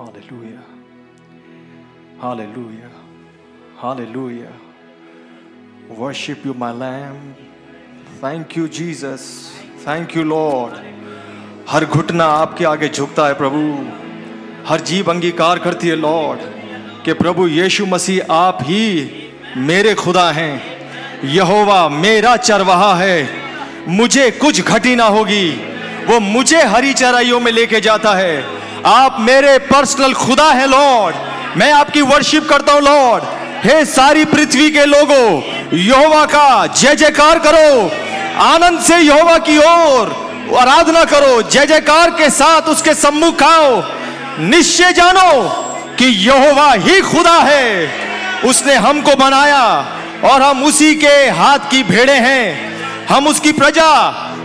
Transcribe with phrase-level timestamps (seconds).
[0.00, 0.62] Hallelujah.
[2.18, 2.90] Hallelujah.
[3.76, 4.52] Hallelujah.
[5.90, 7.34] Worship you, my Lamb.
[8.18, 9.52] Thank you, Jesus.
[9.84, 10.72] Thank you, Lord.
[11.70, 13.60] हर घुटना आपके आगे झुकता है प्रभु
[14.68, 16.40] हर जीव अंगीकार करती है लॉर्ड
[17.04, 18.86] कि प्रभु यीशु मसीह आप ही
[19.68, 20.52] मेरे खुदा हैं
[21.34, 23.18] यहोवा मेरा चरवाहा है
[23.98, 25.44] मुझे कुछ घटी ना होगी
[26.08, 31.16] वो मुझे हरी चराइयों में लेके जाता है आप मेरे पर्सनल खुदा है लॉर्ड
[31.56, 33.24] मैं आपकी वर्शिप करता हूँ लॉर्ड
[33.64, 35.42] हे सारी पृथ्वी के लोगों,
[35.78, 37.90] यहोवा का जय जयकार करो।
[38.42, 43.82] आनंद से यहोवा की ओर आराधना करो। जय जयकार के साथ उसके सम्मुख आओ।
[44.38, 45.48] निश्चय जानो
[45.98, 47.90] कि यहोवा ही खुदा है।
[48.44, 49.64] उसने हमको बनाया
[50.24, 53.92] और हम उसी के हाथ की भेड़े हैं। हम उसकी प्रजा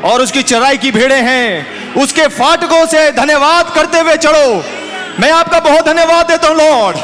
[0.06, 4.64] और उसकी चराई की भेड़े हैं। उसके फाटकों से धन्यवाद करते हुए चढ़ो।
[5.20, 6.98] मैं आपका बहुत धन्यवाद देता हूँ, लॉर्ड।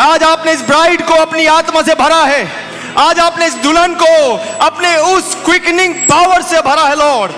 [0.00, 2.46] आज आपने इस ब्राइड को अपनी आत्मा से भरा है।
[2.98, 4.14] आज आपने इस दुल्हन को
[4.64, 7.32] अपने उस क्विकनिंग पावर से भरा है, लॉर्ड,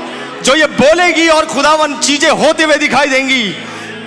[0.44, 3.54] जो ये बोलेगी और खुदावन चीज़ें होते हुए दिखाई देंगी।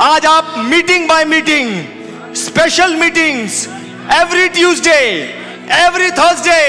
[0.02, 3.68] आज आप meeting by meeting special meetings
[4.14, 5.00] every Tuesday
[5.76, 6.60] every Thursday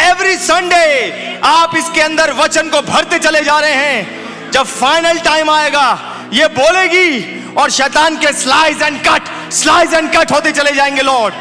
[0.00, 4.23] every Sunday आप इसके अंदर वचन को भरते चले जा रहे हैं।
[4.54, 5.86] जब फाइनल टाइम आएगा,
[6.32, 11.34] ये बोलेगी, और शैतान के slice and cut slice and cut होते चले जाएँगे लॉर्ड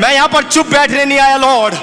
[0.00, 1.74] मैं यहाँ पर चुप बैठने नहीं आया लॉर्ड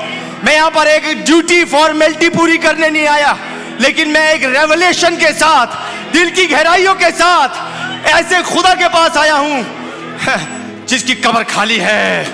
[0.43, 3.37] मैं यहाँ पर एक ड्यूटी फॉर्मेलिटी पूरी करने नहीं आया,
[3.79, 5.67] लेकिन मैं एक रेवलेशन के साथ,
[6.13, 9.65] दिल की गहराइयों के साथ, ऐसे खुदा के पास आया हूँ,
[10.87, 12.25] जिसकी कबर खाली है,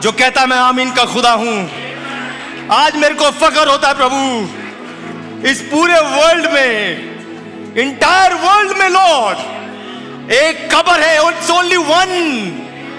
[0.00, 1.70] जो कहता मैं आमीन का खुदा हूँ।
[2.72, 7.13] आज मेरे को फख्र होता है, प्रभु। इस पूरे वर्ल्ड में
[7.78, 9.38] इंटायर वर्ल्ड में लॉर्ड
[10.32, 12.12] एक कबर है it's only one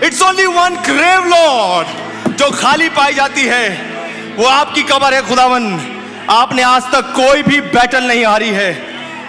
[0.04, 1.88] it's only one grave Lord
[2.32, 3.70] जो खाली पाई जाती है।
[4.38, 5.82] वो आपकी कब्र है, खुदावन।
[6.30, 8.82] आपने आज तक कोई भी बैटल नहीं हारी है।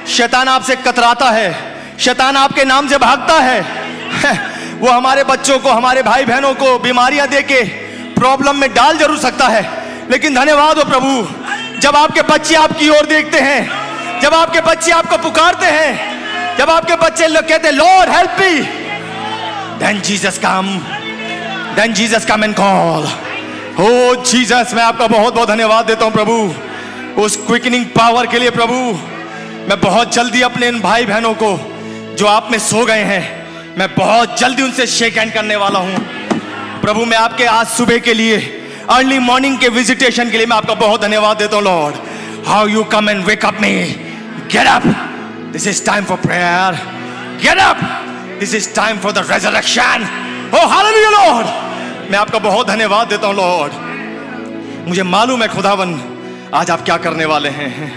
[0.06, 3.60] शैतान आपसे कतराता है। शैतान आपके नाम से भागता है।
[4.74, 7.64] वो हमारे बच्चों को, हमारे भाई बहनों को बीमारियाँ दे के
[8.14, 9.70] प्रॉब्लम में डाल ज़रूर सकता है।
[10.10, 11.28] लेकिन धन्यवाद हो प्रभु,
[11.80, 13.85] जब आपके बच्चे आपकी ओर देखते हैं
[14.22, 18.60] जब आपके बच्चे आपको पुकारते हैं, जब आपके बच्चे लोग कहते Lord help me
[19.80, 20.68] then Jesus come
[21.76, 23.06] then Jesus come and call
[23.78, 28.50] हो जीसस मैं आपका बहुत बहुत धन्यवाद देता हूँ प्रभु। उस क्विकनिंग पावर के लिए
[28.50, 28.74] प्रभु,
[29.68, 31.50] मैं बहुत जल्दी अपने इन भाई बहनों को,
[32.18, 35.98] जो आप में सो गए हैं, मैं बहुत जल्दी उनसे शेक हैंड करने वाला हूँ।
[36.82, 38.36] प्रभु, मैं आपके आज सुबह के लिए
[38.90, 41.96] अर्ली मॉर्निंग के विजिटेशन के लिए मैं आपका बहुत धन्यवाद देता हूँ Lord
[42.46, 43.72] how you come and wake up me
[44.52, 44.82] get up
[45.52, 46.78] this is time for prayer
[47.42, 47.78] get up
[48.40, 50.08] this is time for the resurrection
[50.54, 51.46] O hallelujah Lord
[52.10, 55.94] मैं आपका बहुत धन्यवाद देता हूँ लॉर्ड मुझे मालूम है खुदावन
[56.54, 57.92] आज आप क्या करने वाले हैं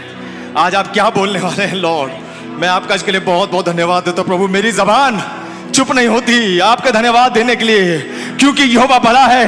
[0.57, 4.21] आज आप क्या बोलने वाले हैं लॉर्ड मैं आपका इसके लिए बहुत बहुत धन्यवाद देता
[4.21, 5.21] हूँ प्रभु। मेरी जबान
[5.75, 7.99] चुप नहीं होती आपका धन्यवाद देने के लिए
[8.39, 9.45] क्योंकि यहोवा भला है।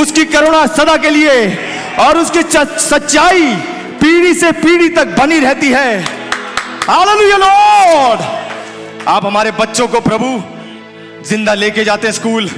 [0.00, 1.34] उसकी करुणा सदा के लिए
[2.00, 2.42] और उसकी
[2.80, 3.54] सच्चाई
[4.00, 6.21] पीढ़ी से पीढ़ी तक बनी रहती है।
[9.08, 10.28] आप हमारे बच्चों को प्रभु
[11.24, 12.48] ज़िंदा लेके जाते हैं स्कूल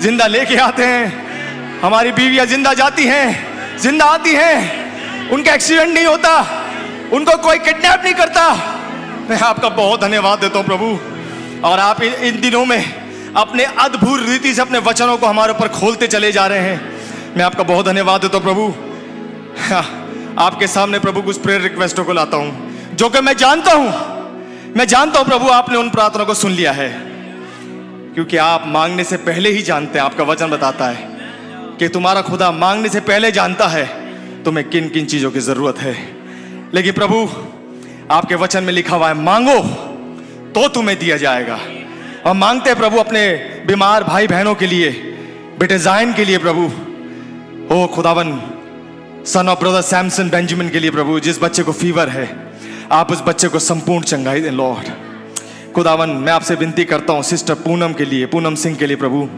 [0.00, 6.06] ज़िंदा लेके आते हैं। हमारी बीवियाँ ज़िंदा जाती हैं ज़िंदा आती हैं। उनका एक्सीडेंट नहीं
[6.06, 6.34] होता
[7.12, 8.48] उनको कोई किडनैप नहीं करता।
[9.30, 10.98] मैं आपका बहुत धन्यवाद देता हूँ प्रभु।
[11.68, 12.84] और आप इन दिनों में
[13.36, 16.80] अपने अद्भुत रीति से अपने वचनों को हमारे ऊपर खोलते चले जा रहे हैं।
[17.36, 18.72] मैं आपका बहुत धन्यवाद देता हूँ प्रभु।
[19.64, 19.84] हाँ,
[20.38, 24.14] आपके सामने प्रभु कुछ प्रेयर रिक्वेस्टों को लाता हूँ। जो कि मैं जानता हूँ।
[24.76, 26.88] मैं जानता हूँ प्रभु, आपने उन प्रार्थना को सुन लिया है।
[28.14, 31.08] क्योंकि आप मांगने से पहले ही जानते हैं, आपका वचन बताता है
[31.78, 33.86] कि तुम्हारा खुदा मांगने से पहले जानता है,
[34.42, 35.96] तुम्हें किन किन चीज़ों की ज़रूरत है।
[36.74, 37.28] लेकिन प्रभु,
[38.10, 39.60] आपके वचन में लिखा हुआ है, मांगो
[40.52, 41.58] तो तुम्हें दिया जाएगा।
[42.26, 43.34] और मांगते हैं प्रभु अपने
[43.66, 44.90] बीमार भाई बहनों के लिए,
[45.58, 46.70] बेटे जायन के लिए प्रभु।
[47.74, 48.42] ओ खुदावन
[49.26, 52.43] son of brother Samson Benjamin के लिए प्रभु, जिस बच्चे को फीवर है
[52.92, 54.88] आप उस बच्चे को संपूर्ण चंगाई दें लॉर्ड
[55.74, 59.28] खुदावन, मैं आपसे विनती करता हूँ, सिस्टर पूनम के लिए, पूनम सिंह के लिए, प्रभु।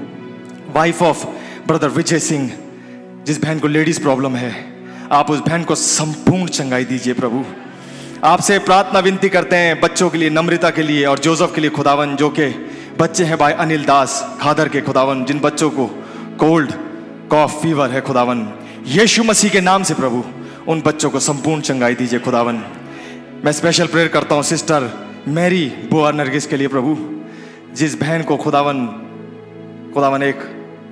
[0.75, 1.27] Wife of
[1.67, 2.53] brother Vijay Singh,
[3.27, 4.75] जिस बहन को लेडीज़ प्रॉब्लम है,
[5.13, 7.45] आप उस बहन को संपूर्ण चंगाई दीजिए, प्रभु।
[8.25, 11.71] आपसे प्रार्थना विनती करते हैं, बच्चों के लिए, नम्रता के लिए और जोसफ के लिए,
[11.71, 12.49] खुदावन, जो के
[12.99, 15.87] बच्चे हैं भाई अनिल दास खादर के खुदावन, जिन बच्चों को
[16.41, 16.73] कोल्ड
[17.31, 18.53] कॉफ फीवर है, खुदावन।
[18.87, 20.25] यीशु मसीह के नाम से, प्रभु,
[20.69, 22.65] उन बच्चों को संपूर्ण चंगाई दीजिए, खुदावन।
[23.47, 24.85] मैं स्पेशल प्रेयर करता हूँ सिस्टर
[25.29, 26.97] मैरी बुआ नरगिस के लिए प्रभु,
[27.75, 28.87] जिस बहन को खुदावन
[29.95, 30.41] खुदावन एक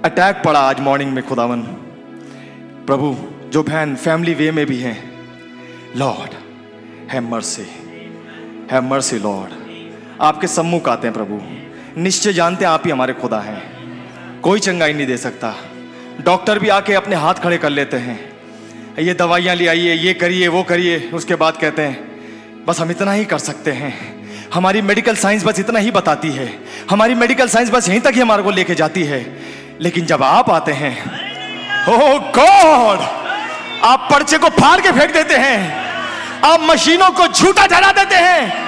[0.04, 1.62] अटैक पड़ा आज मॉर्निंग में खुदावन।
[2.86, 3.16] प्रभु,
[3.50, 4.96] जो बहन फैमिली वे में भी हैं
[5.96, 6.34] लॉर्ड
[7.10, 7.66] है मर्सी
[8.70, 11.40] है मर्सी लॉर्ड आपके सम्मुख आते हैं प्रभु।
[12.00, 15.54] निश्चय जानते हैं आप ही हमारे खुदा हैं। कोई चंगाई नहीं दे सकता।
[16.20, 18.18] डॉक्टर भी आके अपने हाथ खड़े कर लेते हैं।
[18.98, 22.13] ये दवाइयाँ ले आइए, ये करिए, वो करिए, उसके बाद कहते हैं
[22.68, 23.94] बस हम इतना ही कर सकते हैं।
[24.54, 26.58] हमारी मेडिकल साइंस बस इतना ही बताती है।
[26.90, 29.42] हमारी मेडिकल साइंस बस यहीं तक ही हमारे को लेके जाती है।
[29.80, 31.02] लेकिन जब आप आते हैं
[31.88, 33.00] ओ गॉड
[33.84, 35.86] आप पर्चे को फाड़ के फेंक देते हैं।
[36.44, 38.64] आप मशीनों को झूठा ठहरा देते हैं।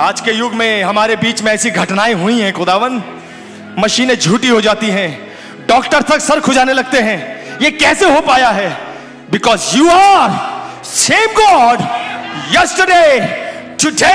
[0.00, 3.02] आज के युग में हमारे बीच में ऐसी घटनाएँ हुई हैं, खुदावन।
[3.78, 5.36] मशीनें झूठी हो जाती हैं।
[5.68, 8.76] डॉक्टर तक सर खुजाने लगते हैं। ये कैसे हो पाया है?
[9.30, 10.30] Because you are
[10.84, 11.78] same God
[13.82, 14.14] today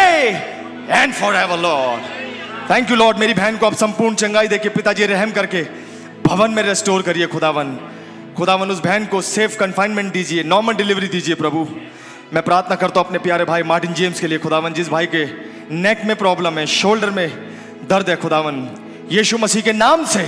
[0.89, 2.01] and forever Lord
[2.71, 5.61] thank you Lord मेरी बहन को आप संपूर्ण चंगाई देके पिताजी रहम करके
[6.25, 7.77] भवन में रेस्टोर करिए खुदावन।
[8.37, 11.67] खुदावन, उस बहन को सेफ़ कंफाइनमेंट दीजिए नॉर्मल डिलीवरी दीजिए, प्रभु।
[12.33, 15.25] मैं प्रार्थना करता हूँ अपने प्यारे भाई मार्टिन जेम्स के लिए, खुदावन, जिस भाई के
[15.71, 17.29] नेक में प्रॉब्लम है शोल्डर में
[17.89, 18.67] दर्द है, खुदावन।
[19.11, 20.27] यीशु मसीह के नाम से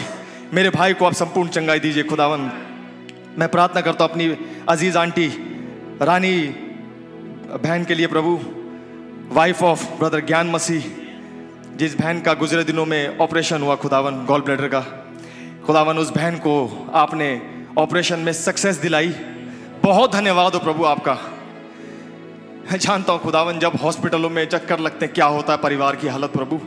[0.54, 2.52] मेरे भाई को आप संपूर्ण चंगाई दीजिए, खुदावन।
[3.40, 4.28] मैं प्रार्थना करता हूँ अपनी
[4.70, 5.28] अज़ीज़ आंटी,
[6.02, 6.36] रानी
[7.54, 8.40] बहन के लिए प्रभु
[9.32, 10.84] वाइफ ऑफ़ ब्रदर ज्ञान मसीह,
[11.78, 14.80] जिस बहन का गुजरे दिनों में ऑपरेशन हुआ खुदावन गॉल ब्लैडर का।
[15.66, 17.42] खुदावन, उस बहन को आपने
[17.78, 19.10] ऑपरेशन में सक्सेस दिलाई।
[19.84, 21.14] बहुत धन्यवाद हो प्रभु आपका।
[22.72, 26.08] मैं जानता हूँ खुदावन, जब हॉस्पिटलों में चक्कर लगते हैं, क्या होता है परिवार की
[26.08, 26.60] हालत प्रभु?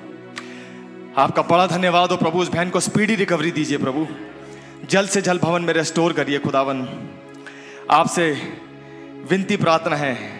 [1.16, 4.06] आपका बड़ा धन्यवाद हो प्रभु, उस बहन को स्पीडी रिकवरी दीजिए प्रभु।
[4.90, 6.88] जल्द से जल्द भवन में रेस्टोर करिए खुदावन।
[7.90, 8.52] आपसे
[9.30, 10.35] विनती प्रार्थना है।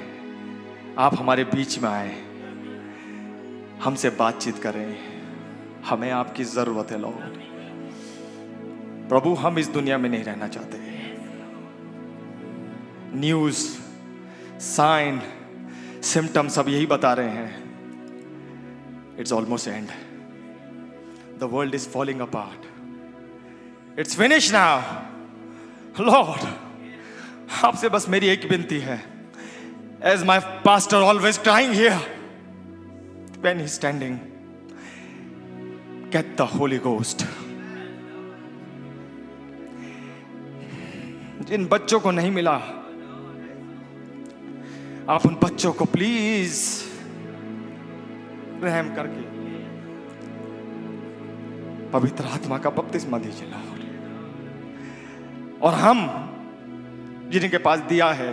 [0.99, 2.13] आप हमारे बीच में आए,
[3.85, 4.97] हमसे बातचीत करें।
[5.85, 7.35] हमें आपकी ज़रूरत है लॉर्ड
[9.09, 10.79] प्रभु, हम इस दुनिया में नहीं रहना चाहते।
[13.15, 13.59] न्यूज़
[14.61, 15.21] साइन
[16.03, 19.89] सिम्टम सब यही बता रहे हैं। It's almost end
[21.41, 26.49] the world is falling apart it's finish now Lord
[27.65, 29.16] आपसे बस मेरी एक विनती है।
[30.07, 32.15] As my pastor always crying here
[33.45, 34.15] when he's standing,
[36.11, 37.25] get the holy ghost.
[41.49, 42.55] जिन बच्चों को नहीं मिला,
[45.15, 46.63] आप उन बच्चों को प्लीज़
[48.65, 49.23] रहम करके
[51.93, 53.49] पवित्र आत्मा का बपतिस्मा दीजिए
[55.63, 55.99] और हम,
[57.31, 58.33] जिनके पास दिया है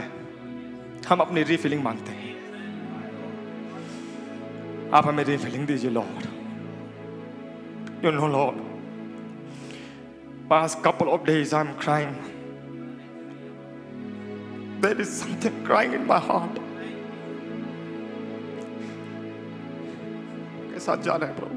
[1.10, 2.34] हम अपनी रिफिलिंग मांगते हैं।
[4.94, 6.26] आप हमें रिफिलिंग दीजिए Lord
[8.06, 8.74] you know Lord
[10.52, 12.16] past couple of days I'm crying.
[14.82, 16.60] There is something crying in my heart.
[20.74, 21.56] के साथ जाना है, प्रभु?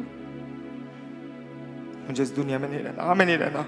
[2.08, 3.60] मुझे इस दुनिया में नहीं रहना। हमें नहीं रहना।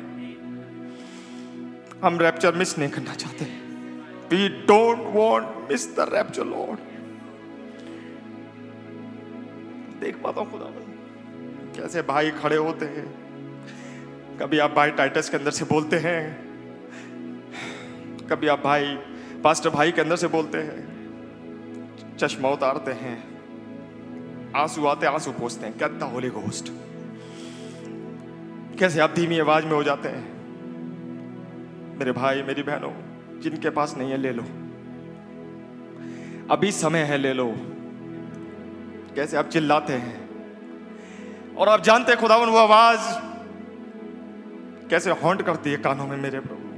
[2.07, 3.68] हम रैप्चर मिस नहीं करना चाहते।
[4.31, 6.79] We don't want miss the rapture Lord
[10.01, 10.65] देख पाता हूँ खुदा
[11.77, 13.29] कैसे भाई खड़े होते हैं।
[14.39, 16.49] कभी आप भाई टाइटस के अंदर से बोलते हैं।
[18.31, 18.97] कभी आप भाई
[19.45, 23.17] पास्टर भाई के अंदर से बोलते हैं। चश्मा उतारते हैं।
[24.57, 26.73] आँसू आते, आँसू पोसते हैं। क्या होली घोस्ट
[28.79, 30.39] कैसे आप धीमी आवाज़ में हो जाते हैं।
[31.99, 33.08] मेरे भाई, मेरी बहनों
[33.41, 34.43] जिनके पास नहीं है, ले लो।
[36.51, 37.55] अभी समय है, ले लो।
[39.15, 39.37] कैसे?
[39.37, 40.29] आप चिल्लाते हैं।
[41.55, 43.29] और आप जानते हैं, खुदावन, वो आवाज़
[44.89, 46.69] कैसे हॉन्ट करती है कानों में मेरे प्रभु।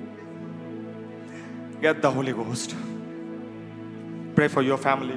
[1.81, 2.77] Get the holy ghost
[4.35, 5.13] pray for your family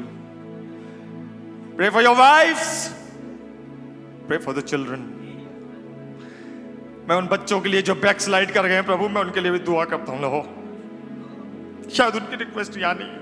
[1.75, 2.57] pray for your wife
[4.27, 5.19] pray for the children
[7.09, 9.51] मैं उन बच्चों के लिए जो बैक स्लाइड कर गए हैं, प्रभु, मैं उनके लिए
[9.51, 10.62] भी दुआ करता हूँ, लो।
[11.89, 13.21] शायद उनकी रिक्वेस्ट यहाँ नहीं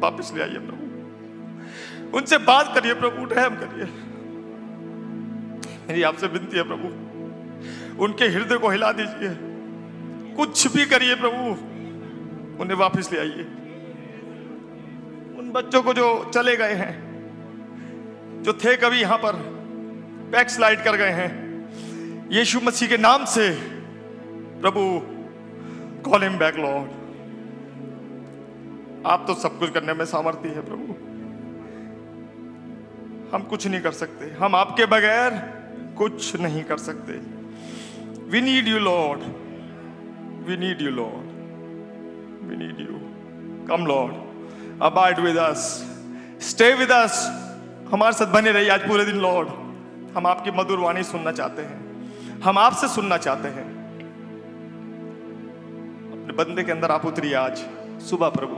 [0.00, 3.84] वापिस ले आइए प्रभु। उनसे बात करिए प्रभु, रहम करिए।
[5.88, 6.88] मेरी आपसे विनती है प्रभु,
[8.04, 9.34] उनके हृदय को हिला दीजिए।
[10.36, 11.42] कुछ भी करिए प्रभु,
[12.62, 13.42] उन्हें वापस ले आइए।
[15.38, 19.32] उन बच्चों को जो चले गए हैं, जो थे कभी यहाँ पर
[20.32, 21.30] बैक स्लाइड कर गए हैं,
[22.32, 23.50] यीशु मसीह के नाम से
[24.60, 24.82] प्रभु
[26.02, 26.90] कॉल हिम बैक लॉर्ड
[29.06, 30.94] आप तो सब कुछ करने में सामर्थ्य है, प्रभु।
[33.32, 35.30] हम कुछ नहीं कर सकते। हम आपके बगैर
[35.98, 37.12] कुछ नहीं कर सकते।
[38.30, 39.20] We need you Lord
[40.48, 41.26] we need you Lord
[42.48, 42.98] we need you
[43.66, 44.14] come Lord
[44.82, 45.64] abide with us
[46.42, 47.14] stay with us
[47.92, 49.48] हमारे साथ बने रहिए आज पूरे दिन लॉर्ड
[50.16, 53.67] हम आपकी मधुर वाणी सुनना चाहते हैं। हम आपसे सुनना चाहते हैं।
[56.38, 57.58] बंदे के अंदर आप उतरिए आज।
[58.00, 58.56] सुबह प्रभु,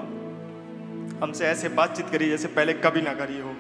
[1.25, 3.55] हमसे ऐसे बातचीत करिए जैसे पहले कभी ना करिए हो।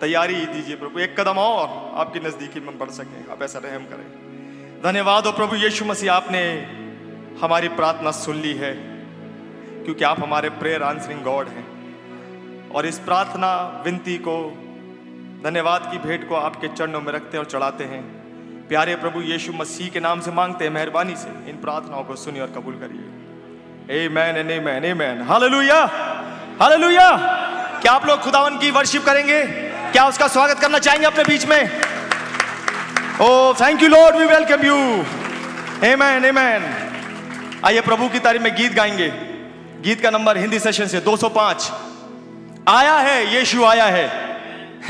[0.00, 4.82] तैयारी दीजिए प्रभु, एक कदम और आपकी नजदीकी में बढ़ सके। आप ऐसा रहम करें।
[4.82, 6.42] धन्यवाद हो प्रभु यीशु मसीह, आपने
[7.40, 8.74] हमारी प्रार्थना सुन ली है,
[9.84, 14.50] क्योंकि आप हमारे प्रेयर आंसरिंग गॉड हैं। और इस प्रार्थना विनती को,
[15.44, 18.02] धन्यवाद की भेंट को आपके चरणों में रखते और चढ़ाते हैं।
[18.68, 22.42] प्यारे प्रभु यीशु मसीह के नाम से मांगते हैं, मेहरबानी से इन प्रार्थनाओं को सुनिए
[22.42, 23.25] और कबूल करिए।
[23.90, 25.90] A man a man hallelujah
[26.62, 27.10] hallelujah
[27.82, 29.42] क्या आप लोग खुदावन की वर्शिप करेंगे?
[29.92, 31.80] क्या उसका स्वागत करना चाहेंगे अपने बीच में?
[33.20, 35.04] O thank you Lord we welcome you
[35.88, 36.74] amen amen ए मैन
[37.64, 39.08] आइए प्रभु की तारीफ़ में गीत गाएँगे।
[39.80, 41.72] गीत का नंबर हिंदी सेशन से 205
[42.68, 44.08] आया है, यीशु आया है।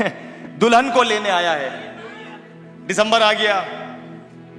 [0.59, 1.69] दुल्हन को लेने आया है।
[2.87, 3.65] दिसंबर आ गया।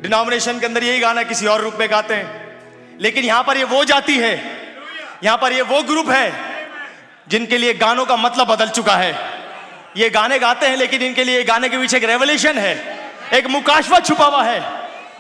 [0.03, 2.48] डिनोमिनेशन के अंदर यही गाना किसी और रूप में गाते हैं।
[3.01, 4.35] लेकिन यहाँ पर ये वो जाति है,
[5.25, 6.33] यहाँ पर ये वो ग्रुप है,
[7.29, 9.15] जिनके लिए गानों का मतलब बदल चुका है।
[9.97, 12.75] ये गाने गाते हैं, लेकिन इनके लिए गाने के पीछे एक रेवल्यूशन है,
[13.35, 14.63] एक मुकाशवा छुपा हुआ है।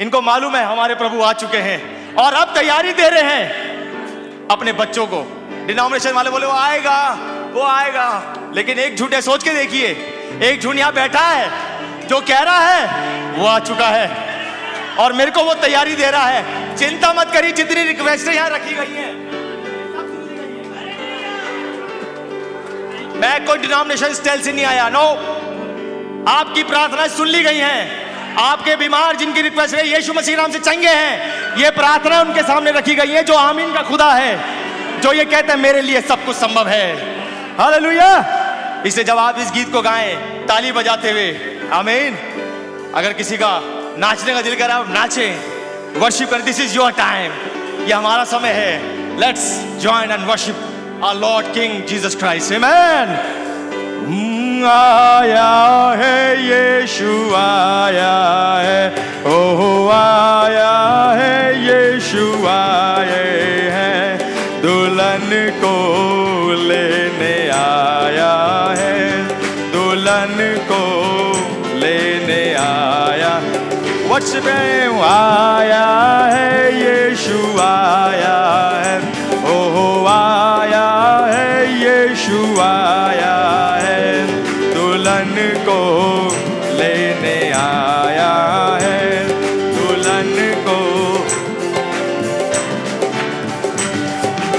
[0.01, 4.73] इनको मालूम है, हमारे प्रभु आ चुके हैं और अब तैयारी दे रहे हैं अपने
[4.75, 5.23] बच्चों को।
[5.67, 6.99] डिनोमिनेशन वाले बोले, वो आएगा
[7.49, 9.89] वो आएगा। लेकिन एक झूठे सोच के देखिए,
[10.45, 14.28] एक झूठ यहाँ बैठा है, जो कह रहा है, वो आ चुका है।
[14.99, 18.75] और मेरे को वो तैयारी दे रहा है। चिंता मत करिए, जितनी रिक्वेस्ट यहाँ रखी
[18.75, 19.13] गई है।
[23.21, 25.07] मैं कोई डिनोमिनेशन स्टाइल से नहीं आया नो
[26.29, 30.59] आपकी प्रार्थना सुन ली गई हैं। आपके बीमार जिनकी रिक्वेस्ट है यीशु मसीह नाम से
[30.61, 35.13] चंगे हैं। ये प्रार्थना उनके सामने रखी गई है, जो आमीन का खुदा है, जो
[35.13, 36.87] ये कहते हैं, मेरे लिए सब कुछ संभव है।
[37.59, 38.11] हालेलुया
[38.87, 40.15] इसलिए जब आप इस गीत को गाएँ,
[40.47, 41.31] ताली बजाते हुए,
[41.73, 42.19] आमीन।
[42.95, 43.51] अगर किसी का
[43.99, 45.41] नाचने का दिल कर है नाचें।
[46.01, 47.33] वर्शिप कर दिस इज़ योर टाइम
[47.87, 48.79] ये हमारा समय है।
[49.21, 50.57] Let's join and worship
[50.99, 52.51] our Lord King Jesus Christ.
[52.51, 53.09] Amen.
[54.65, 58.89] आया है, यीशु आया है।
[59.27, 64.19] ओह, आया है, यीशु आए हैं।
[64.63, 65.75] दुल्हन को
[66.53, 67.98] लेने आया
[74.39, 75.87] वर्ष में आया
[76.33, 78.39] है, यीशु आया
[78.85, 78.99] है।
[79.45, 83.37] ओह, आया है, यीशु आया
[83.83, 84.27] है।
[84.75, 85.35] दुल्हन
[85.69, 85.81] को
[86.73, 88.35] लेने आया
[88.83, 89.29] है।
[89.77, 90.79] दुल्हन को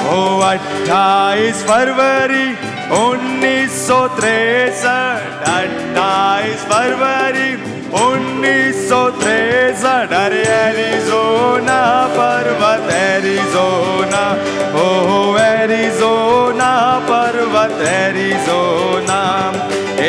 [0.09, 2.51] ओ अट्ठाईस फरवरी
[2.95, 7.68] उन्नीस सौ तिरसठ, अट्ठाईस फरवरी
[8.03, 11.79] उन्नीस सौ तिरसठ अरे एरिजोना
[12.17, 14.23] पर्वत एरिजोना
[14.81, 14.85] ओ
[15.43, 16.71] एरिजोना
[17.09, 19.21] पर्वत एरिजोना।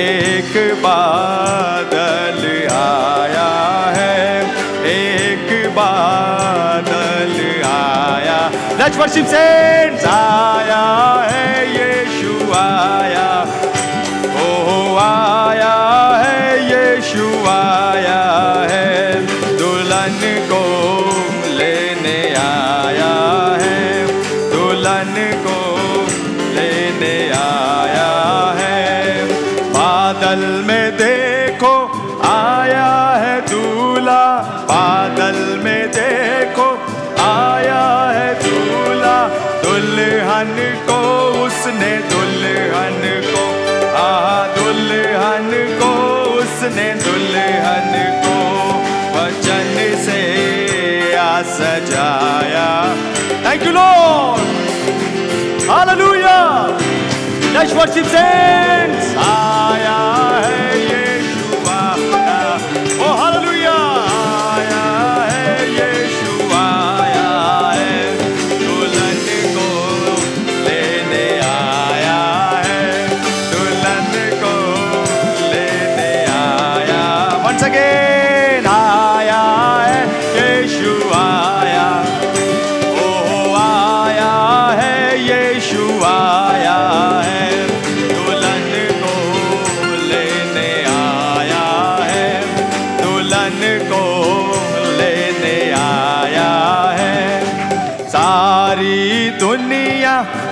[0.01, 3.49] एक बादल आया
[3.97, 4.19] है,
[4.93, 7.35] एक बादल
[7.71, 8.39] आया।
[8.81, 10.85] Let's worship saints आया
[11.31, 13.30] है, यीशु आया
[46.70, 48.36] उसने दुल्हन को
[49.16, 49.74] वचन
[50.06, 50.20] से
[51.18, 52.68] आ सजाया
[53.46, 54.54] thank you Lord
[55.68, 56.78] Hallelujah!
[57.54, 59.08] Let's worship saints.
[59.22, 59.96] आया
[60.44, 62.52] है यीशु आया.
[63.06, 63.59] Oh hallelujah!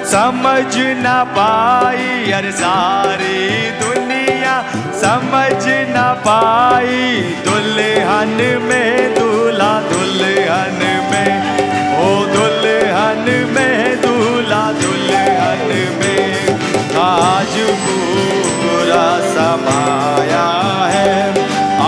[0.08, 3.40] समझ न पाई अरे सारी
[3.80, 4.54] दुनिया।
[5.00, 5.96] समझ न
[6.26, 11.32] पाई, दुल्हन में दूल्हा, दुल्हन में।
[12.00, 15.68] ओ दुल्हन में दूल्हा, दुल्हन
[16.00, 16.48] में।
[17.02, 20.48] आज पूरा समाया
[20.94, 21.30] है,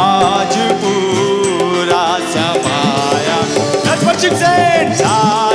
[0.01, 2.05] आज पूरा
[2.37, 3.39] समाया।
[3.85, 5.50] Let's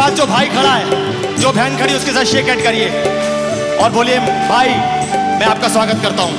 [0.00, 2.86] पास जो भाई खड़ा है, जो बहन खड़ी उसके साथ शेक हैंड करिए।
[3.76, 4.68] और बोलिए, भाई,
[5.38, 6.36] मैं आपका स्वागत करता हूँ।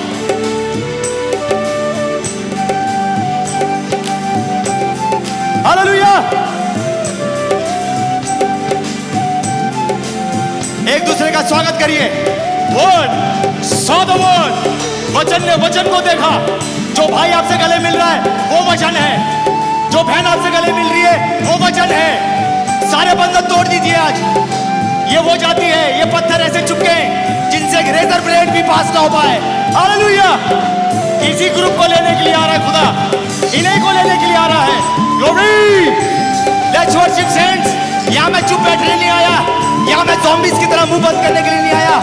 [5.66, 6.16] हालेलुया
[10.96, 12.10] एक दूसरे का स्वागत करिए।
[12.74, 14.68] वर्ड सॉ वर्ड
[15.18, 16.34] वचन ने वचन को देखा।
[16.96, 20.88] जो भाई आपसे गले मिल रहा है, वो वचन है। जो बहन आपसे गले मिल
[20.88, 22.41] रही है, वो वचन है।
[22.92, 24.18] सारे बंधन तोड़ दीजिए आज।
[25.12, 29.00] ये वो जाती है, ये पत्थर ऐसे चुपके हैं, जिनसे रेजर ब्लेड भी पास ना
[29.00, 29.38] हो पाए।
[29.76, 30.30] हालेलुया
[31.30, 32.86] इसी ग्रुप को लेने के लिए आ रहा है खुदा।
[33.60, 34.78] इन्हीं को लेने के लिए आ रहा है।
[35.18, 35.86] ग्लोरी
[36.74, 39.36] लेट्स वर्शिप सेंट्स यहाँ मैं चुप बैठने नहीं आया।
[39.90, 41.98] यहाँ मैं zombies की तरह मुँह बंद करने के लिए नहीं आया।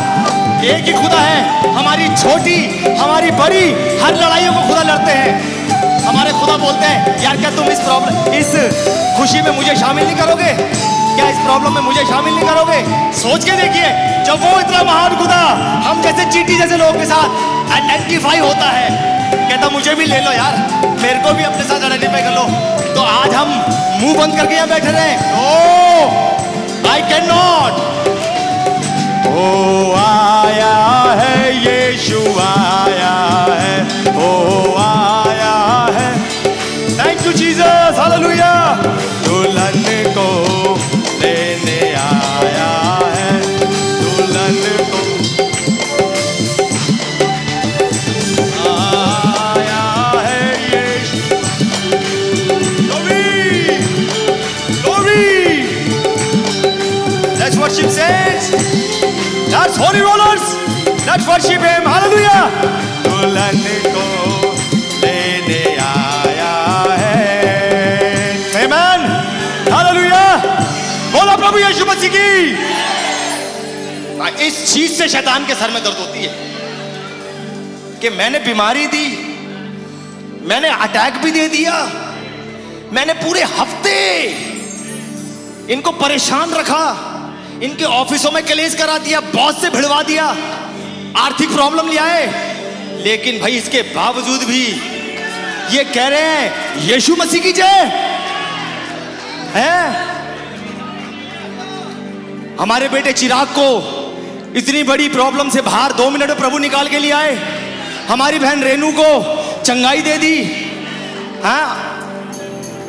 [0.75, 2.59] एक ही खुदा है। हमारी छोटी,
[3.01, 3.65] हमारी बड़ी,
[4.03, 5.58] हर लड़ाइयों को खुदा लड़ते हैं।
[6.09, 8.53] हमारे खुदा बोलते हैं, यार, क्या तुम इस प्रॉब्लम इस
[9.17, 10.53] खुशी में मुझे शामिल नहीं करोगे?
[11.17, 12.79] क्या इस प्रॉब्लम में मुझे शामिल नहीं करोगे?
[13.19, 13.89] सोच के देखिए,
[14.27, 15.41] जब वो इतना महान खुदा,
[15.87, 18.89] हम जैसे चीटी जैसे लोगों के साथ आइडेंटिफाई होता है,
[19.33, 20.57] कहता, मुझे भी ले लो यार,
[21.03, 22.45] मेरे को भी अपने साथ आइडेंटिफाई कर लो।
[22.95, 23.49] तो आज हम
[24.01, 25.51] मुँह बंद करके यहाँ बैठे रहे ओ
[26.91, 27.87] आई कैन नॉट
[29.29, 30.77] ओ, आया
[31.21, 33.17] है, यीशु आया
[33.61, 33.77] है।
[34.19, 34.78] ओ
[59.69, 60.41] That's holy rollers.
[61.05, 61.85] Let's worship him.
[61.85, 62.45] Hallelujah.
[63.05, 63.59] दुल्हन
[63.95, 64.05] को
[65.03, 66.55] लेने आया
[67.01, 67.19] है
[68.63, 69.01] Amen.
[69.69, 70.31] Hallelujah.
[71.13, 72.29] बोलो प्रभु यीशु मसीह की
[74.47, 76.33] इस चीज़ से शैतान के सर में दर्द होती है
[78.01, 79.07] कि मैंने बीमारी दी
[80.49, 81.77] मैंने अटैक भी दे दिया
[82.97, 83.99] मैंने पूरे हफ़्ते
[85.77, 86.85] इनको परेशान रखा
[87.63, 90.37] इनके ऑफिसों में कलेश करा दिया, बॉस से भिड़वा दिया,
[91.17, 92.27] आर्थिक प्रॉब्लम ले आए।
[93.05, 94.65] लेकिन भाई, इसके बावजूद भी
[95.77, 97.93] ये कह रहे हैं, यीशु मसीह की जय।
[99.55, 99.93] है?
[102.61, 104.05] हमारे बेटे चिराग को
[104.57, 107.39] इतनी बड़ी प्रॉब्लम से बाहर दो मिनट में प्रभु निकाल के लिए आए।
[108.09, 109.09] हमारी बहन रेनू को
[109.63, 110.43] चंगाई दे दी।
[111.45, 111.85] हाँ?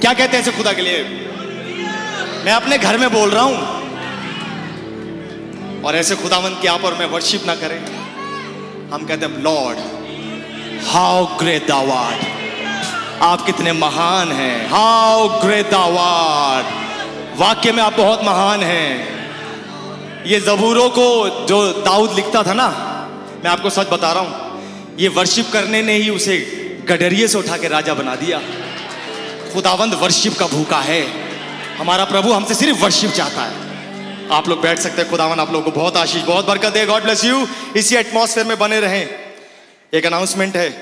[0.01, 1.03] क्या कहते हैं खुदा के लिए?
[2.45, 3.78] मैं अपने घर में बोल रहा हूँ।
[5.85, 7.79] और ऐसे खुदावंत के आप और मैं वर्शिप ना करें।
[8.91, 9.77] हम कहते हैं लॉर्ड
[10.87, 12.25] हाउ ग्रेट दावाड
[13.21, 16.65] आप कितने महान हैं। हाउ ग्रेट दावाड
[17.39, 22.67] वाक्य में आप बहुत महान हैं। ये जबूरों को जो दाऊद लिखता था ना,
[23.43, 26.37] मैं आपको सच बता रहा हूँ, ये वर्शिप करने ने ही उसे
[26.89, 28.39] गडरिए से उठा के राजा बना दिया।
[29.53, 31.01] खुदावंद वर्शिप का भूखा है।
[31.77, 33.68] हमारा प्रभु हमसे सिर्फ़ वर्शिप चाहता है।
[34.31, 37.03] आप लोग बैठ सकते हैं, खुदावन आप लोगों को बहुत आशीष, बहुत बरकत दे गॉड
[37.03, 39.09] ब्लेस यू इसी एटमॉस्फेयर में बने रहें।
[39.93, 40.73] एक अनाउंसमेंट है,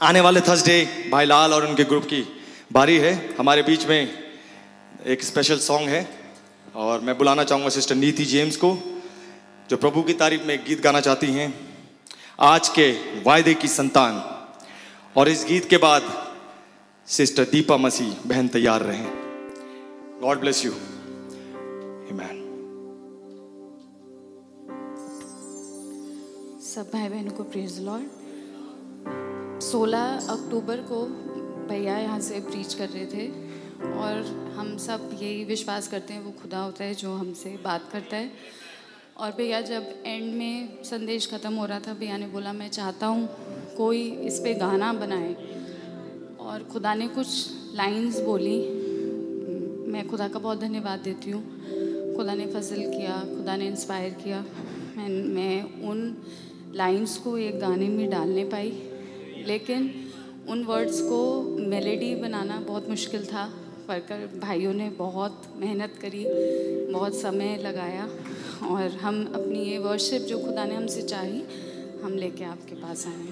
[0.00, 2.22] आने वाले थर्सडे भाई लाल और उनके ग्रुप की
[2.72, 4.08] बारी है, हमारे बीच में
[5.06, 6.08] एक स्पेशल सॉन्ग है,
[6.74, 8.76] और मैं बुलाना चाहूँगा सिस्टर नीति जेम्स को,
[9.70, 11.54] जो प्रभु की तारीफ़ में गीत गाना चाहती हैं,
[12.40, 12.90] आज के
[13.22, 14.22] वायदे की संतान।
[15.16, 16.12] और इस गीत के बाद
[17.08, 19.06] सिस्टर दीपा मसीह बहन तैयार रहें।
[20.22, 20.72] गॉड ब्लेस यू
[26.72, 28.04] सब भाई बहनों को प्रेज लॉर्ड
[29.62, 31.04] 16 अक्टूबर को
[31.68, 33.26] भैया यहाँ से प्रीच कर रहे थे
[33.92, 34.22] और
[34.56, 38.30] हम सब यही विश्वास करते हैं वो खुदा होता है जो हमसे बात करता है।
[39.16, 43.06] और भैया जब एंड में संदेश ख़त्म हो रहा था, भैया ने बोला, मैं चाहता
[43.06, 43.28] हूँ
[43.76, 45.34] कोई इस पर गाना बनाए।
[46.40, 48.58] और खुदा ने कुछ लाइंस बोली।
[49.92, 51.42] मैं खुदा का बहुत धन्यवाद देती हूँ।
[52.16, 54.44] खुदा ने फजल किया, खुदा ने इंस्पायर किया।
[54.96, 56.16] मैं मैं उन
[56.74, 58.82] लाइंस को एक गाने में डाल नहीं पाई।
[59.46, 59.94] लेकिन
[60.48, 63.52] उन वर्ड्स को मेलेडी बनाना बहुत मुश्किल था।
[63.88, 66.24] फरकर भाइयों ने बहुत मेहनत करी,
[66.92, 68.08] बहुत समय लगाया
[68.68, 71.42] और हम अपनी ये वर्शिप जो खुदा ने हमसे चाही,
[72.02, 73.31] हम लेके आपके पास आए।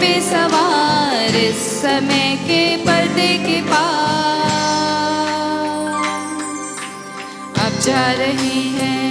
[0.00, 3.96] पे सवार इस समय के पर्दे के पास।
[7.58, 9.05] अब जा रही हैं।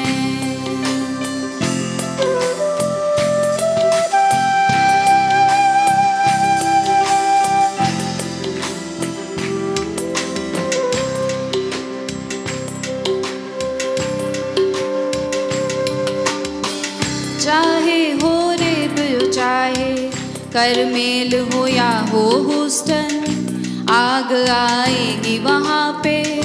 [20.55, 26.41] करमेल हो या हो हुस्टन, आग आएगी वहाँ पे,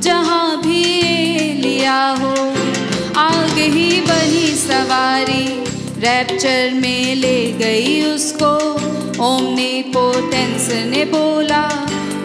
[0.00, 0.84] जहाँ भी
[1.52, 2.34] लिया हो।
[3.16, 5.44] आग ही बनी सवारी
[5.98, 8.52] रैप्चर में ले गई उसको।
[9.24, 11.62] ओमनी पोटेंस ने बोला,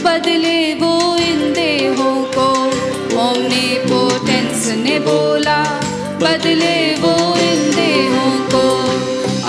[0.04, 2.50] बदले वो इन देहों को।
[3.20, 5.64] ओमनी पोटेंस ने बोला,
[6.22, 8.64] बदले वो इन देहों को।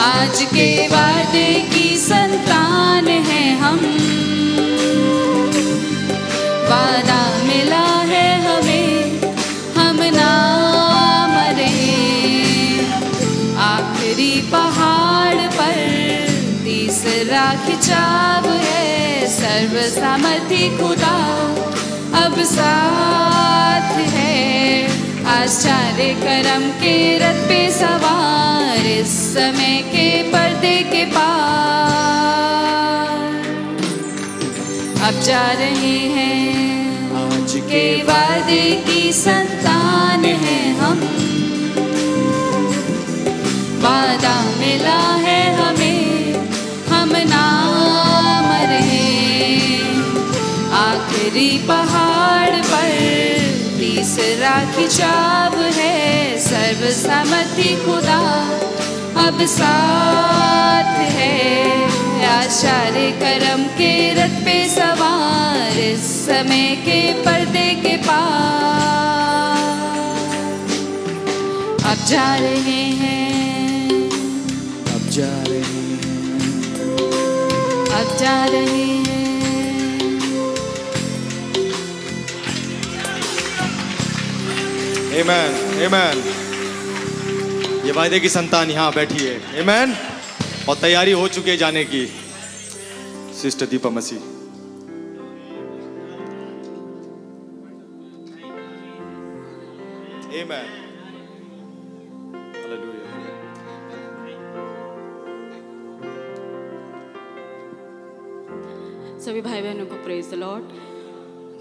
[0.00, 1.73] आज के वादे
[2.04, 3.78] संतान है हम।
[6.70, 9.20] वादा मिला है हमें,
[9.76, 10.32] हम ना
[11.28, 11.70] मरे।
[13.64, 15.78] आखिरी पहाड़ पर
[16.64, 21.16] तीसरा खिंचाव है सर्व सामर्थी खुदा
[22.24, 24.34] अब साथ है।
[25.38, 31.93] आश्चर्य करम के रथ पे सवार, इस समय के पर्दे के पार।
[35.04, 41.00] अब जा रहे हैं। आज के वादे की संतान है हम।
[43.82, 46.34] वादा मिला है हमें,
[46.88, 47.44] हम ना
[48.48, 48.80] मरे
[50.74, 52.88] आखिरी पहाड़ पर
[53.78, 58.20] तीसरा खिंचाव है, सर्वसम्मति खुदा
[59.28, 61.93] अब साथ है।
[62.34, 68.42] आचार्य करम के रथ पे सवार इस समय के पर्दे के पार
[71.90, 74.00] अब जा रहे हैं
[74.94, 76.32] अब जा रहे हैं
[77.98, 79.12] अब जा रहे हैं
[85.14, 85.52] Amen.
[85.80, 86.16] Amen.
[87.86, 89.94] ये वायदे की संतान यहाँ बैठी है Amen.
[90.68, 92.04] और तैयारी हो चुकी है जाने की
[93.44, 93.88] सिस्टर दीपा.
[102.54, 103.08] Hallelujah.
[109.20, 110.64] सभी भाई बहनों को प्रेज द लॉर्ड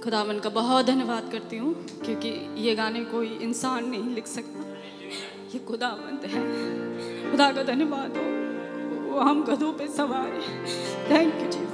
[0.04, 1.74] खुदावन का बहुत धन्यवाद करती हूँ,
[2.06, 4.62] क्योंकि ये गाने कोई इंसान नहीं लिख सकता।
[5.54, 6.42] ये खुदावंत है।
[7.32, 8.26] खुदा का धन्यवाद हो।
[9.12, 10.56] वो हम गधों पे सवार हैं।
[11.10, 11.73] थैंक यू जीसस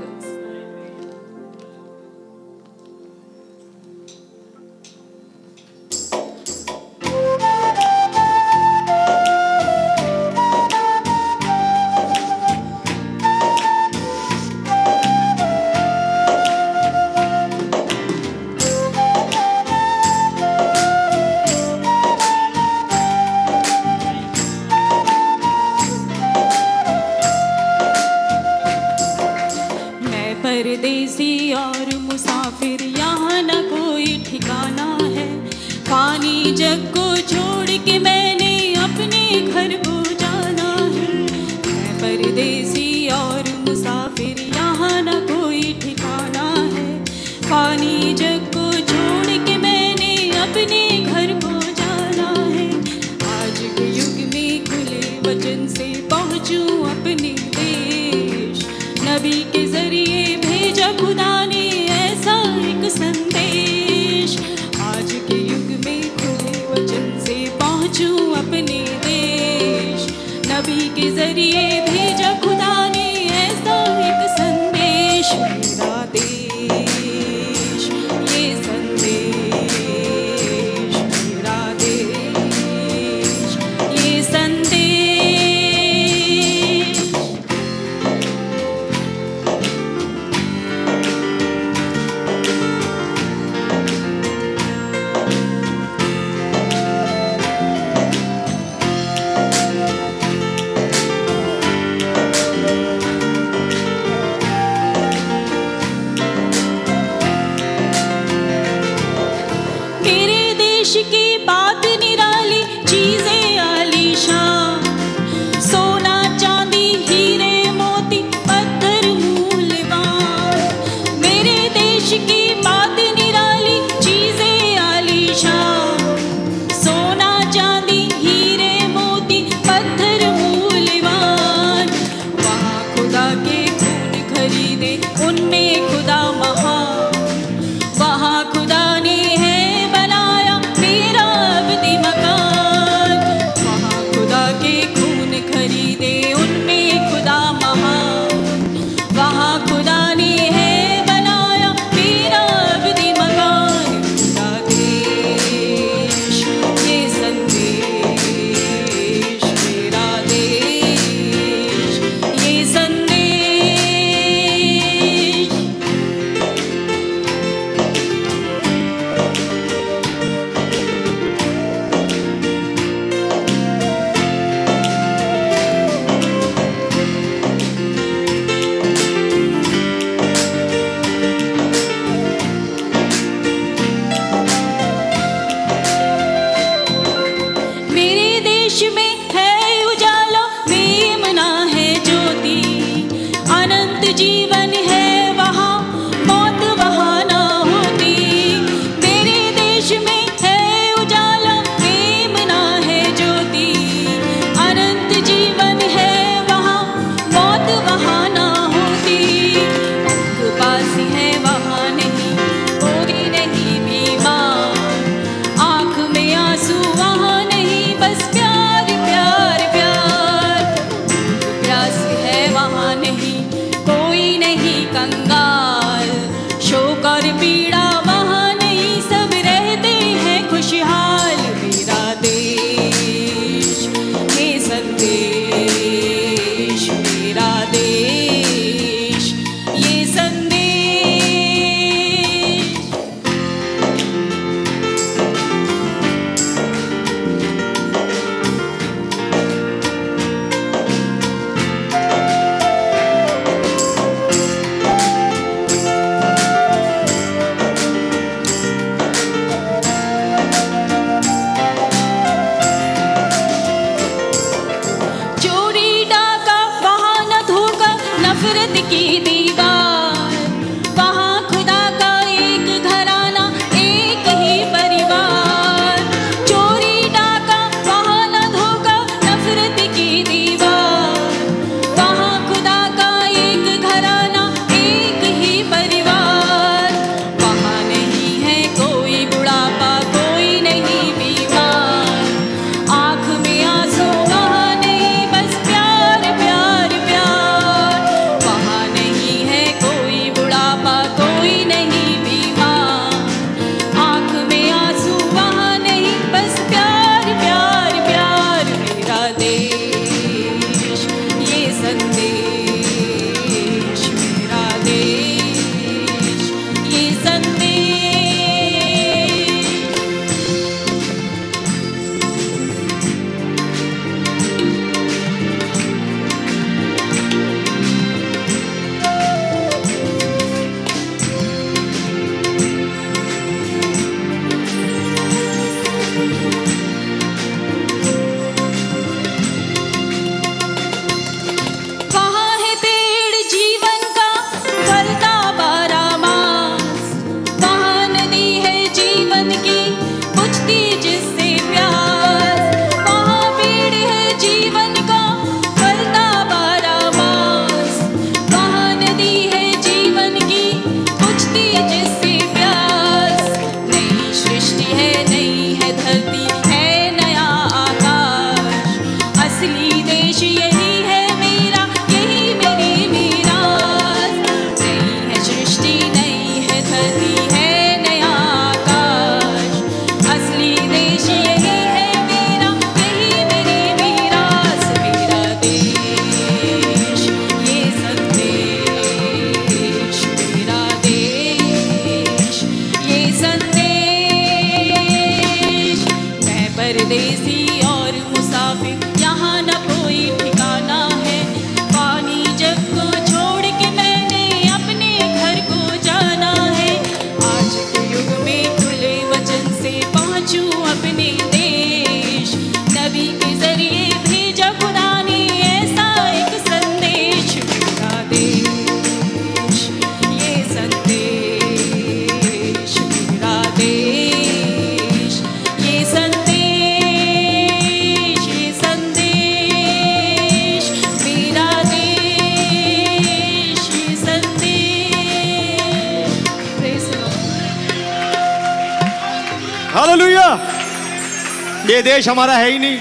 [442.01, 442.97] देश हमारा है ही नहीं।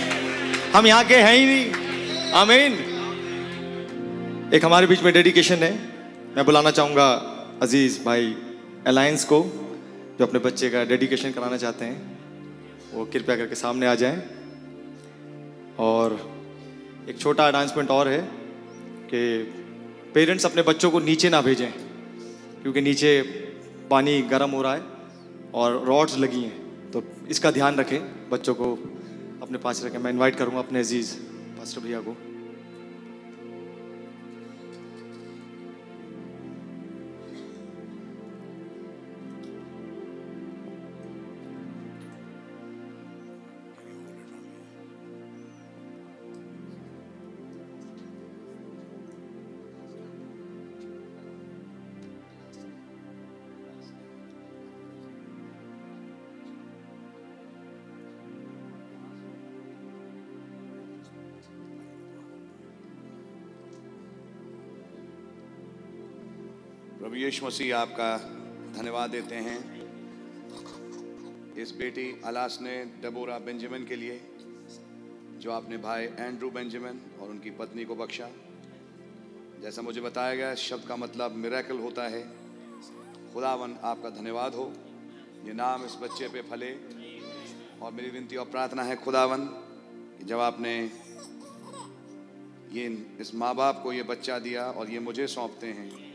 [0.73, 2.73] हम यहाँ के हैं ही नहीं। आमीन।
[4.55, 5.73] एक हमारे बीच में डेडिकेशन है।
[6.37, 7.11] मैं बुलाना चाहूँगा
[7.63, 8.37] अज़ीज़ भाई
[8.87, 9.41] अलायंस को,
[10.19, 12.19] जो अपने बच्चे का डेडिकेशन कराना चाहते हैं।
[12.95, 14.23] वो कृपया करके सामने आ जाएँ।
[15.79, 16.19] और
[17.09, 18.19] एक छोटा अनाउंसमेंट और है
[19.05, 19.53] कि
[20.15, 21.71] पेरेंट्स अपने बच्चों को नीचे ना भेजें,
[22.63, 23.21] क्योंकि नीचे
[23.91, 24.83] पानी गर्म हो रहा है
[25.55, 28.73] और रॉड्स लगी हैं। तो इसका ध्यान रखें, बच्चों को
[29.43, 31.15] अपने पास रखें। मैं इनवाइट करूँगा अपने अज़ीज़
[31.59, 32.17] पास्टर भैया को।
[67.39, 68.19] यीशु मसीह आपका
[68.79, 69.59] धन्यवाद देते हैं।
[71.55, 74.21] इस बेटी अलास ने डबोरा बेंजामिन के लिए,
[75.39, 78.29] जो आपने भाई एंड्रू बेंजामिन और उनकी पत्नी को बख्शा।
[79.63, 82.23] जैसा मुझे बताया गया, शब्द का मतलब मिरेकल होता है।
[83.35, 84.73] खुदावन, आपका धन्यवाद हो।
[85.45, 86.73] ये नाम इस बच्चे पे फले।
[87.83, 89.45] और मेरी विनती और प्रार्थना है खुदावन,
[90.19, 90.91] कि जब आपने
[92.73, 96.08] ये, इस माँ बाप को ये बच्चा दिया और ये मुझे सौंपते हैं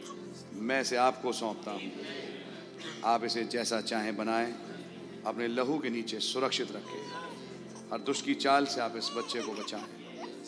[0.62, 1.92] मैं इसे आपको सौंपता हूँ
[3.06, 4.54] आप इसे जैसा चाहें बनाएँ,
[5.28, 7.02] अपने लहू के नीचे सुरक्षित रखें
[7.92, 9.84] हर दुष्ट की चाल से आप इस बच्चे को बचाएँ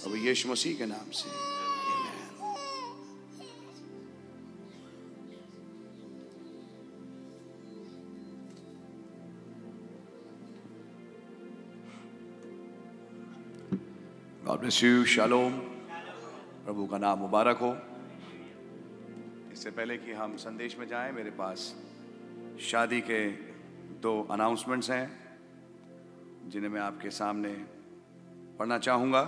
[0.05, 1.55] अब यीशु मसीह के नाम से.
[14.47, 15.05] God bless you.
[15.05, 15.51] Shalom.
[16.65, 17.94] प्रभु का नाम मुबारक हो
[19.55, 21.59] इससे पहले कि हम संदेश में जाएँ, मेरे पास
[22.61, 23.19] शादी के
[24.03, 25.05] दो अनाउंसमेंट्स हैं,
[26.51, 27.51] जिन्हें मैं आपके सामने
[28.59, 29.21] पढ़ना चाहूँगा।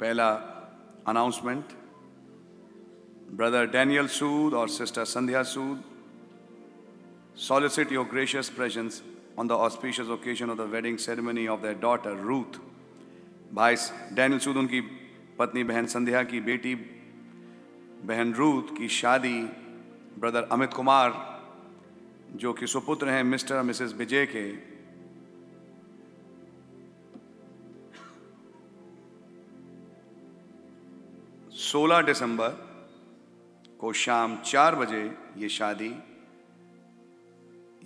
[0.00, 0.30] पहला
[1.08, 1.76] अनाउंसमेंट
[3.36, 5.84] ब्रदर डैनियल सूद और sister Sandhya Sood
[7.50, 9.02] solicit your gracious presence
[9.38, 12.71] on the auspicious occasion of the wedding ceremony of the daughter Ruth
[13.52, 13.76] भाई
[14.12, 14.80] डैनियल सूद, उनकी
[15.38, 16.74] पत्नी बहन संध्या की बेटी,
[18.04, 19.42] बहन रूथ की शादी,
[20.18, 21.12] ब्रदर अमित कुमार,
[22.32, 24.50] जो कि सुपुत्र हैं, मिस्टर और मिसेस विजय के।
[31.58, 32.48] सोलह दिसंबर
[33.80, 35.04] को शाम चार बजे
[35.36, 35.94] ये शादी,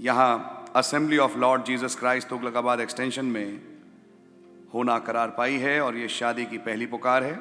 [0.01, 3.76] यहाँ assembly of Lord Jesus Christ, Tughlakabad extension में
[4.75, 7.37] होना करार पाई है और ये शादी की पहली पुकार है।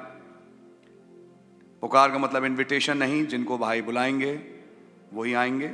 [1.81, 4.61] पुकार का मतलब इनविटेशन नहीं, जिनको भाई बुलाएँगे,
[5.13, 5.73] वही आएँगे।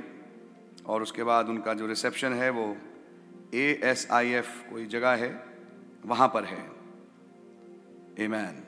[0.86, 2.78] और उसके बाद उनका जो रिसेप्शन है, वो
[3.54, 5.46] ए एस आई एफ़ कोई जगह है,
[6.06, 6.72] वहाँ पर है।
[8.20, 8.64] एमैन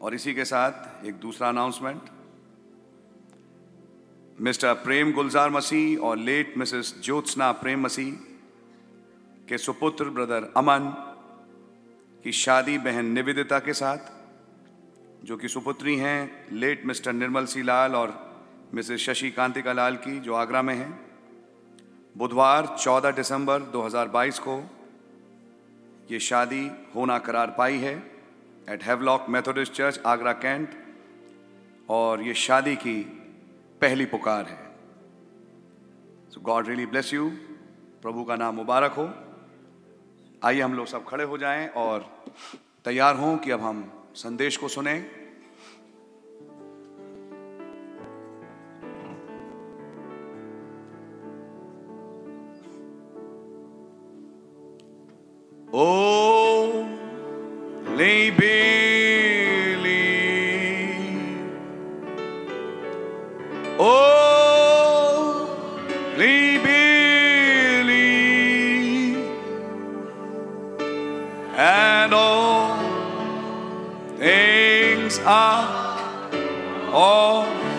[0.00, 2.02] और इसी के साथ एक दूसरा अनाउंसमेंट
[4.40, 8.25] मिस्टर प्रेम गुलजार मसीह और लेट मिसेस ज्योत्सना प्रेम मसीह
[9.48, 10.88] के सुपुत्र ब्रदर अमन
[12.24, 13.98] की शादी बहन निवेदिता के साथ,
[15.24, 18.14] जो कि सुपुत्री हैं, लेट मिस्टर निर्मल सी लाल और
[18.74, 21.06] मिसेस शशि कांतिका लाल की, जो आगरा में हैं।
[22.16, 24.56] बुधवार 14 दिसंबर 2022 को
[26.10, 27.94] ये शादी होना करार पाई है
[28.70, 30.70] at Havelock Methodist church Agra cantt
[31.88, 33.00] और ये शादी की
[33.80, 34.58] पहली पुकार है।
[36.30, 37.30] So God really bless you
[38.02, 39.25] प्रभु का नाम मुबारक हो।
[40.44, 42.04] आइए हम लोग सब खड़े हो जाएँ और
[42.84, 44.98] तैयार हों कि अब हम संदेश को सुने।
[55.74, 55.86] ओ
[57.96, 58.85] लेबे
[75.08, 75.86] things are
[76.90, 77.75] possible.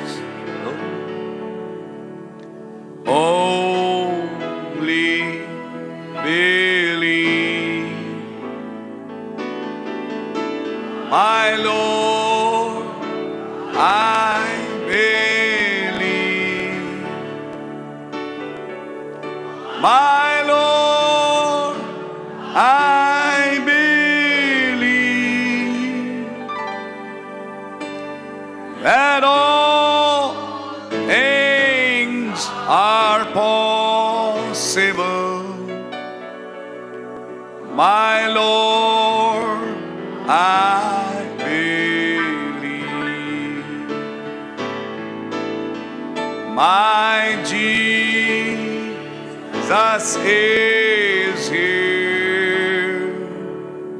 [50.27, 53.17] Is here.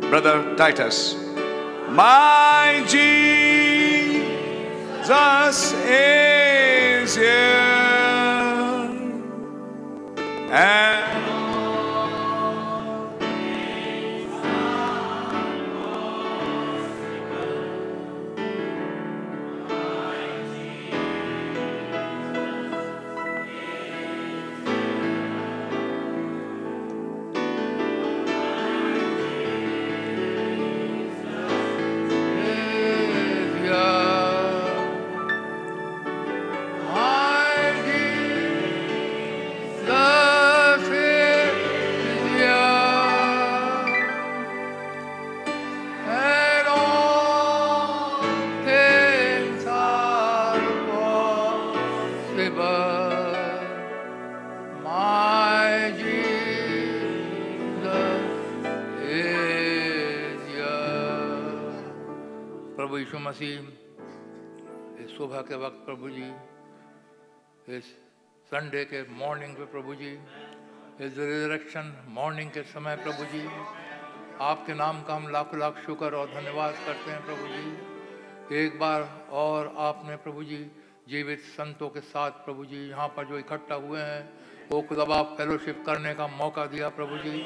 [0.10, 1.16] Brother Titus.
[1.90, 2.98] My Jesus
[5.84, 7.78] is here.
[10.52, 10.87] And
[68.68, 70.10] Sunday के मॉर्निंग पे प्रभु जी,
[71.00, 73.44] इस रिजरेक्शन मॉर्निंग के समय प्रभु जी,
[74.42, 79.08] आपके नाम का हम लाख लाख शुक्र और धन्यवाद करते हैं प्रभु जी। एक बार
[79.34, 80.60] और आपने प्रभु जी,
[81.08, 84.30] जीवित संतों के साथ प्रभु जी यहाँ पर जो इकट्ठा हुए हैं,
[84.72, 87.38] वो खुदा फेलोशिप करने का मौका दिया प्रभु जी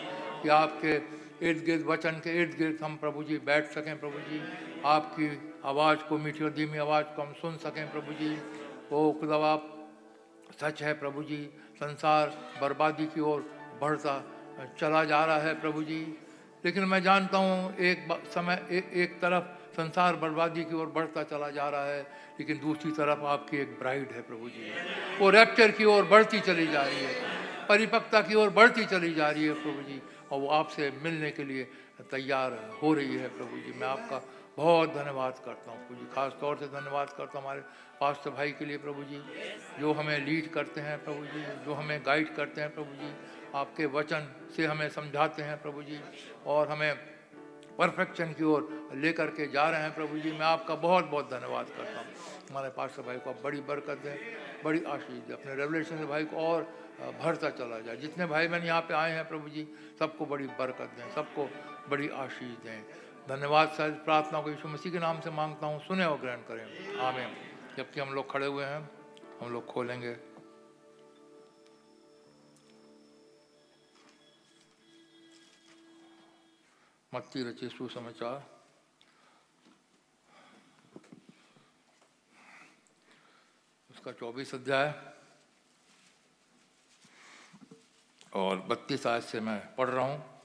[0.42, 0.96] कि आपके
[1.50, 4.42] इर्द गिर्द वचन के इर्द गिर्द हम प्रभु जी बैठ सकें प्रभु जी।
[4.88, 5.30] आपकी
[5.66, 8.36] आवाज़ को, मीठी और धीमी आवाज़ को हम सुन सकें प्रभु जी।
[8.92, 9.38] वो ओ खुदा
[10.60, 11.42] सच है प्रभु जी
[11.80, 13.42] संसार बर्बादी की ओर
[13.82, 14.16] बढ़ता
[14.80, 16.02] चला जा रहा है प्रभु जी।
[16.66, 19.44] लेकिन मैं जानता हूँ एक समय ए, एक तरफ़
[19.76, 22.02] संसार बर्बादी की ओर बढ़ता चला जा रहा है
[22.40, 24.72] लेकिन दूसरी तरफ़ आपकी एक ब्राइड है प्रभु जी।
[25.20, 27.14] वो रैप्चर की ओर बढ़ती चली जा रही है
[27.70, 31.44] परिपक्वता की ओर बढ़ती चली जा रही है प्रभु जी और वो आपसे मिलने के
[31.44, 31.64] लिए
[32.12, 34.22] तैयार हो रही है प्रभु जी। मैं आपका
[34.58, 37.62] बहुत धन्यवाद करता हूँ प्रभु जी खास तौर से धन्यवाद करता हूँ हमारे
[38.02, 39.22] पास्टर भाई के लिए प्रभु जी,
[39.80, 43.14] जो हमें लीड करते हैं प्रभु जी, जो हमें गाइड करते हैं प्रभु जी,
[43.56, 46.00] आपके वचन से हमें समझाते हैं प्रभु जी
[46.46, 46.96] और हमें
[47.78, 51.68] परफेक्शन की ओर लेकर के जा रहे हैं प्रभु जी। मैं आपका बहुत बहुत धन्यवाद
[51.68, 52.08] करता हूँ।
[52.50, 54.18] हमारे पास्टर भाई को आप बड़ी बरकत दें,
[54.64, 56.64] बड़ी आशीष दें, अपने रेवलेशन से भाई को और
[57.22, 59.68] भरता चला जाए। जितने भाई बहन यहाँ पे आए हैं प्रभु जी,
[60.00, 61.50] सबको बड़ी बरकत दें, सबको
[61.90, 62.84] बड़ी आशीष दें।
[63.30, 67.00] धन्यवाद, सर। प्रार्थना को यीशु मसीह के नाम से माँगता हूँ, सुने और ग्रहण करें।
[67.00, 68.90] आमीन। जबकि हम लोग खड़े हुए हैं,
[69.42, 70.18] हम लोग खोलेंगे।
[77.14, 78.62] मत्ती रचे सुसमाचार।
[83.92, 85.12] उसका चौबीस अध्याय।
[88.34, 90.42] और बत्तीस आयत से मैं पढ़ रहा हूँ।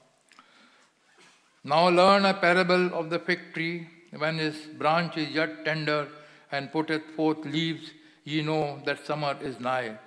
[1.65, 3.85] Now learn a parable of the fig tree.
[4.21, 7.91] When his branch is yet tender and putteth forth leaves,
[8.23, 9.97] ye know that summer is nigh.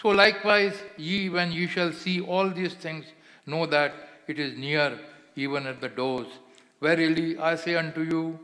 [0.00, 3.06] So likewise, ye, when ye shall see all these things,
[3.46, 3.94] know that
[4.26, 4.98] it is near,
[5.36, 6.26] even at the doors.
[6.80, 8.38] Verily, I say unto you,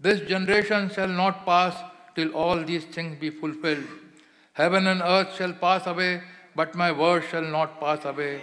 [0.00, 1.76] this generation shall not pass
[2.16, 3.86] till all these things be fulfilled.
[4.54, 6.22] Heaven and earth shall pass away,
[6.54, 8.42] but my word shall not pass away.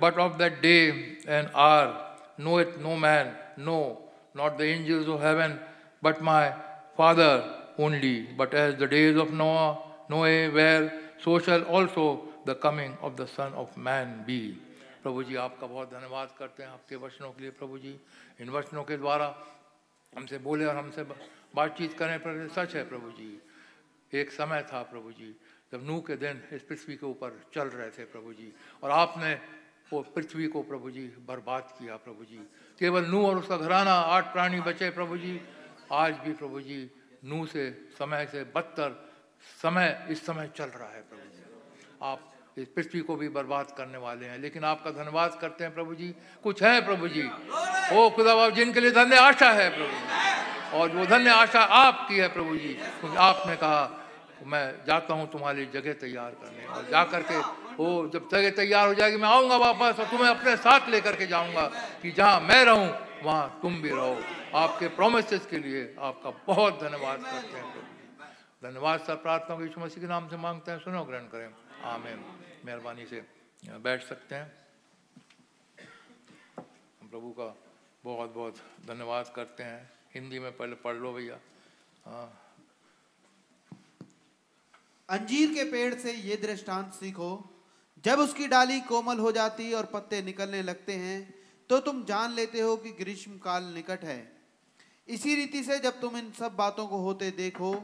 [0.00, 2.04] But of that day and hour
[2.36, 4.00] knoweth no man, no,
[4.34, 5.58] not the angels of heaven,
[6.02, 6.52] but my
[6.96, 8.28] Father only.
[8.36, 13.26] But as the days of Noah, Noah were, so shall also the coming of the
[13.28, 14.56] Son of Man be.
[15.02, 17.94] प्रभु जी आपका बहुत धन्यवाद करते हैं आपके वचनों के लिए प्रभु जी
[18.40, 19.26] इन वचनों के द्वारा
[20.12, 21.02] हमसे बोले और हमसे
[21.54, 23.30] बातचीत करें पर सच है प्रभु जी
[24.12, 25.34] एक समय था प्रभु जी
[25.72, 28.52] जब नूह के दिन इस पृथ्वी के ऊपर चल रहे थे प्रभु जी
[28.82, 29.32] और आपने
[29.92, 32.40] वो पृथ्वी को प्रभु जी बर्बाद किया प्रभु जी
[32.78, 35.40] केवल नूह और उसका घराना आठ प्राणी बचे प्रभु जी
[35.92, 36.80] आज भी प्रभु जी
[37.24, 39.08] नू से, समय से बदतर
[39.62, 41.42] समय, इस समय चल रहा है प्रभु जी।
[42.02, 42.20] आप
[42.58, 46.14] इस पृथ्वी को भी बर्बाद करने वाले हैं, लेकिन आपका धन्यवाद करते हैं प्रभु जी।
[46.42, 47.28] कुछ है प्रभु जी?
[47.92, 52.18] ओ, खुदा बाब, जिनके लिए धन्य आशा है प्रभु जी। और वो धन्य आशा आपकी
[52.18, 54.04] है प्रभु जी। क्योंकि आपने कहा,
[54.46, 57.38] मैं जाता हूँ तुम्हारी जगह तैयार करने। और जा करके
[57.74, 61.26] वो जब जगह तैयार हो जाएगी, मैं आऊँगा वापस और तुम्हें अपने साथ लेकर के
[61.26, 61.66] जाऊँगा
[62.02, 62.88] कि जहाँ मैं रहूँ,
[63.22, 64.20] वहाँ तुम भी रहो।
[64.54, 67.88] आपके प्रोमिस के लिए आपका बहुत धन्यवाद करते हैं
[68.62, 72.24] धन्यवाद सर, प्रार्थना यीशु मसीह के नाम से मांगते हैं। सुनो, ग्रहण करें। आमीन।
[72.64, 73.26] मेहरबानी से
[73.64, 74.52] बैठ सकते हैं।
[77.10, 77.56] प्रभु का
[78.04, 81.38] बहुत बहुत धन्यवाद करते हैं। हिंदी में पहले पढ़ लो भैया।
[82.06, 82.56] हाँ।
[85.08, 87.50] अंजीर के पेड़ से ये दृष्टांत सीखो।
[88.04, 91.34] जब उसकी डाली कोमल हो जाती और पत्ते निकलने लगते हैं
[91.70, 94.37] तो तुम जान लेते हो कि ग्रीष्म काल निकट है।
[95.08, 97.74] इसी रीति से जब तुम इन सब बातों को होते देखो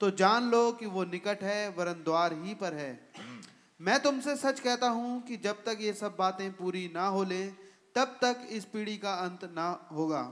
[0.00, 3.10] तो जान लो कि वो निकट है, वरन द्वार ही पर है।
[3.80, 7.46] मैं तुमसे सच कहता हूँ कि जब तक ये सब बातें पूरी ना हो ले
[7.96, 10.30] तब तक इस पीढ़ी का अंत ना होगा।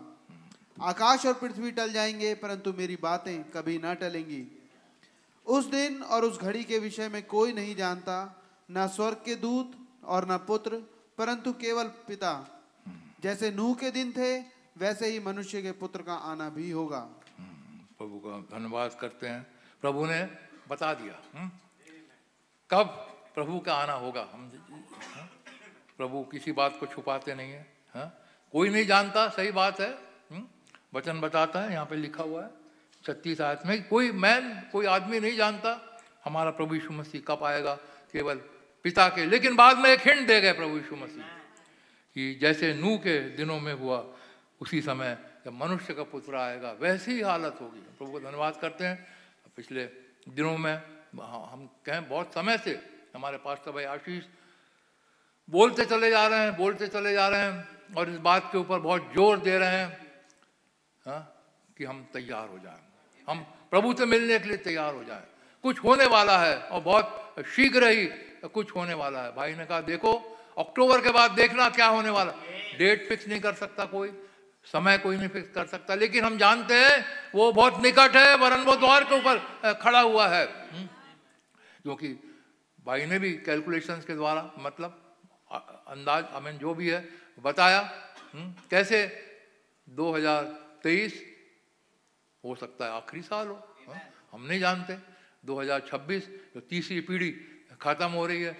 [0.80, 4.44] आकाश और पृथ्वी टल जाएँगे, परंतु मेरी बातें कभी ना टलेंगी।
[5.46, 9.72] उस दिन और उस घड़ी के विषय में कोई नहीं जानता, ना स्वर्ग के दूत
[10.04, 10.82] और ना पुत्र,
[11.18, 12.32] परंतु केवल पिता।
[13.22, 14.38] जैसे नूह के दिन थे
[14.76, 17.00] वैसे ही मनुष्य के पुत्र का आना भी होगा
[17.98, 19.46] प्रभु का धन्यवाद करते हैं
[19.82, 20.22] प्रभु ने
[20.68, 21.50] बता दिया हम्म?
[22.70, 22.86] कब
[23.34, 24.50] प्रभु का आना होगा हम
[25.14, 25.28] हाँ?
[25.98, 28.08] प्रभु किसी बात को छुपाते नहीं है हाँ?
[28.54, 29.90] कोई नहीं जानता, सही बात है
[30.30, 30.44] हम्म?
[30.94, 32.50] वचन बताता है, यहाँ पे लिखा हुआ है,
[33.04, 35.78] छत्तीस आयत में, कोई मैन, कोई आदमी नहीं जानता,
[36.24, 37.74] हमारा प्रभु यीशु मसीह कब आएगा,
[38.12, 38.36] केवल
[38.84, 41.24] पिता के, लेकिन बाद में एक हिंट दे गए प्रभु यीशु मसीह,
[42.16, 44.04] कि जैसे नू के दिनों में हुआ
[44.62, 48.84] उसी समय जब मनुष्य का पुत्र आएगा वैसी ही हालत होगी। प्रभु को धन्यवाद करते
[48.84, 48.96] हैं।
[49.56, 49.84] पिछले
[50.28, 50.74] दिनों में
[51.14, 52.78] हम कहें बहुत समय से
[53.14, 54.24] हमारे पास तो भाई आशीष
[55.48, 58.78] बोलते चले जा रहे हैं बोलते चले जा रहे हैं और इस बात के ऊपर
[58.80, 59.88] बहुत ज़ोर दे रहे हैं
[61.04, 61.20] हाँ,
[61.76, 62.80] कि हम तैयार हो जाएँ।
[63.28, 63.40] हम
[63.70, 65.26] प्रभु से मिलने के लिए तैयार हो जाएँ।
[65.64, 68.06] कुछ होने वाला है और बहुत शीघ्र ही
[68.46, 70.12] कुछ होने वाला है। भाई ने कहा देखो
[70.58, 72.32] अक्टूबर के बाद देखना क्या होने वाला
[72.78, 74.08] डेट फिक्स नहीं कर सकता कोई।
[74.66, 77.04] समय कोई नहीं फिक्स कर सकता, लेकिन हम जानते हैं
[77.34, 80.86] वो बहुत निकट है, वरन वो द्वार के ऊपर खड़ा हुआ है हम्म।
[81.82, 82.08] क्योंकि
[82.86, 84.98] भाई ने भी कैलकुलेशंस के द्वारा मतलब
[85.88, 87.00] अंदाज आई मीन जो भी है,
[87.38, 87.80] बताया
[88.34, 88.98] हम्म। कैसे
[89.88, 91.12] 2023
[92.44, 93.54] हो सकता है आखिरी साल हो
[93.88, 94.00] हा?
[94.32, 94.96] हम नहीं जानते
[95.44, 97.30] 2026 जो तीसरी पीढ़ी
[97.80, 98.52] खत्म हो रही है,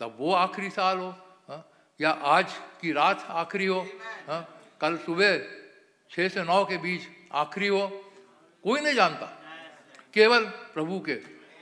[0.00, 1.10] तब वो आखिरी साल हो
[1.48, 1.58] हा?
[2.00, 3.80] या आज की रात आखिरी हो
[4.28, 4.38] हा?
[4.80, 5.38] कल सुबह
[6.10, 7.02] छः से नौ के बीच
[7.32, 7.86] आखिरी हो।
[8.64, 9.26] कोई नहीं जानता
[10.14, 11.14] केवल प्रभु के।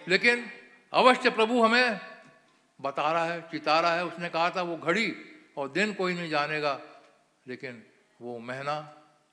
[0.08, 0.44] लेकिन
[0.92, 2.00] अवश्य प्रभु हमें
[2.80, 5.14] बता रहा है चिता रहा है। उसने कहा था वो घड़ी
[5.56, 6.80] और दिन कोई नहीं जानेगा
[7.46, 7.82] लेकिन
[8.20, 8.76] वो महीना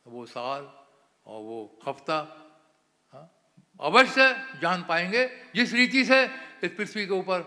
[0.08, 0.62] वो साल
[1.28, 2.18] और वो हफ़्ता
[3.14, 3.26] हाँ,
[3.80, 5.26] अवश्य जान पाएँगे।
[5.56, 6.24] जिस रीति से
[6.64, 7.42] इस पृथ्वी के ऊपर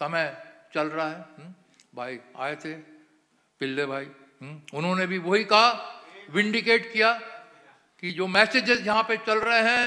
[0.00, 0.24] समय
[0.74, 1.20] चल रहा है?
[1.38, 1.54] हम्म,
[1.94, 2.74] भाई आए थे
[3.60, 5.68] पिल्ले भाई उन्होंने भी वही कहा
[6.30, 7.12] विंडिकेट किया
[8.02, 9.84] कि जो मैसेजेस यहाँ पे चल रहे हैं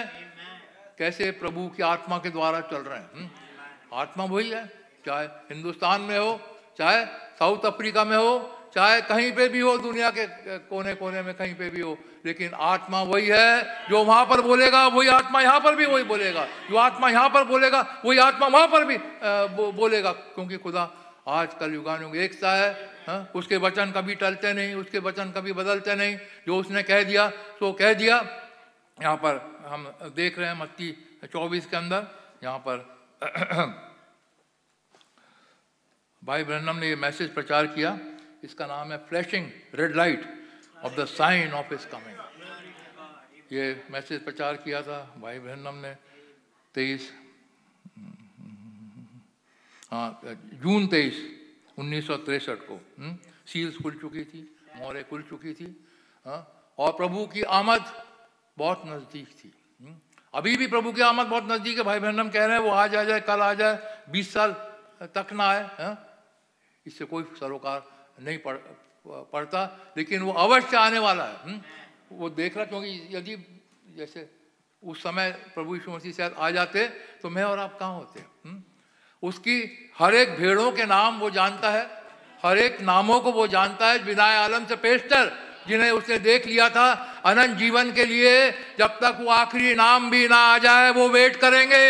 [0.99, 3.29] कैसे प्रभु की आत्मा के द्वारा चल रहे हैं हम्म,
[3.93, 4.65] आत्मा वही है
[5.05, 6.39] चाहे हिंदुस्तान में हो
[6.77, 7.05] चाहे
[7.39, 8.31] साउथ अफ्रीका में हो
[8.75, 10.25] चाहे कहीं पे भी हो दुनिया के
[10.67, 14.85] कोने कोने में कहीं पे भी हो लेकिन आत्मा वही है जो वहाँ पर बोलेगा
[14.89, 18.67] वही आत्मा यहाँ पर भी वही बोलेगा जो आत्मा यहाँ पर बोलेगा वही आत्मा वहाँ
[18.67, 18.97] पर भी
[19.73, 20.89] बोलेगा क्योंकि खुदा
[21.29, 22.69] आज कल युगानुग एक सा है
[23.07, 23.31] हा?
[23.35, 27.29] उसके वचन कभी टलते नहीं, उसके वचन कभी बदलते नहीं। जो उसने कह दिया
[27.59, 28.17] तो कह दिया।
[28.97, 29.37] यहाँ पर
[29.67, 30.91] हम देख रहे हैं मत्ती
[31.25, 32.07] चौबीस के अंदर।
[32.43, 32.77] यहाँ पर
[36.21, 37.97] भाई ब्रहणम ने ये मैसेज प्रचार किया।
[38.43, 40.23] इसका नाम है flashing red light
[40.83, 42.17] of the sign of his coming
[43.51, 45.93] ये मैसेज प्रचार किया था भाई ब्रहणम ने
[46.75, 47.11] तेईस।
[49.91, 50.21] हाँ
[50.61, 51.38] जून तेईस।
[51.80, 53.17] उन्नीस को हुँ?
[53.47, 54.41] सील्स खुल चुकी थी,
[54.77, 55.67] मोहरें खुल चुकी थी
[56.25, 56.39] हाँ
[56.80, 57.84] और प्रभु की आमद
[58.57, 59.51] बहुत नज़दीक थी
[59.82, 60.01] हुँ?
[60.34, 62.71] अभी भी प्रभु की आमद बहुत नज़दीक है, भाई बहन हम कह रहे हैं वो
[62.71, 63.75] आज आ जाए, कल आ जाए,
[64.11, 64.51] बीस साल
[65.15, 65.95] तक ना आए हाँ
[66.86, 67.84] इससे कोई सरोकार
[68.19, 68.57] नहीं पड़,
[69.07, 71.61] पड़ता, लेकिन वो अवश्य आने वाला है हुँ?
[72.11, 73.36] वो देख रहा, क्योंकि यदि
[73.97, 74.30] जैसे
[74.84, 76.88] उस समय प्रभु यीशु मसीह शायद आ जाते
[77.21, 78.63] तो मैं और आप कहाँ होते हुँ?
[79.24, 79.57] उसकी
[79.99, 81.84] हर एक भेड़ों के नाम वो जानता है
[82.43, 85.32] हर एक नामों को वो जानता है बिना आलम से पेस्टर
[85.67, 86.88] जिन्हें उसने देख लिया था
[87.26, 91.36] अनंत जीवन के लिए जब तक वो आखिरी नाम भी ना आ जाए वो वेट
[91.36, 91.86] करेंगे।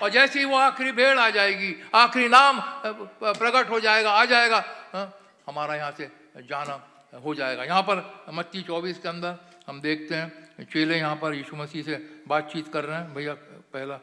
[0.00, 4.64] और जैसे ही वो आखिरी भेड़ आ जाएगी आखिरी नाम प्रकट हो जाएगा आ जाएगा
[4.92, 5.06] हाँ,
[5.48, 6.10] हमारा यहाँ से
[6.48, 6.78] जाना
[7.24, 9.34] हो जाएगा। यहाँ पर मत्ती चौबीस के अंदर
[9.68, 11.96] हम देखते हैं चेले यहाँ पर यीशु मसीह से
[12.28, 13.34] बातचीत कर रहे हैं। भैया
[13.72, 13.96] पहला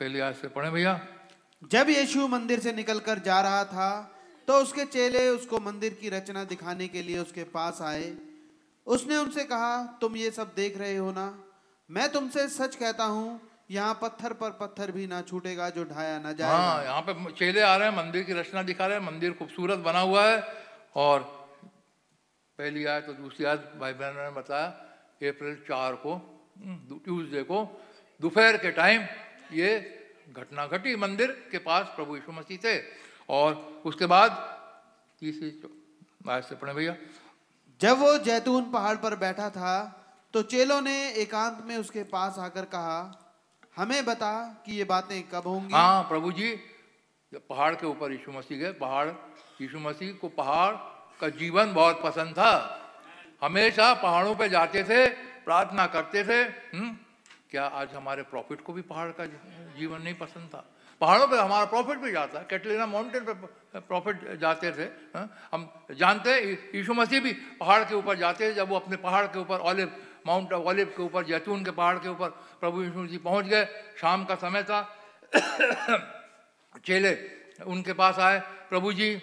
[0.00, 0.98] पहले आज से पढ़े भैया।
[1.62, 3.90] जब यीशु मंदिर से निकलकर जा रहा था
[4.48, 8.12] तो उसके चेले उसको मंदिर की रचना दिखाने के लिए उसके पास आए।
[8.86, 11.26] उसने उनसे कहा, तुम ये सब देख रहे हो ना?
[11.90, 13.40] मैं तुमसे सच कहता हूँ,
[13.70, 17.60] यहाँ पत्थर पर पत्थर भी ना छूटेगा जो ढाया ना जाएगा हाँ यहाँ पे चेले
[17.60, 20.42] आ रहे हैं, मंदिर की रचना दिखा रहे हैं, मंदिर खूबसूरत बना हुआ है
[20.96, 21.20] और
[22.58, 24.66] पहली आयत तो दूसरी आयत भाई बहन ने बताया,
[25.26, 26.14] अप्रैल चार को
[27.02, 27.58] ट्यूसडे को,
[28.20, 29.02] दोपहर के टाइम
[29.52, 29.68] ये
[30.26, 32.78] घटना घटी मंदिर के पास प्रभु यीशु मसीह थे।
[33.28, 34.30] और उसके बाद
[35.20, 36.94] तीसरी से पढ़े भैया।
[37.80, 39.74] जब वो जैतून पहाड़ पर बैठा था
[40.34, 42.98] तो चेलों ने एकांत में उसके पास आकर कहा
[43.76, 44.32] हमें बता
[44.66, 45.72] कि ये बातें कब होंगी?
[45.74, 46.54] हाँ प्रभु जी
[47.32, 49.08] जब पहाड़ के ऊपर यीशु मसीह गए पहाड़
[49.60, 50.74] यीशु मसीह को पहाड़
[51.20, 52.52] का जीवन बहुत पसंद था।
[53.42, 55.06] हमेशा पहाड़ों पे जाते थे
[55.44, 56.42] प्रार्थना करते थे
[56.76, 56.88] हुँ?
[57.50, 59.26] क्या आज हमारे प्रॉफिट को भी पहाड़ का
[59.78, 60.64] जीवन नहीं पसंद था?
[61.00, 63.34] पहाड़ों पे हमारा प्रॉफिट भी जाता है। कैटलिना माउंटेन पे
[63.80, 64.84] प्रॉफिट जाते थे
[65.14, 65.48] हाँ?
[65.52, 66.42] हम जानते हैं
[66.74, 69.92] यीशु मसीह भी पहाड़ के ऊपर जाते थे जब वो अपने पहाड़ के ऊपर ऑलिव
[70.26, 72.28] माउंट ऑलिव के ऊपर जैतून के पहाड़ के ऊपर
[72.60, 73.64] प्रभु यीशु मसीह पहुँच गए।
[74.00, 74.80] शाम का समय था।
[76.84, 77.12] चेले
[77.66, 78.40] उनके पास आए
[78.70, 79.22] प्रभु जी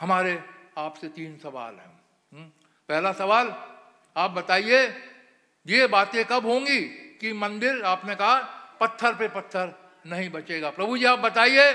[0.00, 0.42] हमारे
[0.78, 2.00] आपसे तीन सवाल हैं।
[2.32, 2.48] हम्म,
[2.88, 3.54] पहला सवाल
[4.16, 4.88] आप बताइए
[5.66, 7.06] ये बातें कब होंगी?
[7.20, 8.38] कि मंदिर आपने कहा
[8.80, 9.74] पत्थर पे पत्थर
[10.06, 11.72] नहीं बचेगा। प्रभु जी आप बताइए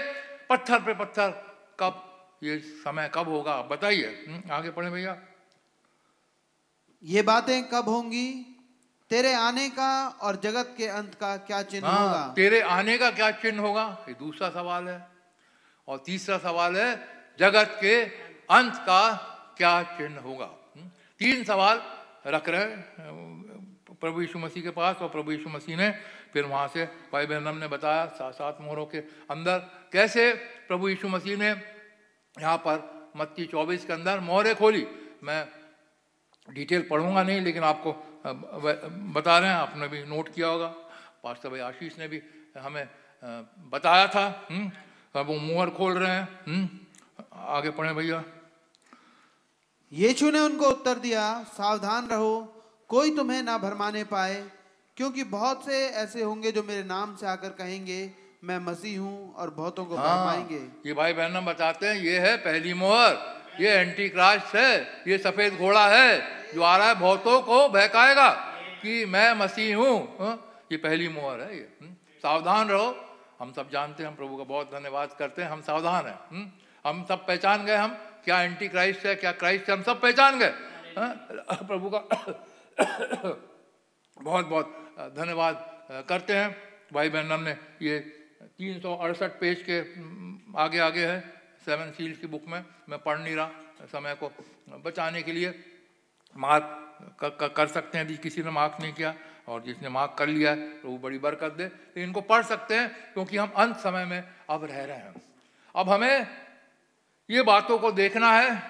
[0.50, 1.30] पत्थर पे पत्थर
[1.80, 2.02] कब
[2.44, 3.54] ये समय कब होगा?
[3.54, 5.18] आप बताइए। हम्म, आगे पढ़े भैया।
[7.04, 8.52] ये बातें कब होंगी?
[9.10, 12.34] तेरे आने का और जगत के अंत का क्या चिन्ह हाँ होगा?
[12.36, 14.06] तेरे आने का क्या चिन्ह होगा?
[14.10, 15.08] ये दूसरा सवाल है।
[15.88, 17.08] और तीसरा सवाल है
[17.40, 18.04] जगत के
[18.50, 19.12] अंत का
[19.58, 20.46] क्या चिन्ह होगा?
[20.46, 20.90] हम्म,
[21.20, 21.82] तीन सवाल
[22.28, 23.35] रख रहे हैं।
[24.06, 25.90] प्रभु यीशु मसीह के पास और प्रभु यीशु मसीह ने
[26.30, 28.98] फिर वहाँ से भाई बहनम ने बताया सात सात मोहरों के
[29.34, 29.58] अंदर।
[29.90, 30.34] कैसे
[30.68, 32.78] प्रभु यीशु मसीह ने यहाँ पर
[33.18, 34.86] मत्ती चौबीस के अंदर मोहरे खोली?
[35.24, 35.42] मैं
[36.48, 37.92] डिटेल पढ़ूँगा नहीं लेकिन आपको
[39.16, 40.68] बता रहे हैं आपने भी नोट किया होगा।
[41.24, 42.22] पास्टर भाई आशीष ने भी
[42.54, 42.86] हमें
[43.74, 44.72] बताया था हम्म,
[45.16, 46.70] अब वो मुहर खोल रहे हैं हम्म,
[47.34, 48.24] आगे पढ़े भैया।
[49.92, 52.55] यीशु ने उनको उत्तर दिया सावधान रहो
[52.90, 54.36] कोई तुम्हें ना भरमाने पाए
[54.98, 58.00] क्योंकि बहुत से ऐसे होंगे जो मेरे नाम से आकर कहेंगे
[58.44, 62.36] मैं मसीह हूँ और बहुतों को हाँ भरमाएँगे। ये भाई बहन बताते हैं ये है
[62.38, 63.18] पहली मोहर
[63.62, 64.72] ये एंटी क्राइस्ट है
[65.08, 66.10] ये सफ़ेद घोड़ा है
[66.56, 68.30] जो आ रहा है बहुतों को बहकाएगा
[68.82, 70.36] कि मैं मसीह हूँ हाँ,
[70.72, 72.96] ये पहली मोहर है ये हम्म, सावधान रहो।
[73.40, 76.48] हम सब जानते हैं हम प्रभु का बहुत धन्यवाद करते हैं हम सावधान हैं हम्म,
[76.86, 80.40] हम सब पहचान गए हम क्या एंटी क्राइस्ट है क्या क्राइस्ट है हम सब पहचान
[80.40, 80.54] गए
[80.98, 81.10] हाँ,
[81.64, 81.98] प्रभु का
[82.78, 86.56] बहुत बहुत धन्यवाद करते हैं।
[86.94, 87.52] भाई बहन ने
[87.82, 88.00] ये
[88.58, 89.80] तीन सौ अड़सठ पेज के
[90.60, 91.22] आगे आगे है
[91.66, 93.52] सेवन सील्स की बुक में। मैं पढ़ नहीं रहा,
[93.82, 94.32] समय को
[94.80, 95.64] बचाने के लिए।
[96.38, 96.82] मार्क
[97.20, 99.14] क- क- कर सकते हैं यदि किसी ने मार्क नहीं किया
[99.48, 102.76] और जिसने मार्क कर लिया है तो वो बड़ी बरकत दे। तो इनको पढ़ सकते
[102.76, 105.14] हैं, क्योंकि हम अंत समय में अब रह रहे हैं।
[105.76, 106.28] अब हमें
[107.30, 108.62] ये बातों को देखना है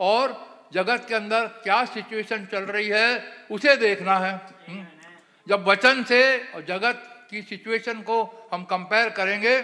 [0.00, 3.08] और जगत के अंदर क्या सिचुएशन चल रही है
[3.50, 4.34] उसे देखना है।
[4.68, 4.86] हम्म।
[5.46, 6.20] जब वचन से
[6.54, 9.60] और जगत की सिचुएशन को हम कंपेयर करेंगे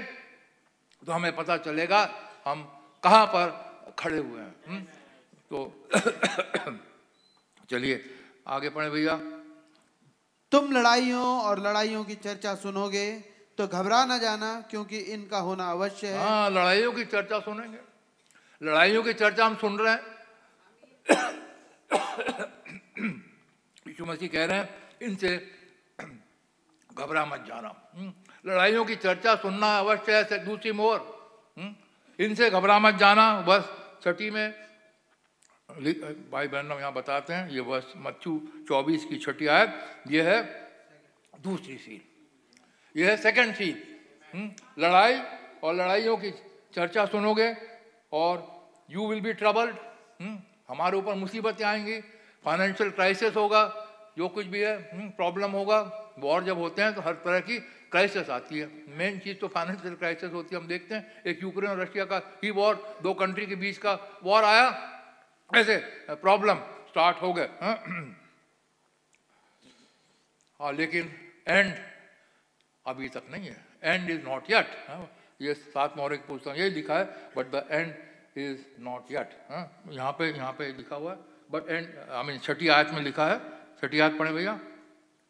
[1.03, 2.01] तो हमें पता चलेगा
[2.47, 2.63] हम
[3.03, 4.83] कहाँ पर खड़े हुए हैं। हम्म।
[5.51, 5.59] तो
[7.71, 8.05] चलिए
[8.47, 9.15] आगे पढ़े भैया।
[10.53, 13.11] तुम लड़ाइयों और लड़ाइयों की चर्चा सुनोगे
[13.59, 17.79] तो घबरा ना जाना क्योंकि इनका होना अवश्य है। हाँ लड़ाइयों की चर्चा सुनेंगे।
[18.61, 20.16] लड़ाइयों की चर्चा हम सुन रहे हैं।
[23.89, 24.69] यीशु मसीह कह रहे हैं
[25.03, 25.31] इनसे
[26.91, 28.13] घबरा मत जाना। हम्म,
[28.45, 30.99] लड़ाइयों की चर्चा सुनना अवश्य है दूसरी मोर
[31.57, 31.75] हम्म,
[32.19, 33.65] इनसे घबरा मत जाना बस
[34.05, 34.49] छठी में
[35.69, 38.33] भाई बहन यहाँ बताते हैं ये बस मच्छू
[38.69, 39.71] चौबीस की छठी आयत
[40.11, 40.39] ये है
[41.43, 42.01] दूसरी सील।
[42.95, 43.77] ये है सेकंड सील।
[44.35, 45.21] हम्म, लड़ाई
[45.65, 46.31] और लड़ाइयों की
[46.75, 47.55] चर्चा सुनोगे
[48.13, 48.35] और
[48.91, 49.75] यू विल बी ट्रबल्ड
[50.69, 52.01] हमारे ऊपर मुसीबतें आएँगी
[52.45, 53.63] फाइनेंशियल क्राइसिस होगा,
[54.19, 55.81] जो कुछ भी है प्रॉब्लम होगा
[56.19, 57.59] वॉर जब होते हैं तो हर तरह की
[57.91, 61.71] क्राइसिस आती है मेन चीज़ तो फाइनेंशियल क्राइसिस होती है, हम देखते हैं, एक यूक्रेन
[61.71, 64.69] और रशिया का ही वॉर दो कंट्री के बीच का वॉर आया,
[65.51, 65.77] ऐसे
[66.11, 66.57] प्रॉब्लम
[66.89, 67.77] स्टार्ट हो गए हाँ?
[70.61, 71.13] हाँ लेकिन
[71.49, 71.75] एंड
[72.87, 74.67] अभी तक नहीं है एंड इज़ नॉट येट
[75.43, 77.05] ये सात मोहरे की पुस्तक, ये लिखा है
[77.37, 77.95] but the end
[78.39, 79.31] is not yet
[79.91, 81.19] यहाँ पे यहाँ पे लिखा हुआ है
[81.53, 83.39] बट एंड आई मीन छठी आयत में लिखा है।
[83.83, 84.53] छठी आयत पढ़े भैया?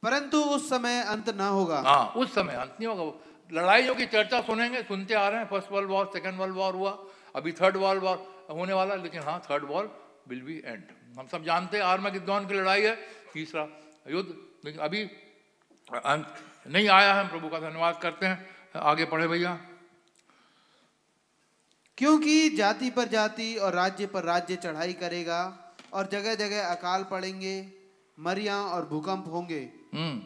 [0.03, 4.07] परंतु उस समय अंत ना होगा। हाँ उस समय अंत नहीं होगा। वो लड़ाइयों की
[4.07, 6.99] चर्चा सुनेंगे सुनते आ रहे हैं। First world war second world war हुआ
[7.37, 8.17] अभी थर्ड वर्ल्ड वॉर
[8.51, 9.91] होने वाला है, लेकिन हाँ third war
[10.29, 10.83] will be and
[11.19, 12.95] हम सब जानते हैं आर्मगिद्दौन की लड़ाई है
[13.33, 13.69] तीसरा
[14.09, 14.29] युद्ध
[14.65, 15.03] लेकिन अभी
[15.89, 16.35] अंत
[16.67, 18.47] नहीं आया है। हम प्रभु का धन्यवाद करते हैं।
[18.77, 19.59] आगे पढ़े भैया।
[21.99, 25.41] क्योंकि जाति पर जाति और राज्य पर राज्य चढ़ाई करेगा
[25.93, 27.55] और जगह जगह अकाल पड़ेंगे
[28.19, 29.61] मरिया और भूकंप होंगे।
[29.95, 30.23] हम्म।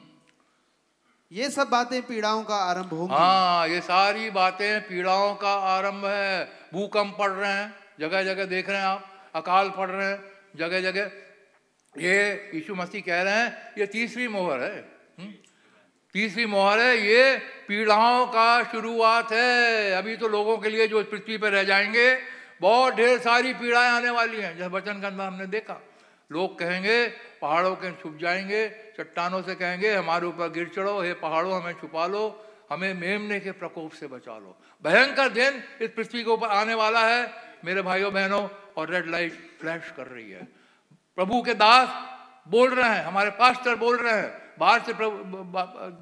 [1.32, 6.44] ये सब बातें पीड़ाओं का आरंभ होंगी। हाँ ये सारी बातें पीड़ाओं का आरंभ है।
[6.74, 10.18] भूकंप पड़ रहे हैं जगह जगह देख रहे हैं आप अकाल पड़ रहे हैं
[10.56, 11.10] जगह जगह
[11.94, 14.78] ये यीशु मसीह कह रहे हैं ये तीसरी मोहर है।
[15.20, 15.32] हम्म?
[16.14, 17.36] तीसरी मोहर है, ये
[17.68, 22.18] पीड़ाओं का शुरुआत है। अभी तो लोगों के लिए जो इस पृथ्वी पर रह जाएँगे,
[22.60, 25.80] बहुत ढेर सारी पीड़ाएँ आने वाली हैं। जैसे वचन के अंदर हमने देखा,
[26.32, 27.06] लोग कहेंगे,
[27.42, 32.06] पहाड़ों के छुप जाएँगे, चट्टानों से कहेंगे, हमारे ऊपर गिर चढ़ो, हे पहाड़ों, हमें छुपा
[32.06, 36.74] लो, हमें मेमने के प्रकोप से बचा लो। भयंकर दिन इस पृथ्वी के ऊपर आने
[36.74, 37.32] वाला है,
[37.64, 40.44] मेरे भाइयों, बहनों, और रेड लाइट फ्लैश कर रही है।
[41.16, 41.88] प्रभु के दास
[42.48, 45.42] बोल रहे हैं, हमारे पास्टर बोल रहे हैं बाहर से प्रभु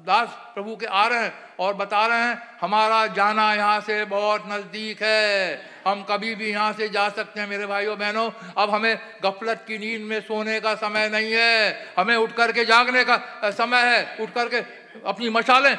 [0.05, 4.43] दास प्रभु के आ रहे हैं और बता रहे हैं, हमारा जाना यहाँ से बहुत
[4.47, 8.97] नज़दीक है। हम कभी भी यहाँ से जा सकते हैं, मेरे भाइयों, बहनों। अब हमें
[9.23, 13.17] गफलत की नींद में सोने का समय नहीं है। हमें उठ करके जागने का
[13.53, 14.59] समय है। उठ करके
[15.05, 15.75] अपनी मशालें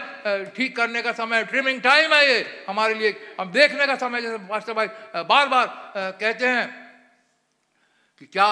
[0.56, 4.38] ठीक करने का समय ट्रिमिंग टाइम है ये हमारे लिए। हम देखने का समय, जैसे
[4.48, 4.86] पास्टर भाई
[5.24, 5.66] बार बार
[5.96, 6.68] कहते हैं
[8.20, 8.46] कि क्या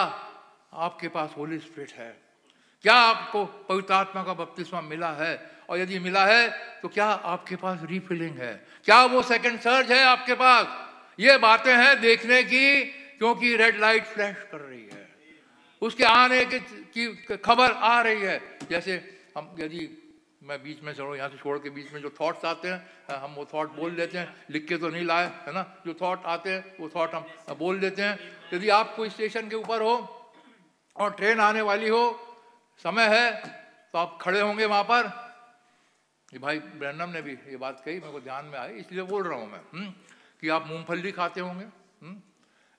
[0.76, 2.27] आपके पास होली स्पिरिट है?
[2.84, 5.34] क्या आपको पवित्र आत्मा का बपतिस्मा मिला है?
[5.68, 6.48] और यदि मिला है
[6.82, 8.52] तो क्या आपके पास रीफिलिंग है?
[8.84, 10.66] क्या वो सेकंड सर्ज है आपके पास?
[11.18, 12.84] ये बातें हैं देखने की
[13.18, 15.06] क्योंकि रेड लाइट फ्लैश कर रही है।
[15.82, 18.94] उसके आने की, खबर आ रही है। जैसे
[19.36, 19.88] हम यदि
[20.42, 23.34] मैं बीच में चलो यहाँ से छोड़ के बीच में जो थॉट्स आते हैं हम
[23.34, 25.62] वो थॉट बोल देते हैं लिख के तो नहीं लाए है ना?
[25.86, 27.26] जो थॉट आते हैं वो थॉट हम
[27.58, 28.18] बोल देते हैं।
[28.54, 29.94] यदि आप कोई स्टेशन के ऊपर हो
[30.96, 32.04] और ट्रेन आने वाली हो
[32.84, 33.30] समय है
[33.94, 35.06] तो आप खड़े होंगे वहाँ पर।
[36.32, 39.22] ये भाई ब्रैंडम ने भी ये बात कही मेरे को ध्यान में आई इसलिए बोल
[39.22, 39.90] रहा हूँ मैं हम्म,
[40.42, 42.16] कि आप मूंगफली खाते होंगे हम्म,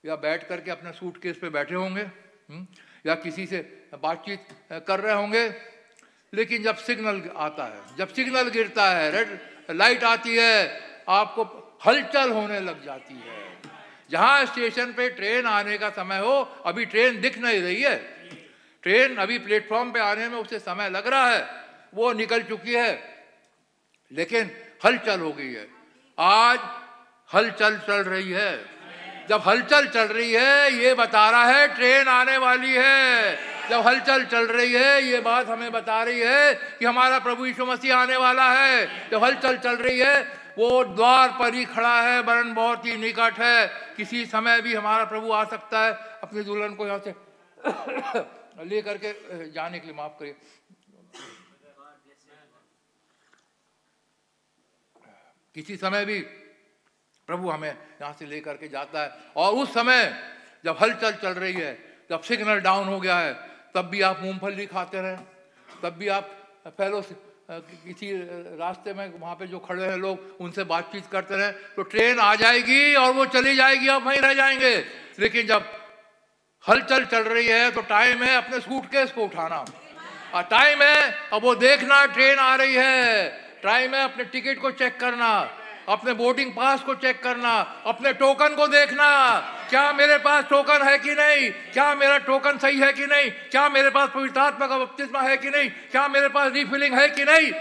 [0.04, 2.66] या बैठ करके अपने सूट केस पे बैठे होंगे हम्म,
[3.06, 3.58] या किसी से
[4.02, 4.46] बातचीत
[4.88, 5.44] कर रहे होंगे
[6.32, 9.38] लेकिन जब सिग्नल आता है जब सिग्नल गिरता है रेड
[9.76, 10.54] लाइट आती है
[11.08, 11.44] आपको
[11.86, 13.38] हलचल होने लग जाती है।
[14.10, 16.32] जहाँ स्टेशन पे ट्रेन आने का समय हो
[16.66, 17.96] अभी ट्रेन दिख नहीं रही है
[18.84, 21.46] ट्रेन अभी प्लेटफॉर्म पे आने में उसे समय लग रहा है,
[21.94, 22.92] वो निकल चुकी है,
[24.12, 24.50] लेकिन
[24.84, 25.66] हलचल हो गई है।
[26.18, 26.58] आज
[27.30, 28.80] हलचल चल रही है।
[29.28, 33.36] जब हलचल चल रही है, ये बता रहा है ट्रेन आने वाली है।
[33.70, 37.66] जब हलचल चल रही है, ये बात हमें बता रही है कि हमारा प्रभु यीशु
[37.66, 40.20] मसीह आने वाला है। जब हलचल चल रही है,
[40.58, 43.66] वो द्वार पर ही खड़ा है, वरन बहुत ही निकट है।
[43.96, 47.10] किसी समय भी हमारा प्रभु आ सकता है। अपनी दुल्हन को यहाँ से
[48.64, 50.34] ले करके जाने के लिए माफ़ करिए।
[55.54, 56.20] किसी समय भी
[57.28, 60.02] प्रभु हमें यहाँ से लेकर के जाता है। और उस समय
[60.64, 61.74] जब हलचल चल रही है,
[62.10, 63.34] जब सिग्नल डाउन हो गया है,
[63.74, 65.16] तब भी आप मूंगफली खाते रहे।
[65.82, 66.30] तब भी आप
[66.68, 67.02] फेलो
[67.50, 68.12] किसी
[68.58, 72.34] रास्ते में वहाँ पे जो खड़े हैं लोग, उनसे बातचीत करते रहे। तो ट्रेन आ
[72.34, 74.76] जाएगी और वो चली जाएगी, आप वहीं रह जाएँगे।
[75.18, 75.79] लेकिन जब
[76.68, 79.64] हलचल चल रही है तो टाइम है अपने सूटकेस को उठाना।
[80.34, 83.28] और टाइम है, अब वो देखना ट्रेन आ रही है।
[83.62, 85.30] टाइम है अपने टिकट को चेक करना,
[85.88, 89.08] अपने बोर्डिंग पास को चेक करना, अपने टोकन को देखना।
[89.70, 91.50] क्या मेरे पास टोकन है कि नहीं?
[91.72, 93.30] क्या मेरा टोकन सही है कि नहीं?
[93.50, 95.70] क्या मेरे पास पवित्र आत्मा का है कि नहीं?
[95.90, 97.52] क्या मेरे पास रिफिलिंग है कि नहीं?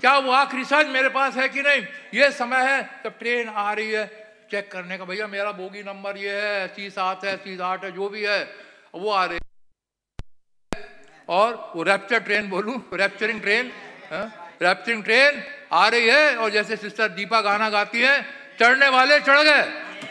[0.00, 1.82] क्या वो आखिरी सज मेरे पास है कि नहीं?
[2.14, 6.16] ये समय है जब ट्रेन आ रही है। चेक करने का, भैया, मेरा बोगी नंबर
[6.16, 8.40] ये है सी सात है सी आठ है, जो भी है,
[8.94, 9.38] वो आ रही
[11.28, 13.70] और वो रैप्चर ट्रेन बोलूँ रैप्चरिंग ट्रेन
[14.62, 15.42] रैप्चरिंग ट्रेन
[15.72, 18.20] आ रही है, और जैसे सिस्टर दीपा गाना गाती है,
[18.60, 19.62] चढ़ने वाले चढ़ गए,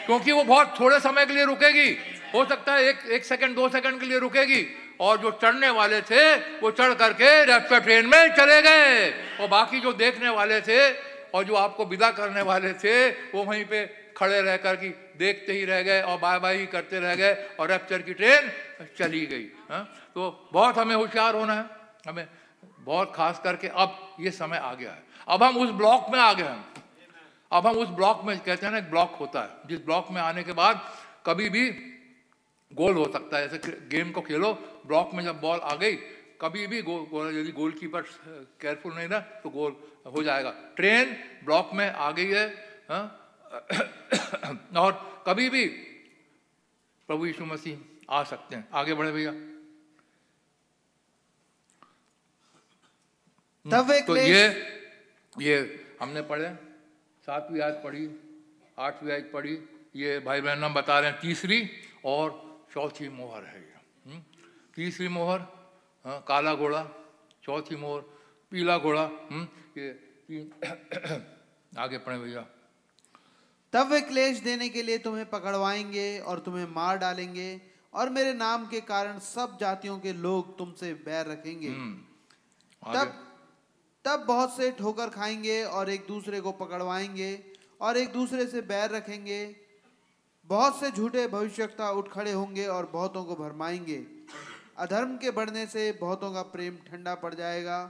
[0.06, 1.88] क्योंकि वो बहुत थोड़े समय के लिए रुकेगी।
[2.34, 4.66] हो सकता है एक एक सेकंड दो सेकंड के लिए रुकेगी,
[5.00, 9.10] और जो चढ़ने वाले थे, वो चढ़ करके रैप्चर ट्रेन में चले गए।
[9.40, 10.90] और बाकी जो देखने वाले थे,
[11.28, 13.84] और जो आपको विदा करने वाले थे, वो वहीं पे
[14.18, 14.88] खड़े रह कर की
[15.18, 18.50] देखते ही रह गए और बाय बाय ही करते रह गए और रैप्चर की ट्रेन
[18.98, 19.78] चली गई, हा?
[20.14, 21.64] तो बहुत हमें होशियार होना है,
[22.06, 22.26] हमें
[22.80, 26.32] बहुत खास करके अब ये समय आ गया है अब हम उस ब्लॉक में आ
[26.32, 26.64] गए हैं
[27.52, 30.20] अब हम उस ब्लॉक में, कहते हैं ना, एक ब्लॉक होता है, जिस ब्लॉक में
[30.20, 30.80] आने के बाद
[31.26, 31.68] कभी भी
[32.72, 34.52] गोल हो सकता है जैसे गेम को खेलो
[34.86, 35.94] ब्लॉक में जब बॉल आ गई,
[36.40, 38.02] कभी भी गोल गोल यदि गोलकीपर
[38.60, 39.76] केयरफुल नहीं ना तो गोल
[40.12, 42.46] हो जाएगा ट्रेन ब्लॉक में आ गई है
[42.90, 43.04] हाँ?
[44.76, 44.92] और
[45.26, 45.64] कभी भी
[47.08, 47.76] प्रभु यीशु मसीह
[48.10, 49.32] आ सकते हैं आगे बढ़े भैया
[53.66, 54.44] तब तो ये
[55.40, 55.56] ये
[56.00, 56.48] हमने पढ़े
[57.28, 58.04] सातवीं आयत पढ़ी
[58.78, 59.58] आठवीं आयत पढ़ी
[59.96, 61.60] ये भाई बहन हम बता रहे हैं तीसरी
[62.04, 62.30] और
[62.72, 64.20] चौथी मोहर है ये हम्म?
[64.76, 65.40] तीसरी मोहर
[66.04, 66.82] हाँ, काला घोड़ा
[67.44, 68.00] चौथी मोहर
[68.52, 69.46] पीला घोड़ा हम्म?
[69.76, 69.90] ये
[70.28, 70.44] तीन
[71.78, 72.46] आगे पढ़े भैया
[73.72, 77.60] तब वे क्लेश देने के लिए तुम्हें पकड़वाएँगे और तुम्हें मार डालेंगे
[77.94, 83.24] और मेरे नाम के कारण सब जातियों के लोग तुमसे बैर रखेंगे। हम्म। तब
[84.04, 87.44] तब बहुत से ठोकर खाएँगे और एक दूसरे को पकड़वाएँगे
[87.80, 89.56] और एक दूसरे से बैर रखेंगे।
[90.44, 94.06] बहुत से झूठे भविष्यता उठ खड़े होंगे और बहुतों को भरमाएँगे।
[94.78, 97.84] अधर्म के बढ़ने से बहुतों का प्रेम ठंडा पड़ जाएगा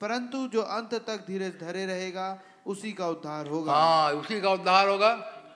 [0.00, 4.88] परंतु जो अंत तक धीरे धरे रहेगा उसी का उद्धार होगा हाँ उसी का उद्धार
[4.88, 5.12] होगा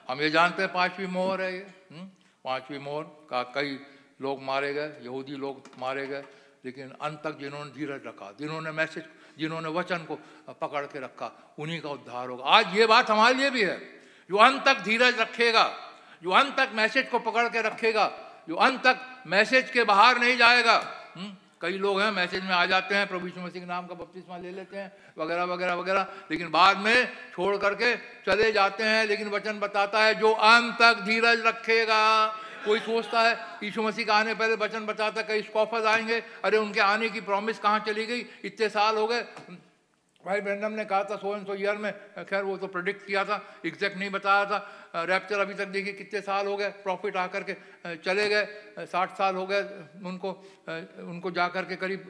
[0.09, 2.05] हम ये जानते हैं पांचवी मोहर है ये हम्म?
[2.45, 3.77] पांचवी मोहर का कई
[4.21, 6.23] लोग मारे गए, यहूदी लोग मारे गए,
[6.65, 9.03] लेकिन अंत तक जिन्होंने धीरज रखा, जिन्होंने मैसेज
[9.39, 10.15] जिन्होंने वचन को
[10.61, 13.77] पकड़ के रखा, उन्हीं का उद्धार होगा आज ये बात हमारे लिए भी है
[14.29, 15.65] जो अंत तक धीरज रखेगा,
[16.23, 18.05] जो अंत तक मैसेज को पकड़ के रखेगा,
[18.49, 20.75] जो अंत तक मैसेज के बाहर नहीं जाएगा
[21.15, 21.31] हम्म?
[21.61, 24.37] कई लोग हैं, मैसेज में आ जाते हैं, प्रभु यीशु मसीह के नाम का बपतिस्मा
[24.37, 29.29] ले लेते हैं, वगैरह वगैरह वगैरह। लेकिन बाद में छोड़ करके चले जाते हैं, लेकिन
[29.29, 32.27] वचन बताता है, जो अंत तक धीरज रखेगा।
[32.65, 36.57] कोई सोचता है, यीशु मसीह का आने पहले वचन बताता है, कई स्कॉफर्स आएँगे, अरे
[36.57, 38.25] उनके आने की प्रॉमिस कहाँ चली गई?
[38.45, 39.25] इतने साल हो गए
[40.29, 43.23] भाई ब्रैंडम ने कहा था सो एंड सो ईयर में खैर, वो तो प्रोडिक्ट किया
[43.25, 44.57] था एग्जैक्ट नहीं बताया था।
[45.09, 47.55] रैप्चर अभी तक देखिए कितने साल हो गए प्रॉफिट आकर के
[47.97, 49.61] चले गए साठ साल हो गए,
[50.05, 50.29] उनको
[51.09, 52.01] उनको जा कर के करीब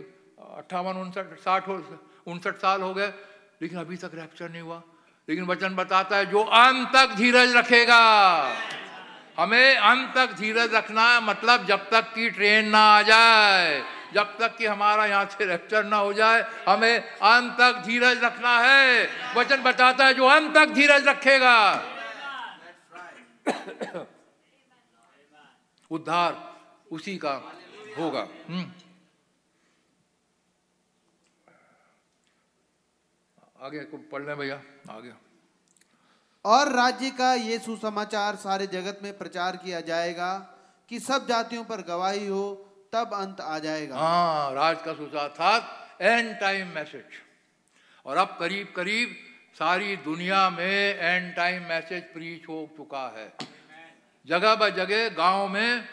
[0.58, 3.08] अट्ठावन, उनसठ, साठ उनसठ साल हो गए,
[3.62, 4.82] लेकिन अभी तक रैप्चर नहीं हुआ।
[5.28, 8.02] लेकिन वचन बताता है, जो अंत तक धीरज रखेगा,
[9.38, 13.82] हमें अंत तक धीरज रखना मतलब जब तक कि ट्रेन ना आ जाए
[14.14, 18.60] जब तक कि हमारा यहाँ से रैप्चर ना हो जाए, हमें अंत तक धीरज रखना
[18.60, 21.76] है। वचन बताता है, जो अंत तक धीरज रखेगा।
[25.92, 27.32] उद्धार उसी का
[27.98, 28.72] होगा। हम्म।
[33.62, 35.14] आगे को पढ़ लें भैया, आगे।
[36.46, 40.38] और राज्य का ये सुसमाचार सारे जगत में प्रचार किया जाएगा
[40.90, 46.40] कि सब जातियों पर गवाही हो तब अंत आ जाएगा। हाँ राज का सुसार्थात एंड
[46.40, 47.04] टाइम मैसेज
[48.06, 49.16] और अब करीब करीब
[49.56, 53.32] सारी दुनिया में एंड टाइम मैसेज प्रीच हो चुका है।
[54.26, 55.84] जगह ब जगह गाँव में,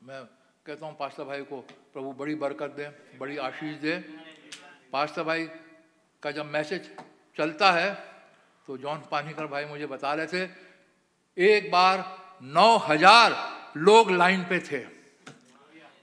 [0.00, 0.22] मैं
[0.66, 1.60] कहता हूँ पास्ता भाई को
[1.92, 2.88] प्रभु बड़ी बरकत दे,
[3.18, 3.96] बड़ी आशीष दे।
[4.92, 5.48] पास्ता भाई
[6.22, 6.90] का जब मैसेज
[7.36, 7.92] चलता है
[8.68, 10.42] तो जॉन पानीकर भाई मुझे बता रहे थे,
[11.36, 12.04] एक बार
[12.42, 13.36] नौ हज़ार
[13.78, 14.78] लोग लाइन पे थे।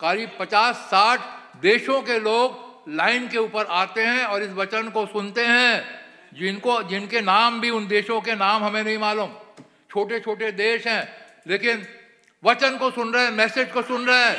[0.01, 1.19] करीब पचास साठ
[1.61, 5.83] देशों के लोग लाइन के ऊपर आते हैं और इस वचन को सुनते हैं।
[6.33, 9.29] जिनको, जिनके नाम भी उन देशों के नाम हमें नहीं मालूम।
[9.91, 11.07] छोटे छोटे देश हैं,
[11.47, 11.85] लेकिन
[12.43, 14.37] वचन को सुन रहे हैं, मैसेज को सुन रहे हैं।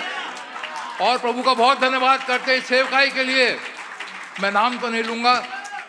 [1.00, 3.50] और प्रभु का बहुत धन्यवाद करते हैं सेवकाई के लिए।
[4.40, 5.34] मैं नाम तो नहीं लूँगा,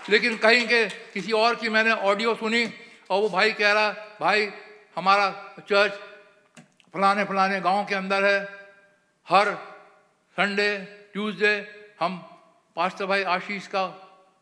[0.10, 2.66] लेकिन कहीं के किसी और की मैंने ऑडियो सुनी
[3.10, 3.90] और वो भाई कह रहा,
[4.22, 4.50] भाई,
[4.96, 5.94] हमारा चर्च
[6.94, 8.63] फलाने फलाने गाँव के अंदर है
[9.28, 9.54] हर
[10.38, 10.78] संडे,
[11.14, 11.56] ट्यूसडे
[12.00, 12.18] हम
[12.78, 13.86] पास्टर भाई आशीष का,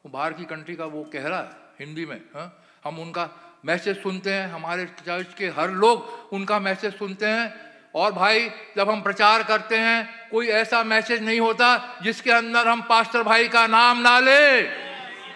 [0.06, 2.48] बाहर की कंट्री का वो कह रहा है, हिंदी में हाँ?
[2.86, 3.30] हम उनका
[3.66, 7.54] मैसेज सुनते हैं, हमारे चर्च के हर लोग उनका मैसेज सुनते हैं,
[7.96, 12.82] और भाई जब हम प्रचार करते हैं, कोई ऐसा मैसेज नहीं होता जिसके अंदर हम
[12.82, 14.62] पास्टर भाई का नाम ना ले।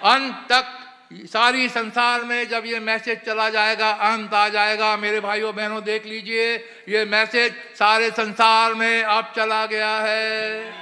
[0.05, 0.65] अंत तक
[1.11, 6.05] सारी संसार में जब ये मैसेज चला जाएगा, अंत आ जाएगा, मेरे भाइयों, बहनों, देख
[6.05, 6.55] लीजिए,
[6.89, 10.73] ये मैसेज सारे संसार में अब चला गया है।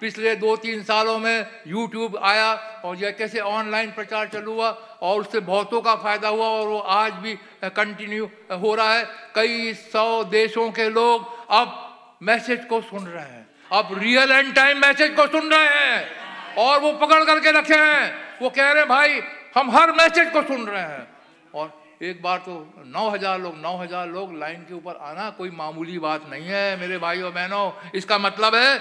[0.00, 2.52] पिछले दो तीन सालों में यूट्यूब आया
[2.84, 4.70] और यह कैसे ऑनलाइन प्रचार चालू हुआ
[5.02, 7.34] और उससे बहुतों का फ़ायदा हुआ और वो आज भी
[7.66, 9.04] कंटिन्यू हो रहा है।
[9.34, 14.80] कई सौ देशों के लोग अब मैसेज को सुन रहे हैं। अब रियल एंड टाइम
[14.80, 18.88] मैसेज को सुन रहे हैं और वो पकड़ करके रखे हैं। वो कह रहे हैं,
[18.88, 19.20] भाई
[19.54, 21.06] हम हर मैसेज को सुन रहे हैं।
[21.54, 22.54] और एक बार तो
[22.86, 26.76] नौ हज़ार लोग नौ हज़ार लोग लाइन के ऊपर आना कोई मामूली बात नहीं है
[26.80, 28.78] मेरे भाई और बहनों। इसका मतलब है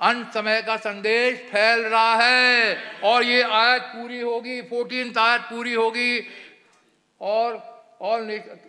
[0.00, 5.74] अंत समय का संदेश फैल रहा है और ये आयत पूरी होगी फोर्टीन आयत पूरी
[5.74, 6.20] होगी।
[7.20, 7.62] और
[8.02, 8.26] और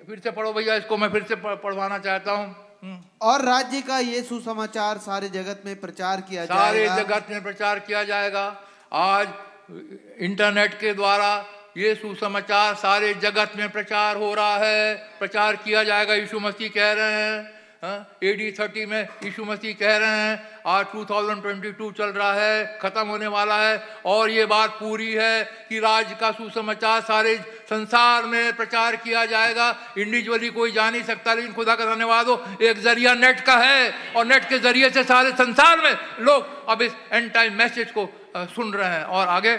[0.08, 3.98] फिर से पढ़ो भैया इसको मैं फिर से पढ़वाना चाहता हूँ। हम्म। और राज्य का
[4.00, 8.46] ये सुसमाचार सारे जगत में प्रचार किया सारे जाएगा। जगत में प्रचार किया जाएगा।
[8.94, 9.28] आज
[9.70, 11.45] इंटरनेट के द्वारा
[11.78, 16.91] ये सुसमाचार सारे जगत में प्रचार हो रहा है। प्रचार किया जाएगा, यीशु मसीह कह
[16.93, 17.57] रहे हैं।
[18.24, 23.28] एडी थर्टी में यीशु मसीह कह रहे हैं, आज 2022 चल रहा है, खत्म होने
[23.28, 27.36] वाला है। और ये बात पूरी है कि राज्य का सुसमाचार सारे
[27.70, 32.43] संसार में प्रचार किया जाएगा। इंडिविजुअली कोई जा नहीं सकता, लेकिन खुदा का धन्यवाद हो,
[32.61, 36.82] एक ज़रिया नेट का है। और नेट के ज़रिए से सारे संसार में लोग अब
[36.82, 38.09] इस एंड टाइम मैसेज को
[38.46, 39.58] सुन रहे हैं। और आगे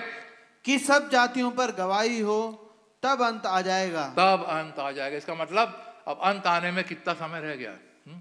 [0.65, 2.65] कि सब जातियों पर गवाही हो
[3.03, 7.15] तब अंत आ जाएगा। तब अंत आ जाएगा। इसका मतलब अब अंत आने में कितना
[7.15, 7.71] समय रह गया?
[8.07, 8.21] हम्म?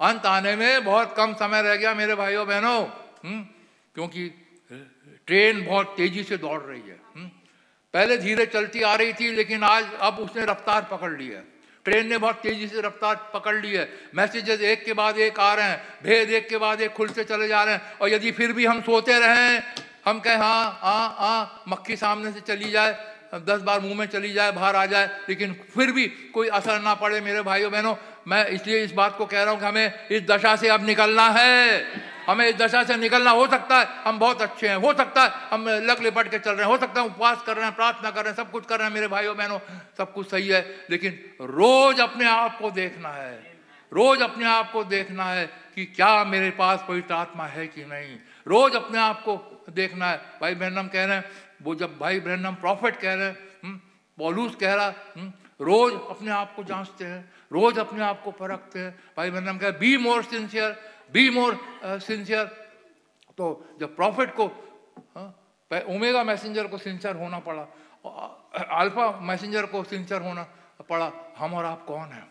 [0.00, 2.86] अंत आने में बहुत कम समय रह गया मेरे भाइयों बहनों।
[3.24, 3.42] हम्म?
[3.94, 4.28] क्योंकि
[5.26, 7.28] ट्रेन बहुत तेज़ी से दौड़ रही है। हम्म?
[7.94, 11.51] पहले धीरे चलती आ रही थी लेकिन आज अब उसने रफ्तार पकड़ ली है।
[11.84, 15.54] ट्रेन ने बहुत तेज़ी से रफ्तार पकड़ ली है। मैसेजेस एक के बाद एक आ
[15.54, 18.52] रहे हैं। भेद एक के बाद एक खुलते चले जा रहे हैं। और यदि फिर
[18.52, 19.62] भी हम सोते रहें,
[20.04, 22.92] हम कहें हाँ हाँ हाँ मक्खी सामने से चली जाए।
[23.34, 26.94] दस बार मुँह में चली जाए, बाहर आ जाए, लेकिन फिर भी कोई असर ना
[26.94, 27.94] पड़े मेरे भाइयों बहनों।
[28.28, 31.28] मैं इसलिए इस बात को कह रहा हूँ कि हमें इस दशा से अब निकलना
[31.28, 31.84] है।
[32.28, 35.30] हमें इस दशा से निकलना हो सकता है। हम बहुत अच्छे हैं। हो सकता है
[35.50, 38.10] हम लग लिपट के चल रहे हैं। हो सकता है उपवास कर रहे हैं, प्रार्थना
[38.10, 39.58] कर रहे हैं, सब कुछ कर रहे हैं मेरे भाइयों बहनों।
[39.98, 43.52] सब कुछ सही है, लेकिन रोज अपने आप को देखना है।
[43.92, 48.16] रोज अपने आप को देखना है कि क्या मेरे पास पवित्र आत्मा है कि नहीं।
[48.46, 51.24] रोज अपने आप को देखना है। भाई बहन, हम कह रहे हैं
[51.62, 54.86] वो जब भाई ब्रहणम प्रॉफिट कह रहे हैं हम्म, कह रहा
[55.16, 59.58] हम्म, रोज अपने आप को जांचते हैं रोज अपने आप को परखते हैं। भाई ब्रहणम
[59.58, 60.76] कह be more sincere
[61.12, 62.44] be more sincere
[63.38, 64.46] तो जब प्रॉफिट को
[65.16, 65.28] हाँ,
[65.70, 67.66] ओमेगा मैसेंजर को सिंसियर होना पड़ा
[68.80, 70.42] अल्फ़ा मैसेंजर को सिंसियर होना
[70.88, 72.26] पड़ा हम और आप कौन हैं?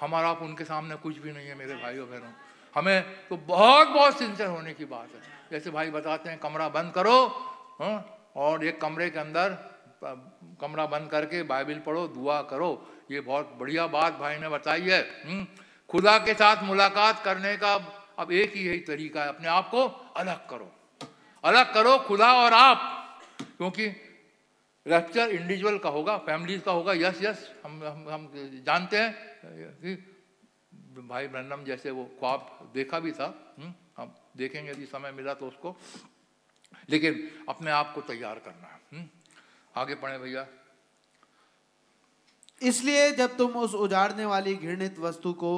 [0.00, 2.32] हम और आप उनके सामने कुछ भी नहीं है मेरे भाइयों बहनों।
[2.76, 6.92] हमें तो बहुत बहुत सिंसियर होने की बात है। जैसे भाई बताते हैं कमरा बंद
[6.92, 7.16] करो
[7.80, 7.98] हाँ,
[8.36, 9.72] और एक कमरे के अंदर
[10.60, 15.02] कमरा बंद करके बाइबिल पढ़ो दुआ करो। ये बहुत बढ़िया बात भाई ने बताई है।
[15.26, 15.46] हम्म,
[15.88, 17.74] खुदा के साथ मुलाकात करने का
[18.18, 19.84] अब एक ही यही तरीका है। अपने आप को
[20.16, 20.72] अलग करो।
[21.44, 22.78] अलग करो खुदा और आप।
[23.42, 23.86] क्योंकि
[24.86, 28.32] रैप्चर इंडिविजुअल का होगा फैमिलीज़ का होगा। यस यस हम हम हम
[28.66, 29.14] जानते हैं।
[29.44, 29.94] कि
[31.08, 35.46] भाई ब्रह्म जैसे वो ख्वाब देखा भी था। हम्म, हम देखेंगे यदि समय मिला तो
[35.46, 35.76] उसको।
[36.92, 39.08] लेकिन अपने आप को तैयार करना है हम्म,
[39.74, 40.46] आगे पढ़े भैया।
[42.60, 45.52] इसलिए जब तुम उस उजाड़ने वाली घृणित वस्तु को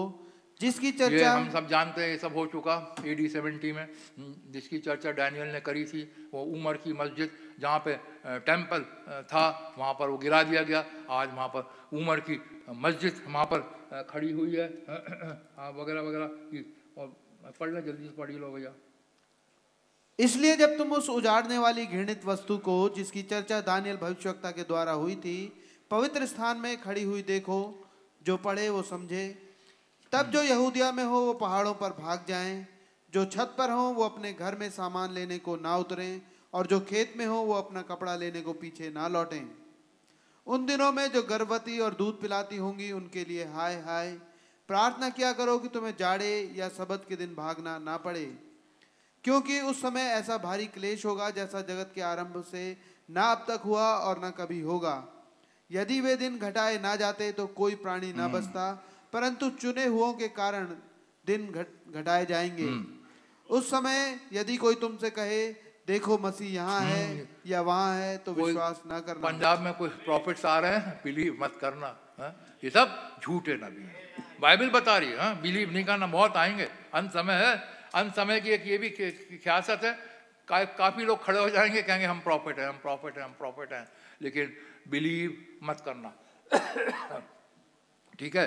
[0.61, 2.74] जिसकी चर्चा हम सब जानते हैं ये सब हो चुका
[3.05, 7.30] एडी सेवेंटी में हम्म, जिसकी चर्चा डैनियल ने करी थी वो उमर की मस्जिद
[7.61, 7.97] जहाँ पे
[8.47, 8.80] टेंपल
[9.32, 9.45] था
[9.79, 11.63] वहाँ पर वो गिरा दिया गया। आज वहाँ पर
[11.99, 12.41] उमर की
[12.71, 13.61] मस्जिद वहाँ पर
[14.11, 14.67] खड़ी हुई है।
[15.79, 16.26] वगैरह वगैरह
[17.03, 17.07] और
[17.61, 18.72] पढ़ ले जल्दी से पढ़ लो भैया।
[20.18, 24.92] इसलिए जब तुम उस उजाड़ने वाली घृणित वस्तु को, जिसकी चर्चा दानियल भविष्यवक्ता के द्वारा
[24.92, 27.88] हुई थी, पवित्र स्थान में खड़ी हुई देखो,
[28.22, 29.54] जो पढ़े वो समझे।
[30.12, 32.66] तब जो यहूदिया में हो, वो पहाड़ों पर भाग जाएँ।
[33.14, 36.22] जो छत पर हो, वो अपने घर में सामान लेने को ना उतरें।
[36.54, 39.50] और जो खेत में हो, वो अपना कपड़ा लेने को पीछे ना लौटें।
[40.46, 44.12] उन दिनों में जो गर्भवती और दूध पिलाती होंगी, उनके लिए हाय हाय।
[44.68, 48.54] प्रार्थना किया करो कि तुम्हें जाड़े या सबद के दिन भागना ना पड़े।
[49.25, 52.64] क्योंकि उस समय ऐसा भारी क्लेश होगा जैसा जगत के आरंभ से
[53.09, 54.96] ना अब तक हुआ और ना कभी होगा।
[55.71, 58.71] यदि वे दिन घटाए ना जाते तो कोई प्राणी ना बचता
[59.13, 60.67] परंतु चुने हुओं के कारण
[61.25, 62.68] दिन घट घटाए जाएँगे।
[63.49, 65.46] उस समय यदि कोई तुमसे कहे
[65.88, 70.45] देखो मसीह यहाँ है या वहाँ है तो विश्वास ना करना। पंजाब में कुछ प्रॉफिट्स
[70.46, 71.87] आ रहे हैं बिलीव मत करना
[72.18, 72.30] हाँ?
[72.64, 75.41] ये सब झूठे नबी हैं। बाइबल बता रही है हाँ?
[75.41, 77.57] बिलीव नहीं करना बहुत आएँगे। अंत समय है
[77.95, 79.92] अंत समय की एक ये भी ख्यासत है
[80.49, 83.72] का, काफ़ी लोग खड़े हो जाएँगे कहेंगे हम प्रॉफिट हैं हम प्रॉफिट हैं हम प्रॉफिट
[83.72, 83.87] हैं.
[84.22, 84.53] लेकिन
[84.91, 86.12] बिलीव मत करना।
[88.18, 88.46] ठीक है?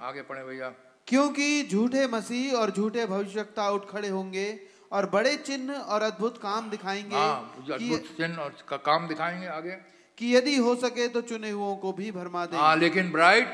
[0.00, 0.68] आगे पढ़े भैया।
[1.06, 4.48] क्योंकि झूठे मसीह और झूठे भविष्यता उठ खड़े होंगे
[4.92, 9.76] और बड़े चिन्ह और अद्भुत काम दिखाएँगे हाँ अद्भुत चिन्ह और का काम दिखाएँगे आगे।
[10.18, 13.48] कि यदि हो सके तो चुने हुओं को भी भरमा दे। हाँ लेकिन ब्राइड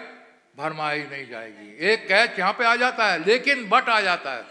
[0.59, 4.45] भरमाई नहीं जाएगी। एक कैच यहाँ पे आ जाता है, लेकिन बट आ जाता है।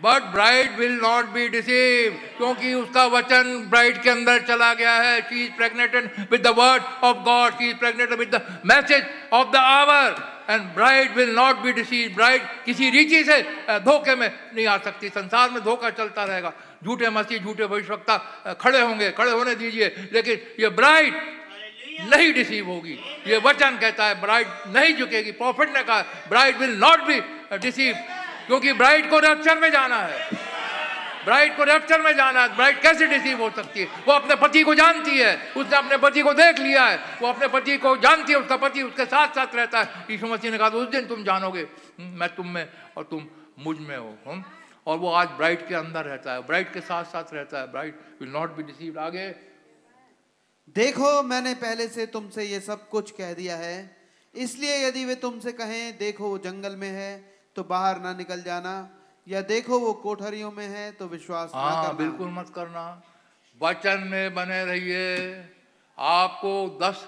[0.00, 5.20] But bride will not be deceive क्योंकि उसका वचन ब्राइड के अंदर चला गया है।
[5.20, 9.50] She is pregnated with the word of God she is pregnated with the message of
[9.52, 10.14] the hour
[10.50, 13.40] and bride will not be deceive bride किसी रीति से
[13.80, 16.52] धोखे में नहीं आ सकती, संसार में धोखा चलता रहेगा।
[16.84, 21.14] झूठे मसीह, झूठे भविष्यवक्ता खड़े होंगे, खड़े होने दीजिए, लेकिन ये ब्राइड
[22.00, 26.76] नहीं डिसीव होगी। ये वचन कहता है ब्राइड नहीं झुकेगी। प्रॉफिट ने कहा bride will
[26.78, 27.20] not be
[27.58, 27.94] deceive
[28.46, 30.46] क्योंकि ब्राइड को रैप्चर में जाना है।
[31.24, 33.86] ब्राइड को रैप्चर में जाना है ब्राइड कैसे डिसीव हो सकती है?
[34.06, 37.48] वो अपने पति को जानती है उसने अपने पति को देख लिया है। वो अपने
[37.48, 40.68] पति को जानती है उसका पति उसके साथ साथ रहता है। यीशु मसीह ने कहा
[40.68, 43.26] उस दिन तुम जानोगे हम्म, मैं तुम में और तुम
[43.58, 44.42] मुझमें हो?
[44.86, 47.94] और वो आज ब्राइड के अंदर रहता है ब्राइड के साथ साथ रहता है। Bride
[48.20, 49.28] will not be deceive आगे
[50.76, 53.76] देखो मैंने पहले से तुमसे ये सब कुछ कह दिया है।
[54.34, 57.12] इसलिए यदि वे तुमसे कहें देखो वो जंगल में है
[57.56, 58.74] तो बाहर ना निकल जाना
[59.26, 62.84] या देखो वो कोठरियों में है तो विश्वास ना हाँ करना। बिल्कुल मत करना।
[63.60, 65.08] वचन में बने रहिए।
[65.98, 67.06] आपको दस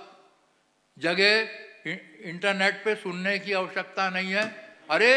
[0.97, 1.89] जगह
[2.29, 4.45] इंटरनेट पे सुनने की आवश्यकता नहीं है।
[4.91, 5.13] अरे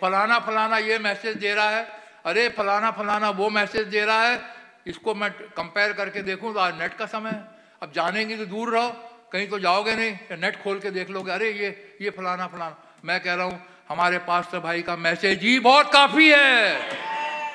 [0.00, 1.86] फलाना फलाना ये मैसेज दे रहा है।
[2.26, 4.40] अरे फलाना फलाना वो मैसेज दे रहा है।
[4.86, 8.70] इसको मैं कंपेयर करके देखूँ तो आज नेट का समय है। अब जानेंगे तो दूर
[8.70, 8.88] रहो,
[9.32, 11.68] कहीं तो जाओगे नहीं नेट खोल के देख लोगे, अरे ये
[12.02, 16.28] ये फलाना फलाना। मैं कह रहा हूँ, हमारे पास्टर भाई का मैसेज ही बहुत काफ़ी
[16.28, 17.06] है।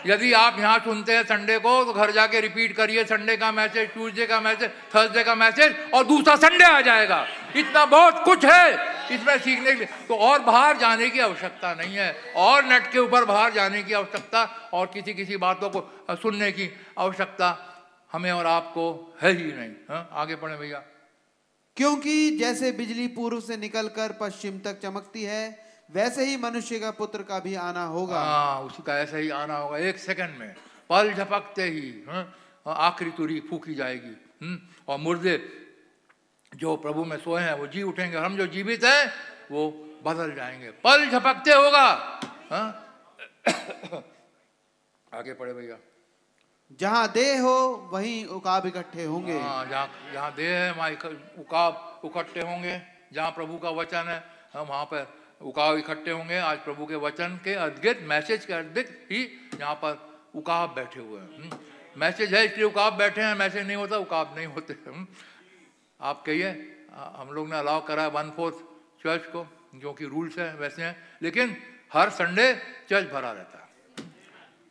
[0.05, 3.89] यदि आप यहाँ सुनते हैं संडे को तो घर जाके रिपीट करिए संडे का मैसेज
[3.89, 7.25] ट्यूसडे का मैसेज थर्सडे का मैसेज और दूसरा संडे आ जाएगा।
[7.55, 8.73] इतना बहुत कुछ है
[9.11, 12.99] इसमें सीखने के लिए। तो और बाहर जाने की आवश्यकता नहीं है, और नेट के
[12.99, 14.43] ऊपर बाहर जाने की आवश्यकता,
[14.73, 16.69] और किसी किसी बातों को सुनने की
[16.99, 17.72] आवश्यकता
[18.13, 20.09] हमें और आपको है ही नहीं हाँ?
[20.11, 20.83] आगे पढ़े भैया।
[21.77, 25.43] क्योंकि जैसे बिजली पूर्व से निकलकर पश्चिम तक चमकती है
[25.91, 29.77] वैसे ही मनुष्य का पुत्र का भी आना होगा। हाँ उसका ऐसा ही आना होगा
[29.77, 30.53] एक सेकंड में।
[30.89, 32.23] पल झपकते ही हाँ,
[32.67, 35.37] आखिरी तुरी फूकी जाएगी हम्म, और मुर्दे
[36.51, 39.11] जो प्रभु में सोए हैं वो जी उठेंगे और हम जो जीवित हैं
[39.51, 39.69] वो
[40.05, 41.85] बदल जाएँगे। पल झपकते होगा
[42.51, 42.67] हाँ?
[45.13, 45.77] आगे पढ़े भैया।
[46.79, 50.91] जहाँ देह हो, वहीं उकाब इकट्ठे होंगे। हाँ जहाँ जहाँ देह है, वहाँ
[51.39, 52.81] उकाब इकट्ठे होंगे।
[53.13, 54.23] जहाँ प्रभु का वचन है,
[54.53, 59.07] हम वहाँ पर उकाब इकट्ठे होंगे। आज प्रभु के वचन के अद्गित मैसेज के अद्गित
[59.11, 61.57] ही यहाँ पर उकाब बैठे हुए हैं। हम्म।
[61.97, 65.07] मैसेज है, इसलिए उकाब बैठे हैं। मैसेज नहीं होता, उकाब नहीं होते। हम्म।
[66.01, 66.49] आप कहिए
[66.93, 68.55] हम लोग ने अलाउ करा है वन फोर्थ
[69.03, 71.57] चर्च को, जो कि रूल्स हैं, वैसे हैं। लेकिन
[71.93, 72.53] हर संडे
[72.89, 73.62] चर्च भरा रहता है।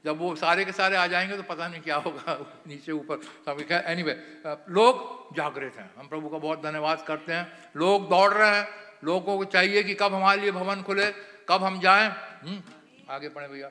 [0.04, 3.72] जब वो सारे के सारे आ जाएँगे तो पता नहीं क्या होगा नीचे ऊपर। सब
[3.72, 8.56] एनी वे लोग जागृत हैं। हम प्रभु का बहुत धन्यवाद करते हैं। लोग दौड़ रहे
[8.56, 8.68] हैं।
[9.04, 11.10] लोगों को चाहिए कि कब हमारे लिए भवन खुले
[11.48, 12.08] कब हम जाएँ।
[12.42, 12.62] हम्म,
[13.10, 13.70] आगे पढ़े भैया।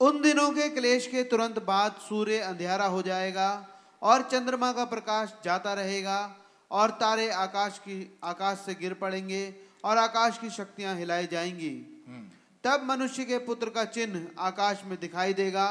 [0.00, 3.68] उन दिनों के क्लेश के तुरंत बाद सूर्य अंधेरा हो जाएगा
[4.02, 6.36] और चंद्रमा का प्रकाश जाता रहेगा
[6.70, 9.54] और तारे आकाश की आकाश से गिर पड़ेंगे
[9.84, 11.93] और आकाश की शक्तियाँ हिलाई जाएँगी।
[12.64, 15.66] तब मनुष्य के पुत्र का चिन्ह आकाश में दिखाई देगा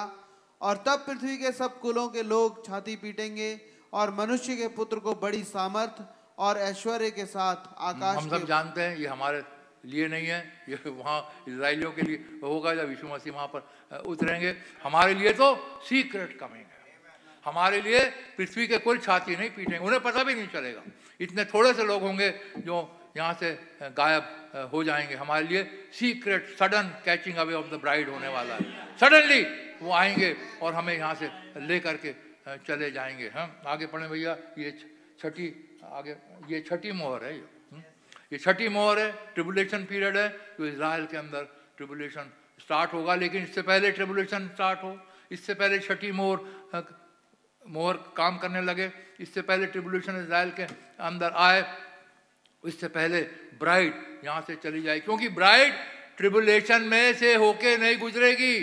[0.61, 3.49] और तब पृथ्वी के सब कुलों के लोग छाती पीटेंगे
[3.94, 6.03] और मनुष्य के पुत्र को बड़ी सामर्थ
[6.38, 9.41] और ऐश्वर्य के साथ आकाश हम सब जानते हैं ये हमारे
[9.84, 10.40] लिए नहीं है।
[10.70, 15.56] ये वहाँ इसराइलियों के लिए होगा जब यीशु मसीह वहाँ पर उतरेंगे। हमारे लिए तो
[15.84, 16.82] सीक्रेट कमिंग है।
[17.45, 17.99] हमारे लिए
[18.38, 20.82] पृथ्वी के कोई छाती नहीं पीटेंगे। उन्हें पता भी नहीं चलेगा।
[21.20, 22.30] इतने थोड़े से लोग होंगे
[22.64, 22.78] जो
[23.15, 23.49] यहाँ से
[23.94, 25.64] गायब हो जाएँगे। हमारे लिए
[25.94, 29.41] secret sudden catching away of the bride होने वाला है। सडनली
[29.81, 31.30] वो आएँगे और हमें यहाँ से
[31.61, 32.14] ले करके
[32.60, 34.72] चले जाएँगे। हम आगे पढ़े भैया, ये
[35.19, 35.48] छठी,
[35.85, 36.15] आगे,
[36.49, 38.38] ये छठी मोहर है ये। हम्म?
[38.38, 40.27] छठी मोहर है ट्रिबुलेशन पीरियड है,
[40.57, 44.98] जो इसराइल के अंदर ट्रिबुलेशन स्टार्ट होगा, लेकिन इससे पहले ट्रिबुलेशन स्टार्ट हो।
[45.31, 46.84] इससे पहले छठी मोहर
[47.65, 50.64] मोहर काम करने लगे। इससे पहले ट्रिबुलेशन इसराइल के
[50.99, 51.61] अंदर आए
[52.64, 53.22] इससे पहले
[53.60, 53.94] ब्राइड
[54.26, 55.73] यहाँ से चली जाए क्योंकि ब्राइड
[56.18, 58.57] ट्रिबुलेशन में से होके नहीं गुजरेगी।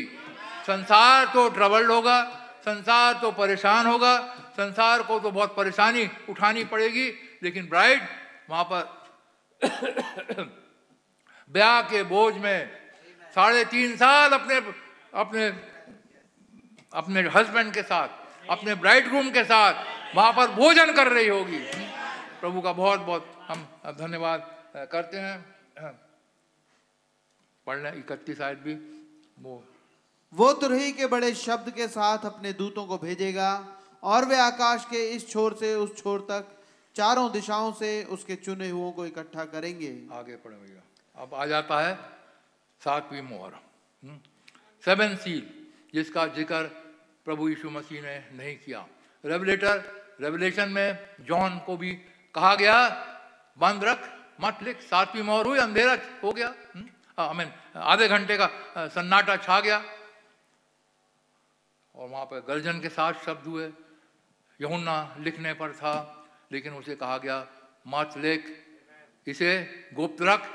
[0.67, 2.23] संसार तो ट्रबल्ड होगा,
[2.61, 4.19] संसार तो परेशान होगा,
[4.57, 7.09] संसार को तो बहुत परेशानी उठानी पड़ेगी,
[7.43, 8.03] लेकिन ब्राइड
[8.51, 8.99] वहाँ पर
[11.51, 12.71] ब्याह के बोझ में
[13.37, 14.57] साढ़े तीन साल अपने
[15.15, 15.47] अपने
[16.93, 18.09] अपने हस्बैंड के साथ,
[18.51, 21.59] अपने ब्राइड ग्रूम के साथ वहाँ पर भोजन कर रही होगी।
[22.41, 23.67] प्रभु का बहुत बहुत हम
[23.99, 24.41] धन्यवाद
[24.93, 25.93] करते हैं।
[27.67, 28.75] पढ़ लें इकतीस आयत भी।
[29.39, 29.63] वो।
[30.33, 33.51] वो तुरही के बड़े शब्द के साथ अपने दूतों को भेजेगा
[34.03, 36.57] और वे आकाश के इस छोर से उस छोर तक
[36.97, 40.83] चारों दिशाओं से उसके चुने हुओं को इकट्ठा करेंगे। आगे पढ़े भैया।
[41.17, 41.95] अब आ जाता है
[42.83, 43.59] सातवीं मोहर।
[44.85, 45.43] सेवन सील
[45.95, 46.63] जिसका ज़िक्र
[47.27, 48.87] प्रभु यीशु मसीह ने नहीं किया।
[49.25, 49.83] रेवलेटर
[50.21, 51.93] रेवलेशन में जॉन को भी
[52.35, 52.77] कहा गया
[53.61, 54.09] बंद रख,
[54.41, 56.49] मत लिख सातवीं मोहर हुई, अंधेरा हो गया।
[57.19, 58.49] आई मीन आधे घंटे का
[58.89, 59.83] सन्नाटा छा गया।
[61.95, 63.69] और वहाँ पर गर्जन के साथ शब्द हुए।
[64.61, 65.95] यहुन्ना लिखने पर था,
[66.53, 67.47] लेकिन उसे कहा गया,
[67.87, 68.43] मत लिख,
[69.27, 69.51] इसे
[69.95, 70.49] गुप्त रख।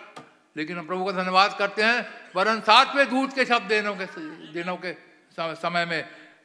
[0.56, 4.06] लेकिन हम प्रभु का धन्यवाद करते हैं, वरन सातवें दूत के शब्द दिनों के
[4.54, 4.94] दिनों के
[5.38, 6.02] समय में।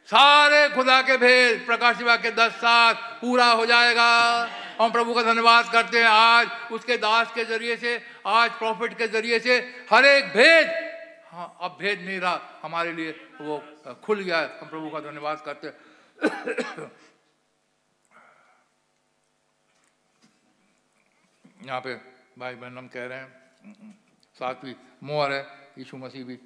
[0.09, 4.11] सारे खुदा के भेद, प्रकाश शिवा के दस सात पूरा हो जाएगा।
[4.81, 9.07] हम प्रभु का धन्यवाद करते हैं। आज उसके दास के ज़रिए से आज प्रॉफिट के
[9.09, 9.59] ज़रिए से
[9.91, 10.67] हर एक भेद
[11.31, 13.59] हाँ अब भेद नहीं रहा। हमारे लिए वो
[14.05, 15.69] खुल गया हम प्रभु का धन्यवाद करते
[21.61, 21.95] यहाँ पे
[22.39, 23.29] भाई बहन हम कह रहे हैं।
[24.37, 24.75] सातवीं
[25.05, 25.43] मोहर है
[25.79, 26.37] यीशु मसीह भी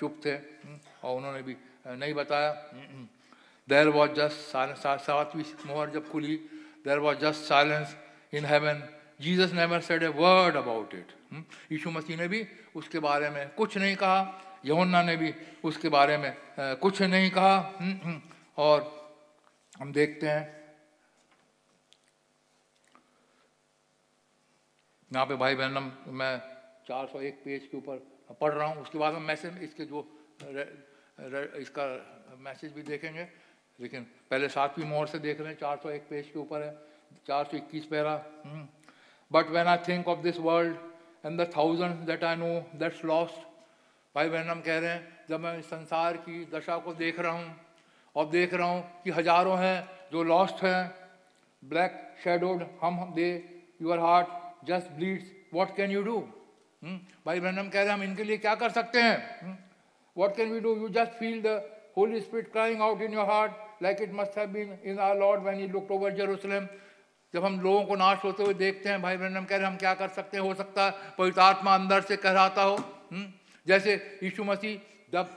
[0.00, 1.56] चुप थे हम्म, और उन्होंने भी
[1.88, 2.50] नहीं बताया।
[3.68, 4.36] देर वॉज़ जस्ट
[5.06, 6.36] सातवीं मोहर जब खुली
[6.84, 7.96] there was just silence
[8.34, 8.82] in heaven
[9.20, 11.12] Jesus never said a word about it
[11.72, 12.46] Yeshu Masih ने भी
[12.76, 14.20] उसके बारे में कुछ नहीं कहा।
[14.66, 15.34] यमुना ने भी
[15.64, 18.20] उसके बारे में कुछ नहीं कहा। हम्म, हम्म,
[18.56, 18.78] और
[19.78, 20.44] हम देखते हैं।
[25.10, 26.32] यहाँ पे भाई बहन मैं
[26.86, 27.98] 401 पेज के ऊपर
[28.40, 30.00] पढ़ रहा हूँ। उसके बाद हम मैसेज इसके जो
[30.42, 30.64] रे,
[31.20, 31.84] रे, इसका
[32.38, 33.24] मैसेज भी देखेंगे।
[33.78, 36.72] लेकिन पहले सातवीं मोहर से देख रहे हैं 401 पेज के ऊपर है
[37.28, 38.14] 421 para
[39.30, 40.76] but when I think of this world
[41.26, 43.52] and the thousand that I know that's lost
[44.14, 47.32] भाई बहन, हम कह रहे हैं, जब मैं इस संसार की दशा को देख रहा
[47.32, 47.54] हूँ,
[48.16, 50.94] और देख रहा हूँ कि हज़ारों हैं जो लॉस्ट हैं
[51.62, 51.92] ब्लैक
[52.24, 53.28] शेडोड हम दे
[53.82, 56.18] your heart just bleeds what can you do
[57.26, 59.58] भाई बहन, हम कह रहे हैं, हम इनके लिए क्या कर सकते हैं?
[60.16, 61.60] What can we do you just feel the
[61.96, 63.52] Holy Spirit crying out in your heart
[63.82, 66.66] like it must have been in our Lord when he looked over Jerusalem
[67.34, 69.76] जब हम लोगों को नाश होते हुए देखते हैं, भाई बहन कह रहे हैं, हम
[69.76, 70.44] क्या कर सकते हैं?
[70.44, 72.76] हो सकता है पवित्र आत्मा अंदर से कहराता हो।
[73.12, 73.32] हम्म?
[73.66, 74.78] जैसे यीशु मसीह
[75.12, 75.30] जब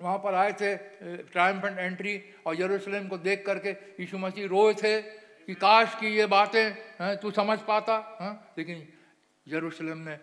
[0.00, 0.76] वहाँ पर आए थे
[1.22, 6.26] ट्रायम्फेंट एंट्री और यरूशलेम को देख करके यीशु मसीह रोए थे कि, काश की ये
[6.26, 8.18] बातें तू समझ पाता?
[8.20, 8.40] हैं?
[8.58, 8.88] लेकिन
[9.48, 10.18] यरूशलेम ने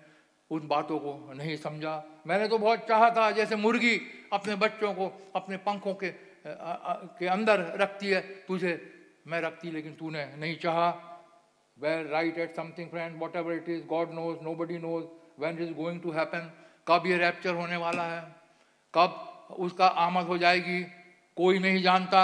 [0.51, 4.01] उन बातों को नहीं समझा। मैंने तो बहुत चाहा था, जैसे मुर्गी
[4.33, 8.73] अपने बच्चों को, अपने पंखों के के अंदर रखती है तुझे
[9.27, 10.89] मैं रखती लेकिन तूने नहीं चाहा।
[11.77, 15.05] Where right at something friend whatever it is God knows nobody knows
[15.41, 16.51] when is going to happen
[16.87, 18.21] कब ये रैप्चर होने वाला है
[18.93, 20.81] कब उसका आमद हो जाएगी
[21.37, 22.21] कोई नहीं जानता।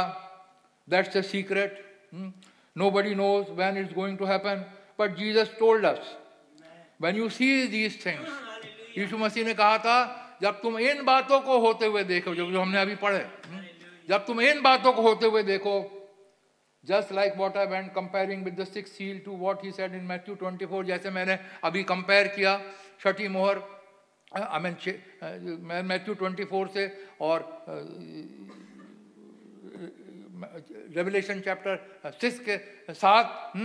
[0.88, 1.84] That's a secret
[2.92, 4.66] nobody knows when it's going to happen
[5.00, 6.16] but Jesus told us
[7.04, 8.30] when you see these things
[8.98, 9.98] यीशु मसीह ने कहा था
[10.42, 13.62] जब तुम इन बातों को होते हुए देखो जो जो हमने अभी पढ़े हम्म,
[14.08, 15.76] जब तुम इन बातों को होते हुए देखो
[16.84, 20.04] just like what I went comparing with the six seal to what he said in
[20.12, 21.38] Matthew 24 जैसे मैंने
[21.70, 22.60] अभी कंपेयर किया
[23.02, 23.62] छठी मोहर
[24.38, 26.88] आई मीन मैं मैथ्यू 24 से
[27.22, 27.46] और
[30.96, 32.58] रेवलेशन चैप्टर सिक्स के
[32.94, 33.56] साथ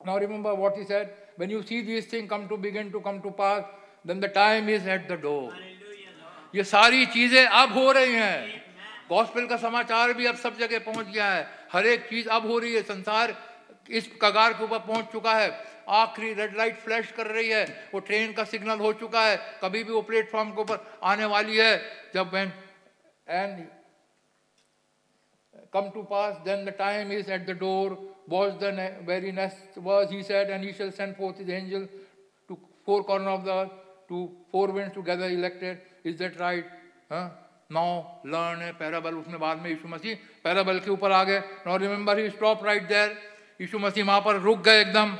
[0.00, 1.10] now Now what he said.
[1.36, 3.64] When you see these things come to begin to come to pass,
[4.04, 5.52] then the time is at the door.
[6.54, 8.69] ये सारी चीज़ें अब हो रही हैं
[9.10, 12.58] गॉस्पेल का समाचार भी अब सब जगह पहुँच गया है। हर एक चीज़ अब हो
[12.58, 13.34] रही है। संसार
[13.90, 15.50] इस कगार के ऊपर पहुँच चुका है।
[15.90, 17.64] आखिरी रेड लाइट फ्लैश कर रही है।
[17.94, 21.56] वो ट्रेन का सिग्नल हो चुका है। कभी भी वो प्लेटफॉर्म के ऊपर आने वाली
[21.56, 21.74] है।
[22.14, 22.52] जब when
[23.26, 23.66] and
[25.74, 30.14] come to pass then the time is at the door was the very next was
[30.14, 31.88] he said and he shall send forth his angel
[32.50, 32.54] to
[32.86, 33.68] four corner of the
[34.08, 36.70] to four wind together elected is that right
[37.70, 40.14] now learn parable उसने बाद में यीशु मसीह
[40.44, 43.16] parable के ऊपर आ गए। Now remember he stop right there
[43.60, 45.16] यीशु मसीह वहाँ पर रुक गए एकदम।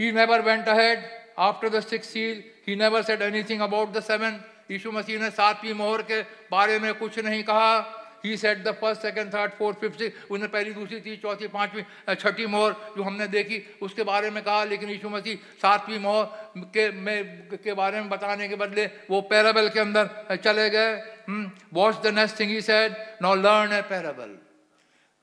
[0.00, 1.04] He never went ahead
[1.38, 5.74] after the six seal he never said anything about the seven यीशु मसीह ने सातवीं
[5.74, 6.20] मोहर के
[6.50, 10.72] बारे में कुछ नहीं कहा। He said the first second third fourth fifth उन्हें पहली,
[10.72, 11.82] दूसरी, तीसरी, चौथी, पांचवी
[12.14, 16.24] छठी मोहर जो हमने देखी, उसके बारे में कहा, लेकिन यीशु मसीह सातवीं मोहर
[16.72, 20.94] के, में, के बारे में बताने के बदले वो पैराबल के अंदर चले गए।
[21.74, 24.36] Watch the next thing he said now learn a parable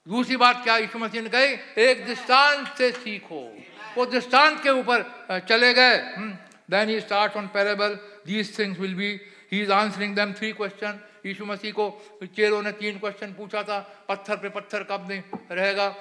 [0.07, 3.43] दूसरी बात क्या, यीशु मसीह ने कही, एक दृष्टांत से सीखो।
[3.95, 5.03] वो दृष्टांत के ऊपर
[5.47, 5.97] चले गए।
[6.71, 7.97] Then he start on parable
[8.27, 9.09] these things will be
[9.51, 11.85] he is answering them three question यीशु मसीह को
[12.25, 13.79] चेरों ने तीन क्वेश्चन पूछा था,
[14.09, 15.21] पत्थर पे पत्थर कब नहीं
[15.51, 15.93] रहेगा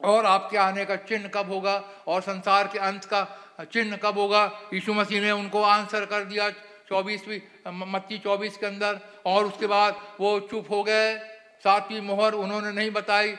[0.00, 1.74] और आपके आने का चिन्ह कब होगा
[2.06, 3.22] और संसार के अंत का
[3.62, 4.44] चिन्ह कब होगा?
[4.74, 6.50] यीशु मसीह ने उनको आंसर कर दिया
[6.88, 7.40] चौबीसवीं
[7.86, 11.16] मत्ती चौबीस के अंदर और उसके बाद वो चुप हो गए।
[11.64, 13.36] सातवीं मोहर उन्होंने नहीं बताई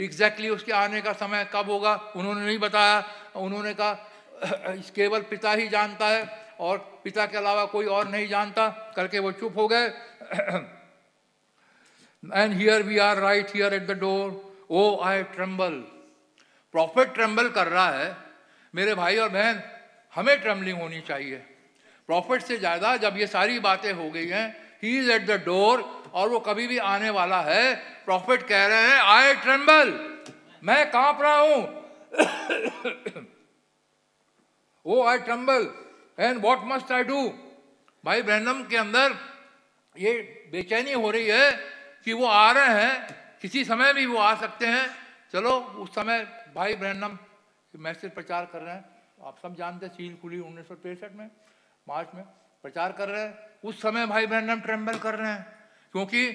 [0.00, 3.04] एग्जैक्टली उसके आने का समय कब होगा उन्होंने नहीं बताया।
[3.36, 3.92] उन्होंने कहा
[4.94, 6.24] केवल पिता ही जानता है
[6.60, 9.88] और पिता के अलावा कोई और नहीं जानता। करके वो चुप हो गए।
[12.22, 14.28] And here we are right here at the door
[14.70, 15.74] O I tremble
[16.74, 18.16] prophet tremble कर रहा है
[18.74, 19.62] मेरे भाई और बहन,
[20.12, 21.36] हमें ट्रम्बलिंग होनी चाहिए।
[22.08, 24.46] प्रॉफिट से ज़्यादा जब ये सारी बातें हो गई हैं
[24.82, 25.80] he is at the door
[26.12, 27.74] और वो कभी भी आने वाला है
[28.04, 29.92] प्रॉफिट कह रहे हैं आई ट्रम्बल
[30.62, 31.60] मैं काँप रहा हूँ।
[34.86, 35.68] O I tremble
[36.18, 37.28] and what must I do
[38.04, 39.14] भाई ब्रैंडम के अंदर
[39.96, 40.12] ये
[40.52, 41.50] बेचैनी हो रही है
[42.04, 44.86] कि वो आ रहे हैं, किसी समय भी वो आ सकते हैं।
[45.32, 47.18] चलो, उस समय भाई ब्रैंडम
[47.74, 48.84] मैसेज प्रचार कर रहे हैं।
[49.26, 51.30] आप सब जानते हैं सील खुली उन्नीस सौ पैंसठ में,
[51.86, 52.24] मार्च में
[52.64, 53.34] प्रचार कर रहे हैं।
[53.64, 55.46] उस समय भाई ब्रैंडम ट्रेम्बल कर रहे हैं,
[55.94, 56.30] क्योंकि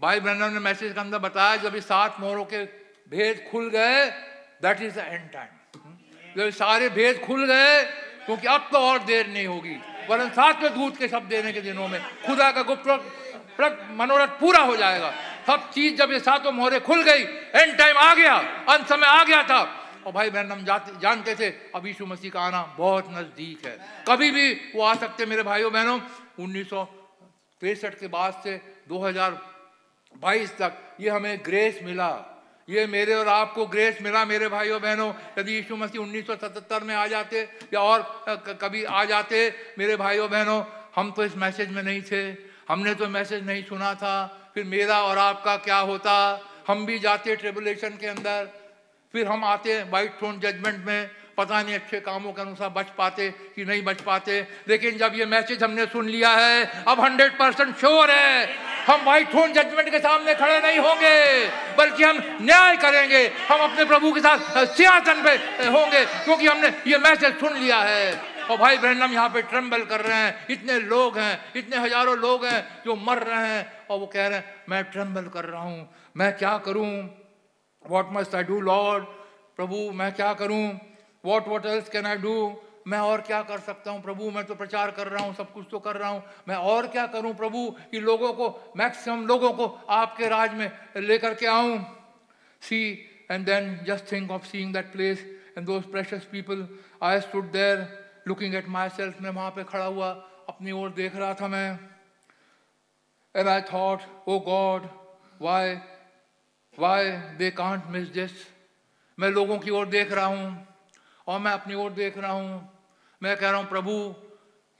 [0.00, 2.64] भाई ब्रैंडम ने मैसेज के अंदर बताया, जब ये सात मोहरों के
[3.10, 4.10] भेद खुल गए
[4.62, 7.84] that is the end time जब सारे भेद खुल गए,
[8.26, 9.76] क्योंकि अब तो और देर नहीं होगी।
[10.10, 12.86] वरन सातवें दूध के शब्द देने के दिनों में खुदा का गुप्त
[13.92, 15.10] मनोरथ पूरा हो जाएगा।
[15.46, 17.22] सब चीज़ जब ये सातों मोहरे खुल गई
[17.54, 18.34] एंड टाइम आ गया,
[18.68, 19.60] अंत समय आ गया था।
[20.06, 20.64] और भाई बहन हम
[21.00, 23.78] जानते थे, अब यीशु मसीह का आना बहुत नज़दीक है।
[24.08, 26.00] कभी भी वो आ सकते मेरे भाइयों बहनों,
[26.40, 26.70] उन्नीस
[28.00, 32.10] के बाद से 2022 तक ये हमें ग्रेस मिला।
[32.68, 37.06] ये मेरे और आपको ग्रेस मिला मेरे भाइयों बहनों, यदि यीशु मसीह 1977 में आ
[37.06, 37.42] जाते
[37.74, 38.02] या और
[38.60, 39.38] कभी आ जाते
[39.78, 40.62] मेरे भाइयों बहनों,
[40.96, 42.22] हम तो इस मैसेज में नहीं थे,
[42.68, 46.14] हमने तो मैसेज नहीं सुना था, फिर मेरा और आपका क्या होता?
[46.68, 48.48] हम भी जाते ट्रिबुलेशन के अंदर,
[49.14, 53.30] फिर हम आते वाइट थ्रोन जजमेंट में पता नहीं अच्छे कामों के अनुसार बच पाते
[53.54, 57.76] कि नहीं बच पाते। लेकिन जब ये मैसेज हमने सुन लिया है, अब हंड्रेड परसेंट
[57.76, 58.46] श्योर है,
[58.86, 61.46] हम व्हाइट थ्रोन जजमेंट के सामने खड़े नहीं होंगे,
[61.78, 65.34] बल्कि हम न्याय करेंगे। हम अपने प्रभु के साथ सिंहासन पे
[65.68, 68.12] होंगे, क्योंकि हमने ये मैसेज सुन लिया है।
[68.48, 72.16] और भाई बहन, हम यहाँ पे ट्रम्बल कर रहे हैं। इतने लोग हैं, इतने हज़ारों
[72.18, 75.62] लोग हैं जो मर रहे हैं, और वो कह रहे हैं, मैं ट्रम्बल कर रहा
[75.62, 76.90] हूँ। मैं क्या करूँ?
[77.84, 79.04] What must I do Lord
[79.56, 80.64] प्रभु, मैं क्या करूँ?
[81.24, 82.34] What what else can I do
[82.86, 84.30] मैं और क्या कर सकता हूँ, प्रभु?
[84.30, 87.06] मैं तो प्रचार कर रहा हूँ, सब कुछ तो कर रहा हूँ। मैं और क्या
[87.06, 91.78] करूँ, प्रभु, कि लोगों को मैक्सिमम लोगों को आपके राज में लेकर के आऊँ?
[92.62, 92.80] See
[93.30, 95.24] and then just think of seeing that place
[95.58, 96.66] and those precious people
[97.02, 97.86] I stood there
[98.28, 100.08] looking at myself मैं वहाँ पे खड़ा हुआ,
[100.48, 101.78] अपनी ओर देख रहा था मैं।
[103.34, 104.88] And I thought O God
[105.42, 105.74] why
[106.78, 108.30] why they can't miss this
[109.18, 110.67] मैं लोगों की ओर देख रहा हूँ।
[111.28, 112.68] और मैं अपनी ओर देख रहा हूँ।
[113.22, 114.14] मैं कह रहा हूँ, प्रभु,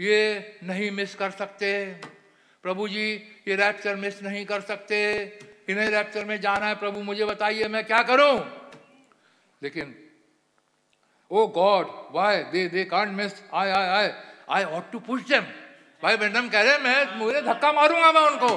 [0.01, 1.71] ये नहीं मिस कर सकते।
[2.65, 3.13] प्रभु जी,
[3.49, 4.99] ये रैप्चर मिस नहीं कर सकते।
[5.69, 8.39] इन्हें रैप्चर में जाना है, प्रभु, मुझे बताइए मैं क्या करूँ?
[9.63, 9.95] लेकिन
[11.31, 14.11] O God why they they can't miss I I I
[14.49, 15.43] I ought to push them
[16.03, 18.51] भाई बेंडम कह रहे मैं मुझे धक्का मारूँगा मैं उनको।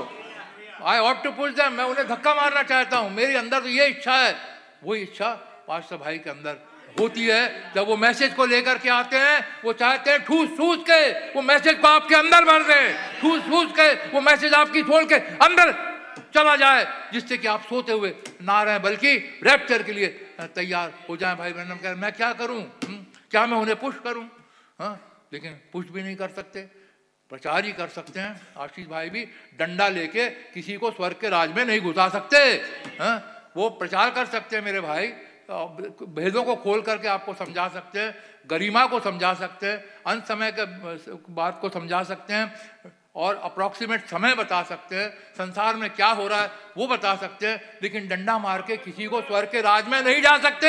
[0.83, 3.87] I ought to push them मैं उन्हें धक्का मारना चाहता हूँ। मेरी अंदर तो ये
[3.87, 4.35] इच्छा है।
[4.83, 5.33] वही इच्छा
[5.67, 6.57] पास्टर भाई के अंदर
[6.99, 10.83] होती है। जब वो मैसेज को लेकर के आते हैं वो चाहते हैं ठूस ठूस
[10.89, 11.01] के
[11.33, 12.81] वो मैसेज को आपके अंदर भर दे।
[13.21, 15.15] ठूस ठूस के वो मैसेज आपकी सोल के
[15.45, 15.73] अंदर
[16.33, 20.07] चला जाए जिससे कि आप सोते हुए ना रहे बल्कि रैप्चर के लिए
[20.55, 22.61] तैयार हो जाए भाई बहन कह मैं क्या करूँ?
[22.83, 24.23] हम्म, क्या मैं उन्हें पुश करूँ?
[24.79, 26.61] हाँ लेकिन पुश भी नहीं कर सकते
[27.31, 29.23] प्रचार ही कर सकते हैं। आशीष भाई भी
[29.59, 32.37] डंडा लेके किसी को स्वर्ग के राज में नहीं घुसा सकते।
[32.99, 35.07] हाँ वो प्रचार कर सकते हैं मेरे भाई।
[35.51, 38.15] भेदों को खोल करके आपको समझा सकते हैं,
[38.49, 40.65] गरिमा को समझा सकते हैं, अंत समय के
[41.33, 46.27] बात को समझा सकते हैं और अप्रॉक्सीमेट समय बता सकते हैं, संसार में क्या हो
[46.27, 49.87] रहा है वो बता सकते हैं, लेकिन डंडा मार के किसी को स्वर के राज
[49.87, 50.67] में नहीं जा सकते।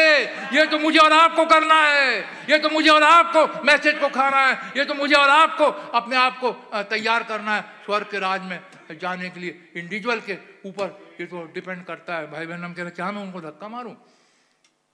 [0.57, 2.19] ये तो मुझे और आपको करना है,
[2.51, 6.17] ये तो मुझे और आपको मैसेज को खाना है, ये तो मुझे और आपको अपने
[6.17, 6.53] आप को
[6.85, 8.59] तैयार करना है स्वर्ग के राज में
[8.93, 12.83] जाने के लिए। इंडिविजुअल के ऊपर ये तो डिपेंड करता है। भाई बहन हम कह
[12.83, 13.95] रहे क्या मैं उनको धक्का मारूं?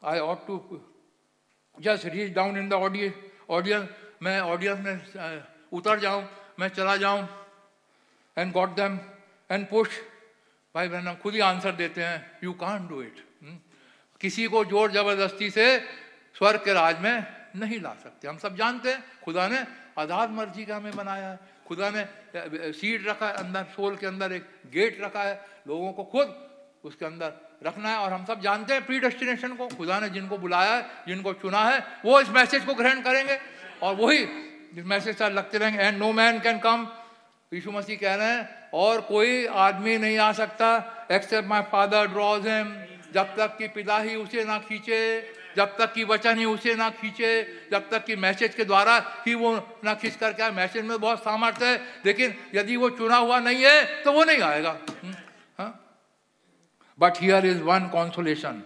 [0.02, 0.80] I ought to
[1.76, 2.72] just reach down in the
[3.50, 3.88] audience
[4.22, 5.42] मैं ऑडियंस में uh,
[5.72, 6.24] उतर जाऊँ
[6.60, 7.28] मैं चला जाऊँ
[8.36, 8.98] and got them
[9.50, 9.88] and push
[10.74, 12.38] भाई बहन खुद ही आंसर देते हैं.
[12.44, 13.24] यू कान डू इट
[14.20, 15.66] किसी को ज़ोर ज़बरदस्ती से
[16.36, 17.26] स्वर्ग के राज में
[17.56, 18.28] नहीं ला सकते.
[18.28, 19.58] हम सब जानते हैं खुदा ने
[19.98, 21.38] आज़ाद मर्ज़ी का हमें बनाया है.
[21.66, 22.04] खुदा ने
[22.72, 25.34] सीट रखा है अंदर सोल के अंदर एक गेट रखा है.
[25.68, 26.34] लोगों को खुद
[26.84, 30.38] उसके अंदर रखना है और हम सब जानते हैं प्री डेस्टिनेशन को। खुदा ने जिनको
[30.38, 33.38] बुलाया है, जिनको चुना है, वो इस मैसेज को ग्रहण करेंगे।
[33.82, 36.86] और वही इस मैसेज साथ लगते रहेंगे and no man can come
[37.52, 42.46] यीशु मसीह कह रहे हैं, और कोई आदमी नहीं आ सकता except my father draws
[42.46, 42.74] him
[43.14, 44.98] जब तक कि पिता ही उसे ना खींचे,
[45.56, 47.30] जब तक कि वचन ही उसे ना खींचे,
[47.72, 49.54] जब तक कि मैसेज के द्वारा ही वो
[49.84, 53.64] ना खींच करके आए। मैसेज में बहुत सामर्थ्य है, लेकिन यदि वो चुना हुआ नहीं
[53.64, 54.76] है तो वो नहीं आएगा।
[56.98, 58.62] But here is one consolation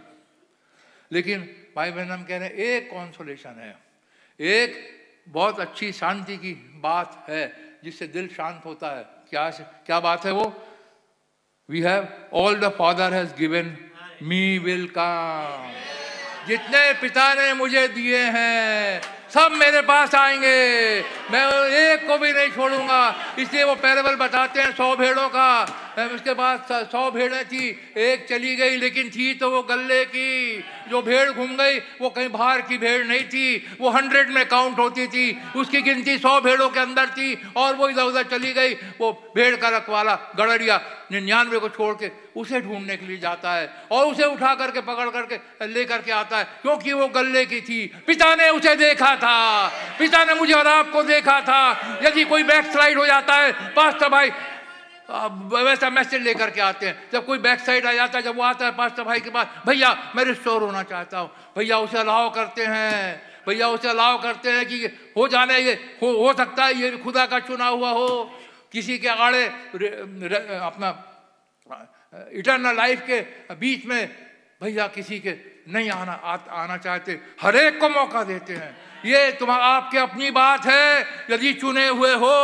[1.10, 1.40] लेकिन
[1.76, 3.76] भाई बहन, हम कह रहे हैं, एक कॉन्सोलेशन है।
[4.40, 4.74] एक
[5.28, 6.52] बहुत अच्छी शांति की
[6.82, 7.42] बात है,
[7.84, 9.48] जिससे दिल शांत होता है। क्या
[9.86, 10.46] क्या बात है वो?
[11.68, 13.76] We have all the father has given
[14.22, 15.72] me will come
[16.46, 19.00] जितने पिता ने मुझे दिए हैं,
[19.30, 21.00] सब मेरे पास आएँगे।
[21.32, 23.02] मैं एक को भी नहीं छोड़ूँगा।
[23.38, 25.48] इसलिए वो पैरबल बताते हैं सौ भेड़ों का।
[25.92, 31.02] उसके बाद सौ भेड़ें थी, एक चली गई, लेकिन थी तो वो गले की। जो
[31.02, 35.06] भेड़ घूम गई, वो कहीं बाहर की भेड़ नहीं थी। वो हंड्रेड में काउंट होती
[35.06, 39.12] थी। उसकी गिनती सौ भेड़ों के अंदर थी और वो इधर उधर चली गई। वो
[39.36, 40.80] भेड़ का रखवाला गड़रिया
[41.12, 45.08] निन्यानवे को छोड़ के उसे ढूँढने के लिए जाता है और उसे उठा करके, पकड़
[45.10, 49.68] करके ले करके आता है, क्योंकि वो गले की थी। पिता ने उसे देखा था।
[49.98, 54.08] पिता ने मुझे और आपको देखा था। यदि कोई बैक स्लाइड हो जाता है, पास्टर
[54.08, 54.30] भाई
[55.12, 58.42] वैसा मैसेज लेकर के आते हैं। जब कोई बैक साइड आ जाता है जब वो
[58.42, 62.30] आता है पास्टर भाई के पास भैया मैं रिस्टोर होना चाहता हूँ। भैया उसे अलाव
[62.30, 64.84] करते हैं। भैया उसे अलाव करते हैं कि
[65.16, 65.72] हो जाने ये
[66.02, 68.08] हो हो सकता है ये खुदा का चुना हुआ हो।
[68.72, 69.44] किसी के आड़े
[70.58, 70.90] अपना
[72.32, 73.20] इटर्नल लाइफ के
[73.54, 74.08] बीच में
[74.62, 75.34] भैया किसी के
[75.68, 80.30] नहीं आना आ, आना चाहते। हर एक को मौका देते हैं। ये तुम्हारा आपके अपनी
[80.30, 82.34] बात है। यदि चुने हुए हो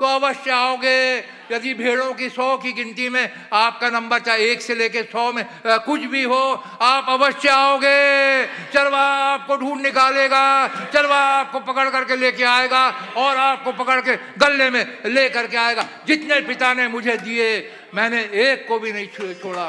[0.00, 1.20] तो अवश्य आओगे।
[1.52, 5.42] यदि भेड़ों की सौ की गिनती में आपका नंबर चाहे एक से लेकर सौ में
[5.42, 6.40] आ, कुछ भी हो
[6.82, 10.44] आप अवश्य आओगे। चरवा आपको ढूंढ निकालेगा
[10.92, 15.86] चरवा आपको पकड़ करके लेके आएगा और आपको पकड़ के गले में ले करके आएगा।
[16.06, 17.48] जितने पिता ने मुझे दिए
[17.94, 19.66] मैंने एक को भी नहीं छोड़ा।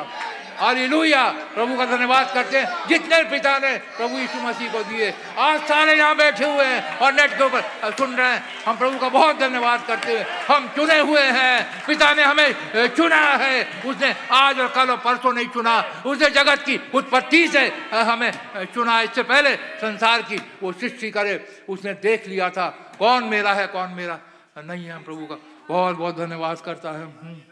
[0.60, 5.62] हालेलुया। प्रभु का धन्यवाद करते हैं। जितने पिता ने प्रभु यीशु मसीह को दिए, आज
[5.62, 7.62] सारे यहाँ बैठे हुए हैं और नेट के ऊपर
[7.98, 12.14] सुन रहे हैं। हम प्रभु का बहुत धन्यवाद करते हुए हम चुने हुए हैं। पिता
[12.14, 12.56] ने हमें
[12.88, 17.68] चुना है। उसने आज और कल और परसों नहीं चुना। उसने जगत की उत्पत्ति से
[17.94, 18.32] हमें
[18.66, 23.68] चुना। इससे पहले संसार की वो सृष्टि करे, उसने देख लिया था। कौन मेरा है,
[23.68, 24.20] कौन मेरा?
[24.58, 25.36] नहीं है हम प्रभु का।
[25.70, 27.49] बहुत बहुत धन्यवाद करता है। हम्म।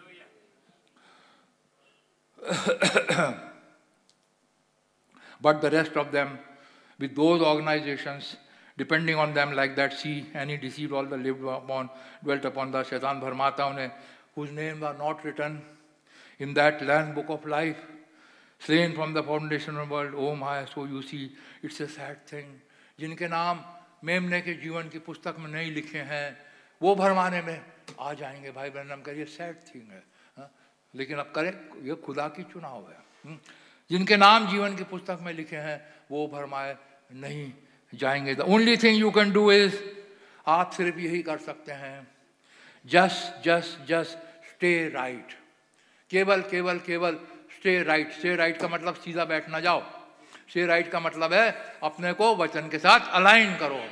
[5.42, 6.40] But the rest of them,
[7.00, 8.38] with those organizations,
[8.78, 11.90] depending on them like that, see, and he deceived all the lived upon,
[12.24, 13.92] dwelt upon the Shaitan Bharmata,
[14.36, 15.62] whose names are not written
[16.40, 17.78] in that land book of life,
[18.60, 20.14] slain from the foundation of the world.
[20.16, 22.62] Oh my, so you see, it's a sad thing.
[23.00, 23.60] जिनके नाम
[24.04, 26.38] मेमने के जीवन की पुस्तक में नहीं लिखे हैं
[26.82, 27.62] वो भरमाने में
[28.00, 30.04] आ जाएँगे भाई बहन का ये सैड थिंग है
[30.96, 33.38] लेकिन अब करें, ये खुदा की चुनाव है। हम्म।
[33.92, 36.78] जिनके नाम जीवन की पुस्तक में लिखे हैं, वो भरमाए
[37.14, 37.54] नहीं
[37.96, 39.82] जाएँगे। The only thing you can do is
[40.48, 42.08] आप सिर्फ़ यही कर सकते हैं।
[42.86, 44.12] Just just just
[44.48, 45.28] stay right
[46.10, 47.16] केवल केवल केवल
[47.58, 49.84] स्टे राइट स्टे राइट का मतलब सीधा बैठ ना जाओ।
[50.50, 53.88] स्टे राइट का मतलब है, अपने को वचन के साथ अलाइन करो।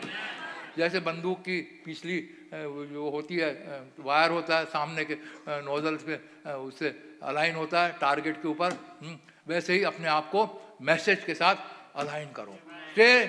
[0.78, 3.52] जैसे बंदूक की पिछली जो होती है
[4.00, 5.18] वायर होता है सामने के
[5.64, 6.16] नोजल्स पे
[6.50, 6.90] उससे
[7.24, 9.18] अलाइन होता है टारगेट के ऊपर हम्म,
[9.48, 11.56] वैसे ही अपने आप को मैसेज के साथ
[11.96, 12.58] अलाइन करो।
[12.92, 13.26] Stay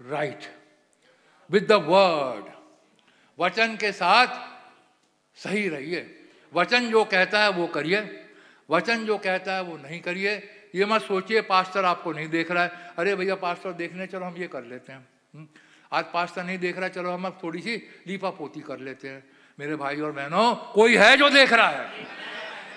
[0.00, 0.44] right
[1.50, 2.50] with the word
[3.38, 4.28] वचन के साथ
[5.36, 6.06] सही रहिए।
[6.52, 8.00] वचन जो कहता है वो करिए।
[8.70, 10.34] वचन जो कहता है वो नहीं करिए।
[10.74, 14.36] ये मत सोचिए पास्टर आपको नहीं देख रहा है। अरे भैया पास्टर देखने चलो हम
[14.36, 15.46] ये कर लेते हैं। हम्म,
[15.92, 17.76] आज पास्ता नहीं देख रहा, चलो हम अब थोड़ी सी
[18.06, 19.24] लीपा पोती कर लेते हैं।
[19.60, 21.88] मेरे भाई और बहनों, कोई है जो देख रहा है?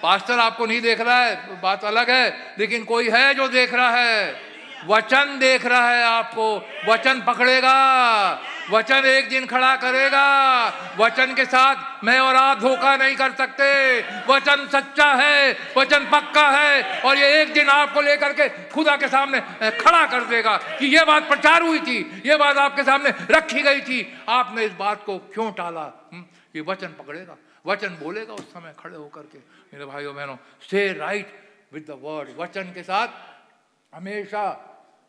[0.03, 3.89] पास्टर आपको नहीं देख रहा है, बात अलग है, लेकिन कोई है जो देख रहा
[3.89, 4.52] है?
[4.87, 6.55] वचन देख रहा है आपको।
[6.87, 7.75] वचन पकड़ेगा।
[8.71, 10.25] वचन एक दिन खड़ा करेगा।
[10.97, 13.65] वचन के साथ मैं और आप धोखा नहीं कर सकते।
[14.27, 19.07] वचन सच्चा है वचन पक्का है और ये एक दिन आपको लेकर के खुदा के
[19.07, 19.41] सामने
[19.71, 23.81] खड़ा कर देगा कि ये बात प्रचार हुई थी ये बात आपके सामने रखी गई
[23.81, 25.85] थी। आपने इस बात को क्यों टाला?
[26.13, 29.37] हम्म, ये वचन पकड़ेगा वचन बोलेगा उस समय खड़े होकर के।
[29.73, 30.35] मेरे भाइयों बहनों
[30.71, 31.27] से राइट
[31.73, 33.07] विद द वर्ड वचन के साथ
[33.93, 34.43] हमेशा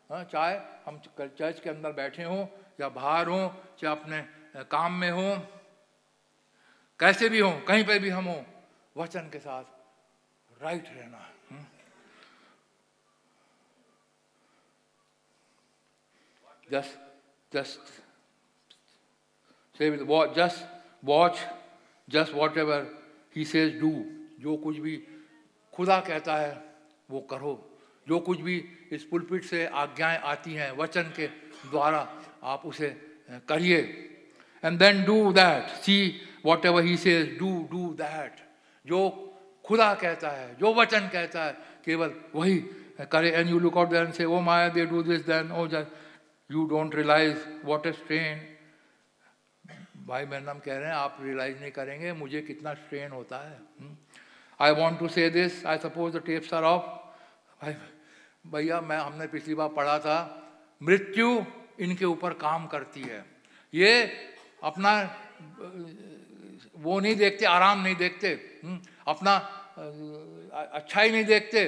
[0.09, 2.45] हाँ, चाहे हम चर्च के अंदर बैठे हों
[2.79, 3.49] या बाहर हों
[3.79, 4.21] चाहे अपने
[4.63, 5.37] काम में हों
[6.99, 8.43] कैसे भी हों कहीं पर भी हम हों
[8.97, 11.31] वचन के साथ राइट रहना
[16.71, 16.99] just
[17.53, 17.79] just
[19.77, 19.89] say
[20.35, 20.65] just
[21.05, 21.37] watch
[22.09, 22.87] just whatever
[23.35, 23.91] he says do
[24.39, 24.97] जो कुछ भी
[25.73, 26.53] खुदा कहता है
[27.09, 27.53] वो करो।
[28.07, 28.59] जो कुछ भी
[28.95, 31.27] इस पुलपिट से आज्ञाएँ आती हैं, वचन के
[31.69, 32.07] द्वारा
[32.45, 32.89] आप उसे
[33.49, 33.79] करिए।
[34.63, 35.97] And then do that see
[36.65, 38.41] whatever he say do do that
[38.85, 38.99] जो
[39.65, 41.53] खुदा कहता है, जो वचन कहता है,
[41.85, 42.57] केवल वही
[43.11, 45.67] करे। And you look out then say O Maya they do this then O
[46.49, 48.41] you don't realize what is strain
[50.07, 53.59] भाई बहन नाम कह रहे हैं, आप रियलाइज़ नहीं करेंगे, मुझे कितना स्ट्रेन होता है
[54.59, 56.83] I want to say this I suppose the tapes are off
[57.61, 57.73] भाई
[58.45, 60.17] भैया मैं हमने पिछली बार पढ़ा था
[60.83, 61.45] मृत्यु
[61.79, 63.25] इनके ऊपर काम करती है।
[63.73, 63.91] ये
[64.63, 64.93] अपना
[66.77, 68.27] वो नहीं देखते आराम नहीं देखते
[68.65, 69.81] हम्म, अपना अ,
[70.73, 71.61] अच्छाई नहीं देखते।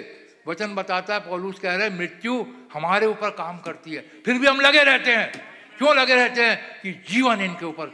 [0.48, 4.48] वचन बताता है पौलुस कह रहे हैं मृत्यु हमारे ऊपर काम करती है। फिर भी
[4.48, 5.32] हम लगे रहते हैं।
[5.78, 6.82] क्यों लगे रहते हैं?
[6.82, 7.86] कि जीवन इनके ऊपर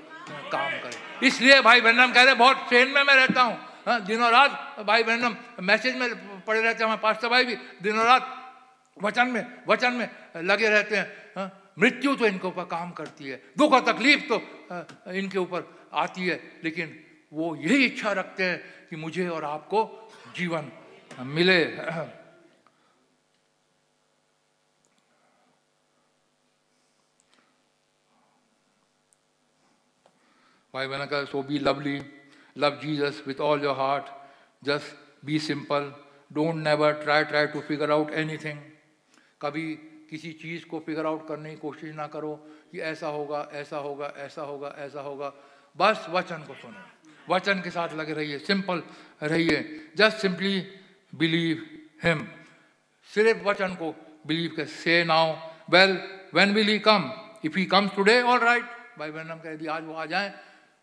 [0.51, 3.57] काम करे। इसलिए भाई बहनम कह रहे बहुत ट्रेन में मैं रहता हूँ।
[3.87, 8.05] हाँ, दिनों रात भाई बहनम मैसेज में पड़े रहते हैं हमारे पास्टर भाई भी दिनों
[8.05, 8.42] रात
[8.97, 10.09] वचन में वचन में
[10.43, 14.41] लगे रहते हैं हाँ, मृत्यु तो इनके ऊपर काम करती है दुख और तकलीफ़ तो
[15.11, 15.63] इनके ऊपर
[15.93, 16.99] आती है लेकिन
[17.33, 18.57] वो यही इच्छा रखते हैं
[18.89, 19.79] कि मुझे और आपको
[20.37, 20.71] जीवन
[21.25, 21.63] मिले।
[30.73, 31.99] भाई बहन का so be lovely
[32.57, 34.05] love Jesus with all your heart
[34.63, 35.93] just be simple
[36.33, 38.61] don't never try try to figure out anything
[39.43, 39.75] कभी
[40.09, 42.35] किसी चीज़ को फिगर आउट करने की कोशिश ना करो
[42.71, 45.33] कि ऐसा होगा ऐसा होगा ऐसा होगा ऐसा होगा।
[45.77, 48.83] बस वचन को सुनो। वचन के साथ लगे रहिए। सिंपल
[49.23, 50.59] रहिए। जस्ट सिंपली
[51.15, 52.27] बिलीव हिम
[53.13, 53.95] सिर्फ़ वचन को
[54.27, 55.35] बिलीव कर। Say now
[55.69, 55.91] well
[56.33, 57.11] when will he come
[57.45, 58.65] if he comes today all right
[58.99, 60.33] भाई बहन कह दिए आज वो आ जाए।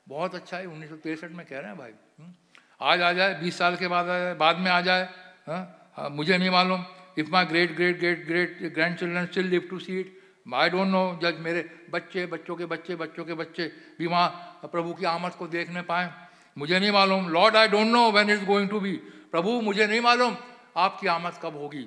[0.09, 0.91] बहुत अच्छा है। उन्नीस
[1.25, 2.33] में कह रहे हैं भाई। हम्म?
[2.81, 5.05] आज आ जाए बीस साल के बाद बाद में आ जाए।
[5.47, 5.93] हाँ?
[5.97, 6.85] हाँ, मुझे नहीं मालूम।
[7.19, 10.19] My great great great great grandchildren still live to see it
[10.55, 13.65] I don't know जब मेरे बच्चे, बच्चों के बच्चे, बच्चों के बच्चे
[13.99, 16.11] भी वहाँ प्रभु की आमद को देखने पाए,
[16.57, 18.93] मुझे नहीं मालूम। Lord I don't know when is going to be
[19.33, 20.37] प्रभु, मुझे नहीं मालूम
[20.77, 21.87] आपकी आमद कब होगी।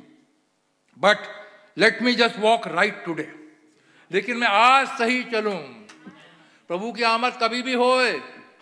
[0.97, 1.17] But
[1.77, 3.27] let me just walk right today
[4.11, 5.57] लेकिन मैं आज सही चलूँ।
[6.69, 8.11] प्रभु की आमद कभी भी होए,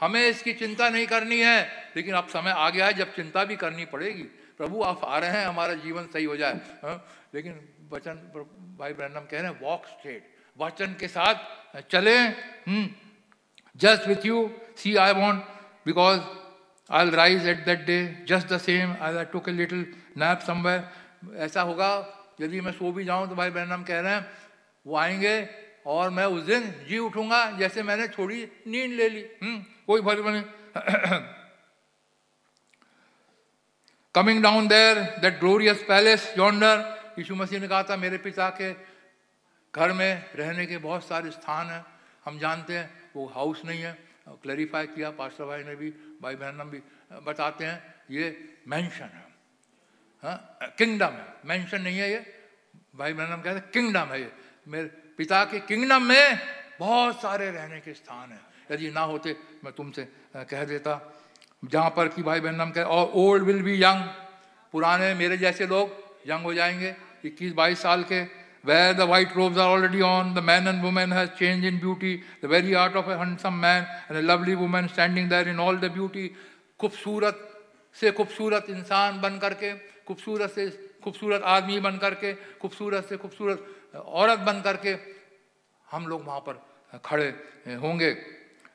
[0.02, 1.60] हमें इसकी चिंता नहीं करनी है।
[1.96, 4.24] लेकिन अब समय आ गया है, जब चिंता भी करनी पड़ेगी।
[4.62, 6.98] प्रभु, आप आ रहे हैं, हमारा जीवन सही हो जाए। हाँ?
[7.34, 7.54] लेकिन
[7.92, 8.16] वचन
[8.80, 12.16] भाई ब्रहणम कह रहे हैं वॉक स्ट्रेट वचन के साथ चले
[13.76, 14.38] just with you
[14.78, 15.44] see I want
[15.86, 16.20] because
[16.90, 17.98] I rise at that day
[18.30, 19.86] just the same I took a little
[20.18, 21.90] nap somewhere ऐसा होगा,
[22.42, 24.26] यदि मैं सो भी जाऊँ तो भाई ब्रहणम कह रहे हैं,
[24.86, 25.36] वो आएँगे
[25.88, 30.26] और मैं उस दिन जी उठूँगा, जैसे मैंने थोड़ी नींद ले ली। हम्म कोई फ़र्क
[30.28, 30.44] नहीं।
[34.16, 36.80] Coming down there that glorious palace yonder
[37.20, 38.74] यीशु मसीह ने कहा था, मेरे पिता के
[39.74, 41.86] घर में रहने के बहुत सारे स्थान हैं।
[42.26, 43.94] हम जानते हैं, वो हाउस नहीं है।
[44.30, 45.90] क्लैरिफाई किया पास्टर भाई ने भी,
[46.22, 46.82] भाई बहन भी,
[47.24, 48.26] बताते हैं, ये
[48.68, 49.26] मैंशन है।
[50.24, 52.20] हाँ किंगडम है। मैंशन नहीं है ये।
[52.96, 54.32] भाई बहन कहते हैं किंगडम है ये।
[54.68, 56.40] मेरे पिता के किंगडम में
[56.80, 60.96] बहुत सारे रहने के स्थान हैं। यदि ना होते, मैं तुमसे कह देता
[61.64, 64.04] जहाँ पर कि भाई बहन हम कह, और ओल्ड विल बी यंग
[64.74, 65.90] पुराने मेरे जैसे लोग
[66.28, 68.22] यंग हो जाएँगे। 21 बाईस साल के
[68.66, 72.16] where the white robes are already on the man and women has change in beauty
[72.44, 75.78] the very art of a handsome man and a lovely women standing there in all
[75.78, 76.28] the beauty
[76.80, 77.48] खूबसूरत
[77.96, 79.74] से खूबसूरत इंसान बन करके,
[80.08, 80.70] खूबसूरत से
[81.04, 84.96] खूबसूरत आदमी बन करके, खूबसूरत से खूबसूरत औरत बन करके
[85.88, 86.62] हम लोग वहाँ पर
[87.06, 87.28] खड़े
[87.78, 88.12] होंगे।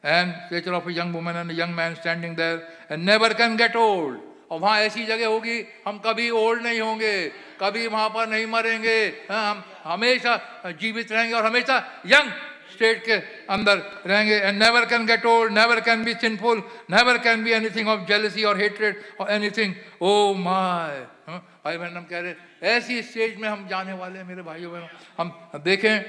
[0.07, 4.19] And stature of young women and young man standing there and never can get old
[4.51, 7.15] और वहाँ ऐसी जगह होगी, हम कभी ओल्ड नहीं होंगे,
[7.61, 8.99] कभी वहाँ पर नहीं मरेंगे।
[9.31, 10.37] हम हमेशा
[10.81, 12.31] जीवित रहेंगे और हमेशा यंग
[12.73, 13.13] स्टेट के
[13.51, 13.77] अंदर
[14.07, 18.07] रहेंगे। And never can get old never can be sinful never can be anything of
[18.09, 22.35] jealousy और हेट्रेड और एनीथिंग ओ माय भाई बहन, हम कह रहे
[22.71, 24.89] ऐसी स्टेज में हम जाने वाले हैं, मेरे भाइयों बहनों।
[25.19, 26.03] हम देखें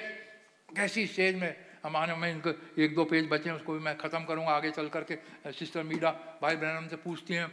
[0.70, 1.56] कैसी स्टेज में
[1.88, 4.72] हम आने में इनको एक दो पेज बचे हैं, उसको भी मैं ख़त्म करूँगा, आगे
[4.72, 5.16] चल करके
[5.56, 6.12] सिस्टर मीडा
[6.42, 7.48] भाई बहन से पूछती हैं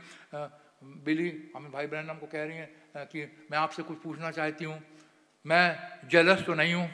[1.07, 4.81] बिली, हम भाई बहन हमको कह रही हैं कि मैं आपसे कुछ पूछना चाहती हूँ
[5.45, 6.89] मैं जेलस तो नहीं हूँ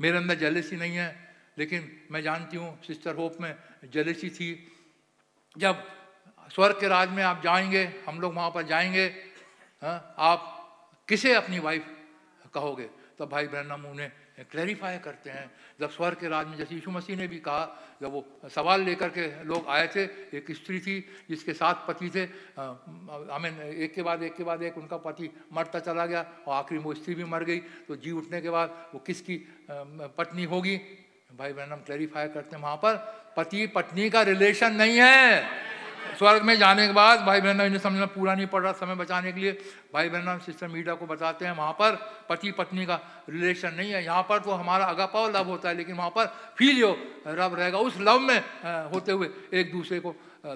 [0.00, 1.08] मेरे अंदर जेलसी नहीं है,
[1.58, 3.54] लेकिन मैं जानती हूँ, सिस्टर होप में
[3.94, 4.50] जेलसी थी
[5.56, 5.86] जब
[6.50, 9.08] स्वर्ग के राज में आप जाएँगे, हम लोग वहाँ पर जाएँगे?
[9.82, 10.52] आप
[11.08, 11.86] किसे अपनी वाइफ
[12.54, 15.50] कहोगे तब भाई ब्रह्म उन्हें क्लैरिफाई करते हैं।
[15.80, 17.64] जब स्वर के राज में जैसे यीशु मसीह ने भी कहा,
[18.02, 20.02] जब वो सवाल लेकर के लोग आए थे,
[20.36, 20.98] एक स्त्री थी
[21.28, 22.24] जिसके साथ पति थे
[22.58, 26.54] आई मीन एक के बाद एक के बाद एक, उनका पति मरता चला गया और
[26.54, 27.58] आखिरी वो स्त्री भी मर गई।
[27.88, 29.36] तो जी उठने के बाद वो किसकी
[29.70, 30.76] पत्नी होगी?
[31.32, 32.94] भाई बहन, हम क्लैरिफाई करते हैं वहाँ पर
[33.36, 35.42] पति पत्नी का रिलेशन नहीं है।
[36.18, 39.32] स्वर्ग में जाने के बाद भाई बहन इन्हें समझना पूरा नहीं पड़ रहा समय बचाने
[39.32, 39.52] के लिए।
[39.92, 41.96] भाई बहन सिस्टर मीडिया को बताते हैं, वहाँ पर
[42.28, 45.96] पति पत्नी का रिलेशन नहीं है। यहाँ पर तो हमारा अगापाव लव होता है, लेकिन
[45.96, 46.26] वहाँ पर
[46.56, 48.38] फील फीलियो रब रहेगा। उस लव में
[48.92, 50.14] होते हुए एक दूसरे को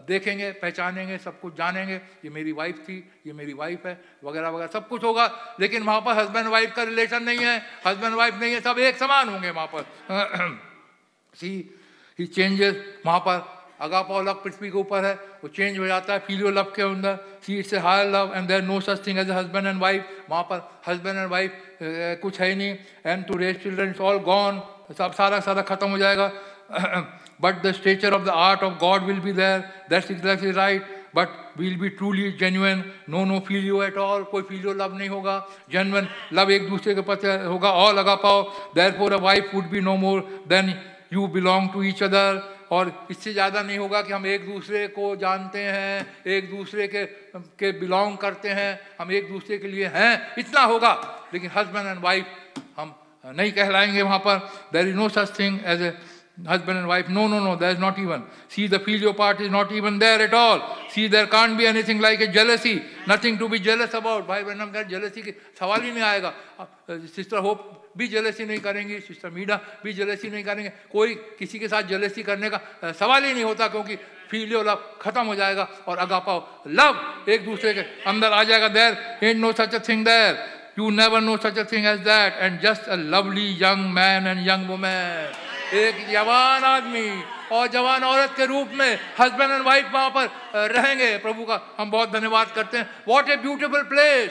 [0.08, 2.96] देखेंगे, पहचानेंगे, सब कुछ जानेंगे। ये मेरी वाइफ थी,
[3.26, 5.26] ये मेरी वाइफ है, वगैरह वगैरह, सब कुछ होगा।
[5.60, 7.56] लेकिन वहाँ पर हस्बैंड वाइफ का रिलेशन नहीं है।
[7.86, 10.58] हस्बैंड वाइफ नहीं है, सब एक समान होंगे वहाँ पर।
[11.34, 11.52] सी
[12.18, 13.38] ही चेंजेस वहाँ पर
[13.80, 16.82] अगापा लव पृथ्वी के ऊपर है, वो चेंज हो जाता है फील फीलियो लव के
[16.82, 20.06] अंदर see it's a higher love and there no such thing as husband and wife
[20.30, 21.52] वहाँ पर हस्बैंड एंड वाइफ
[22.22, 22.76] कुछ है ही नहीं.
[23.06, 24.62] And to raise children it's all gone
[24.98, 26.30] सब सारा सारा खत्म हो जाएगा.
[27.42, 30.84] But the stature of the art of God will be there that's exactly right
[31.16, 31.28] but
[31.58, 35.36] will be truly genuine no no feel you at all कोई फीलियो love नहीं होगा.
[35.72, 37.70] जेन्युन लव एक दूसरे के प्रति होगा.
[37.70, 38.42] ऑल लगा पाओ
[38.74, 40.74] there for a wife would be no more than
[41.12, 45.14] you belong to each other और इससे ज़्यादा नहीं होगा कि हम एक दूसरे को
[45.16, 47.04] जानते हैं, एक दूसरे के
[47.58, 50.92] के बिलोंग करते हैं, हम एक दूसरे के लिए हैं। इतना होगा।
[51.34, 52.26] लेकिन हस्बैंड एंड वाइफ
[52.76, 52.94] हम
[53.26, 54.38] नहीं कहलाएँगे वहाँ पर।
[54.72, 55.92] There is no such thing as a
[56.46, 57.08] husband and wife.
[57.08, 58.22] No, no, no, there is not even.
[58.48, 60.62] See, the filial part is not even there at all.
[60.88, 64.26] See, there can't be anything like a jealousy, nothing to be jealous about.
[64.26, 66.32] भाई बहन का jealousy की सवाल ही नहीं आएगा
[66.90, 71.68] sister hope भी jealousy नहीं करेंगी सिस्टर मीडा भी जेलसी नहीं करेंगे कोई किसी के
[71.68, 73.96] साथ जेलसी करने का सवाल ही नहीं होता क्योंकि
[74.30, 76.38] फीलियो लव खत्म हो जाएगा और अगापाओ
[76.70, 80.38] लव एक दूसरे के अंदर आ जाएगा there and no such a thing there
[80.78, 84.46] you never know such a thing as that and just a lovely young man and
[84.48, 87.22] young women एक जवान आदमी
[87.52, 90.28] और जवान औरत के रूप में हस्बैंड एंड वाइफ वहाँ पर
[90.74, 94.30] रहेंगे। प्रभु का हम बहुत धन्यवाद करते हैं। वॉट ए ब्यूटिफुल प्लेस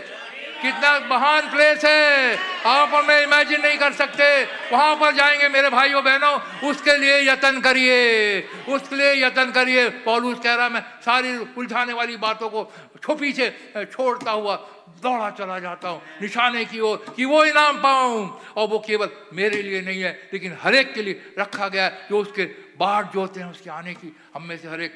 [0.62, 2.38] कितना महान प्लेस है।
[2.68, 4.26] आप हमें इमेजिन नहीं कर सकते।
[4.72, 6.34] वहाँ पर जाएँगे मेरे भाइयों, बहनों,
[6.70, 12.18] उसके लिए यत्न करिए। उसके लिए यत्न करिए। पौलुस कह रहा मैं सारी उलझाने वाली
[12.18, 12.72] बातों को
[13.04, 13.50] छो पीछे
[13.86, 14.56] छोड़ता हुआ
[15.04, 19.62] दौड़ा चला जाता हूँ, निशाने की ओर, कि वो इनाम पाऊँ। और वो केवल मेरे
[19.62, 22.44] लिए नहीं है, लेकिन हर एक के लिए रखा गया है। जो उसके
[22.80, 24.94] बाट जोते हैं, उसके आने की हम में से हर एक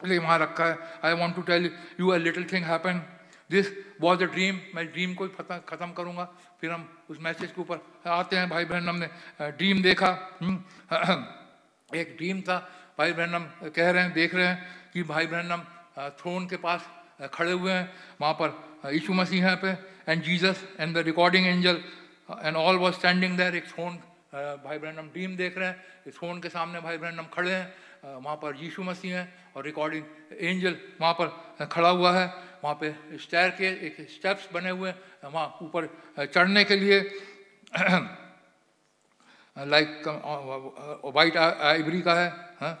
[0.00, 1.70] लिए वहाँ रखा है। I want to tell
[2.00, 3.02] you a little thing happen
[3.50, 3.66] this
[4.00, 6.24] was a dream मैं ड्रीम को ख़त्म करूँगा।
[6.60, 9.08] फिर हम उस मैसेज के ऊपर आते हैं। भाई बहन हमने
[9.52, 10.10] ड्रीम देखा।
[10.42, 10.56] हम्म,
[11.96, 12.58] एक ड्रीम था।
[12.98, 15.62] भाई बहन हम कह रहे हैं देख रहे हैं कि भाई बहन हम
[16.18, 16.88] थ्रोन के पास
[17.34, 19.70] खड़े हुए हैं। वहाँ पर यीशु मसीह हैं पे।
[20.08, 21.80] And Jesus and the recording angel
[22.42, 23.98] and all was standing there एक थ्रोन
[24.34, 27.50] भाई बहन हम ड्रीम देख रहे हैं। इस थ्रोन के सामने भाई बहन हम खड़े
[27.50, 27.72] हैं।
[28.06, 29.26] वहाँ पर यीशु मसीह हैं
[29.56, 30.04] और रिकॉर्डिंग
[30.38, 32.26] एंजल वहाँ पर खड़ा हुआ है।
[32.64, 35.88] वहाँ पे स्टैर के एक स्टेप्स बने हुए हैं वहाँ ऊपर
[36.26, 37.00] चढ़ने के लिए।
[39.56, 40.02] लाइक
[41.14, 42.28] वाइट आइवरी का है
[42.60, 42.72] हाँ।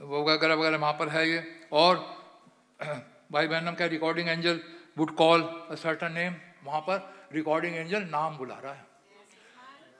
[0.00, 1.42] वगैरह वगैरह वहाँ पर है ये।
[1.72, 1.96] और,
[3.32, 4.60] भाई बहन का recording angel
[4.98, 6.34] would call a certain name
[6.64, 8.90] वहाँ पर रिकॉर्डिंग एंजल नाम बुला रहा है।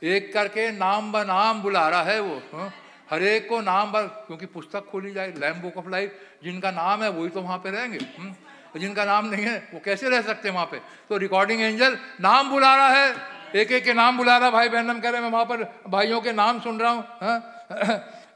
[0.03, 2.73] एक करके नाम ब नाम बुला रहा है वो हाँ?
[3.13, 7.03] हर एक को नाम बर क्योंकि पुस्तक खोली जाए लैम बुक ऑफ़ लाइफ जिनका नाम
[7.03, 8.31] है, वही तो वहाँ पे रहेंगे हम्म?
[8.73, 10.79] और जिनका नाम नहीं है, वो कैसे रह सकते हैं वहाँ पे?
[11.09, 13.15] तो रिकॉर्डिंग एंजल नाम बुला रहा है
[13.55, 15.65] एक एक के नाम बुला रहा है, भाई बहन कह रहे हैं, मैं वहाँ पर
[15.89, 17.05] भाइयों के नाम सुन रहा हूँ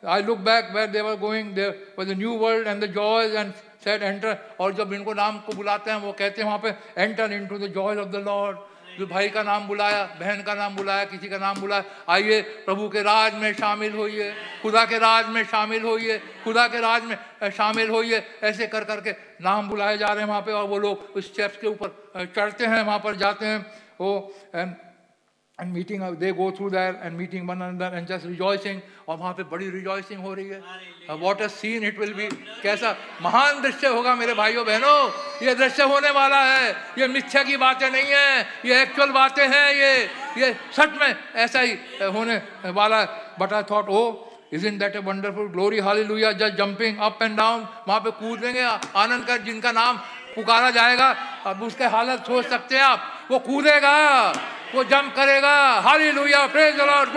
[0.07, 1.59] I look back where they were going
[1.99, 3.53] new world and the joys and
[3.85, 7.33] said enter और जब इनको नाम को बुलाते हैं, वो कहते हैं वहाँ पे enter
[7.47, 8.57] into the joys of the Lord
[8.99, 12.89] जो भाई का नाम बुलाया, बहन का नाम बुलाया, किसी का नाम बुलाया, आइए, प्रभु
[12.89, 14.33] के राज में शामिल होइए,
[14.63, 17.17] खुदा के राज में शामिल होइए, खुदा के राज में
[17.51, 19.13] शामिल होइए, ऐसे कर करके
[19.45, 22.67] नाम बुलाए जा रहे हैं वहाँ पे, और वो लोग उस स्टेप्स के ऊपर चढ़ते
[22.67, 23.61] हैं, वहाँ पर जाते हैं,
[24.01, 24.35] वो
[25.61, 29.33] and meeting they go through that and meeting one another and just rejoicing और वहाँ
[29.33, 32.27] पे बड़ी रिजॉइसिंग हो रही है। What a scene it will be
[32.63, 37.57] कैसा महान दृश्य होगा मेरे भाइयों बहनों। ये दृश्य होने वाला है। ये मिथ्या की
[37.57, 39.93] बातें नहीं है। ये एक्चुअल बातें हैं ये।
[40.39, 41.73] ये सच में ऐसा ही
[42.15, 43.07] होने वाला है।
[43.41, 44.05] But I thought oh
[44.55, 46.33] Isn't that a glory holy Hallelujah.
[46.33, 49.97] Just jumping up and down वहाँ पे कूदेंगे। आनंद कर जिनका नाम
[50.35, 51.09] पुकारा जाएगा।
[51.47, 53.97] अब उसके हालत सोच सकते हैं आप। वो कूदेगा।
[54.77, 57.09] वो जंप करेगा। हाली लुया प्रेज लॉर्ड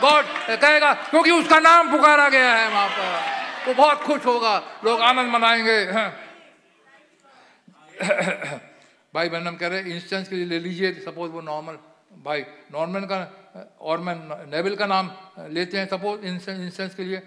[0.00, 0.24] गॉड
[0.56, 5.32] कहेगा, क्योंकि उसका नाम पुकारा गया है वहाँ पर। वो बहुत खुश होगा, लोग आनंद
[5.32, 5.78] मनाएँगे।
[9.14, 11.78] भाई बहन कह रहे इंस्टेंस के लिए ले लीजिए सपोज़ वो नॉर्मल
[12.24, 12.40] भाई
[12.72, 13.18] नॉर्मन का,
[13.80, 14.14] और मैं
[14.46, 15.10] नेवल का नाम
[15.50, 17.18] लेते हैं सपोज़ इंस्टेंस के लिए।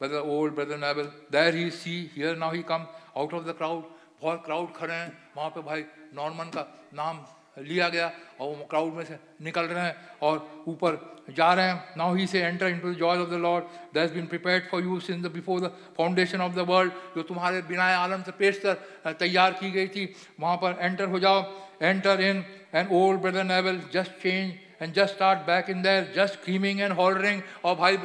[0.00, 2.86] Brother old brother Neville there he see here now he come
[3.16, 3.82] out of the crowd
[4.22, 6.62] बहुत क्राउड खड़े हैं, वहाँ पे भाई नॉर्मन का
[6.94, 7.24] नाम
[7.62, 8.10] लिया गया
[8.40, 10.98] और वो क्राउड में से निकल रहे हैं और ऊपर
[11.36, 13.64] जा रहे हैं। Now he say enter into the joy of the Lord
[13.94, 17.62] that been prepared for you since the before the foundation of the world जो तुम्हारे
[17.62, 21.42] बिना आलम से पेश कर तैयार की गई थी। वहाँ पर एंटर हो जाओ।
[21.82, 22.44] Enter in
[22.74, 26.92] and old brother Neville just change and just start back in there just screaming and
[26.92, 27.96] hollering और भाई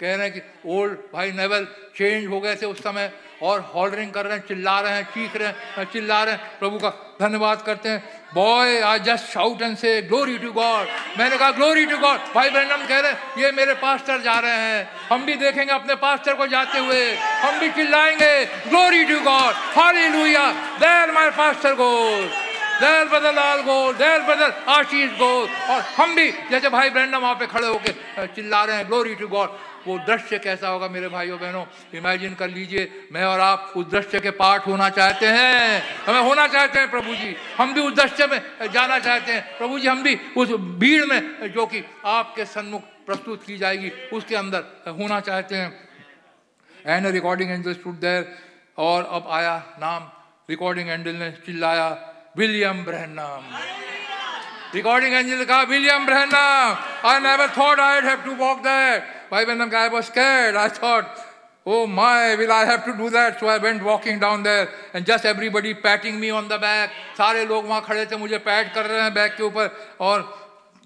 [0.00, 0.40] कह रहे हैं कि
[0.70, 3.10] ओल्ड भाई नेवल चेंज हो गए थे उस समय
[3.42, 6.78] और हॉलरिंग कर रहे हैं, चिल्ला रहे हैं, चीख रहे हैं चिल्ला रहे हैं। प्रभु
[6.78, 6.90] का
[7.20, 8.02] धन्यवाद करते हैं।
[8.34, 10.86] Boy I just shout and say glory to God
[11.18, 14.56] मैंने कहा ग्लोरी टू गॉड भाई ब्रैंडम कह रहे हैं, ये मेरे पास्टर जा रहे
[14.58, 19.54] हैं। हम भी देखेंगे अपने पास्टर को जाते हुए। हम भी चिल्लाएँगे glory to God
[19.76, 22.40] hallelujah there my pastor good
[22.74, 27.34] there बदल लाल गोल देर बदल आशीष गोल और हम भी, जैसे भाई ब्रैंडम वहाँ
[27.34, 31.40] पे खड़े होके चिल्ला रहे हैं ग्लोरी टू गॉड वो दृश्य कैसा होगा मेरे भाइयों
[31.40, 31.66] बहनों?
[31.94, 36.46] इमेजिन कर लीजिए, मैं और आप उस दृश्य के पार्ट होना चाहते हैं। हमें होना
[36.46, 38.40] चाहते हैं प्रभु जी। हम भी उस दृश्य में
[38.72, 43.46] जाना चाहते हैं। प्रभु जी, हम भी उस भीड़ में, जो कि आपके सन्मुख प्रस्तुत
[43.46, 45.88] की जाएगी, उसके अंदर होना चाहते हैं।
[46.86, 48.38] And recording angel stood there
[48.78, 50.02] और अब आया नाम।
[50.50, 53.58] रिकॉर्डिंग एंजल ने चिल्लाया, विलियम ब्रहनम।
[54.74, 56.76] Recording angel का William Branham.
[57.04, 59.21] I never thought I'd have to walk there.
[59.32, 61.06] Why when I was scared, I thought,
[61.64, 63.40] oh my, will I have to do that?
[63.40, 66.90] So I went walking down there and just everybody patting me on the back.
[67.16, 69.70] सारे लोग वहाँ खड़े थे मुझे PAT कर रहे हैं back के ऊपर.
[70.00, 70.20] और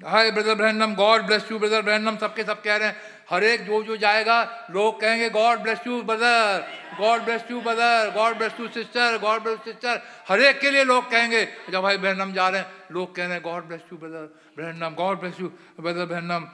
[0.06, 2.96] hi brother Branham God bless you brother Branham सबके सब कह रहे हैं
[3.30, 4.38] हर एक जो जो जाएगा
[4.70, 6.66] लोग कहेंगे God bless you brother
[7.00, 10.84] God bless you brother God bless you sister God bless sister हर एक के लिए
[10.84, 12.68] लोग कहेंगे जब भाई बहनम जा रहे हैं.
[12.92, 15.48] लोग कह रहे हैं God bless you brother Branham God bless you
[15.80, 16.46] brother Branham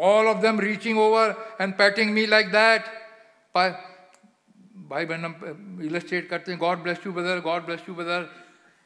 [0.00, 2.92] all of them reaching over and patting me like that
[4.90, 5.34] भाई बहनम
[5.86, 8.18] illustrate करते हैं God bless you brother God bless you brother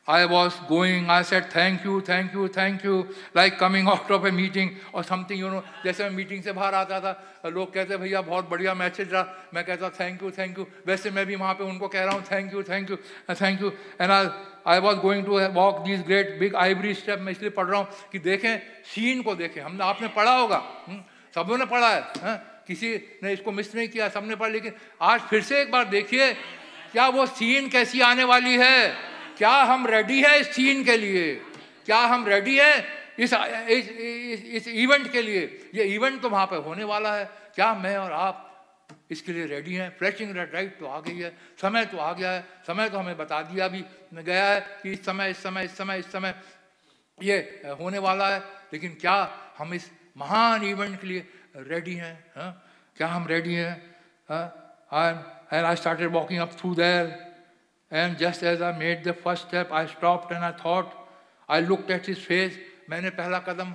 [0.07, 4.23] I was going, I said thank you, thank you, thank you, like coming out of
[4.23, 5.61] a meeting or something, you know.
[5.85, 9.63] जैसे मैं meeting से बाहर आता था लोग कहते भैया बहुत बढ़िया मैसेज रहा। मैं
[9.65, 12.53] कहता थैंक यू थैंक यू वैसे मैं भी वहाँ पे उनको कह रहा हूँ thank
[12.53, 12.97] you thank you
[13.41, 13.71] thank you
[14.01, 14.27] and I
[14.67, 17.87] I was going to walk this great big ivory step मैं इसलिए पढ़ रहा हूँ
[18.11, 18.57] कि देखें
[18.93, 20.61] सीन को देखें। हमने आपने पढ़ा होगा
[21.35, 22.35] सबों ने पढ़ा है हा?
[22.67, 26.31] किसी ने इसको मिस नहीं किया सबने पढ़ा लेकिन आज फिर से एक बार देखिए
[26.93, 29.14] क्या वो सीन कैसी आने वाली है?
[29.37, 31.33] क्या हम रेडी हैं इस सीन के लिए?
[31.85, 32.85] क्या हम रेडी हैं
[33.19, 35.71] इस इस, इस, इस इवेंट के लिए?
[35.75, 37.25] ये इवेंट तो वहाँ पे होने वाला है।
[37.55, 38.41] क्या मैं और आप
[39.11, 39.89] इसके लिए रेडी हैं?
[39.97, 41.29] फ्लैशिंग रेड राइट तो आ गई है।
[41.61, 43.83] समय तो आ गया है। समय तो हमें बता दिया भी
[44.13, 46.35] गया है कि इस समय इस समय इस समय इस समय
[47.19, 47.37] ये
[47.79, 48.39] होने वाला है।
[48.73, 49.15] लेकिन क्या
[49.57, 52.15] हम इस महान इवेंट के लिए रेडी हैं?
[52.35, 52.49] हा?
[52.97, 53.75] क्या हम रेडी हैं?
[55.53, 57.34] And I started walking up through there
[57.91, 60.93] And just as I made the first step, I stopped and I thought,
[61.49, 62.57] I looked at his face.
[62.89, 63.73] मैंने पहला कदम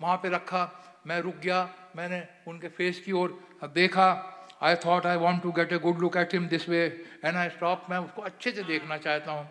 [0.00, 0.62] वहाँ पे रखा
[1.06, 1.58] मैं रुक गया
[1.96, 3.38] मैंने उनके फेस की ओर
[3.74, 4.08] देखा।
[4.62, 6.80] I thought I want to get a good look at him this way
[7.24, 9.46] and I stop मैं उसको अच्छे से देखना चाहता हूँ।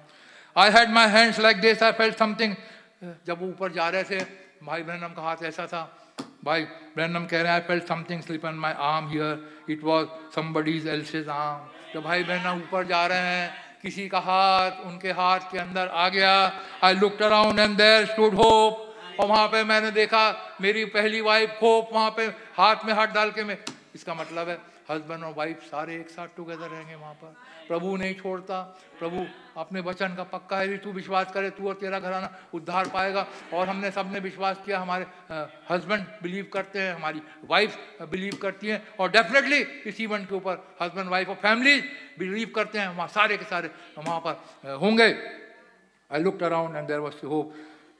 [0.55, 2.55] I had my hands like this I felt something
[3.27, 4.19] जब वो ऊपर जा रहे थे
[4.65, 5.81] भाई ब्रहनम का हाथ ऐसा था।
[6.45, 6.63] भाई
[6.95, 10.87] ब्रहनम कह रहे हैं I felt something slip on my arm here it was somebody's
[10.87, 15.57] else's arm जब भाई ब्रहनम ऊपर जा रहे हैं किसी का हाथ उनके हाथ के
[15.59, 16.33] अंदर आ गया।
[16.83, 21.89] I look around and stood Hope और वहाँ पे मैंने देखा, मेरी पहली वाइफ होप
[21.93, 22.25] वहाँ पे
[22.57, 23.57] हाथ में हाथ डाल के मैं,
[23.95, 24.57] इसका मतलब है
[24.89, 27.35] हस्बैंड और वाइफ सारे एक साथ टुगेदर रहेंगे वहाँ पर।
[27.69, 28.59] प्रभु नहीं छोड़ता
[28.99, 29.25] प्रभु
[29.61, 33.67] अपने वचन का पक्का है तू विश्वास करे तू और तेरा घराना उद्धार पाएगा और
[33.69, 35.05] हमने सबने विश्वास किया हमारे
[35.69, 37.77] हस्बैंड बिलीव करते हैं हमारी वाइफ
[38.11, 39.59] बिलीव करती हैं और डेफिनेटली
[39.89, 41.79] इस इवेंट के ऊपर हस्बैंड वाइफ और फैमिली
[42.19, 45.09] बिलीव करते हैं वहाँ सारे के सारे वहाँ पर होंगे
[46.11, 47.53] I looked around and there was Hope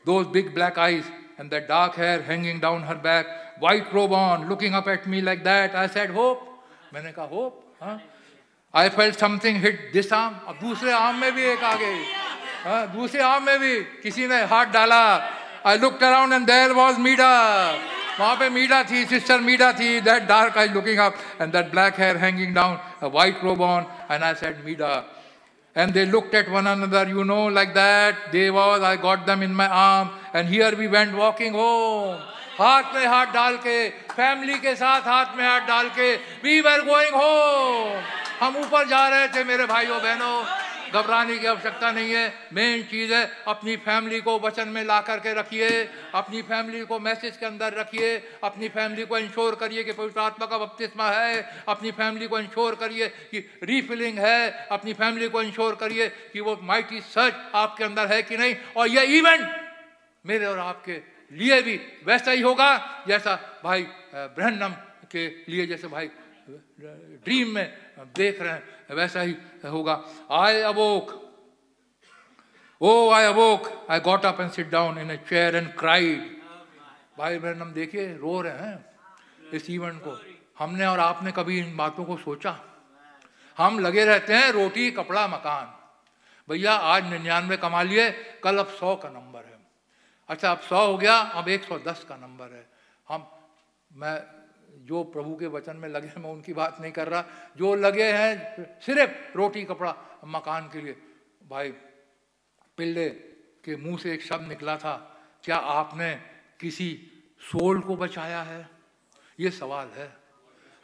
[0.06, 3.26] those big black eyes and that dark hair hanging down her back,
[3.60, 5.46] white robe on, looking up at me like.
[5.48, 6.46] I said, Hope.
[6.94, 7.64] मैंने कहा, Hope?
[7.82, 7.98] Huh?
[8.76, 12.02] I fell something hit this arm अब दूसरे arm में भी एक आ गई।
[12.66, 15.02] हाँ, दूसरे आर्म में भी किसी ने हाथ डाला।
[15.68, 17.30] I look around and there was Meda
[18.20, 22.00] वहाँ पे मीडा थी सिस्टर मीडा थी। That dark eye looking up and that black
[22.00, 24.92] hair hanging down a white robe on and I said Meda
[25.76, 28.22] and they looked at one another, you know, like that.
[28.32, 32.16] They was, I got them in my arm, and here we went walking home.
[32.60, 36.82] हाथ में हाथ डाल के family के साथ हाथ में हाथ डाल के वी वर
[36.82, 38.02] गोइंग होम
[38.40, 40.44] हम ऊपर जा रहे थे, मेरे भाइयों, बहनों,
[40.94, 45.34] घबराने की आवश्यकता नहीं है। मेन चीज़ है, अपनी फैमिली को वचन में ला करके
[45.34, 45.70] रखिए,
[46.16, 50.46] अपनी फैमिली को मैसेज के अंदर रखिए, अपनी फैमिली को इंश्योर करिए कि पवित्र आत्मा
[50.46, 55.76] का बपतिस्मा है। अपनी फैमिली को इंश्योर करिए कि रीफिलिंग है। अपनी फैमिली को इंश्योर
[55.76, 59.50] करिए कि वो माइटी सर्च आपके अंदर है कि नहीं। और ये इवेंट
[60.26, 63.84] मेरे और आपके लिए भी वैसा ही होगा जैसा भाई
[64.16, 64.74] ब्रहणम
[65.12, 66.10] के लिए जैसे भाई
[66.48, 67.78] ड्रीम में
[68.16, 69.36] देख रहे हैं, वैसा ही
[69.66, 71.12] होगा। I awoke
[72.82, 76.38] oh I awoke I got up and sit down in a chair and cried
[77.18, 78.86] भाई हम देखिए, रो रहे हैं
[79.54, 80.20] इस इवेंट को।
[80.60, 82.60] हमने और आपने कभी इन बातों को सोचा?
[83.58, 85.66] हम लगे रहते हैं रोटी, कपड़ा, मकान।
[86.50, 88.10] भैया, आज निन्यानवे कमा लिए,
[88.44, 89.29] कल अब सौ का नंबर
[90.30, 92.70] अच्छा अब सौ हो गया, अब एक सौ दस का नंबर है।
[93.10, 93.32] हम,
[93.94, 94.24] मैं
[94.86, 97.24] जो प्रभु के वचन में लगे हैं, मैं उनकी बात नहीं कर रहा।
[97.58, 99.96] जो लगे हैं, सिर्फ़ रोटी, कपड़ा,
[100.26, 101.02] मकान के लिए।
[101.50, 101.72] भाई,
[102.78, 103.10] पिल्ले
[103.66, 106.22] के मुँह से एक शब्द निकला था, क्या आपने
[106.60, 107.08] किसी
[107.42, 108.70] सोल को बचाया है?
[109.40, 110.18] ये सवाल है।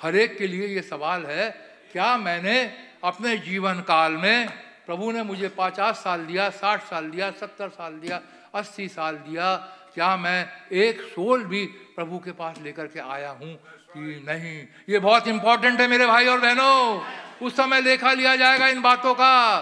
[0.02, 1.52] हर एक के लिए ये सवाल है,
[1.92, 4.50] क्या मैंने अपने जीवन काल में
[4.86, 8.22] प्रभु ने मुझे पचास साल दिया, साठ साल दिया, सत्तर साल दिया
[8.56, 9.56] अस्सी साल दिया
[9.94, 13.56] क्या मैं एक सोल भी प्रभु के पास लेकर के आया हूँ?
[13.94, 17.02] कि नहीं। ये बहुत इंपॉर्टेंट है मेरे भाई और बहनों।
[17.48, 19.60] उस समय लेखा लिया जाएगा इन बातों का।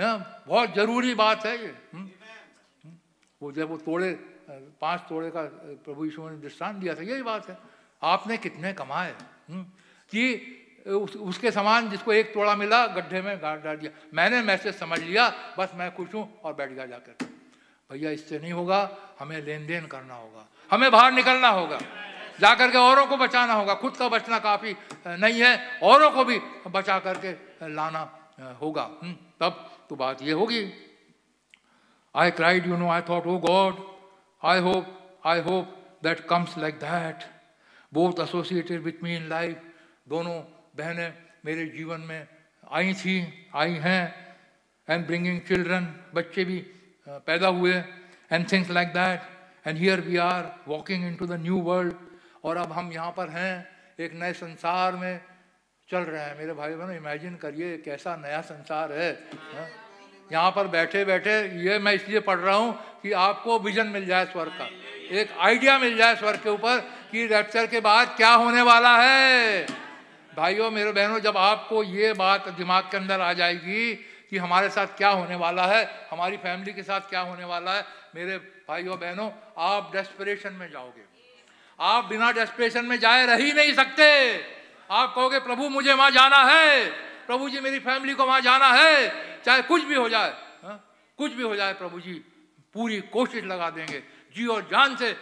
[0.00, 0.18] है
[0.48, 2.10] बहुत ज़रूरी बात है ये। हुँ?
[2.84, 3.00] हुँ?
[3.42, 4.12] वो जब वो तोड़े
[4.80, 5.42] पाँच तोड़े का
[5.84, 7.58] प्रभु यीशु ने दृष्टान दिया था यही बात है।
[8.02, 9.14] आपने कितने कमाए?
[10.10, 14.74] कि उस, उसके समान जिसको एक तोड़ा मिला गड्ढे में गाड़ डाल दिया। मैंने मैसेज
[14.74, 17.31] समझ लिया बस मैं खुश हूँ और बैठ गया जाकर।
[17.92, 18.80] भैया, इससे नहीं होगा,
[19.18, 21.78] हमें लेन देन करना होगा। हमें बाहर निकलना होगा।
[22.40, 24.74] जाकर के औरों को बचाना होगा। खुद का बचना काफ़ी
[25.06, 26.38] नहीं है। औरों को भी
[26.68, 27.32] बचा करके
[27.68, 28.00] लाना
[28.60, 28.84] होगा।
[29.40, 30.64] तब तो बात ये होगी।
[32.14, 33.84] I cried you know I thought oh God
[34.42, 37.24] I hope I hope that comes like that
[37.92, 39.62] both associated with me in life
[40.08, 40.40] दोनों
[40.76, 41.12] बहनें
[41.44, 42.26] मेरे जीवन में
[42.72, 44.04] आई थी, आई हैं।
[44.88, 46.58] एंड ब्रिंगिंग चिल्ड्रन बच्चे भी
[47.06, 47.72] पैदा हुए
[48.32, 51.94] and things like that and here we are walking into the new world
[52.44, 53.68] और अब हम यहाँ पर हैं,
[54.00, 55.20] एक नए संसार में
[55.88, 59.10] चल रहे हैं। मेरे भाई बहनों इमेजिन करिए कैसा नया संसार है
[59.54, 59.66] हाँ?
[60.32, 62.72] यहाँ पर बैठे बैठे ये मैं इसलिए पढ़ रहा हूँ
[63.02, 64.68] कि आपको विजन मिल जाए स्वर्ग का।
[65.12, 66.78] एक आइडिया मिल जाए स्वर्ग के ऊपर
[67.10, 69.66] कि रैप्चर के बाद क्या होने वाला है।
[70.32, 73.92] भाइयों, मेरे बहनों, जब आपको ये बात दिमाग के अंदर आ जाएगी
[74.32, 77.84] कि हमारे साथ क्या होने वाला है, हमारी फैमिली के साथ क्या होने वाला है।
[78.14, 78.36] मेरे
[78.68, 81.04] भाइयों, बहनों, आप डेस्परेशन में जाओगे।
[81.80, 84.08] आप बिना डेस्परेशन में जाए रह ही नहीं सकते।
[84.90, 86.88] आप कहोगे, प्रभु, मुझे वहाँ जाना है।
[87.26, 88.96] प्रभु जी, मेरी फैमिली को वहाँ जाना है।
[89.42, 90.32] चाहे कुछ भी हो जाए,
[90.64, 90.80] हा?
[91.18, 92.14] कुछ भी हो जाए, प्रभु जी,
[92.74, 94.02] पूरी कोशिश लगा देंगे।
[94.36, 95.16] जी और जान से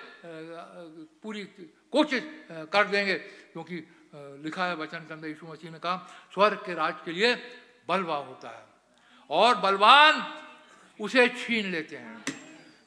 [1.23, 1.45] पूरी
[1.93, 2.23] कोशिश
[2.53, 3.15] कर देंगे।
[3.53, 3.77] क्योंकि
[4.15, 5.97] लिखा है वचन के अंदर यीशु मसीह ने कहा,
[6.35, 7.35] स्वर्ग के राज के लिए
[7.89, 8.70] बलवा होता है।
[9.31, 10.41] और बलवान
[11.01, 12.25] उसे छीन लेते हैं।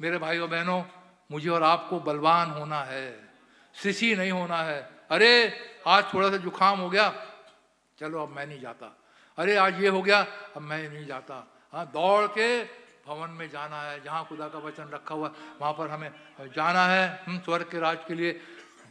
[0.02, 0.84] मेरे भाइयों बहनों,
[1.32, 3.30] मुझे और आपको बलवान होना है
[3.74, 7.26] सिसी नहीं होना है। अरे, आज थोड़ा सा जुकाम हो गया।
[8.00, 8.98] चलो, अब मैं नहीं जाता।
[9.38, 10.22] अरे, आज ये हो गया,
[10.56, 12.64] अब मैं नहीं जाता। हाँ दौड़ के
[13.08, 16.12] भवन में जाना है, जहाँ खुदा का वचन रखा हुआ है वहाँ पर हमें
[16.42, 18.42] जाना है, हम स्वर्ग के राज के लिए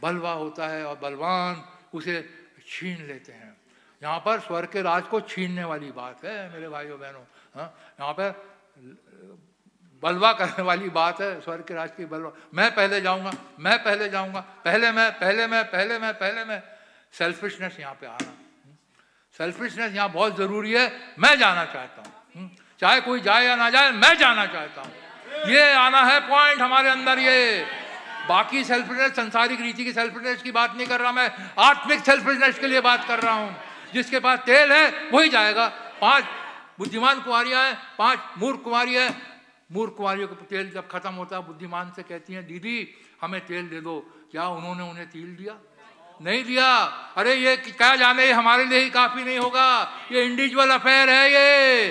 [0.01, 2.29] बलवा होता है और बलवान उसे
[2.67, 3.57] छीन लेते हैं।
[4.03, 7.23] यहाँ पर स्वर्ग के राज को छीनने वाली बात है, मेरे भाइयों बहनों।
[7.55, 8.29] हाँ यहाँ पर
[10.03, 14.09] बलवा करने वाली बात है, स्वर्ग के राज की बलवा। मैं पहले जाऊँगा, मैं पहले
[14.09, 16.61] जाऊँगा, पहले मैं पहले मैं पहले मैं पहले मैं।
[17.13, 18.33] सेल्फिशनेस यहाँ पे आना
[19.35, 22.03] सेल्फिशनेस यहाँ बहुत ज़रूरी है, मैं जाना चाहता
[22.35, 22.49] हूँ।
[22.81, 24.91] चाहे कोई जाए या ना जाए, मैं जाना चाहता हूँ।
[25.47, 27.65] ये आना है पॉइंट हमारे अंदर ये।
[28.29, 32.67] बाकी सेल्फिशनेस संसारिक रीति की सेल्फिशनेस की बात नहीं कर रहा मैं। आत्मिक सेल्फिशनेस के
[32.67, 33.55] लिए बात कर रहा हूँ।
[33.93, 35.67] जिसके पास तेल है, वही जाएगा।
[36.01, 36.23] पाँच
[36.83, 39.07] बुद्धिमान कुमारियाँ हैं पाँच मूर्ख कुमारी है।
[39.71, 42.77] मूर्ख कुमारियों का तेल जब खत्म होता है बुद्धिमान से कहती हैं दीदी
[43.21, 43.95] हमें तेल दे दो।
[44.31, 45.55] क्या उन्होंने उन्हें तेल दिया?
[46.21, 46.67] नहीं दिया।
[47.17, 49.67] अरे ये क्या जाने हमारे लिए ही काफ़ी नहीं होगा।
[50.11, 51.87] ये इंडिविजुअल अफेयर है ये।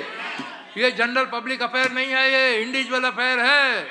[0.77, 3.85] ये जनरल पब्लिक अफेयर नहीं है ये इंडिविजुअल अफेयर है।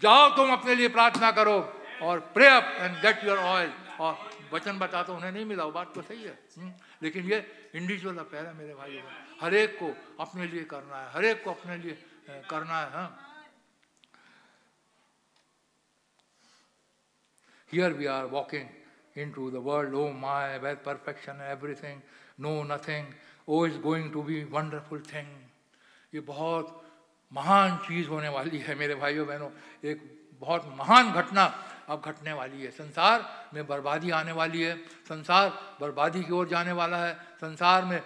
[0.00, 1.58] जाओ तुम अपने लिए प्रार्थना करो
[2.02, 4.18] और pray up and get your oil और
[4.52, 7.38] वचन बता तो उन्हें नहीं मिला वो बात तो सही है। हम्म, लेकिन ये
[7.74, 9.02] इंडिविजुअल अफेयर है मेरे भाई
[9.40, 9.88] हरेक को
[10.20, 11.96] अपने लिए करना है हरेक को अपने लिए
[12.50, 13.06] करना है
[17.70, 18.68] here we are walking
[19.32, 21.40] into the world oh my what perfection
[21.74, 22.00] everything
[22.40, 23.06] no nothing
[23.48, 25.28] oh is going to be wonderful thing
[26.14, 26.74] ये बहुत
[27.32, 29.50] महान चीज़ होने वाली है मेरे भाइयों, बहनों।
[29.84, 29.98] एक
[30.40, 31.44] बहुत महान घटना
[31.88, 33.24] अब घटने वाली है। संसार
[33.54, 34.76] में बर्बादी आने वाली है।
[35.08, 35.48] संसार
[35.80, 38.00] बर्बादी की ओर जाने वाला है। संसार में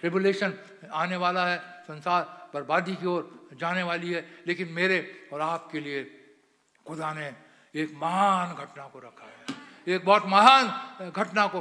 [0.00, 0.54] ट्रिबुलेशन
[0.92, 6.04] आने वाला है। संसार बर्बादी की ओर जाने वाली है। लेकिन मेरे और आपके लिए
[6.86, 7.32] खुदा ने
[7.74, 11.60] एक महान घटना को रखा है। एक बहुत महान घटना को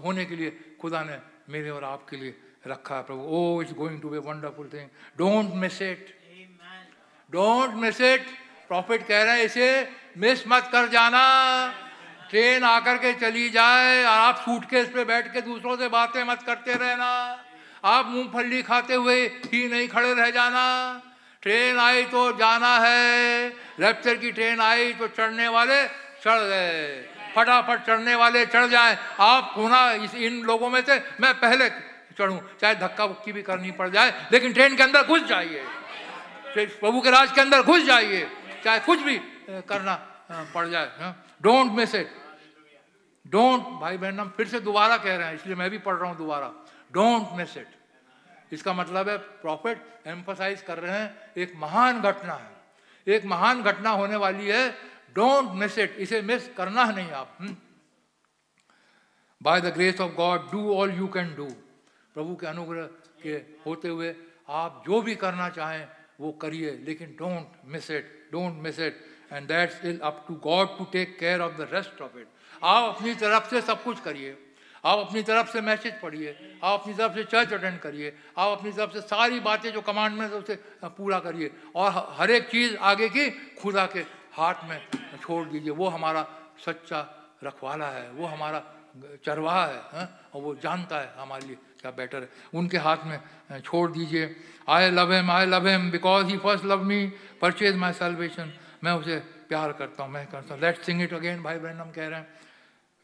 [0.00, 1.18] होने के लिए खुदा ने
[1.48, 2.34] मेरे और आपके लिए
[2.66, 4.88] रखा है। प्रभु ओ it's going to be wonderful thing
[5.18, 6.16] don't miss it
[7.32, 8.26] don't miss it
[8.68, 9.66] prophet कह रहे हैं इसे
[10.16, 11.22] मिस मत कर जाना।
[12.30, 16.42] ट्रेन आकर के चली जाए और आप सूटकेस पे बैठ के दूसरों से बातें मत
[16.42, 17.10] करते रहना।
[17.84, 20.64] आप मूंगफली खाते हुए ही नहीं खड़े रह जाना।
[21.42, 23.48] ट्रेन आई तो जाना है।
[23.80, 25.82] रैप्चर की ट्रेन आई तो चढ़ने वाले
[26.24, 31.32] चढ़ गए। फटाफट चढ़ने वाले चढ़ जाएँ। आप होना इस इन लोगों में से मैं
[31.34, 31.68] पहले
[32.18, 35.64] चढ़ूं। चाहे धक्का बुक्की भी करनी पड़ जाए, लेकिन ट्रेन के अंदर घुस जाइए।
[36.56, 38.26] प्रभु के राज के अंदर घुस जाइए।
[38.64, 39.16] चाहे कुछ भी
[39.68, 39.94] करना
[40.54, 41.12] पड़ जाए
[41.42, 42.10] डोंट मिस इट
[43.26, 46.08] डोंट भाई बहन, हम फिर से दोबारा कह रहे हैं, इसलिए मैं भी पढ़ रहा
[46.10, 46.52] हूँ दोबारा।
[46.92, 47.66] डोंट मिस इट
[48.52, 52.58] इसका मतलब है प्रॉफिट एम्फोसाइज कर रहे हैं, एक महान घटना है।
[53.06, 54.70] एक महान घटना होने वाली है।
[55.14, 57.38] डोंट मिस इट इसे मिस करना है नहीं आप
[59.40, 61.46] by the grace of God do all you can do
[62.14, 62.86] प्रभु के अनुग्रह
[63.22, 63.34] के
[63.66, 64.14] होते हुए
[64.48, 65.86] आप जो भी करना चाहें,
[66.20, 69.00] वो करिए, लेकिन don't miss it don't miss it
[69.32, 72.28] and that's is up to God to take care of the rest of it
[72.64, 74.36] आप अपनी तरफ़ से सब कुछ करिए।
[74.84, 76.30] आप अपनी तरफ़ से मैसेज पढ़िए।
[76.64, 80.32] आप अपनी तरफ़ से चर्च अटेंड करिए। आप अपनी तरफ़ से सारी बातें जो कमांडमेंट
[80.32, 80.54] उसे
[80.84, 83.30] पूरा करिए। और हर एक चीज़ आगे की
[83.60, 84.00] खुदा के
[84.32, 84.80] हाथ में
[85.20, 86.26] छोड़ दीजिए। वो हमारा
[86.66, 87.00] सच्चा
[87.44, 88.62] रखवाला है। वो हमारा
[89.24, 90.30] चरवाहा है हाँ?
[90.34, 94.36] और वो जानता है हमारे लिए क्या बेटर है। उनके हाथ में छोड़ दीजिए।
[94.68, 97.04] I love him I love him because he first love me
[97.40, 98.52] purchase my salvation
[98.84, 101.90] मैं उसे प्यार करता हूँ मैं करता हूँ लेट सिंग इट अगेन भाई बहन, हम
[101.90, 102.28] कह रहे हैं,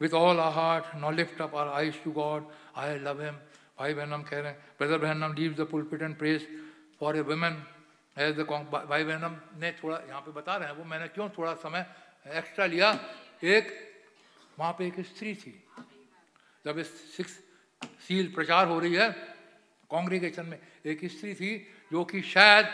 [0.01, 2.45] with all our heart no lift up our eyes to God.
[2.77, 3.37] I love Him.
[3.79, 6.43] भाई बहन, हम कह रहे हैं ब्रदर बहन, हम the pulpit and prays
[6.99, 7.57] for a woman
[8.17, 11.09] as the con- भाई बहन हम ने थोड़ा, यहाँ पे बता रहे हैं वो, मैंने
[11.09, 11.87] क्यों थोड़ा समय
[12.27, 12.91] एक्स्ट्रा लिया
[13.45, 13.69] एक,
[14.59, 15.53] वहाँ पे एक स्त्री थी
[16.65, 17.33] जब सिक्स
[18.09, 19.11] सील प्रचार हो रही है
[19.91, 21.53] कांग्रेगेशन में एक स्त्री थी,
[21.93, 22.67] जो कि शायद,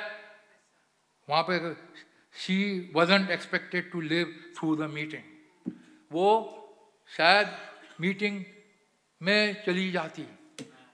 [1.28, 1.58] वहाँ पे
[2.36, 2.58] she
[2.94, 5.24] wasn't expected to live through the meeting.
[6.10, 6.28] वो
[7.10, 7.48] शायद
[8.00, 8.44] मीटिंग
[9.20, 10.22] में चली जाती।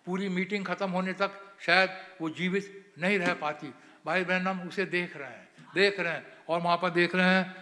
[0.06, 1.31] पूरी मीटिंग खत्म होने तक
[1.66, 1.90] शायद
[2.20, 3.73] वो जीवित नहीं रह पाती।
[4.06, 7.27] भाई बहन, हम उसे देख रहे हैं, देख रहे हैं और वहाँ पर देख रहे
[7.27, 7.55] हैं।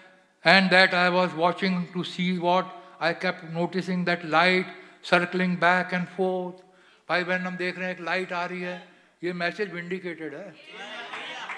[0.45, 2.73] And that I was watching to see what
[3.03, 4.67] I kept noticing that light
[5.05, 6.65] circling back and forth
[7.09, 8.77] भाई बहन, हम देख रहे हैं, एक लाइट आ रही है।
[9.25, 10.55] ये मैसेज विंडिकेटेड है।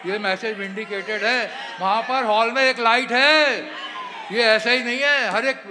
[0.06, 1.46] ये मैसेज इंडिकेटेड है।
[1.80, 3.62] वहाँ पर हॉल में एक लाइट है।
[4.32, 5.62] ये ऐसा ही नहीं है। हर एक,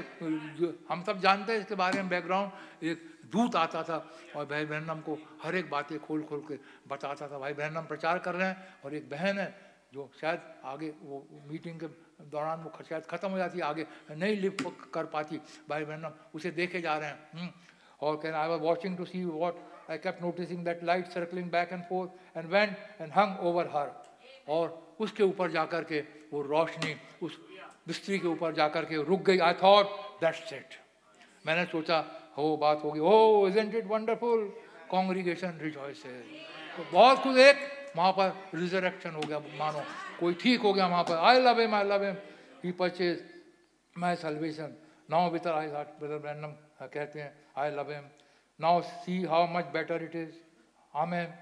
[0.89, 3.97] हम सब जानते हैं इसके बारे में बैकग्राउंड एक दूत आता था
[4.35, 7.85] और भाई बहन हमको हर एक बातें खोल खोल के बताता था। भाई बहन हम
[7.85, 9.47] प्रचार कर रहे हैं और एक बहन है
[9.93, 11.87] जो शायद आगे वो मीटिंग के
[12.25, 15.37] दौरान वो शायद ख़त्म हो जाती, आगे नहीं लिव कर पाती।
[15.69, 17.49] भाई बहन हम उसे देखे जा रहे हैं। हम्म।
[18.01, 19.59] और कहना I was watching to see what
[19.91, 23.87] I kept noticing that light circling back and forth and went and hung over her.
[24.47, 25.99] और उसके ऊपर जाकर के
[26.31, 27.37] वो रोशनी उस
[27.87, 29.85] बिस्तरी के ऊपर जाकर के रुक गई। आई थॉट
[30.21, 30.79] दैट्स इट
[31.45, 31.97] मैंने सोचा,
[32.37, 34.45] हो, बात होगी। ओ isn't it wonderful
[34.91, 37.57] congregation rejoice तो बहुत कुछ एक
[37.95, 39.81] वहाँ पर रिजरेक्शन हो गया, मानो।
[40.19, 42.15] कोई ठीक हो गया वहाँ पर। I love him I love him
[42.63, 43.23] he purchase
[43.95, 44.75] my salvation
[45.09, 46.51] now with I brother Branham
[46.83, 48.03] कहते हैं I love him
[48.59, 50.35] now see how much better it is
[50.93, 51.33] amen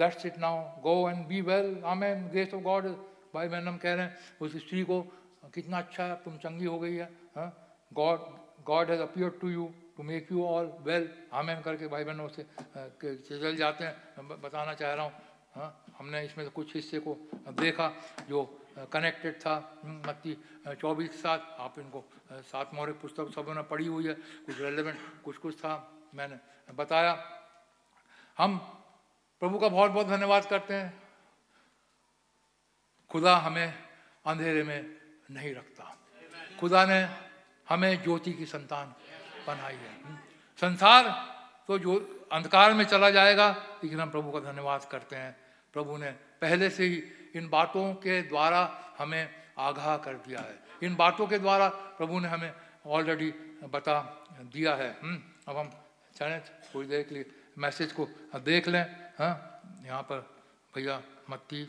[0.00, 2.86] that's it now go and be well amen grace of God
[3.34, 5.00] भाई Brandon कह रहे हैं उस स्त्री को
[5.54, 7.08] कितना अच्छा है तुम चंगी हो गई है
[7.92, 8.20] God
[8.66, 9.64] God has appear to you
[9.96, 12.46] to make you all well amen करके भाई बहनों से
[12.76, 15.12] चल जाते हैं। बताना चाह रहा हूँ
[15.54, 15.84] हाँ?
[15.98, 17.16] हमने इसमें से कुछ हिस्से को
[17.60, 17.92] देखा
[18.28, 18.42] जो
[18.92, 19.54] कनेक्टेड था
[19.84, 20.36] हम्म, मत्ती
[20.80, 22.04] चौबीस साथ। आप इनको
[22.50, 24.14] सात मोहरे पुस्तक सबों ने पढ़ी हुई है।
[24.46, 25.72] कुछ रेलिवेंट कुछ कुछ था
[26.14, 26.38] मैंने
[26.74, 27.12] बताया।
[28.38, 28.58] हम
[29.40, 31.02] प्रभु का बहुत बहुत धन्यवाद करते हैं।
[33.10, 33.74] खुदा हमें
[34.26, 34.96] अंधेरे में
[35.30, 35.98] नहीं रखता।
[36.60, 37.08] खुदा ने
[37.68, 38.94] हमें ज्योति की संतान
[39.46, 40.16] बनाई है।
[40.60, 41.04] संसार
[41.68, 43.50] तो जो अंधकार में चला जाएगा,
[43.84, 45.36] लेकिन हम प्रभु का धन्यवाद करते हैं।
[45.72, 47.02] प्रभु ने पहले से ही
[47.34, 52.28] इन बातों के द्वारा हमें आगाह कर दिया है। इन बातों के द्वारा प्रभु ने
[52.28, 52.54] हमें
[52.86, 53.30] ऑलरेडी
[53.64, 55.70] बता दिया है। हम्म। अब हम
[56.16, 59.32] चलें, थोड़ी देर के लिए मैसेज को देख लें। हाँ
[59.84, 60.20] यहाँ पर
[60.74, 60.96] भैया
[61.30, 61.62] मत्ती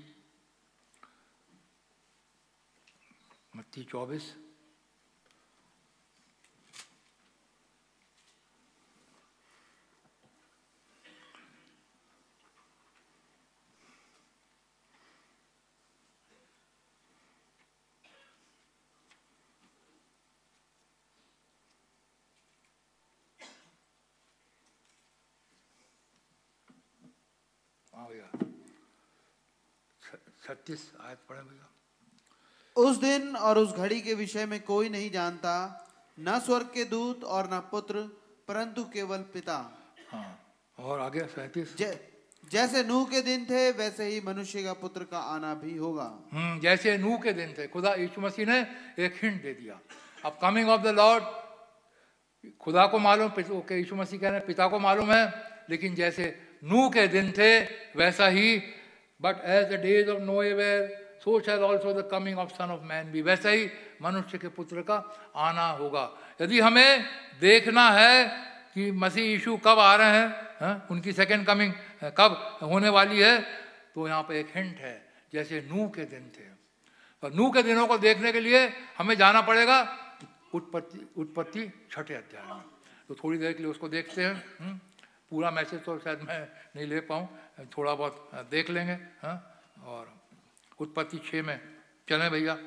[3.56, 4.34] मत्ती चौबीस
[27.94, 28.30] हाँ भैया
[30.72, 31.69] छत्तीस आयत पढ़े भैया
[32.76, 35.88] उस दिन और उस घड़ी के विषय में कोई नहीं जानता
[36.19, 37.95] न स्वर्ग के दूत और न पुत्र
[38.48, 39.77] परंतु केवल पिता।
[40.11, 45.03] हाँ। और आगे सैंतीस। जै, जैसे नूह के दिन थे वैसे ही मनुष्य का पुत्र
[45.03, 48.60] का आना भी होगा। हम्म जैसे नूह के दिन थे खुदा यीशु मसीह ने
[48.99, 49.80] एक हिंट दे दिया।
[50.26, 51.23] अब कमिंग ऑफ़ द लॉर्ड
[52.60, 55.34] खुदा को मालूम पिता- यीशु मसीह कह रहे हैं पिता को मालूम है
[55.69, 57.60] लेकिन जैसे नूह के दिन थे
[57.95, 58.61] वैसा ही
[59.22, 60.80] but as the days of Noah were
[61.23, 63.69] so shall also the coming of son of man भी वैसा ही
[64.02, 64.98] मनुष्य के पुत्र का
[65.38, 66.06] आना होगा।
[66.41, 67.06] यदि हमें
[67.41, 68.26] देखना है
[68.73, 70.27] कि मसीह यीशु कब आ रहे हैं
[70.61, 71.73] हाँ, उनकी सेकेंड कमिंग
[72.18, 73.39] कब होने वाली है
[73.95, 74.95] तो यहाँ पर एक हिंट है
[75.34, 76.49] जैसे नूह के दिन थे।
[77.23, 78.68] और नूह के दिनों को देखने के लिए
[78.98, 79.77] हमें जाना पड़ेगा
[80.53, 82.64] उत्पत्ति उत्पत्ति छठे अध्याय में।
[83.07, 84.80] तो थोड़ी देर के लिए उसको देखते हैं हम्म?
[85.32, 86.40] पूरा मैसेज तो शायद मैं
[86.76, 87.28] नहीं ले पाऊँ।
[87.72, 89.36] थोड़ा बहुत देख लेंगे हाँ
[89.86, 90.14] और
[90.80, 91.60] उत्पत्ति छः में
[92.08, 92.58] चलें भैया।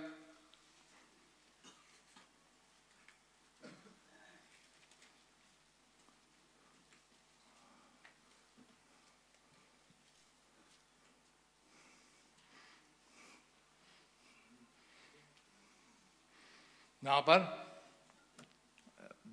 [17.02, 17.38] यहाँ पर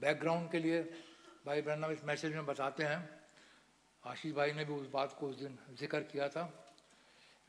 [0.01, 0.81] बैकग्राउंड के लिए
[1.45, 3.20] भाई ब्रह्म इस मैसेज में बताते हैं।
[4.03, 6.43] आशीष भाई ने भी उस बात को उस दिन ज़िक्र किया था।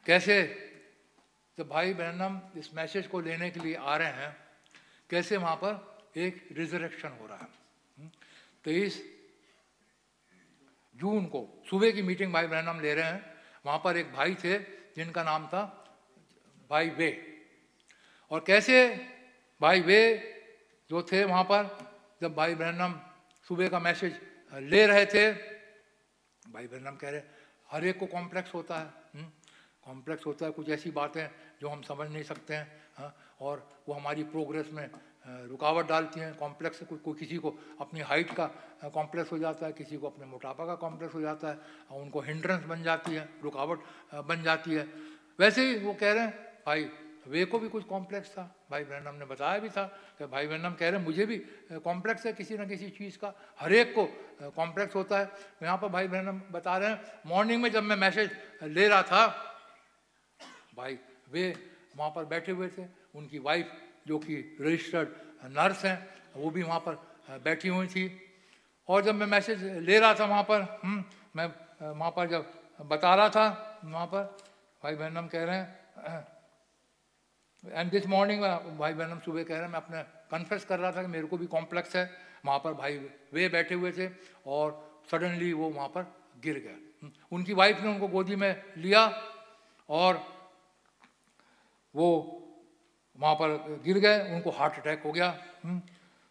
[0.07, 0.35] कैसे
[1.59, 4.37] जब भाई बहनम इस मैसेज को लेने के लिए आ रहे हैं,
[5.11, 8.09] कैसे वहाँ पर एक रिजरेक्शन हो रहा है?
[8.65, 9.03] तेईस
[10.99, 13.25] जून को, सुबह की मीटिंग भाई बहनम ले रहे हैं,
[13.67, 14.59] वहाँ पर एक भाई थे,
[14.97, 15.63] जिनका नाम था
[16.71, 17.11] भाई वे।
[18.31, 18.77] और कैसे
[19.61, 20.01] भाई वे
[20.91, 21.65] जो थे वहाँ पर,
[22.23, 23.01] जब भाई बहनम
[23.49, 24.21] सुबह का मैसेज
[24.53, 25.52] ले रहे थे
[26.53, 27.23] भाई ब्रहणम कह रहे
[27.71, 29.31] हर एक को कॉम्प्लेक्स होता है
[29.85, 31.27] कॉम्प्लेक्स होता है कुछ ऐसी बातें
[31.61, 32.67] जो हम समझ नहीं सकते हैं
[32.97, 34.89] हाँ, और वो हमारी प्रोग्रेस में
[35.27, 38.47] रुकावट डालती हैं कॉम्प्लेक्स कोई कोई किसी को अपनी हाइट का
[38.95, 41.59] कॉम्प्लेक्स हो जाता है किसी को अपने मोटापा का कॉम्प्लेक्स हो जाता है
[41.91, 43.81] और उनको हिंड्रेंस बन जाती है रुकावट
[44.27, 44.87] बन जाती है।
[45.39, 46.85] वैसे ही वो कह रहे हैं भाई
[47.27, 49.85] वे को भी कुछ कॉम्प्लेक्स था। भाई ब्रहणम ने बताया भी था
[50.19, 51.37] कि भाई ब्रहणम कह रहे हैं मुझे भी
[51.85, 54.07] कॉम्प्लेक्स है किसी ना किसी चीज़ का। हर एक को
[54.51, 57.97] कॉम्प्लेक्स होता है। तो यहाँ पर भाई ब्रहणम बता रहे हैं मॉर्निंग में जब मैं
[57.97, 58.31] मैसेज
[58.65, 59.27] ले रहा था
[60.77, 60.99] भाई
[61.33, 61.55] वे
[61.97, 63.73] वहाँ पर बैठे हुए थे। उनकी वाइफ
[64.07, 65.09] जो कि रजिस्टर्ड
[65.53, 65.99] नर्स हैं
[66.37, 66.95] वो भी वहाँ पर
[67.45, 68.05] बैठी हुई थी।
[68.89, 71.05] और जब मैं मैसेज ले रहा था वहाँ पर हम्म,
[71.37, 71.47] मैं
[71.81, 74.23] वहाँ पर जब बता रहा था वहाँ पर
[74.83, 76.27] भाई बहनम कह रहे हैं
[77.65, 78.43] एंड दिस मॉर्निंग
[78.79, 81.37] भाई बहनम सुबह कह रहे हैं, मैं अपने कन्फेस कर रहा था कि मेरे को
[81.39, 82.11] भी कॉम्प्लेक्स है
[82.45, 82.99] वहाँ पर भाई
[83.33, 84.09] वे बैठे हुए थे
[84.47, 86.03] और सडनली वो वहाँ पर
[86.43, 89.07] गिर गया उनकी वाइफ ने उनको गोदी में लिया
[89.89, 90.21] और
[91.95, 92.09] वो
[93.19, 95.29] वहाँ पर गिर गए, उनको हार्ट अटैक हो गया।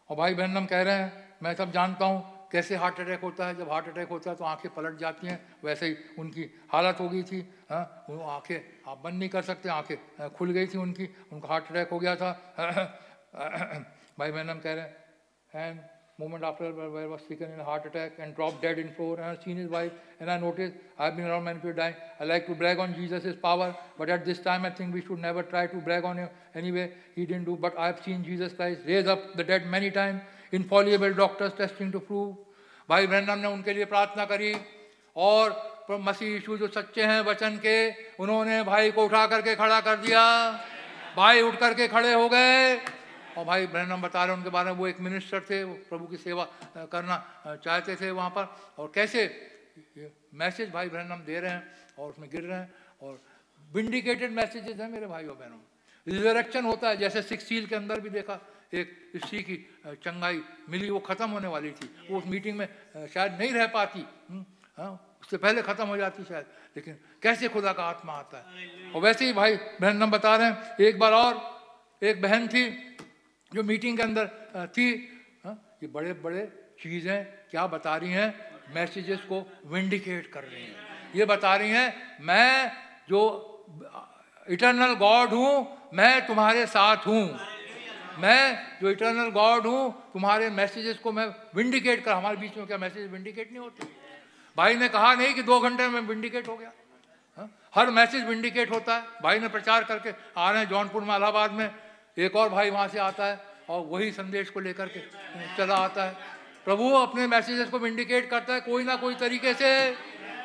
[0.09, 3.47] और भाई बहन, हम कह रहे हैं, मैं सब जानता हूँ कैसे हार्ट अटैक होता
[3.47, 3.55] है?
[3.57, 7.09] जब हार्ट अटैक होता है तो आँखें पलट जाती हैं, वैसे ही उनकी हालत हो
[7.09, 7.39] गई थी
[7.71, 8.05] हाँ?
[8.09, 11.71] वो आँखें, आप बंद नहीं कर सकते, आँखें हाँ, खुल गई थी उनकी, उनका हार्ट
[11.71, 12.31] अटैक हो गया था।
[14.19, 15.79] भाई मैनम कह रहे हैं and
[16.19, 19.61] moment after where was taken in heart attack and drop dead in floor and seen
[19.61, 20.71] is wife and I notice
[21.01, 24.09] I been around man few dying I like to brag on Jesus is power but
[24.09, 26.27] at this time I think we should never try to brag on you
[26.71, 26.83] anyway
[27.17, 30.19] he didn't do but I have seen Jesus Christ raise up the dead many time
[30.53, 32.37] Infallible doctors testing to prove
[32.89, 34.53] भाई ब्रैंडम ने उनके लिए प्रार्थना करी
[35.15, 35.53] और
[35.91, 37.75] मसीह यीशु जो सच्चे हैं वचन के,
[38.19, 40.21] उन्होंने भाई को उठा करके खड़ा कर दिया।
[41.15, 42.75] भाई उठ करके खड़े हो गए
[43.37, 46.17] और भाई ब्रहणम बता रहे उनके बारे में, वो एक मिनिस्टर थे, वो प्रभु की
[46.17, 46.43] सेवा
[46.91, 48.47] करना चाहते थे वहाँ पर।
[48.77, 49.27] और कैसे?
[50.33, 51.63] मैसेज भाई ब्रहणम दे रहे हैं
[51.99, 53.19] और उसमें गिर रहे हैं और
[53.69, 55.59] विंडिकेटेड मैसेजेस हैं मेरे भाई और बहनों।
[56.07, 58.39] रिजरेक्शन होता है, जैसे सिक्स सील के अंदर भी देखा।
[58.73, 62.67] एक स्त्री की चंगाई मिली, वो ख़त्म होने वाली थी। वो उस मीटिंग में
[63.07, 64.05] शायद नहीं रह पाती।
[64.77, 66.45] हाँ उससे पहले ख़त्म हो जाती शायद।
[66.75, 66.93] लेकिन
[67.23, 68.91] कैसे खुदा का आत्मा आता है?
[68.91, 71.33] और वैसे ही भाई, बहन बता रहे हैं, एक बार और,
[72.01, 72.63] एक बहन थी
[73.51, 74.25] जो मीटिंग के अंदर
[74.67, 74.87] थी।
[75.45, 75.51] हा?
[75.83, 76.47] ये बड़े बड़े
[76.81, 78.29] चीज़ें क्या बता रही हैं?
[78.73, 80.75] मैसेजेस को विंडिकेट कर रही हैं।
[81.15, 82.71] ये बता रही हैं, मैं
[83.09, 83.21] जो
[84.47, 87.23] इटर्नल गॉड हूँ, मैं तुम्हारे साथ हूँ।
[88.19, 91.25] मैं जो इटर्नल गॉड हूँ, तुम्हारे मैसेजेस को मैं
[91.55, 93.87] विंडिकेट कर, हमारे बीच में क्या मैसेज विंडिकेट नहीं होते?
[94.57, 96.71] भाई ने कहा नहीं कि दो घंटे में विंडिकेट हो गया।
[97.37, 97.49] हाँ?
[97.75, 101.51] हर मैसेज विंडिकेट होता है। भाई ने प्रचार करके आ रहे हैं जौनपुर में इलाहाबाद
[101.51, 101.69] में,
[102.17, 103.39] एक और भाई वहाँ से आता है
[103.69, 104.99] और वही संदेश को लेकर के
[105.57, 106.15] चला आता है।
[106.65, 109.95] प्रभु अपने मैसेजेस को विंडिकेट करता है कोई ना कोई तरीके से।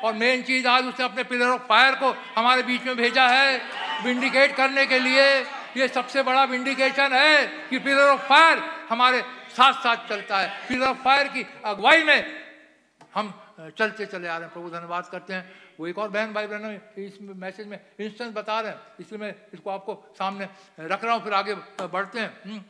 [0.03, 3.57] और मेन चीज़ आज उसने अपने पिलर ऑफ़ फायर को हमारे बीच में भेजा है
[4.03, 5.23] विंडिकेट करने के लिए।
[5.77, 8.57] ये सबसे बड़ा विंडिकेशन है कि पिलर ऑफ़ फायर
[8.89, 12.19] हमारे साथ साथ चलता है। पिलर ऑफ़ फायर की अगुवाई में
[13.13, 13.33] हम
[13.77, 16.71] चलते चले आ रहे हैं। प्रभु धन्यवाद करते हैं। वो एक और बहन भाई बहनों
[16.97, 20.49] इस मैसेज में इंस्टेंस बता रहे हैं। इसलिए मैं इसको आपको सामने
[20.79, 21.55] रख रहा हूँ, फिर आगे
[21.87, 22.63] बढ़ते हैं। हम्म।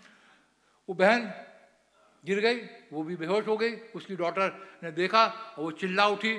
[0.89, 1.31] वो बहन
[2.25, 2.59] गिर गई,
[2.93, 6.37] वो भी बेहोश हो गई, उसकी डॉटर ने देखा वो चिल्ला उठी।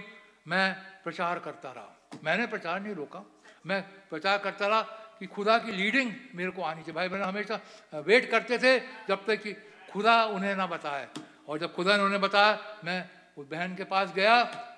[0.48, 0.74] मैं
[1.04, 1.88] प्रचार करता रहा।
[2.24, 3.24] मैंने प्रचार नहीं रोका।
[3.66, 7.60] मैं प्रचार करता रहा। कि खुदा की लीडिंग मेरे को आनी चाहिए। भाई बहन, हमेशा
[7.94, 8.78] वेट करते थे
[9.08, 9.52] जब तक कि
[9.92, 11.06] खुदा उन्हें ना बताए।
[11.48, 13.04] और जब खुदा ने उन्हें बताया, मैं
[13.38, 14.36] उस बहन के पास गया,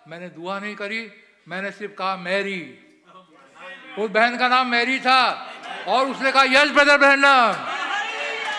[0.08, 1.12] मैंने दुआ नहीं करी,
[1.48, 2.78] मैंने सिर्फ़ कहा, मैरी।
[3.98, 5.52] उस बहन का नाम मैरी था
[5.88, 7.22] और उसने कहा, यस, ब्रदर बहन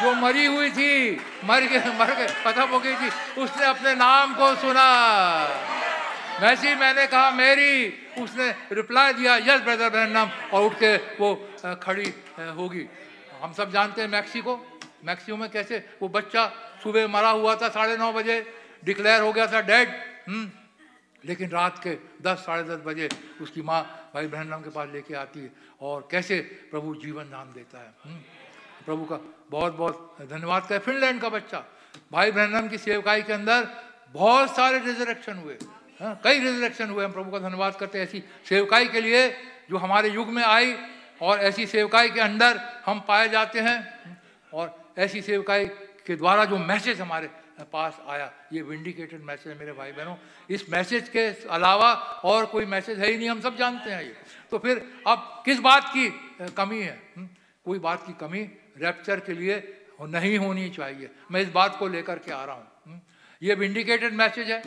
[0.01, 3.09] जो मरी हुई थी, मर के मर के खत्म हो गई थी।
[3.41, 4.87] उसने अपने नाम को सुना।
[6.41, 11.29] वैसे मैंने कहा, मेरी। उसने रिप्लाई दिया यस ब्रदर बहन नाम, और उठ के वो
[11.77, 12.13] खड़ी
[12.57, 12.88] होगी।
[13.41, 14.53] हम सब जानते हैं मैक्सिको।
[15.05, 16.45] मैक्सिको में कैसे वो बच्चा
[16.83, 18.35] सुबह मरा हुआ था साढ़े नौ बजे
[18.83, 19.89] डिक्लेयर हो गया था डेड
[20.27, 20.51] हम्म।
[21.23, 23.09] लेकिन रात के दस, साढ़े दस बजे
[23.41, 23.81] उसकी माँ
[24.13, 25.51] भाई बहन नाम के पास लेके आती है
[25.81, 26.39] और कैसे
[26.71, 28.19] प्रभु जीवन दान देता है हम्म।
[28.85, 29.19] प्रभु का
[29.49, 31.63] बहुत बहुत धन्यवाद करें फिनलैंड का बच्चा,
[32.11, 33.67] भाई बहन की सेवकाई के अंदर
[34.13, 35.57] बहुत सारे रिजरेक्शन हुए।
[36.01, 39.29] हाँ कई रिजरेक्शन हुए, हम प्रभु का धन्यवाद करते हैं ऐसी सेवकाई के लिए
[39.69, 40.75] जो हमारे युग में आई
[41.21, 43.77] और ऐसी सेवकाई के अंदर हम पाए जाते हैं
[44.53, 45.65] और ऐसी सेवकाई
[46.07, 47.29] के द्वारा जो मैसेज हमारे
[47.73, 50.15] पास आया, ये विंडिकेटेड मैसेज मेरे भाई बहनों
[50.49, 51.93] इस मैसेज के अलावा
[52.25, 54.15] और कोई मैसेज है ही नहीं, हम सब जानते हैं ये
[54.51, 56.09] तो फिर अब किस बात की
[56.57, 57.27] कमी है हम्म?
[57.65, 58.41] कोई बात की कमी
[58.77, 62.67] रैप्चर के लिए नहीं होनी चाहिए मैं इस बात को लेकर के आ रहा हूँ
[62.87, 62.99] हम्म?
[63.41, 64.61] ये विंडिकेटेड मैसेज है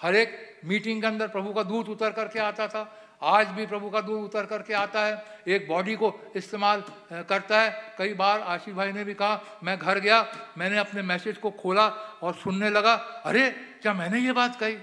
[0.00, 3.90] हर एक मीटिंग के अंदर प्रभु का दूध उतर करके आता था। आज भी प्रभु
[3.90, 6.82] का दूध उतर करके आता है। एक बॉडी को इस्तेमाल
[7.12, 10.26] करता है। कई बार आशीष भाई ने भी कहा, मैं घर गया,
[10.58, 11.86] मैंने अपने मैसेज को खोला
[12.22, 12.92] और सुनने लगा,
[13.24, 13.50] अरे,
[13.82, 14.74] क्या मैंने ये बात कही?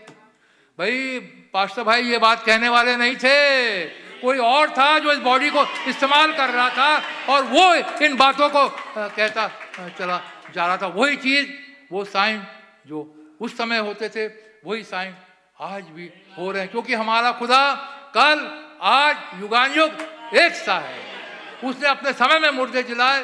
[0.79, 1.19] भाई,
[1.53, 3.85] पास्टर भाई ये बात कहने वाले नहीं थे।
[4.21, 7.01] कोई और था जो इस बॉडी को इस्तेमाल कर रहा था
[7.33, 7.73] और वो
[8.05, 8.67] इन बातों को
[8.97, 9.47] कहता
[9.99, 10.21] चला
[10.55, 11.49] जा रहा था। वही चीज़,
[11.91, 12.43] वो साइन
[12.87, 14.27] जो उस समय होते थे,
[14.65, 15.15] वही साइन
[15.61, 17.63] आज भी हो रहे हैं, क्योंकि हमारा खुदा
[18.15, 18.39] कल,
[18.81, 19.91] आज युगानुयुग
[20.35, 20.99] एक सा है।
[21.63, 23.23] उसने अपने समय में मुर्दे जिलाए,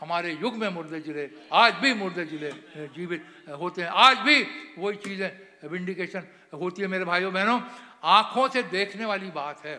[0.00, 2.50] हमारे युग में मुर्दे ज़िले, आज भी मुर्दे ज़िले
[2.88, 3.26] जीवित
[3.60, 4.42] होते हैं। आज भी
[4.78, 6.22] वही चीज़ें विंडिकेशन
[6.54, 7.60] होती है मेरे भाइयों, बहनों।
[8.04, 9.78] आँखों से देखने वाली बात है।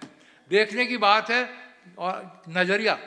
[0.52, 1.50] देखने की बात है,
[1.98, 2.98] और नज़रिया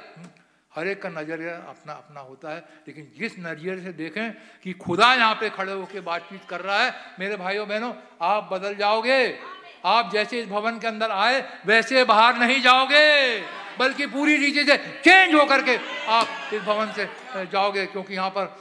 [0.74, 4.32] हर एक का नज़रिया अपना अपना होता है। लेकिन जिस नज़रिए से देखें
[4.62, 7.92] कि खुदा यहाँ पे खड़े होकर बातचीत कर रहा है, मेरे भाइयों बहनों,
[8.22, 9.38] आप बदल जाओगे।
[9.84, 13.40] आप जैसे इस भवन के अंदर आए, वैसे बाहर नहीं जाओगे,
[13.78, 15.76] बल्कि पूरी रीति से चेंज होकर के
[16.08, 17.08] आप इस भवन से
[17.46, 18.56] जाओगे, क्योंकि यहाँ पर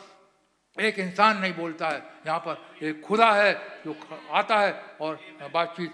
[0.77, 3.53] एक इंसान नहीं बोलता है। यहाँ पर एक खुदा है
[3.85, 3.95] जो
[4.31, 4.71] आता है
[5.01, 5.19] और
[5.53, 5.93] बातचीत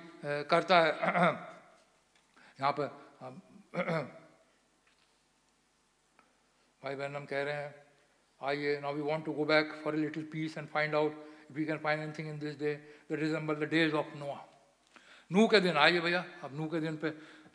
[0.50, 0.92] करता है।
[2.60, 2.88] यहाँ पर
[6.86, 7.74] भाई बहन कह रहे हैं
[8.42, 11.14] आइए now we want to go back for a little piece and find out
[11.50, 12.74] if we can find anything in this day
[13.10, 14.36] that resemble the days of Noah
[15.32, 17.12] नू के दिन आइए भैया अब नू के दिन पे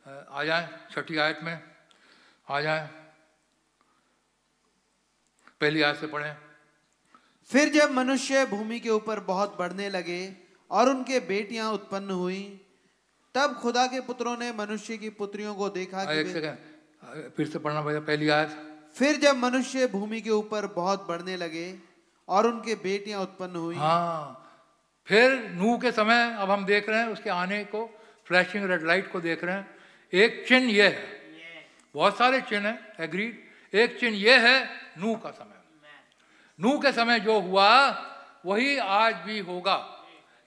[0.07, 2.89] आ जाए छठी आयत में आ जाए।
[5.61, 6.36] पहली आयत से पढ़ें।
[7.51, 10.23] फिर जब मनुष्य भूमि के ऊपर बहुत बढ़ने लगे
[10.70, 12.43] और उनके बेटियाँ उत्पन्न हुई
[13.35, 17.59] तब खुदा के पुत्रों ने मनुष्य की पुत्रियों को देखा कि एक सेकंड फिर से
[17.59, 21.75] पढ़ना भैया पहली आयत। फिर जब मनुष्य भूमि के ऊपर बहुत बढ़ने लगे
[22.29, 24.37] और उनके बेटियाँ उत्पन्न हुई। हाँ
[25.09, 27.87] फिर नू के समय अब हम देख रहे हैं, उसके आने को
[28.27, 29.79] फ्लैशिंग रेड लाइट को देख रहे हैं।
[30.12, 31.21] एक चिन्ह यह है।
[31.95, 34.69] बहुत सारे चिन्ह है एग्रीड एक चिन्ह यह है
[34.99, 35.59] नू का समय।
[36.59, 37.69] नू के समय जो हुआ,
[38.47, 39.97] वही आज भी होगा।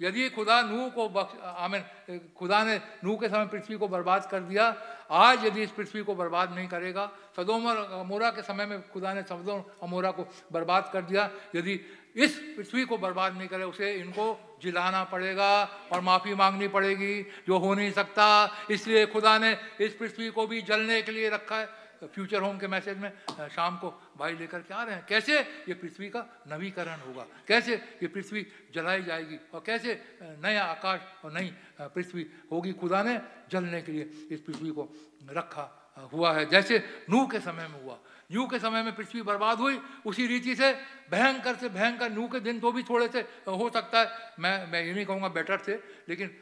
[0.01, 4.39] यदि खुदा नूह को बख्श, आमीन, खुदा ने नूह के समय पृथ्वी को बर्बाद कर
[4.39, 4.69] दिया
[5.11, 9.13] आज यदि इस पृथ्वी को बर्बाद नहीं करेगा, सदोम और अमोरा के समय में खुदा
[9.13, 11.79] ने सदोम, अमोरा को बर्बाद कर दिया, यदि
[12.15, 17.57] इस पृथ्वी को बर्बाद नहीं करे, उसे इनको जिलाना पड़ेगा और माफ़ी मांगनी पड़ेगी, जो
[17.57, 21.82] हो नहीं सकता। इसलिए खुदा ने इस पृथ्वी को भी जलने के लिए रखा है।
[22.03, 23.11] फ्यूचर होम के मैसेज में
[23.49, 27.25] शाम को भाई लेकर के आ रहे हैं। कैसे ये पृथ्वी का नवीकरण होगा?
[27.47, 29.37] कैसे ये पृथ्वी जलाई जाएगी?
[29.53, 33.19] और कैसे नया आकाश और नई पृथ्वी होगी खुदा ने
[33.51, 34.89] जलने के लिए इस पृथ्वी को
[35.31, 35.69] रखा
[36.11, 37.97] हुआ है। जैसे नूह के समय में हुआ।
[38.31, 40.71] नूह के समय में पृथ्वी बर्बाद हुई, उसी रीति से
[41.11, 44.07] भयंकर से भयंकर नूह के दिन तो भी थोड़े से हो सकता है।
[44.39, 45.75] मैं मैं ये नहीं कहूँगा बेटर थे,
[46.09, 46.33] लेकिन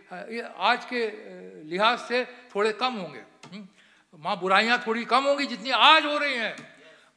[0.57, 1.01] आज के
[1.67, 2.23] लिहाज से
[2.55, 3.23] थोड़े कम होंगे।
[4.13, 4.23] हम्म?
[4.23, 6.55] वहाँ बुराइयाँ थोड़ी कम होंगी जितनी आज हो रही हैं।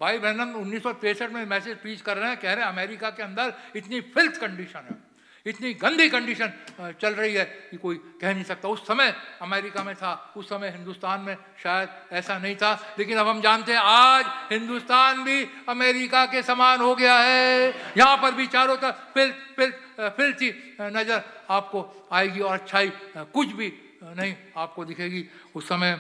[0.01, 3.53] भाई बहनम उन्नीस में मैसेज प्रीच कर रहे हैं कह रहे हैं अमेरिका के अंदर
[3.77, 5.03] इतनी फिल्थ कंडीशन है
[5.47, 6.53] इतनी गंदी कंडीशन
[7.01, 9.13] चल रही है कि कोई कह नहीं सकता। उस समय
[9.43, 13.73] अमेरिका में था उस समय हिंदुस्तान में शायद ऐसा नहीं था लेकिन अब हम जानते
[13.73, 17.69] हैं आज हिंदुस्तान भी अमेरिका के समान हो गया है।
[17.99, 20.51] यहाँ पर भी चारों तरफ़ फिल्थ अ, फिल्थी
[20.81, 23.73] नज़र आपको आएगी और अच्छाई कुछ भी
[24.03, 25.99] नहीं आपको दिखेगी। उस समय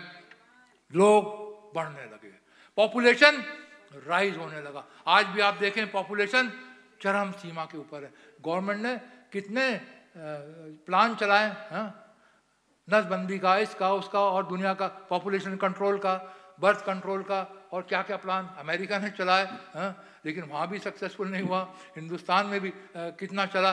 [0.94, 2.32] लोग बढ़ने लगे।
[2.78, 3.42] पॉपुलेशन
[4.06, 6.52] राइज होने लगा। आज भी आप देखें पॉपुलेशन
[7.02, 8.96] चरम सीमा के ऊपर है। गवर्नमेंट ने
[9.32, 9.64] कितने
[10.86, 11.86] प्लान चलाए, हैं?
[12.88, 16.14] नसबंदी का इसका उसका और दुनिया का पॉपुलेशन कंट्रोल का
[16.60, 17.40] बर्थ कंट्रोल का
[17.72, 19.44] और क्या क्या प्लान अमेरिका ने चलाए,
[19.74, 19.96] हैं?
[20.26, 21.62] लेकिन वहाँ भी सक्सेसफुल नहीं हुआ।
[21.96, 23.72] हिंदुस्तान में भी कितना चला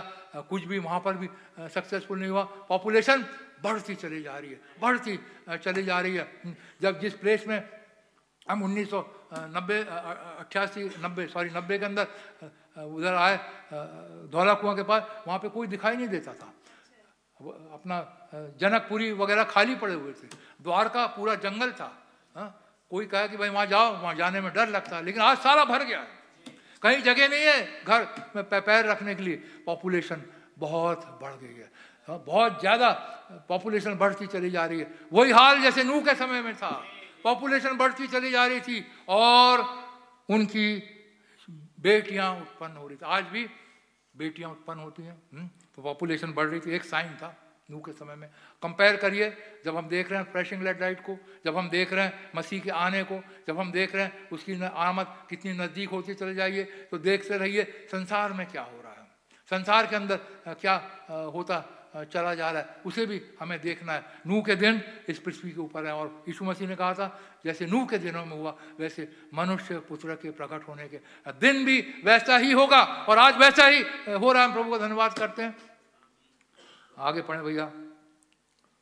[0.49, 1.29] कुछ भी वहाँ पर भी
[1.69, 3.25] सक्सेसफुल नहीं हुआ। पॉपुलेशन
[3.63, 5.13] बढ़ती चली जा रही है बढ़ती
[5.63, 7.59] चली जा रही है। हम्म, जब जिस प्लेस में
[8.49, 8.99] हम उन्नीस सौ
[9.55, 9.79] नब्बे
[10.43, 12.07] अट्ठासी नब्बे सॉरी नब्बे के अंदर
[12.77, 13.37] उधर आए
[14.33, 16.49] धौला कुआँ के पास वहाँ पे कोई दिखाई नहीं देता था।
[17.73, 17.97] अपना
[18.61, 20.27] जनकपुरी वगैरह खाली पड़े हुए थे।
[20.61, 21.89] द्वारका पूरा जंगल था
[22.35, 22.49] हाँ?
[22.91, 25.63] कोई कहा कि भाई वहाँ जाओ वहाँ जाने में डर लगता है लेकिन आज सारा
[25.65, 26.07] भर गया है।
[26.83, 29.35] कहीं जगह नहीं है घर में पैर रखने के लिए।
[29.65, 30.21] पॉपुलेशन
[30.57, 31.69] बहुत बढ़ गई हाँ,
[32.07, 32.89] बहुत ज़्यादा
[33.49, 36.71] पॉपुलेशन बढ़ती चली जा रही है। वही हाल जैसे नूह के समय में था।
[37.23, 39.65] पॉपुलेशन बढ़ती चली जा रही थी और
[40.29, 40.67] उनकी
[41.79, 43.47] बेटियाँ उत्पन्न हो रही थी। आज भी
[44.15, 47.35] बेटियाँ उत्पन्न होती हैं। हम्म, तो पॉपुलेशन बढ़ रही थी। एक साइन था
[47.71, 48.27] नूह के समय में।
[48.63, 49.29] कंपेयर करिए
[49.65, 52.61] जब हम देख रहे हैं फ्रेशिंग लेड लाइट को जब हम देख रहे हैं मसीह
[52.61, 56.63] के आने को जब हम देख रहे हैं उसकी आमद कितनी नज़दीक होती चले जाइए
[56.91, 59.07] तो देखते रहिए संसार में क्या हो रहा है?
[59.51, 60.19] संसार के अंदर
[60.55, 60.75] क्या
[61.33, 61.63] होता
[61.95, 65.59] चला जा रहा है। उसे भी हमें देखना है। नूह के दिन इस पृथ्वी के
[65.59, 69.07] ऊपर है और यीशु मसीह ने कहा था जैसे नूह के दिनों में हुआ वैसे
[69.33, 70.99] मनुष्य पुत्र के प्रकट होने के
[71.31, 73.81] दिन भी वैसा ही होगा और आज वैसा ही
[74.13, 75.55] हो रहा है। प्रभु का धन्यवाद करते हैं।
[76.97, 77.65] आगे पढ़े भैया।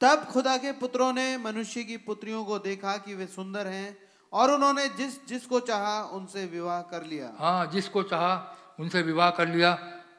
[0.02, 3.98] तब खुदा के पुत्रों ने मनुष्य की पुत्रियों को देखा कि वे सुंदर हैं
[4.34, 9.48] और उन्होंने जिस जिसको चाहा उनसे विवाह कर लिया। हाँ जिसको चाहा उनसे विवाह कर
[9.48, 9.72] लिया।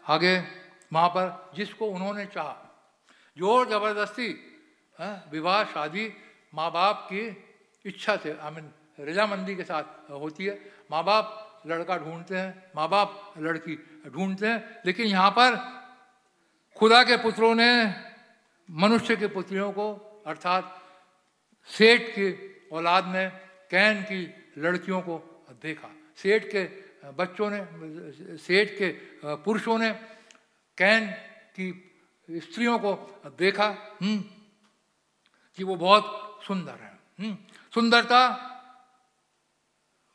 [0.09, 0.45] आगे
[0.93, 2.67] वहाँ पर जिसको उन्होंने चाहा।
[3.41, 4.29] ज़ोर ज़बरदस्ती
[4.99, 6.05] हाँ, विवाह शादी
[6.53, 7.23] माँ बाप की
[7.85, 8.67] इच्छा से आई मीन
[9.01, 10.55] रजामंदी के साथ होती है।
[10.93, 13.75] माँ बाप लड़का ढूंढते हैं माँ बाप लड़की
[14.13, 15.57] ढूंढते हैं लेकिन यहाँ पर
[16.77, 17.71] खुदा के पुत्रों ने
[18.69, 19.89] मनुष्य के पुत्रियों को
[20.27, 20.65] अर्थात
[21.71, 22.29] सेठ की
[22.73, 23.25] औलाद ने
[23.73, 24.21] कैन की
[24.61, 25.17] लड़कियों को
[25.63, 26.63] देखा। सेठ के
[27.17, 28.89] बच्चों ने सेठ के
[29.41, 29.91] पुरुषों ने
[30.79, 31.07] कैन
[31.57, 31.71] की
[32.31, 32.93] स्त्रियों को
[33.39, 33.67] देखा
[34.03, 34.19] हम्म,
[35.59, 37.37] कि वो बहुत सुंदर है हम्म,
[37.75, 38.21] सुंदरता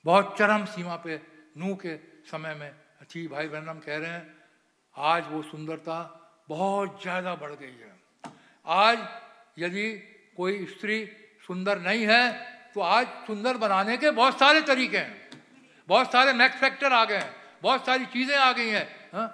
[0.05, 1.21] बहुत चरम सीमा पे
[1.57, 1.95] नूह के
[2.31, 2.71] समय में
[3.05, 4.33] थी भाई बहन हम कह रहे हैं
[4.95, 5.97] आज वो सुंदरता
[6.49, 8.33] बहुत ज़्यादा बढ़ गई है
[8.65, 8.97] आज
[9.59, 9.89] यदि
[10.37, 11.05] कोई स्त्री
[11.47, 12.23] सुंदर नहीं है
[12.73, 15.41] तो आज सुंदर बनाने के बहुत सारे तरीके हैं
[15.89, 19.27] बहुत सारे मैक्स फैक्टर आ गए हैं बहुत सारी चीज़ें आ गई हैं हाँ?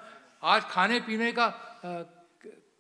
[0.44, 1.48] आज खाने पीने का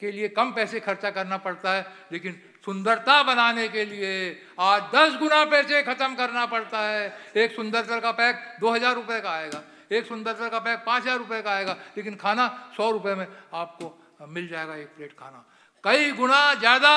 [0.01, 4.13] के लिए कम पैसे खर्चा करना पड़ता है, लेकिन सुंदरता बनाने के लिए
[4.59, 9.19] आज दस गुना पैसे खत्म करना पड़ता है। एक सुंदरता का पैक दो हज़ार रुपये
[9.21, 9.61] का आएगा,
[9.91, 12.47] एक सुंदरता का पैक पाँच हज़ार रुपये का आएगा, लेकिन खाना
[12.77, 15.45] सौ रुपये में आपको मिल जाएगा एक प्लेट खाना।
[15.83, 16.91] कई गुना ज़्यादा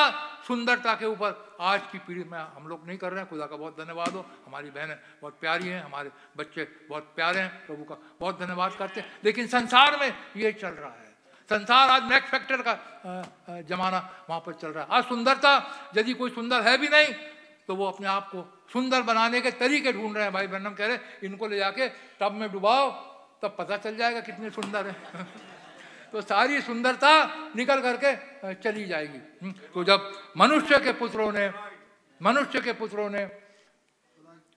[0.46, 3.56] सुंदरता के ऊपर आज की पीढ़ी में हम लोग नहीं कर रहे हैं। खुदा का
[3.56, 7.96] बहुत धन्यवाद हो। हमारी बहनें बहुत प्यारी हैं, हमारे बच्चे बहुत प्यारे हैं, प्रभु का
[8.20, 11.03] बहुत धन्यवाद करते हैं। लेकिन संसार में ये चल रहा है।
[11.48, 12.74] संसार आज मैक्स फैक्टर का
[13.68, 13.98] जमाना
[14.28, 15.52] वहाँ पर चल रहा है। आज सुंदरता
[15.96, 17.14] यदि कोई सुंदर है भी नहीं
[17.68, 18.40] तो वो अपने आप को
[18.72, 21.88] सुंदर बनाने के तरीके ढूंढ रहे हैं। भाई बहनम कह रहे इनको ले जाके
[22.20, 22.90] टब में डुबाओ
[23.42, 24.94] तब पता चल जाएगा कितने सुंदर है।
[26.12, 27.12] तो सारी सुंदरता
[27.56, 31.50] निकल करके चली जाएगी। हम्म, तो जब मनुष्य के पुत्रों ने
[32.20, 33.26] मनुष्य के पुत्रों ने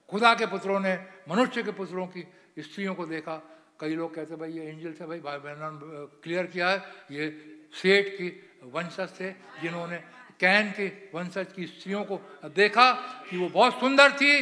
[0.08, 0.94] खुदा के पुत्रों ने
[1.28, 2.22] मनुष्य के पुत्रों की
[2.58, 3.36] स्त्रियों को देखा
[3.80, 5.78] कई लोग कहते भाई, ये एंजल से भाई भाई बहन
[6.22, 6.78] क्लियर किया है,
[7.10, 7.24] ये
[7.72, 8.28] सेठ की
[8.64, 9.30] वंशज थे,
[9.62, 9.96] जिन्होंने
[10.40, 12.90] कैन के वंशज की स्त्रियों को देखा
[13.30, 14.34] कि वो बहुत सुंदर थी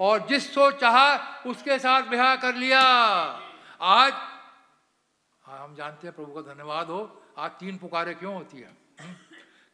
[0.00, 1.08] और जिसको चाहा,
[1.46, 4.12] उसके साथ ब्याह कर लिया आज,
[5.44, 7.00] हम जानते हैं, प्रभु का धन्यवाद हो,
[7.38, 9.14] आज तीन पुकारे क्यों होती है हम्म?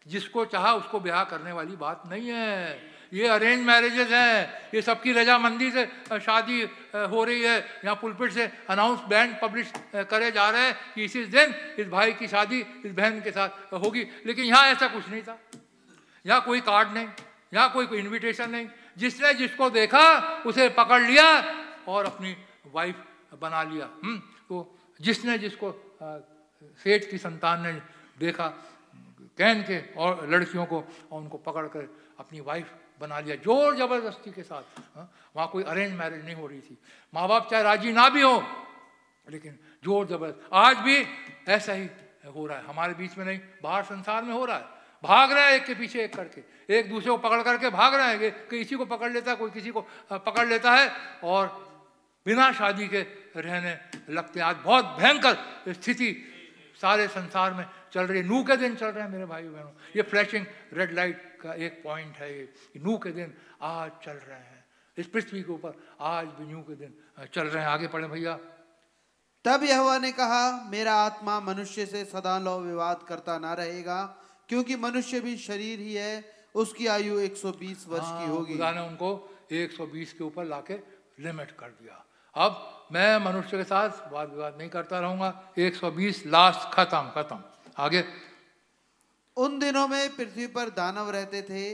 [0.07, 5.13] जिसको चाहा, उसको ब्याह करने वाली बात नहीं है ये अरेंज मैरिजेज हैं, ये सबकी
[5.13, 5.85] रजामंदी से
[6.21, 6.63] शादी
[6.93, 11.25] हो रही है। यहाँ पुलपिट से अनाउंस बैंड पब्लिश करे जा रहे हैं कि इसी
[11.27, 15.23] दिन इस भाई की शादी, इस बहन के साथ होगी। लेकिन यहाँ ऐसा कुछ नहीं
[15.23, 15.39] था।
[16.25, 17.09] यहाँ कोई कार्ड नहीं,
[17.55, 18.69] यहाँ कोई इन्विटेशन नहीं।
[18.99, 21.27] जिसने जिसको देखा, उसे पकड़ लिया
[21.89, 22.97] और अपनी वाइफ
[23.41, 24.19] बना लिया। हम्म
[24.49, 24.57] तो
[25.01, 25.71] जिसने जिसको
[26.81, 27.73] सेठ की संतान ने
[28.19, 28.47] देखा
[29.39, 30.77] कैन के और लड़कियों को
[31.13, 31.89] और उनको पकड़ कर
[32.19, 32.67] अपनी वाइफ
[33.01, 34.65] बना लिया ज़ोर ज़बरदस्ती के साथ
[34.97, 36.79] हाँ, वहाँ कोई अरेंज मैरिज नहीं हो रही थी।
[37.13, 38.37] माँ बाप चाहे राज़ी ना भी हो
[39.27, 40.97] लेकिन ज़ोर ज़बरदस्त। आज भी
[41.49, 41.89] ऐसा ही
[42.27, 44.65] हो रहा है हमारे बीच में नहीं बाहर संसार में हो रहा है।
[45.05, 48.07] भाग रहे हैं एक के पीछे एक करके एक दूसरे को पकड़ करके भाग रहे
[48.07, 50.91] हैं कि किसी को पकड़ लेता है कोई किसी को पकड़ लेता है
[51.25, 51.47] और
[52.27, 53.01] बिना शादी के
[53.37, 53.77] रहने
[54.11, 56.11] लगते हैं। आज बहुत भयंकर स्थिति
[56.81, 57.65] सारे संसार में
[57.97, 60.93] चल रही है। नू के दिन चल रहे हैं मेरे भाई बहनों। ये फ्लैशिंग रेड
[60.93, 62.53] लाइट का एक पॉइंट है ये।
[62.85, 63.33] नू के दिन
[63.63, 64.65] आज चल रहे हैं।
[64.99, 66.93] इस पृथ्वी के ऊपर आज भी नू के दिन
[67.33, 68.39] चल रहे हैं। आगे पढ़े भैया।
[69.45, 73.99] तब यहोवा ने कहा मेरा आत्मा मनुष्य से सदा लो विवाद करता ना रहेगा
[74.49, 76.15] क्योंकि मनुष्य भी शरीर ही है
[76.55, 79.11] उसकी आयु 120 वर्ष की हाँ, होगी। खुदा ने उनको
[79.53, 80.75] 120 के ऊपर लाके
[81.21, 82.05] लिमिट कर दिया।
[82.35, 87.43] अब मैं मनुष्य के साथ वाद विवाद नहीं करता रहूँगा। 120 लास्ट खत्म खत्म।
[87.77, 88.05] आगे।
[89.37, 91.65] उन दिनों में पृथ्वी पर दानव रहते थे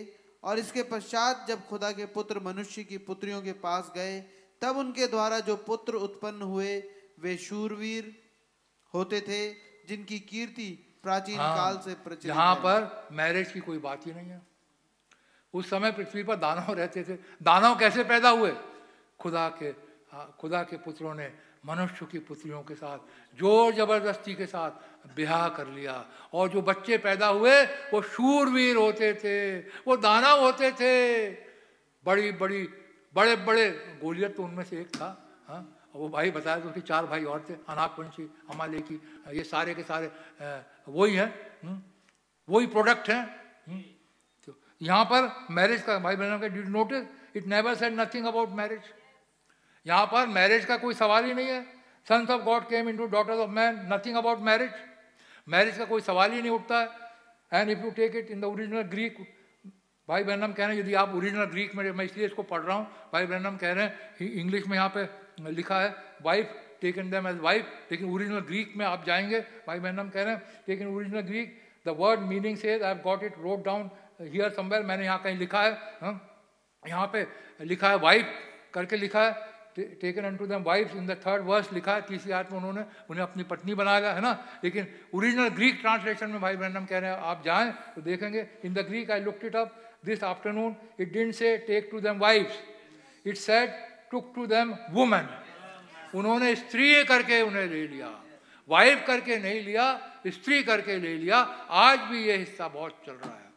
[0.42, 4.20] और इसके पश्चात जब खुदा के पुत्र मनुष्य की पुत्रियों के पास गए
[4.62, 6.78] तब उनके द्वारा जो पुत्र उत्पन्न हुए
[7.20, 8.22] वे शूरवीर
[8.94, 9.48] होते थे
[9.88, 10.68] जिनकी कीर्ति
[11.02, 14.42] प्राचीन हाँ, काल से प्रचलित यहाँ पर मैरिज की कोई बात ही नहीं है।
[15.54, 18.52] उस समय पृथ्वी पर दानव रहते थे। दानव कैसे पैदा हुए?
[19.20, 19.66] खुदा के
[20.12, 21.32] हाँ, खुदा के पुत्रों ने
[21.64, 22.98] मनुष्य की पुत्रियों के साथ
[23.38, 24.70] ज़ोर ज़बरदस्ती के साथ
[25.16, 25.94] ब्याह कर लिया।
[26.34, 27.62] और जो बच्चे पैदा हुए
[27.92, 31.30] वो शूरवीर होते थे वो दानव होते थे।
[32.06, 32.62] बड़ी बड़ी
[33.14, 33.68] बड़े बड़े
[34.02, 35.08] गोलियत तो उनमें से एक था
[35.48, 35.62] हाँ?
[35.94, 38.24] वो भाई बताया तो उसके चार भाई और थे अनाकपंछी
[38.82, 39.00] की
[39.36, 40.10] ये सारे के सारे
[40.88, 41.28] वही हैं
[41.64, 41.78] हम्म,
[42.48, 43.22] वही प्रोडक्ट हैं
[43.68, 43.80] हम्म,
[44.48, 48.50] तो यहाँ पर मैरिज का भाई बहनों का did notice it never said nothing about
[48.56, 48.80] marriage
[49.86, 51.62] यहाँ पर मैरिज का कोई सवाल ही नहीं है।
[52.06, 54.70] Sons of God came in to daughters of man nothing about marriage
[55.46, 56.88] marriage का कोई सवाल ही नहीं उठता है।
[57.52, 59.16] And if you take it in the original Greek
[60.08, 62.76] भाई बहनम कह रहे हैं, यदि आप ओरिजिनल ग्रीक में, मैं इसलिए इसको पढ़ रहा
[62.76, 65.08] हूँ, भाई बहनम कह रहे हैं इंग्लिश में यहाँ पे
[65.50, 70.08] लिखा है wife taken them as wife लेकिन ओरिजिनल ग्रीक में आप जाएँगे, भाई बहनम
[70.08, 73.90] कह रहे हैं taken original Greek the word meaning से I got it wrote down
[74.22, 76.14] here somewhere मैंने यहाँ कहीं लिखा है हाँ?
[76.82, 77.26] यहाँ पे
[77.64, 78.34] लिखा है वाइफ
[78.74, 82.50] करके लिखा है। Taken unto them wife in the third verse लिखा है, तीसरी आयत
[82.52, 84.32] में उन्होंने उन्हें अपनी पत्नी बनाया, है ना?
[84.64, 88.74] लेकिन ओरिजिनल ग्रीक ट्रांसलेशन में भाई ब्रैंडम कह रहे हैं, आप जाएँ तो देखेंगे in
[88.74, 92.58] the Greek I looked it up this afternoon it didn't say take to them wives
[93.26, 93.70] it said
[94.10, 95.28] took to them women
[96.14, 98.18] उन्होंने स्त्री करके उन्हें ले लिया
[98.68, 99.84] वाइफ करके नहीं लिया,
[100.26, 101.38] स्त्री करके ले लिया,
[101.70, 103.50] आज भी ये हिस्सा बहुत चल रहा है।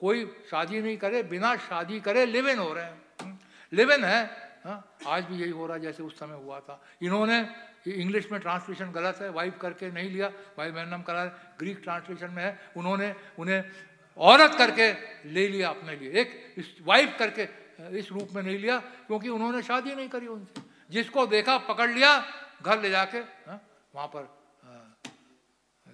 [0.00, 3.38] कोई शादी नहीं करे, बिना शादी करे लिव इन हो रहे हैं।
[3.72, 4.96] लिव इन है हाँ?
[5.06, 7.38] आज भी यही हो रहा है जैसे उस समय हुआ था। इन्होंने
[7.86, 11.24] इंग्लिश में ट्रांसलेशन गलत है वाइफ करके नहीं लिया। भाई मैनम करा
[11.58, 13.64] ग्रीक ट्रांसलेशन में है। उन्होंने उन्हें
[14.18, 14.92] औरत करके
[15.30, 17.48] ले लिया अपने लिए। एक वाइफ करके
[17.98, 22.18] इस रूप में नहीं लिया क्योंकि उन्होंने शादी नहीं करी उनसे। जिसको देखा पकड़ लिया
[22.62, 23.60] घर ले जाके हाँ,
[23.94, 24.28] वहाँ पर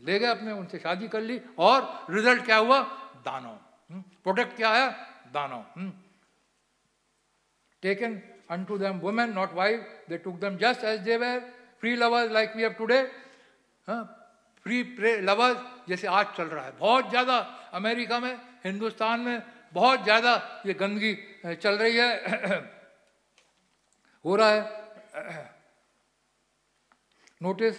[0.00, 2.80] ले गए अपने उनसे शादी कर ली। और रिज़ल्ट क्या हुआ?
[3.22, 3.58] दानव।
[4.22, 4.90] प्रोडक्ट हम्म, क्या है?
[5.32, 5.90] दानव।
[7.82, 8.35] Taken hmm.
[8.48, 9.84] Unto them women, not wives.
[10.08, 11.42] They took them just as they were,
[11.80, 13.04] free lovers like we have today.
[14.66, 15.58] Free pray lovers
[15.88, 17.36] जैसे आज चल रहा है। बहुत ज़्यादा
[17.74, 19.42] अमेरिका में हिंदुस्तान में
[19.74, 21.12] बहुत ज़्यादा ये गंदगी
[21.62, 22.58] चल रही है।
[24.24, 24.62] हो रहा है।
[27.42, 27.76] Notice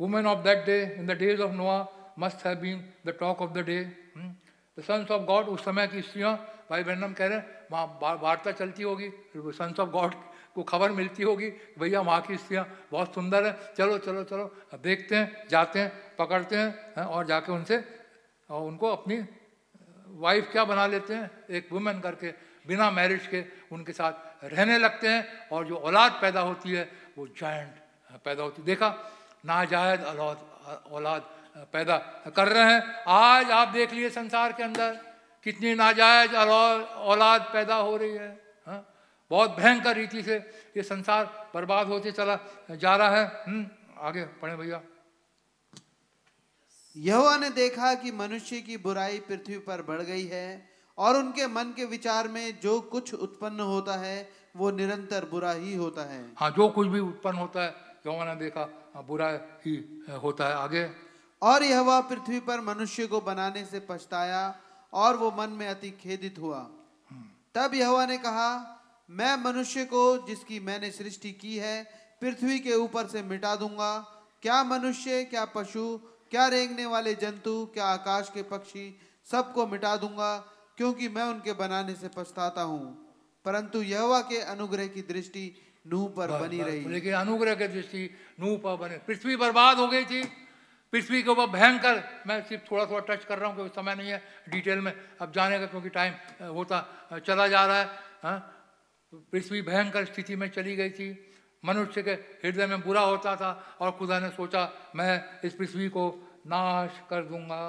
[0.00, 1.78] women of that day in the days of Noah
[2.18, 3.78] must have been the talk of the day
[4.78, 6.36] the sons of God उस समय की स्त्रियाँ
[6.70, 10.14] भाई बहनम कह रहे हैं वहाँ वार्ता चलती होगी सन्स ऑफ़ गॉड
[10.54, 15.16] को खबर मिलती होगी, भैया वहाँ की स्त्रियाँ बहुत सुंदर है, चलो चलो चलो देखते
[15.16, 17.82] हैं, जाते हैं, पकड़ते हैं और जाके उनसे,
[18.50, 19.18] और उनको अपनी
[20.14, 22.30] वाइफ क्या बना लेते हैं, एक वुमेन करके,
[22.66, 26.88] बिना मैरिज के उनके साथ रहने लगते हैं, और जो औलाद पैदा होती है,
[27.18, 28.88] वो जॉइंट पैदा होती देखा,
[29.44, 31.22] नाजायज औलाद औलाद
[31.72, 31.96] पैदा
[32.36, 34.96] कर रहे हैं। आज आप देख लिए संसार के अंदर।
[35.44, 38.30] कितनी नाजायज औलाद पैदा हो रही है
[38.66, 38.80] हाँ?
[39.30, 40.36] बहुत भयंकर रीति से
[40.76, 42.38] ये संसार बर्बाद होते चला
[42.70, 43.66] जा रहा है। हम्म,
[44.00, 44.80] आगे पढ़े भैया।
[46.96, 50.46] यहोवा ने देखा कि मनुष्य की बुराई पृथ्वी पर बढ़ गई है
[50.98, 54.16] और उनके मन के विचार में जो कुछ उत्पन्न होता है
[54.56, 57.74] वो निरंतर बुरा ही होता है। हाँ जो कुछ भी उत्पन्न होता है
[58.06, 59.28] यहोवा ने देखा हाँ, बुरा
[59.66, 59.76] ही
[60.22, 60.90] होता है। आगे।
[61.42, 64.42] और यहोवा पृथ्वी पर मनुष्य को बनाने से पछताया
[64.94, 66.58] और वो मन में अति खेदित हुआ।
[67.54, 68.48] तब यहोवा ने कहा
[69.10, 71.82] मैं मनुष्य को जिसकी मैंने सृष्टि की है
[72.20, 73.98] पृथ्वी के ऊपर से मिटा दूँगा।
[74.42, 76.00] क्या मनुष्य क्या पशु
[76.30, 78.86] क्या रेंगने वाले जंतु क्या आकाश के पक्षी
[79.30, 80.36] सबको मिटा दूँगा
[80.76, 83.12] क्योंकि मैं उनके बनाने से पछताता हूँ।
[83.44, 85.44] परंतु यहोवा के अनुग्रह की दृष्टि
[85.86, 88.10] नूह पर बनी रही। लेकिन अनुग्रह की दृष्टि
[88.40, 90.22] नूह पर बने। पृथ्वी बर्बाद हो गई थी।
[90.92, 94.10] पृथ्वी के ऊपर भयंकर, मैं सिर्फ़ थोड़ा थोड़ा टच कर रहा हूँ क्योंकि समय नहीं
[94.10, 96.14] है डिटेल में, अब जाने का क्योंकि टाइम
[96.48, 98.38] होता चला जा रहा है?
[99.32, 101.08] पृथ्वी भयंकर स्थिति में चली गई थी।
[101.64, 103.50] मनुष्य के हृदय में बुरा होता था
[103.80, 106.06] और खुदा ने सोचा, मैं इस पृथ्वी को
[106.46, 107.62] नाश कर दूँगा।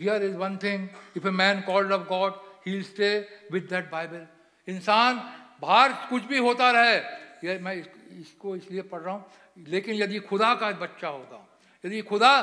[0.00, 2.32] Here is one thing if a man called of God
[2.66, 3.08] he stay
[3.52, 4.26] with that Bible
[4.68, 5.16] इंसान,
[5.62, 6.98] बाहर कुछ भी होता रहे
[7.44, 9.24] ये मैं इसको इसलिए पढ़ रहा हूँ,
[9.68, 11.40] लेकिन यदि खुदा का बच्चा होगा,
[11.84, 12.40] यदि खुदा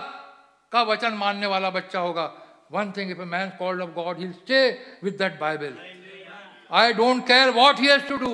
[0.72, 2.26] का वचन मानने वाला बच्चा होगा
[2.72, 4.60] one thing if a man called of God he stay
[5.04, 5.78] with that Bible
[6.72, 8.34] I don't care what he has to do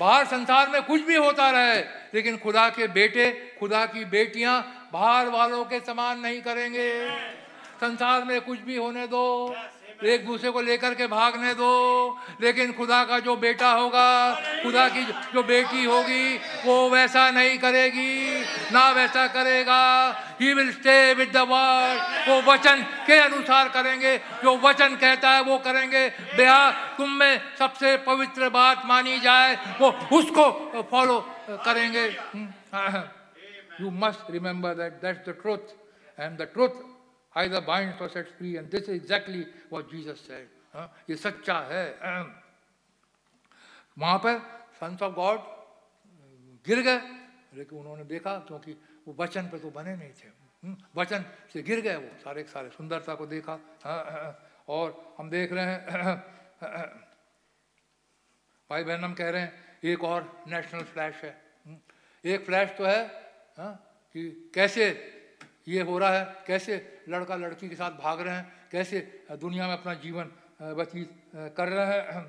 [0.00, 1.80] बाहर संसार में कुछ भी होता रहे,
[2.14, 6.90] लेकिन खुदा के बेटे, खुदा की बेटियाँ बाहर वालों के समान नहीं करेंगे।
[7.80, 9.54] संसार में कुछ भी होने दो।
[10.04, 15.02] एक दूसरे को लेकर के भागने दो। लेकिन खुदा का जो बेटा होगा, खुदा की
[15.04, 19.80] जो बेटी होगी, वो वैसा नहीं करेगी, ना वैसा करेगा।
[20.40, 25.40] He will stay with the word वो वचन के अनुसार करेंगे। जो वचन कहता है,
[25.42, 30.46] वो करेंगे। बेहा, तुम में सबसे पवित्र बात मानी जाए, वो उसको
[30.90, 31.18] फॉलो
[31.50, 32.06] करेंगे।
[33.80, 35.74] You must remember that that's the truth
[36.18, 36.86] and the truth
[37.38, 38.56] either binds or sets free.
[38.56, 40.46] And this is exactly what Jesus said.
[40.74, 41.84] हाँ, ये सच्चा है
[43.96, 44.38] वहाँ पर
[44.80, 45.38] सन्स ऑफ़ गॉड
[46.66, 47.00] गिर गए
[47.56, 48.72] लेकिन उन्होंने देखा क्योंकि
[49.06, 50.28] वो वचन पे तो बने नहीं थे
[50.96, 53.58] वचन से गिर गए वो सारे सारे सुंदरता को देखा
[54.68, 56.16] और हम देख रहे हैं
[58.70, 59.52] भाई बहन हम कह रहे हैं
[59.84, 61.34] एक और नेशनल फ्लैश है
[62.24, 63.02] एक फ्लैश तो है
[63.58, 64.90] कि कैसे
[65.68, 69.00] ये हो रहा है, कैसे लड़का लड़की के साथ भाग रहे हैं, कैसे
[69.32, 70.30] दुनिया में अपना जीवन
[70.62, 71.10] व्यतीत
[71.56, 72.24] कर रहे हैं।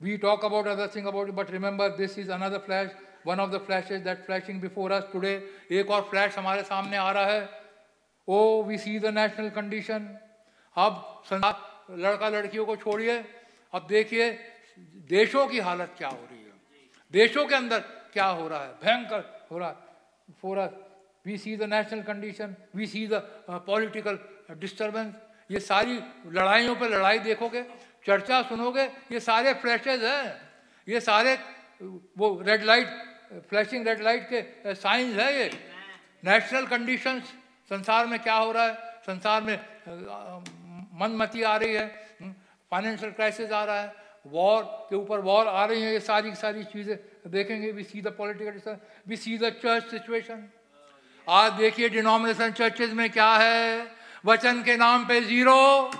[0.00, 2.90] We talk about other thing about but remember this is another flash
[3.26, 5.32] one of the flashes that flashing before us today
[5.72, 7.48] एक और फ्लैश हमारे सामने आ रहा है।
[8.28, 10.08] ओ we see the national condition
[10.76, 13.18] अब संसार, लड़का लड़कियों को छोड़िए।
[13.72, 14.30] अब देखिए,
[15.08, 16.52] देशों की हालत क्या हो रही है।
[17.12, 17.80] देशों के अंदर
[18.12, 18.72] क्या हो रहा है?
[18.74, 20.84] भयंकर हो रहा है।
[21.26, 23.14] For we see the national condition we see the
[23.66, 24.18] political
[24.62, 25.14] disturbance
[25.50, 25.98] ये सारी
[26.30, 27.62] लड़ाइयों पर लड़ाई देखोगे
[28.06, 30.26] चर्चा सुनोगे ये सारे फ्लैशेज हैं।
[30.86, 31.34] ये सारे
[32.18, 32.86] वो red light
[33.50, 35.50] flashing red light के साइंस uh, है ये।
[36.24, 37.22] नेशनल कंडीशंस
[37.70, 38.74] संसार में क्या हो रहा है?
[39.06, 40.38] संसार में uh,
[40.94, 41.86] मनमती आ रही है
[42.70, 43.92] फाइनेंशियल hmm, क्राइसिस आ रहा है
[44.26, 46.96] वॉर के ऊपर वॉर आ रही है ये सारी सारी चीज़ें
[47.26, 48.76] देखेंगे। We see the political
[49.08, 50.48] we see the church situation
[51.28, 53.94] आज देखिए डिनोमिनेशन चर्चेज में क्या है?
[54.24, 55.90] वचन के नाम पे ज़ीरो।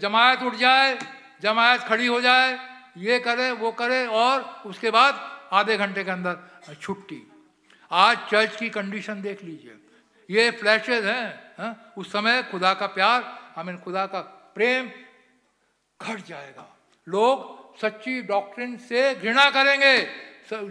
[0.00, 0.98] जमायत उठ जाए,
[1.42, 2.52] जमायत खड़ी हो जाए,
[2.96, 5.20] ये करे, वो करे और उसके बाद
[5.52, 7.20] आधे घंटे के अंदर छुट्टी।
[7.90, 9.76] आज चर्च की कंडीशन देख लीजिए।
[10.28, 11.76] ये फ्लैशेज हैं, है?
[11.96, 14.20] उस समय खुदा का प्यार हमें खुदा का
[14.54, 14.90] प्रेम
[16.00, 16.66] घट जाएगा।
[17.06, 19.96] लोग सच्ची डॉक्ट्रिन से घृणा करेंगे।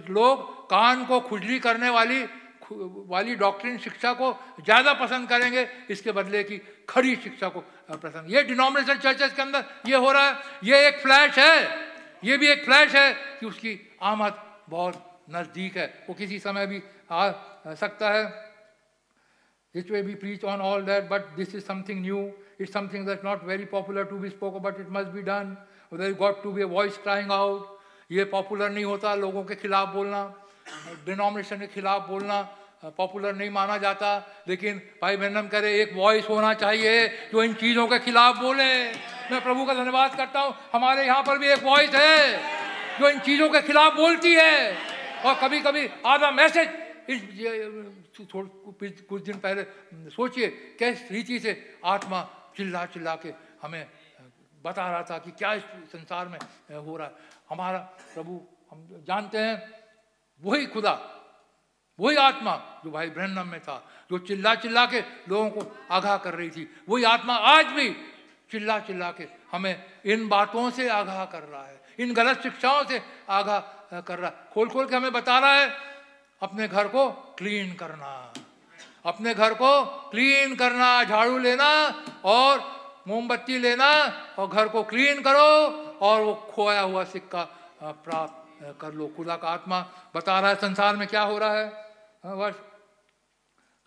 [0.09, 2.23] लोग कान को खुजली करने वाली
[2.71, 6.57] वाली डॉक्ट्रिन शिक्षा को ज़्यादा पसंद करेंगे, इसके बदले की
[6.89, 7.59] खड़ी शिक्षा को
[7.91, 11.55] पसंद। ये डिनोमिनेशन चर्चेस के अंदर ये हो रहा है, ये एक फ्लैश है,
[12.23, 14.33] ये भी एक फ्लैश है कि उसकी आमद
[14.69, 16.81] बहुत नज़दीक है। वो किसी समय भी
[17.11, 17.31] आ
[17.75, 18.25] सकता है।
[19.75, 22.19] It may be preach on all that but this is something new
[22.61, 25.55] it's something that not very popular to be spoke but it must be done
[25.93, 29.93] there got to be a voice crying out ये popular नहीं होता लोगों के खिलाफ
[29.93, 30.21] बोलना
[31.05, 32.41] denomination के खिलाफ बोलना।
[32.83, 34.09] पॉपुलर नहीं माना जाता,
[34.47, 38.73] लेकिन भाई बहनम करे, एक वॉइस होना चाहिए जो इन चीज़ों के खिलाफ बोले।
[39.31, 43.19] मैं प्रभु का धन्यवाद करता हूँ। हमारे यहाँ पर भी एक वॉइस है जो इन
[43.19, 44.75] चीज़ों के खिलाफ बोलती है।
[45.25, 46.67] और कभी कभी आधा मैसेज
[47.09, 47.21] इस
[49.09, 49.63] कुछ दिन पहले,
[50.11, 50.47] सोचिए,
[50.79, 51.51] किस रीति से
[51.85, 52.21] आत्मा
[52.57, 53.85] चिल्ला चिल्ला के हमें
[54.63, 56.39] बता रहा था कि क्या इस संसार में
[56.71, 57.13] हो रहा है।
[57.49, 57.77] हमारा
[58.13, 58.41] प्रभु,
[58.71, 59.55] हम जानते हैं,
[60.41, 60.93] वही खुदा
[61.99, 65.61] वही आत्मा जो भाई ब्रहणम में था, जो चिल्ला चिल्ला के लोगों को
[65.91, 67.89] आगाह कर रही थी, वही आत्मा आज भी
[68.51, 73.01] चिल्ला चिल्ला के हमें इन बातों से आगाह कर रहा है, इन गलत शिक्षाओं से
[73.29, 75.69] आगाह कर रहा है। खोल खोल के हमें बता रहा है,
[76.41, 78.33] अपने घर को क्लीन करना,
[79.05, 81.69] अपने घर को क्लीन करना, झाड़ू लेना
[82.25, 82.59] और
[83.07, 83.89] मोमबत्ती लेना
[84.39, 85.49] और घर को क्लीन करो
[86.01, 87.43] और वो खोया हुआ सिक्का
[87.83, 89.79] प्राप्त कर लो। खुदा का आत्मा
[90.15, 91.86] बता रहा है, संसार में क्या हो रहा है?
[92.27, 92.55] बस।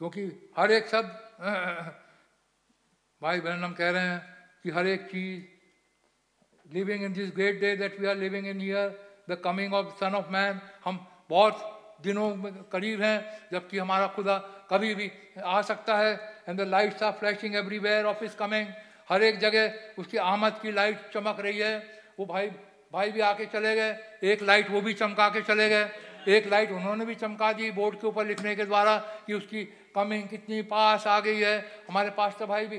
[0.01, 0.23] क्योंकि
[0.59, 1.10] हर एक शब्द
[3.23, 4.20] भाई बहन हम कह रहे हैं
[4.62, 8.89] कि हर एक चीज़ living in this great day that we are living in here
[9.31, 11.67] the coming of son of man हम बहुत
[12.02, 14.39] दिनों में करीब हैं, जबकि हमारा खुदा
[14.70, 15.10] कभी भी
[15.44, 16.12] आ सकता है
[16.49, 18.67] and the lights are flashing everywhere of his coming
[19.09, 21.78] हर एक जगह उसकी आमद की लाइट चमक रही है।
[22.19, 22.51] वो भाई
[22.93, 23.93] भाई भी आके चले गए,
[24.25, 25.85] एक लाइट वो भी चमका के चले गए।
[26.29, 30.29] एक लाइट उन्होंने भी चमका दी बोर्ड के ऊपर लिखने के द्वारा कि उसकी कमिंग
[30.29, 31.57] कितनी पास आ गई है।
[31.89, 32.77] हमारे पास तो भाई भी,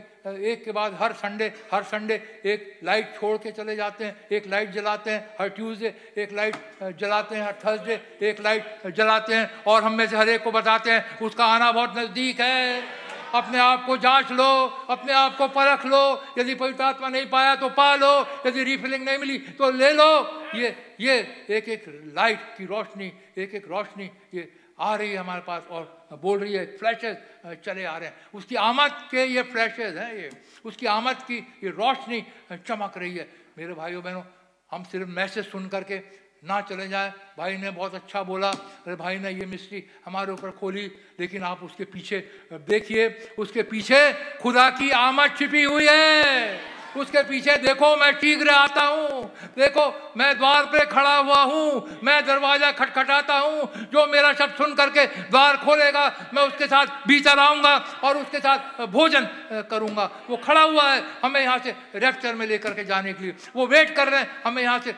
[0.52, 4.48] एक के बाद हर संडे हर संडे एक लाइट छोड़ के चले जाते हैं, एक
[4.48, 6.56] लाइट जलाते हैं, हर ट्यूसडे एक लाइट
[7.00, 10.52] जलाते हैं, हर थर्सडे एक लाइट जलाते हैं और हम में से हर एक को
[10.52, 13.01] बताते हैं, उसका आना बहुत नज़दीक है।
[13.34, 14.52] अपने आप को जाँच लो,
[14.90, 16.04] अपने आप को परख लो।
[16.38, 18.14] यदि पवित्र आत्मा नहीं पाया तो पा लो।
[18.46, 20.12] यदि रिफिलिंग नहीं मिली तो ले लो।
[20.56, 21.18] ये ये
[21.50, 21.84] एक एक
[22.16, 26.54] लाइट की रोशनी, एक एक रोशनी ये आ रही है हमारे पास और बोल रही
[26.54, 27.18] है फ्लैशेस
[27.66, 30.30] चले आ रहे हैं। उसकी आमद के ये फ्लैशेस हैं ये।
[30.66, 33.28] उसकी आमद की ये रोशनी चमक रही है।
[33.58, 34.24] मेरे भाइयों बहनों
[34.72, 35.98] हम सिर्फ़ मैसेज सुन करके
[36.44, 40.52] ना चले जाए। भाई ने बहुत अच्छा बोला, अरे भाई ने ये मिस्ट्री हमारे ऊपर
[40.52, 40.86] खोली,
[41.20, 42.18] लेकिन आप उसके पीछे,
[42.52, 44.02] देखिए, उसके पीछे
[44.42, 46.60] खुदा की आमद छिपी हुई है।
[46.92, 49.24] उसके पीछे देखो, मैं शीघ्र आता हूँ।
[49.56, 49.86] देखो,
[50.18, 55.06] मैं द्वार पे खड़ा हुआ हूँ। मैं दरवाज़ा खटखटाता हूँ। जो मेरा शब्द सुन करके
[55.06, 59.28] द्वार खोलेगा, मैं उसके साथ भीतर आऊँगा और उसके साथ भोजन
[59.72, 63.36] करूँगा। वो खड़ा हुआ है हमें यहाँ से रेप्चर में लेकर के जाने के लिए।
[63.56, 64.92] वो वेट कर रहे हैं, हमें यहाँ से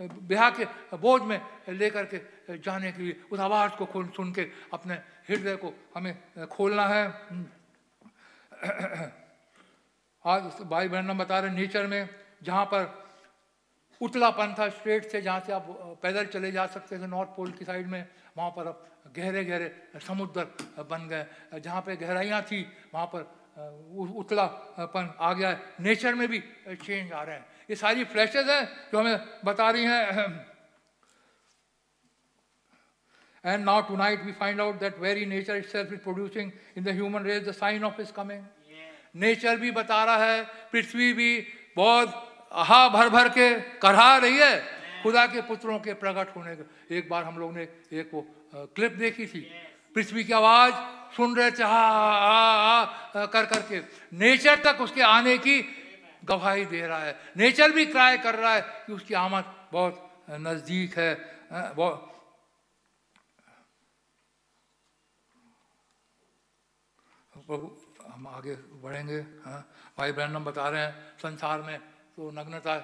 [0.00, 0.64] ब्याह के
[0.96, 2.18] बोझ में लेकर के
[2.58, 4.42] जाने के लिए, उस आवाज़ को खोल सुन के
[4.72, 4.94] अपने
[5.28, 7.04] हृदय को हमें खोलना है।
[10.26, 12.08] आज भाई बहन बता रहे नेचर में
[12.42, 13.06] जहाँ पर
[14.00, 15.66] उतलापन था, स्ट्रेट से जहाँ से आप
[16.02, 20.00] पैदल चले जा सकते थे, नॉर्थ पोल की साइड में, वहाँ पर अब गहरे गहरे
[20.06, 20.44] समुद्र
[20.84, 22.60] बन गए। जहाँ पे गहराइयाँ थी,
[22.94, 23.22] वहाँ पर
[24.16, 28.64] उतलापन आ गया है। नेचर में भी चेंज आ रहे हैं। ये सारी फ्लैशेज हैं
[28.92, 30.44] जो हमें बता रही हैं।
[33.44, 37.22] And now tonight we find out that very nature itself is producing in the human
[37.22, 38.42] race the sign of his coming.
[39.16, 41.46] Nature भी बता रहा है पृथ्वी भी
[41.76, 43.48] बहुत आहा भर भर के
[43.82, 44.56] करहा रही है
[45.02, 46.64] खुदा के पुत्रों के प्रकट होने का।
[46.96, 47.62] एक बार हम लोग ने
[47.92, 48.26] एक वो
[48.76, 49.40] क्लिप देखी थी।
[49.94, 50.74] पृथ्वी की आवाज़
[51.16, 52.82] सुन रहे थे हा हा
[53.14, 53.80] हा कर करके
[54.16, 55.60] नेचर तक उसके आने की
[56.24, 60.98] गवाही दे रहा है। नेचर भी क्राय कर रहा है कि उसकी आमद बहुत नज़दीक
[60.98, 61.14] है।
[61.74, 62.12] बहुत
[67.36, 67.66] प्रभु,
[68.06, 69.60] हम आगे बढ़ेंगे हाँ
[69.98, 71.78] भाई हम बता रहे हैं, संसार में
[72.16, 72.74] तो नग्नता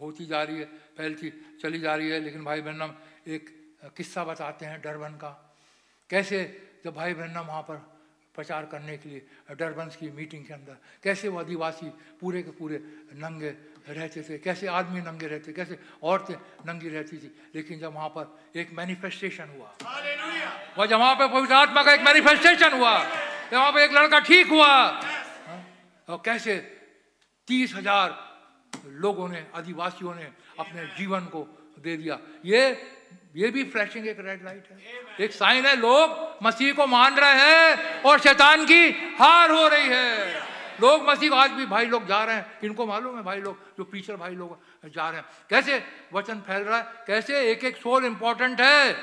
[0.00, 0.64] होती जा रही है,
[0.96, 1.30] फैलती
[1.62, 3.50] चली जा रही है, लेकिन भाई हम एक
[3.96, 5.30] किस्सा बताते हैं डरबन का।
[6.10, 6.38] कैसे
[6.84, 7.76] जब भाई बहन वहाँ पर
[8.36, 9.22] प्रचार करने के लिए
[9.56, 11.88] डरबंस की मीटिंग के अंदर। कैसे वो आदिवासी
[12.20, 12.78] पूरे के पूरे
[13.16, 13.50] नंगे
[13.88, 14.38] रहते थे?
[14.38, 15.52] कैसे आदमी नंगे रहते?
[15.52, 17.30] कैसे औरतें नंगी रहती थी?
[17.54, 18.24] लेकिन जब वहाँ पर
[18.54, 19.70] एक मैनिफेस्टेशन हुआ।
[20.76, 22.94] वह जब वहाँ पर पवित्र आत्मा का एक मैनिफेस्टेशन हुआ
[23.46, 24.72] वहाँ पर एक लड़का ठीक हुआ।
[26.08, 26.56] और कैसे
[27.48, 28.08] तीस हज़ार
[29.00, 31.40] लोगों ने आदिवासियों ने अपने जीवन को
[31.78, 32.62] दे दिया। ये
[33.36, 37.40] ये भी फ्लैशिंग एक रेड लाइट है। एक साइन है लोग मसीह को मान रहे
[37.40, 40.44] हैं और शैतान की हार हो रही है।
[40.80, 43.84] लोग मसीह आज भी भाई लोग जा रहे हैं। इनको मालूम है भाई लोग जो
[43.84, 45.82] पीछर भाई लोग जा रहे हैं। कैसे
[46.12, 46.84] वचन फैल रहा है?
[47.06, 48.96] कैसे एक एक सोल इंपॉर्टेंट है?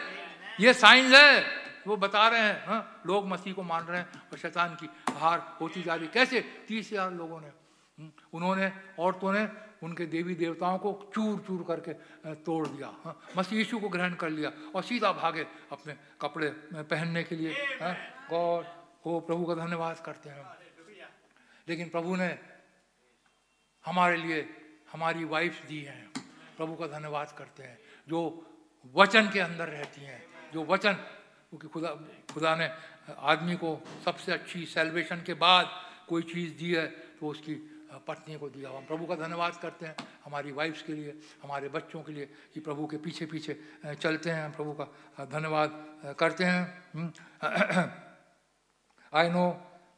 [0.60, 4.38] ये साइंस है। वो बता रहे हैं हाँ लोग मसीह को मान रहे हैं और
[4.38, 6.40] शैतान की हार होती जा रही कैसे?
[6.68, 7.52] तीस हज़ार लोगों ने
[8.34, 9.48] उन्होंने औरतों ने
[9.84, 11.94] उनके देवी देवताओं को चूर चूर करके
[12.36, 17.36] तोड़ दिया मसीह यीशु को ग्रहण कर लिया और सीधा भागे अपने कपड़े पहनने के
[17.36, 17.94] लिए हाँ।
[18.30, 18.66] गॉड,
[19.06, 20.46] हो प्रभु का धन्यवाद करते हैं
[21.68, 22.40] लेकिन प्रभु ने
[23.86, 24.50] हमारे लिए
[24.92, 26.14] हमारी वाइफ दी हैं।
[26.58, 28.20] प्रभु का धन्यवाद करते हैं। जो
[28.96, 30.22] वचन के अंदर रहती हैं,
[30.54, 30.94] जो वचन,
[31.50, 31.90] क्योंकि खुदा
[32.34, 32.70] खुदा ने
[33.18, 35.70] आदमी को सबसे अच्छी सेलिब्रेशन के बाद
[36.08, 36.88] कोई चीज़ दी है
[37.20, 37.56] तो उसकी
[38.08, 41.14] पत्नी को दिया हम प्रभु का धन्यवाद करते हैं हमारी वाइफ्स के लिए,
[41.44, 43.58] हमारे बच्चों के लिए कि प्रभु के पीछे पीछे
[43.96, 46.62] चलते हैं। प्रभु का धन्यवाद करते हैं।
[49.14, 49.46] I know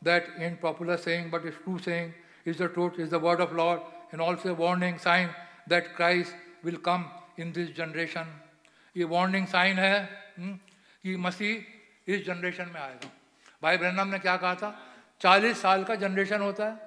[0.01, 2.11] that in popular saying but is true saying
[2.48, 3.82] is the truth is the word of Lord
[4.14, 5.30] and also warning sign
[5.69, 7.06] that Christ will come
[7.40, 8.40] in this generation
[8.95, 10.09] ये वार्निंग साइन है
[10.40, 13.09] कि मसीह इस generation में आएगा।
[13.61, 14.69] भाई Branham ने क्या कहा था?
[15.22, 16.85] चालीस साल का जनरेशन होता है।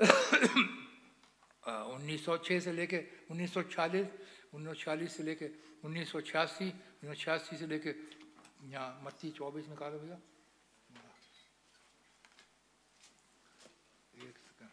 [1.60, 2.98] 1906 से लेके
[3.32, 4.06] 1940
[4.54, 5.48] 1940 से लेके
[5.84, 6.72] 1986
[7.04, 7.92] 1986 से लेके
[8.70, 10.18] यहाँ मत्ती चौबीस निकालो भैया।
[14.28, 14.70] एक सेकंड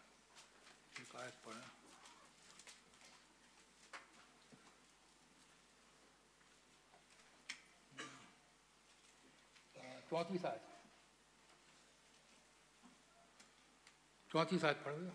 [10.46, 10.67] आयत।
[14.32, 15.12] चौथी साथ पढ़ दो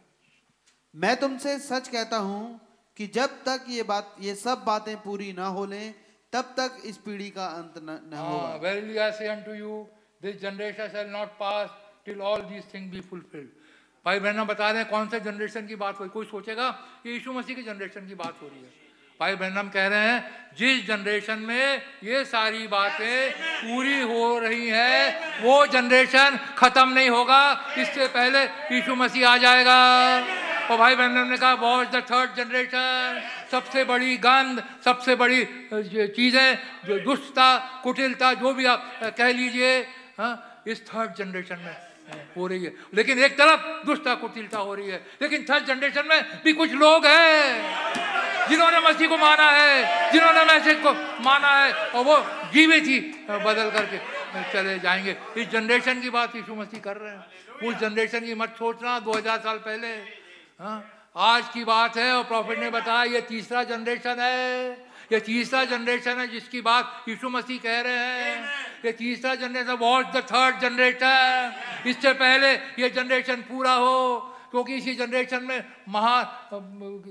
[0.93, 2.59] मैं तुमसे सच कहता हूँ
[2.97, 5.93] कि जब तक ये बात ये सब बातें पूरी ना हो लें
[6.33, 9.87] तब तक इस पीढ़ी का अंत न, न होगा। verily I say unto you
[10.21, 11.69] this generation shall not pass
[12.05, 13.51] till all these things be fulfilled.
[14.05, 16.67] भाई बहना बता रहे हैं कौन से जनरेशन की बात हो कोई सोचेगा
[17.05, 18.71] ये यीशु मसीह की जनरेशन की बात हो रही है?
[19.19, 20.21] भाई बहनम कह रहे हैं,
[20.57, 27.41] जिस जनरेशन में ये सारी बातें पूरी हो रही है, वो जनरेशन खत्म नहीं होगा।
[27.77, 28.43] इससे पहले
[28.75, 29.77] यीशु मसीह आ जाएगा।
[30.63, 35.43] और भाई बहन ने कहा वॉच द थर्ड जनरेशन सबसे बड़ी गंध, सबसे बड़ी
[36.09, 39.79] चीज़ें, जो दुष्टता, कुटिलता, जो भी आप कह लीजिए
[40.19, 41.75] हाँ इस थर्ड जनरेशन में
[42.37, 46.21] हो रही है। लेकिन एक तरफ़ दुष्टता, कुटिलता हो रही है, लेकिन थर्ड जनरेशन में
[46.43, 52.03] भी कुछ लोग हैं। जिन्होंने मसीह को माना है, जिन्होंने मैसेज को माना है, और
[52.03, 52.17] वो
[52.53, 52.99] जीवित ही
[53.29, 53.97] बदल करके
[54.53, 57.23] चले जाएँगे। इस जनरेशन की बात यीशु मसीह कर रहे हैं।
[57.63, 59.87] उस जनरेशन की मत सोचना 2000 साल पहले
[60.59, 60.83] हाँ
[61.15, 64.71] आज की बात है, और प्रॉफिट ने बताया, ये तीसरा जनरेशन है।
[65.11, 68.37] ये तीसरा जनरेशन है जिसकी बात यीशु मसीह कह रहे हैं।
[68.85, 74.93] ये तीसरा generation what the third generation इससे पहले ये जनरेशन पूरा हो क्योंकि इसी
[74.95, 75.59] जनरेशन में
[75.89, 76.49] महा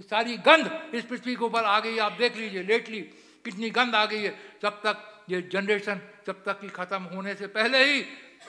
[0.06, 3.00] सारी गंध इस पृथ्वी के ऊपर आ गई आप देख लीजिए लेटली
[3.44, 4.30] कितनी गंध आ गई है।
[4.62, 8.04] जब तक ये जनरेशन जब तक की खत्म होने से पहले ही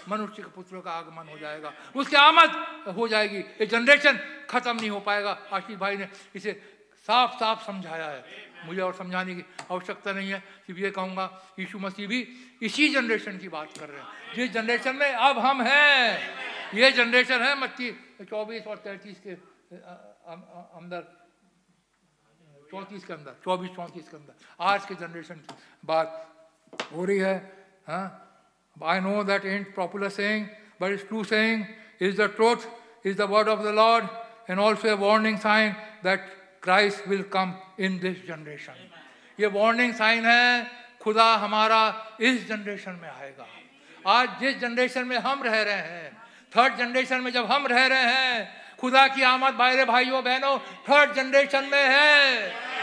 [0.09, 2.49] मनुष्य के पुत्रों का आगमन हो जाएगा। उसकी आमद
[2.95, 6.53] हो जाएगी। ये जनरेशन खत्म नहीं हो पाएगा। आशीष भाई ने इसे
[7.07, 8.23] साफ़ साफ़ समझाया है।
[8.65, 11.25] मुझे और समझाने की आवश्यकता नहीं है। सिर्फ़ ये कहूँगा,
[11.59, 12.27] यीशु मसीह भी
[12.61, 17.41] इसी जनरेशन की बात कर रहे हैं। जिस जनरेशन में अब हम हैं ये जनरेशन
[17.41, 17.89] है मच्छी
[18.29, 19.33] चौबीस और तैतीस के
[20.81, 21.01] अंदर।
[22.71, 25.53] चौंतीस के अंदर, चौबीस, चौंतीस के अंदर। आज के जनरेशन की
[25.85, 26.07] बात
[26.93, 27.35] हो रही है
[27.89, 30.47] I know that in popular saying
[30.81, 31.65] but is true saying
[32.01, 34.05] is the truth is the word of the Lord
[34.49, 36.19] and also a warning sign that
[36.63, 38.89] Christ will come in this generation
[39.39, 40.67] ये warning sign है,
[41.01, 41.81] खुदा हमारा
[42.21, 43.47] इस generation में आएगा।
[44.11, 46.22] आज जिस generation में हम रह रहे हैं
[46.57, 50.57] थर्ड जनरेशन में जब हम रह रहे हैं, खुदा की आमद बाहरे भाइयों, बहनों
[50.89, 52.73] थर्ड जनरेशन में है।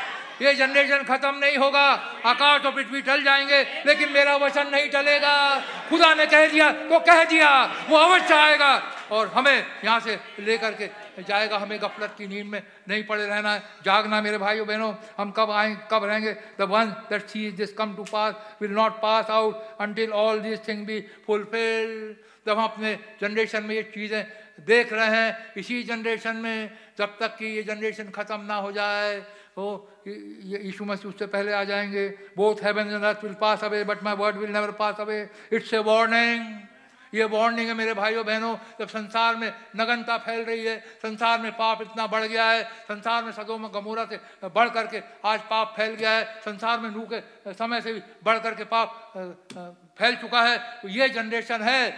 [0.43, 1.87] ये जनरेशन खत्म नहीं होगा,
[2.27, 5.35] आकाश और पृथ्वी टल जाएँगे, लेकिन मेरा वचन नहीं टलेगा।
[5.89, 7.51] खुदा ने कह दिया तो कह दिया,
[7.89, 8.71] वो अवश्य आएगा।
[9.13, 10.89] और हमें यहाँ से लेकर के
[11.23, 15.31] जाएगा, हमें गफलत की नींद में नहीं पड़े रहना है। जागना मेरे भाइयों, बहनों, हम
[15.31, 16.33] कब आए, कब रहेंगे?
[16.33, 20.67] The one that see this come to pass will not pass out until all this
[20.69, 22.17] thing be fulfil
[22.47, 24.27] जब हम अपने जनरेशन में ये चीज़ें
[24.61, 29.15] देख रहे हैं, इसी जनरेशन में जब तक कि ये जनरेशन ख़त्म ना हो जाए
[29.57, 29.69] हो
[30.07, 34.15] यीशु मसीह उससे पहले आ जाएँगे। Both heaven and earth will pass away but my
[34.15, 36.69] word will never pass away it's a warning
[37.13, 41.51] ये वार्निंग है मेरे भाइयों, बहनों, जब संसार में नगनता फैल रही है, संसार में
[41.53, 45.75] पाप इतना बढ़ गया है, संसार में सदों में गमूरा से बढ़ करके आज पाप
[45.77, 47.21] फैल गया है, संसार में नू के
[47.55, 49.13] समय से भी बढ़ करके पाप
[49.99, 51.91] फैल चुका है। तो ये जनरेशन है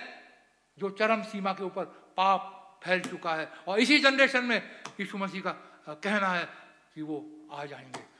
[0.78, 1.84] जो चरम सीमा के ऊपर
[2.17, 4.59] पाप फैल चुका है। और इसी जनरेशन में
[5.01, 5.52] यीशु मसीह का
[5.89, 6.44] कहना है
[6.94, 8.10] कि वो आ जाएँगे।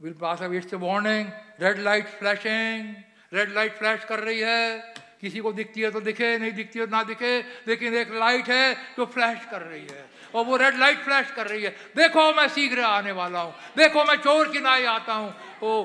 [0.00, 2.94] Will pass it's warning red light flashing
[3.34, 6.86] red light flash कर रही है। किसी को दिखती है तो दिखे, नहीं दिखती है
[6.86, 10.78] तो ना दिखे, लेकिन एक लाइट है जो फ्लैश कर रही है। और वो रेड
[10.78, 14.60] लाइट फ्लैश कर रही है। देखो मैं शीघ्र आने वाला हूँ। देखो मैं चोर की
[14.60, 15.84] नाई आता हूँ। ओ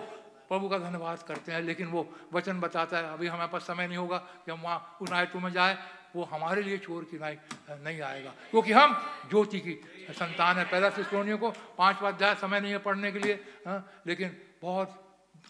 [0.50, 2.02] प्रभु का धन्यवाद करते हैं लेकिन वो
[2.34, 5.52] वचन बताता है अभी हमारे पास समय नहीं होगा कि हम वहाँ उन आयतों में
[5.52, 5.78] जाए
[6.16, 7.38] वो हमारे लिए चोर की नाई
[7.82, 8.94] नहीं आएगा। क्योंकि हम
[9.30, 9.74] ज्योति की
[10.14, 13.34] संतान है पहला सिस्टोनियों को पाँच बार जाए समय नहीं है पढ़ने के लिए
[13.68, 15.00] हाँ, लेकिन बहुत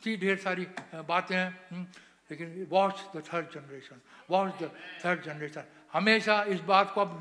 [0.04, 0.68] सी ढेर सारी
[1.04, 1.86] बातें हैं हम्म,
[2.32, 4.72] लेकिन watch the third generation watch the
[5.06, 5.64] third generation
[5.94, 7.12] हमेशा इस बात को अब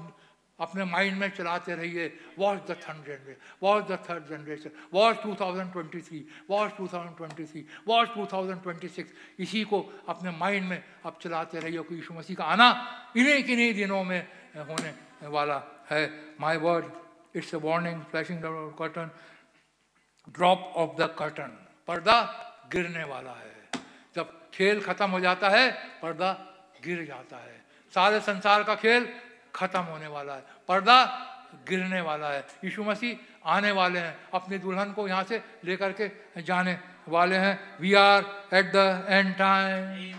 [0.62, 2.06] अपने माइंड में चलाते रहिए
[2.38, 9.04] watch the third generation watch the third generation watch 2023 watch 2023 watch 2026
[9.38, 12.68] इसी को अपने माइंड में अब चलाते रहिए कि यीशु मसीह का आना
[13.16, 14.20] इन्हीं किन्हीं दिनों में
[14.68, 14.92] होने
[15.28, 16.02] वाला है।
[16.40, 16.84] My word
[17.36, 18.40] it's a warning flashing
[18.78, 19.10] curtain
[20.28, 21.50] drop of the curtain
[21.88, 22.20] पर्दा
[22.72, 23.82] गिरने वाला है।
[24.16, 25.70] जब खेल खत्म हो जाता है,
[26.02, 26.32] पर्दा
[26.84, 27.60] गिर जाता है।
[27.94, 29.08] सारे संसार का खेल
[29.54, 31.04] खत्म होने वाला है। पर्दा
[31.68, 36.42] गिरने वाला है। यीशु मसीह आने वाले हैं। अपनी दुल्हन को यहाँ से लेकर के
[36.42, 38.24] जाने वाले हैं। We are
[38.54, 40.14] at the end time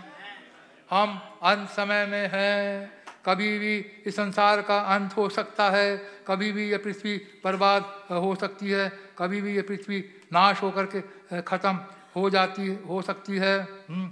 [0.90, 2.92] हम अंत समय में हैं।
[3.26, 5.96] कभी भी इस संसार का अंत हो सकता है।
[6.26, 7.82] कभी भी ये पृथ्वी बर्बाद
[8.12, 8.88] हो सकती है।
[9.18, 10.00] कभी भी ये पृथ्वी
[10.32, 11.00] नाश होकर के
[11.42, 11.78] ख़त्म
[12.16, 14.10] हो जाती हो सकती है। हम्म,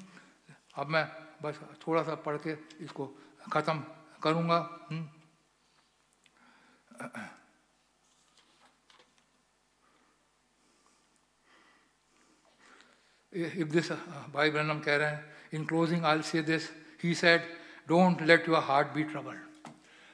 [0.74, 1.06] अब मैं
[1.42, 2.52] बस थोड़ा सा पढ़ के
[2.84, 3.06] इसको
[3.52, 3.82] ख़त्म
[4.24, 4.58] करूँगा
[13.32, 13.96] if this uh,
[14.32, 16.70] Bhai Branham कह रहे हैं in closing I'll say this.
[17.00, 17.42] He said
[17.88, 19.38] don't let your heart be troubled.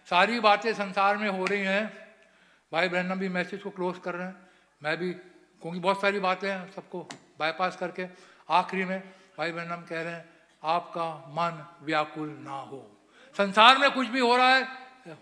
[0.09, 1.87] सारी बातें संसार में हो रही हैं।
[2.73, 4.37] भाई ब्रहणम भी मैसेज को क्लोज कर रहे हैं।
[4.83, 8.07] मैं भी क्योंकि बहुत सारी बातें हैं सबको बाईपास करके।
[8.51, 9.01] आखिरी में
[9.39, 10.25] भाई ब्रहणम कह रहे हैं
[10.65, 12.98] आपका मन व्याकुल ना हो।
[13.39, 14.63] संसार में कुछ भी हो रहा है,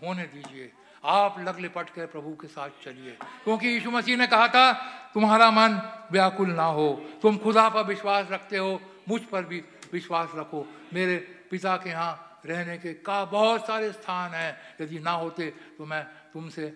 [0.03, 0.71] होने दीजिए।
[1.03, 4.71] आप लग लिपट कर प्रभु के साथ चलिए। क्योंकि यीशु मसीह ने कहा था,
[5.13, 5.79] तुम्हारा मन
[6.11, 6.89] व्याकुल ना हो।
[7.21, 9.63] तुम खुदा पर विश्वास रखते हो, मुझ पर भी
[9.93, 11.17] विश्वास रखो। मेरे
[11.51, 16.03] पिता के यहाँ रहने के का बहुत सारे स्थान हैं। यदि ना होते तो मैं
[16.33, 16.67] तुमसे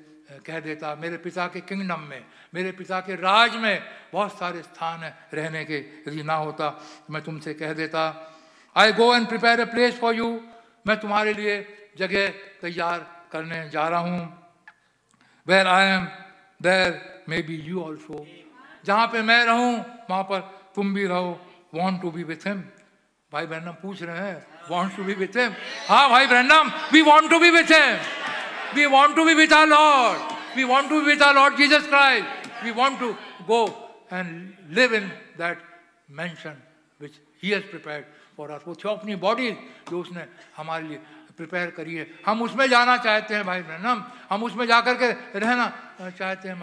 [0.46, 5.00] कह देता, मेरे पिता के किंगडम में, मेरे पिता के राज में बहुत सारे स्थान
[5.00, 8.02] हैं रहने के। यदि ना होता तो मैं तुमसे कह देता
[8.76, 10.30] I go and prepare a place for you
[10.86, 11.56] मैं तुम्हारे लिए
[11.98, 12.28] जगह
[12.62, 13.00] तैयार
[13.32, 14.22] करने जा रहा हूँ।
[15.48, 16.06] Where I am
[16.60, 18.26] there may be you also
[18.86, 19.74] जहाँ पे मैं रहूँ,
[20.10, 20.40] वहाँ पर
[20.76, 21.40] तुम भी रहो।
[21.74, 22.60] Want to be with him
[23.32, 25.54] भाई बहनम पूछ रहे हैं want to be with him
[25.88, 27.98] हाँ भाई बहनम we want to be with him
[28.76, 31.88] we want to be with our Lord we want to be with our Lord Jesus
[31.88, 33.12] Christ we want to
[33.48, 33.62] go
[34.14, 35.62] and live in that
[36.20, 36.62] mansion
[37.02, 38.06] which he has prepared
[38.42, 39.52] for us वो अपनी body
[39.90, 40.26] जो उसने
[40.58, 40.98] हमारे लिए
[41.38, 45.10] prepare करी है। हम उसमें जाना चाहते हैं, भाई ब्रहणम। हम उसमें जा कर के
[45.40, 46.58] रहना चाहते हैं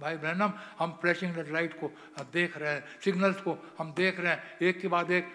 [0.00, 1.92] भाई ब्रहणम। हम फ्लैशिंग लाइट को
[2.32, 5.28] देख रहे हैं सिग्नल्स को हम देख रहे हैं। एक के बाद एक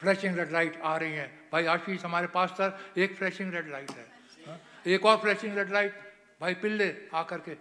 [0.00, 3.90] फ्लैशिंग रेड लाइट आ रही है। भाई आशीष हमारे पास सर, एक फ्लैशिंग रेड लाइट
[3.90, 4.06] है।
[4.46, 4.58] हाँ?
[4.86, 5.94] एक और फ्लैशिंग रेड लाइट
[6.40, 7.54] भाई पिल्ले आकर के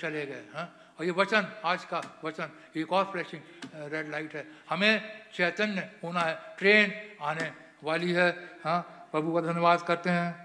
[0.00, 0.68] चले गए। हाँ?
[0.98, 3.42] और ये वचन, आज का वचन एक और फ्लैशिंग
[3.92, 4.92] रेड लाइट है। हमें
[5.34, 7.50] चैतन्य होना है ट्रेन आने
[7.84, 8.28] वाली है
[8.64, 8.80] हाँ?
[9.12, 10.44] प्रभु का धन्यवाद करते हैं।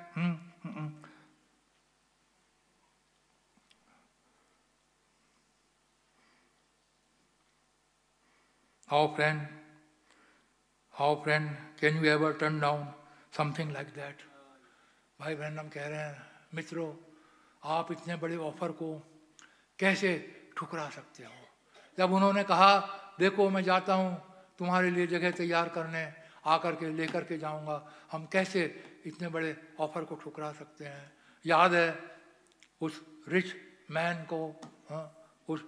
[8.90, 9.42] How friend
[10.94, 12.88] how friend can you ever turn down
[13.38, 14.24] something like that
[15.20, 16.22] भाई बहन, हम कह रहे हैं,
[16.54, 16.94] मित्रों,
[17.64, 18.90] आप इतने बड़े ऑफ़र को
[19.80, 20.12] कैसे
[20.60, 21.32] ठुकरा सकते हो।
[21.98, 22.72] जब उन्होंने कहा
[23.20, 24.12] देखो मैं जाता हूँ
[24.60, 26.04] तुम्हारे लिए जगह तैयार करने
[26.46, 27.78] आकर के लेकर के जाऊँगा।
[28.12, 28.64] हम कैसे
[29.06, 31.12] इतने बड़े ऑफ़र को ठुकरा सकते हैं?
[31.46, 31.90] याद है
[32.82, 33.56] उस रिच
[33.92, 34.40] मैन को
[34.90, 35.06] हाँ,
[35.48, 35.64] उस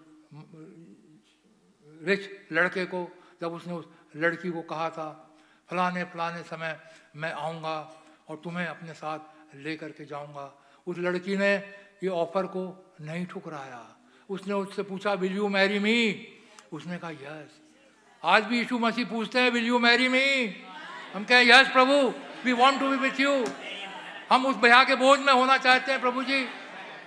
[2.03, 3.07] रिच लड़के को
[3.41, 5.07] जब उसने उस लड़की को कहा था
[5.69, 6.79] फलाने फलाने समय
[7.15, 7.77] मैं आऊँगा
[8.29, 10.51] और तुम्हें अपने साथ लेकर के जाऊँगा।
[10.87, 11.55] उस लड़की ने
[12.03, 12.63] ये ऑफ़र को
[13.01, 13.79] नहीं ठुकराया।
[14.31, 15.97] उसने उससे पूछा विल यू मैरी मी
[16.73, 17.59] उसने कहा यस
[18.23, 20.27] आज भी यीशु मसीह पूछते हैं विल यू मैरी मी
[21.13, 21.95] हम कहें yes Prabhu
[22.45, 23.33] we want to be with you
[24.31, 26.45] हम उस भैया के बोझ में होना चाहते हैं, प्रभु जी।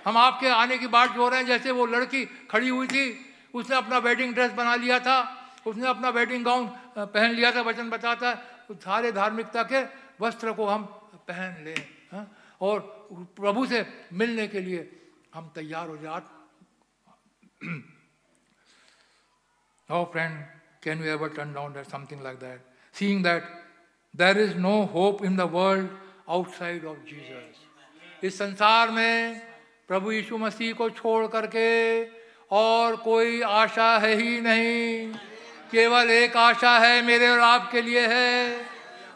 [0.05, 3.05] हम आपके आने की बात जो रहे हैं, जैसे वो लड़की खड़ी हुई थी।
[3.53, 5.17] उसने अपना वेडिंग ड्रेस बना लिया था।
[5.65, 9.81] उसने अपना वेडिंग गाउन पहन लिया था, वचन बताता है। सारे धार्मिकता के
[10.21, 10.83] वस्त्र को हम
[11.25, 11.81] पहन लें
[12.11, 12.25] हाँ?
[12.61, 12.79] और
[13.09, 14.89] प्रभु से मिलने के लिए
[15.33, 16.21] हम तैयार हो जाए।
[19.89, 20.33] Oh, friend,
[20.81, 22.59] can you ever turn down that something like that?
[22.93, 23.43] Seeing that
[24.13, 25.89] there is no hope in the world
[26.27, 27.55] outside of Jesus.
[28.23, 29.41] इस संसार में
[29.89, 31.69] प्रभु यीशु मसीह को छोड़ करके
[32.51, 35.13] और कोई आशा है ही नहीं
[35.71, 38.57] केवल एक आशा है मेरे और आपके लिए है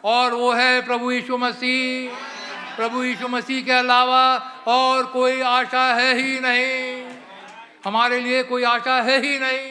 [0.04, 4.22] और वो है प्रभु यीशु मसीह प्रभु यीशु मसीह के अलावा
[4.68, 7.09] और कोई आशा है ही नहीं
[7.84, 9.70] हमारे लिए कोई आशा है ही नहीं।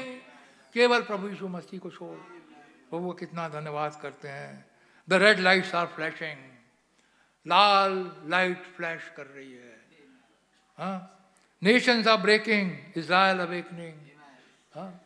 [0.75, 2.17] केवल प्रभु यीशु मसीह को छोड़।
[2.89, 4.65] प्रभु कितना धन्यवाद करते हैं।
[5.07, 6.37] The red lights are flashing
[7.45, 7.93] Lal
[8.27, 9.77] light flash कर रही है।
[11.61, 14.07] Nations are breaking Israel awakening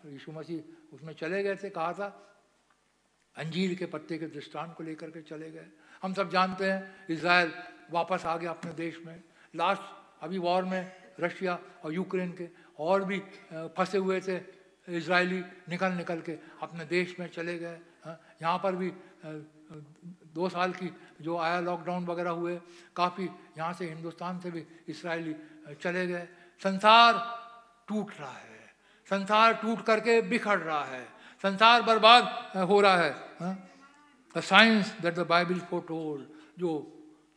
[0.05, 2.07] यीशु मसीह उसमें चले गए थे, कहा था,
[3.35, 5.67] अंजीर के पत्ते के दृष्टांत को लेकर के चले गए।
[6.03, 7.51] हम सब जानते हैं इज़राइल
[7.91, 9.21] वापस आ गया अपने देश में।
[9.53, 9.81] लास्ट
[10.23, 13.19] अभी वॉर में रशिया और यूक्रेन के और भी
[13.77, 14.37] फंसे हुए थे
[14.87, 17.77] इसराइली निकल निकल के अपने देश में चले गए
[18.41, 18.91] यहाँ पर भी
[20.35, 20.89] दो साल की
[21.21, 22.55] जो आया लॉकडाउन वगैरह हुए,
[22.95, 25.35] काफ़ी यहाँ से हिंदुस्तान से भी इसराइली
[25.81, 26.27] चले गए।
[26.61, 27.13] संसार
[27.87, 28.59] टूट रहा है,
[29.07, 31.03] संसार टूट करके बिखर रहा है,
[31.43, 33.13] संसार बर्बाद हो रहा है
[34.35, 36.27] the science that the Bible foretold
[36.59, 36.71] जो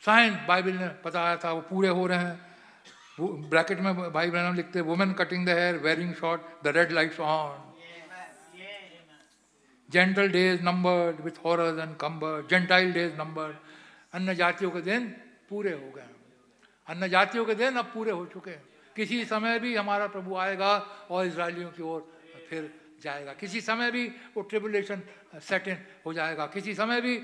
[0.03, 2.46] साइंस बाइबल ने बताया था, वो पूरे हो रहे हैं।
[3.19, 7.21] ब्रैकेट में भाई बहनों लिखते हैं women cutting the hair wearing short the red lights
[7.21, 7.63] on
[9.89, 13.57] gentile days numbered with horrors and cumber gentile days numbered
[14.15, 15.09] अन्य जातियों के दिन
[15.49, 16.09] पूरे हो गए
[16.87, 18.63] अन्य जातियों के दिन अब पूरे हो चुके हैं
[18.97, 20.77] किसी समय भी हमारा प्रभु आएगा
[21.11, 22.07] और इसराइलियों की ओर
[22.51, 22.71] फिर
[23.03, 25.03] जाएगा किसी समय भी वो ट्रिबुलेशन
[25.41, 27.17] सेट इन हो जाएगा किसी समय भी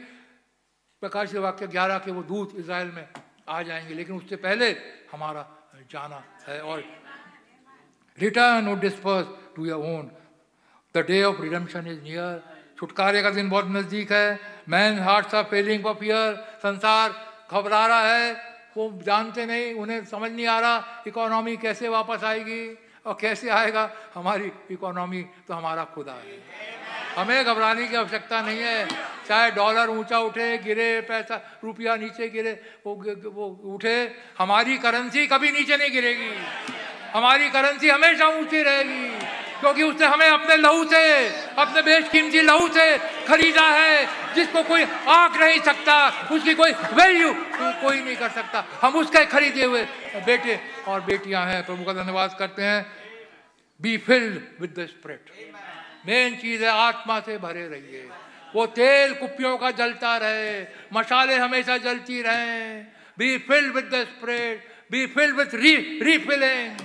[1.03, 3.07] प्रकाश वाक्य ग्यारह के वो दूत इसराइल में
[3.49, 4.71] आ जाएँगे लेकिन उससे पहले
[5.13, 5.43] हमारा
[5.93, 6.85] जाना है और
[8.19, 10.11] रिटर्न और disperse to your own
[10.95, 12.43] the day of redemption is near
[12.79, 14.39] छुटकारे का दिन बहुत नज़दीक है।
[14.69, 17.13] Man heart of failing of fear संसार
[17.53, 18.33] घबरा रहा है।
[18.77, 22.63] वो जानते नहीं, उन्हें समझ नहीं आ रहा इकोनॉमी कैसे वापस आएगी
[23.07, 26.39] और कैसे आएगा। हमारी इकोनॉमी तो हमारा खुदा है
[27.17, 32.53] हमें घबराने की आवश्यकता नहीं है। चाहे डॉलर ऊँचा उठे, गिरे, पैसा, रुपया नीचे गिरे,
[32.87, 32.95] वो
[33.27, 33.99] वो उठे,
[34.39, 36.31] हमारी करेंसी कभी नीचे नहीं गिरेगी।
[37.13, 39.09] हमारी करेंसी हमेशा ऊँची रहेगी,
[39.61, 42.87] क्योंकि उसने हमें अपने लहू से, अपने बेशकीमती लहू से
[43.27, 45.97] खरीदा है, जिसको कोई आंक नहीं सकता,
[46.33, 49.85] उसकी कोई वैल्यू कोई नहीं कर सकता। हम उसके खरीदे हुए
[50.27, 52.87] बेटे और बेटियाँ हैं, प्रभु का धन्यवाद करते हैं।
[53.81, 55.31] Be filled with the spirit
[56.07, 58.09] main चीज़ है, आत्मा से भरे रहिए।
[58.55, 62.83] वो तेल कुपियों का जलता रहे, मसाले हमेशा जलती रहे।
[63.19, 65.55] Be filled with the spirit be filled with
[66.03, 66.81] refilling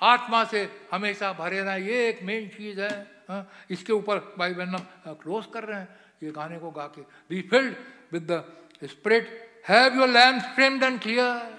[0.00, 2.96] आत्मा से हमेशा भरे रहना ये एक मेन चीज़ है।
[3.30, 3.44] हा?
[3.70, 4.76] इसके ऊपर भाई बहन
[5.22, 5.88] क्लोज कर रहे हैं,
[6.22, 7.74] ये गाने को गा के। Be filled
[8.12, 9.26] with the spirit
[9.68, 11.56] have your lamp trimmed and clear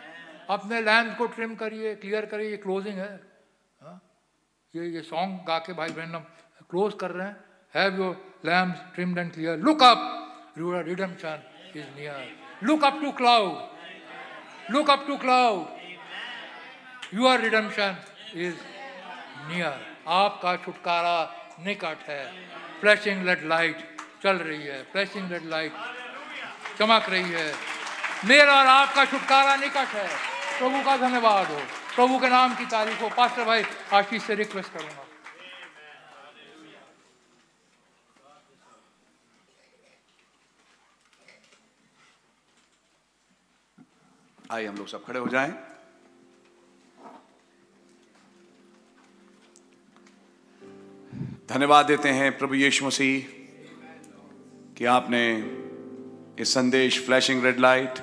[0.50, 3.14] अपने लैम्प को ट्रिम करिए क्लियर करिए, ये क्लोजिंग है।
[3.82, 4.00] हा?
[4.74, 6.20] ये ये सॉन्ग गा के भाई बहन
[6.70, 7.36] क्लोज कर रहे हैं।
[7.74, 11.40] Have your lamp trimmed and clear look up your redemption
[11.76, 15.66] is near look up to cloud look up to cloud
[17.14, 17.96] your redemption
[18.36, 18.56] is
[19.50, 21.18] near आपका छुटकारा
[21.66, 22.24] निकट है।
[22.82, 23.78] फ्लैशिंग रेड लाइट
[24.24, 25.74] चल रही है। फ्लैशिंग रेड लाइट
[26.80, 27.54] चमक रही है।
[28.26, 30.08] मेरा और आपका छुटकारा निकट है।
[30.60, 31.60] प्रभु का धन्यवाद हो।
[31.96, 35.06] प्रभु के नाम की तारीफ़ हो। पास्टर भाई, आशीष से रिक्वेस्ट करूँगा।
[44.52, 45.52] आइए हम लोग सब खड़े हो जाएँ।
[51.50, 53.28] धन्यवाद देते हैं प्रभु यीशु मसीह
[54.78, 55.22] कि आपने
[56.40, 58.00] इस संदेश flashing red light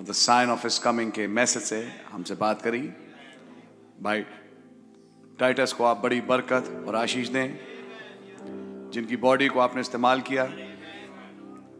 [0.00, 2.82] of the sign of इस कमिंग के मैसेज से हमसे बात करी।
[4.02, 4.24] भाई
[5.38, 7.58] टाइटस को आप बड़ी बरकत और आशीष दें,
[8.90, 10.48] जिनकी बॉडी को आपने इस्तेमाल किया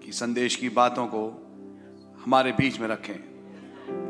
[0.04, 1.26] कि संदेश की बातों को
[2.24, 3.31] हमारे बीच में रखें।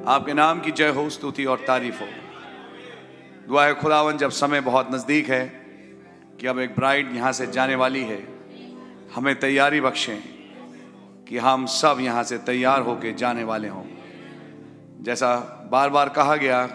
[0.06, 2.06] आपके नाम की जय हो, स्तुति और तारीफ़ हो।
[3.48, 5.44] दुआ है खुदावन जब समय बहुत नज़दीक है
[6.40, 8.22] कि अब एक ब्राइड यहाँ से जाने वाली है,
[9.14, 10.18] हमें तैयारी बख्शें
[11.28, 13.84] कि हम सब यहाँ से तैयार होके जाने वाले हों।
[15.02, 15.36] जैसा
[15.72, 16.68] बार बार कहा गया,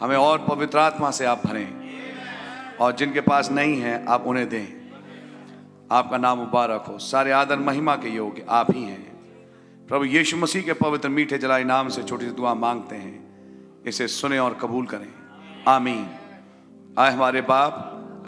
[0.00, 4.66] हमें और पवित्र आत्मा से आप भरें और जिनके पास नहीं है, आप उन्हें दें।
[5.92, 9.15] आपका नाम मुबारक हो। सारे आदर, महिमा के योग्य आप ही हैं।
[9.88, 13.28] प्रभु यीशु मसीह के पवित्र मीठे जलाई नाम से छोटी सी दुआ मांगते हैं।
[13.86, 15.08] इसे सुने और कबूल करें।
[15.68, 16.06] आमीन।
[16.98, 17.74] आए हमारे बाप,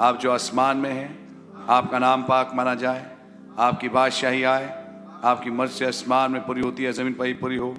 [0.01, 1.29] आप जो आसमान में हैं,
[1.69, 3.17] आपका नाम पाक माना जाए।
[3.59, 4.85] आपकी बादशाही आए,
[5.25, 7.77] आपकी मर्ज़ी आसमान में पूरी होती है, ज़मीन पर ही पूरी हो।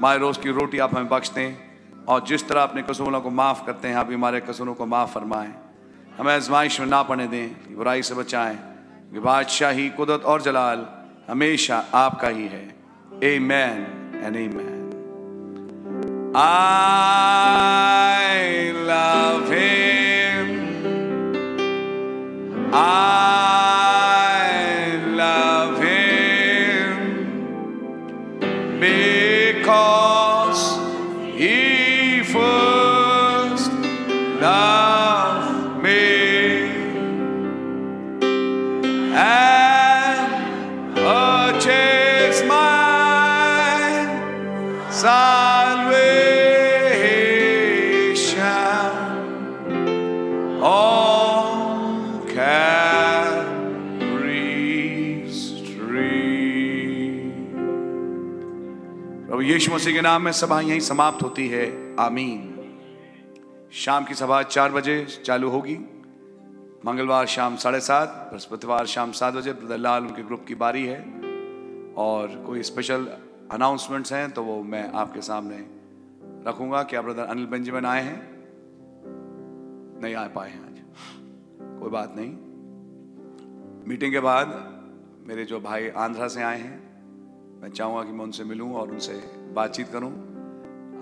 [0.00, 1.56] माए रोज़ की रोटी आप हमें बख्श दें
[2.08, 5.54] और जिस तरह अपने कसूरों को माफ़ करते हैं, आप हमारे कसूरों को माफ़ फरमाएँ।
[6.18, 8.56] हमें आजमाइश में ना पड़ने दें, बुराई से बचाएँ।
[9.20, 10.86] बादशाही, कुदरत और जलाल
[11.30, 12.77] हमेशा आपका ही है।
[13.24, 13.86] A man
[14.24, 14.76] and a man
[16.40, 16.42] I
[18.88, 20.48] love him.
[22.72, 23.67] I
[59.98, 62.40] के नाम में सभा यहीं समाप्त होती है। आमीन।
[63.72, 65.78] शाम की सभा चार बजे चालू होगी।
[66.86, 71.02] मंगलवार शाम साढ़े सात, बृहस्पतिवार शाम सात बजे, ब्रदर लाल उनके ग्रुप की बारी है।
[71.96, 73.06] और कोई स्पेशल
[73.50, 75.66] अनाउंसमेंट्स हैं तो वो मैं आपके सामने
[76.50, 78.46] रखूँगा। क्या ब्रदर अनिल बेंजामिन आए हैं?
[80.02, 80.82] नहीं आ पाए हैं आज।
[81.80, 82.30] कोई बात नहीं।
[83.88, 84.48] मीटिंग के बाद
[85.26, 87.02] मेरे जो भाई आंध्रा से आए हैं,
[87.62, 90.10] मैं चाहूँगा कि मैं उनसे मिलूं और उनसे बातचीत करूँ।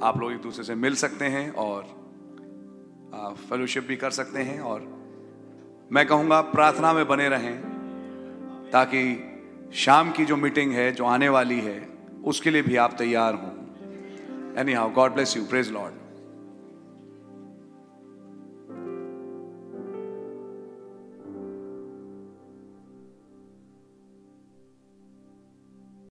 [0.02, 1.84] आप लोग एक दूसरे से मिल सकते हैं और
[3.48, 4.80] फेलोशिप भी कर सकते हैं और
[5.92, 7.56] मैं कहूँगा प्रार्थना में बने रहें
[8.72, 9.02] ताकि
[9.74, 11.78] शाम की जो मीटिंग है, जो आने वाली है,
[12.24, 13.52] उसके लिए भी आप तैयार हों।
[14.72, 15.95] Anyhow God bless you praise Lord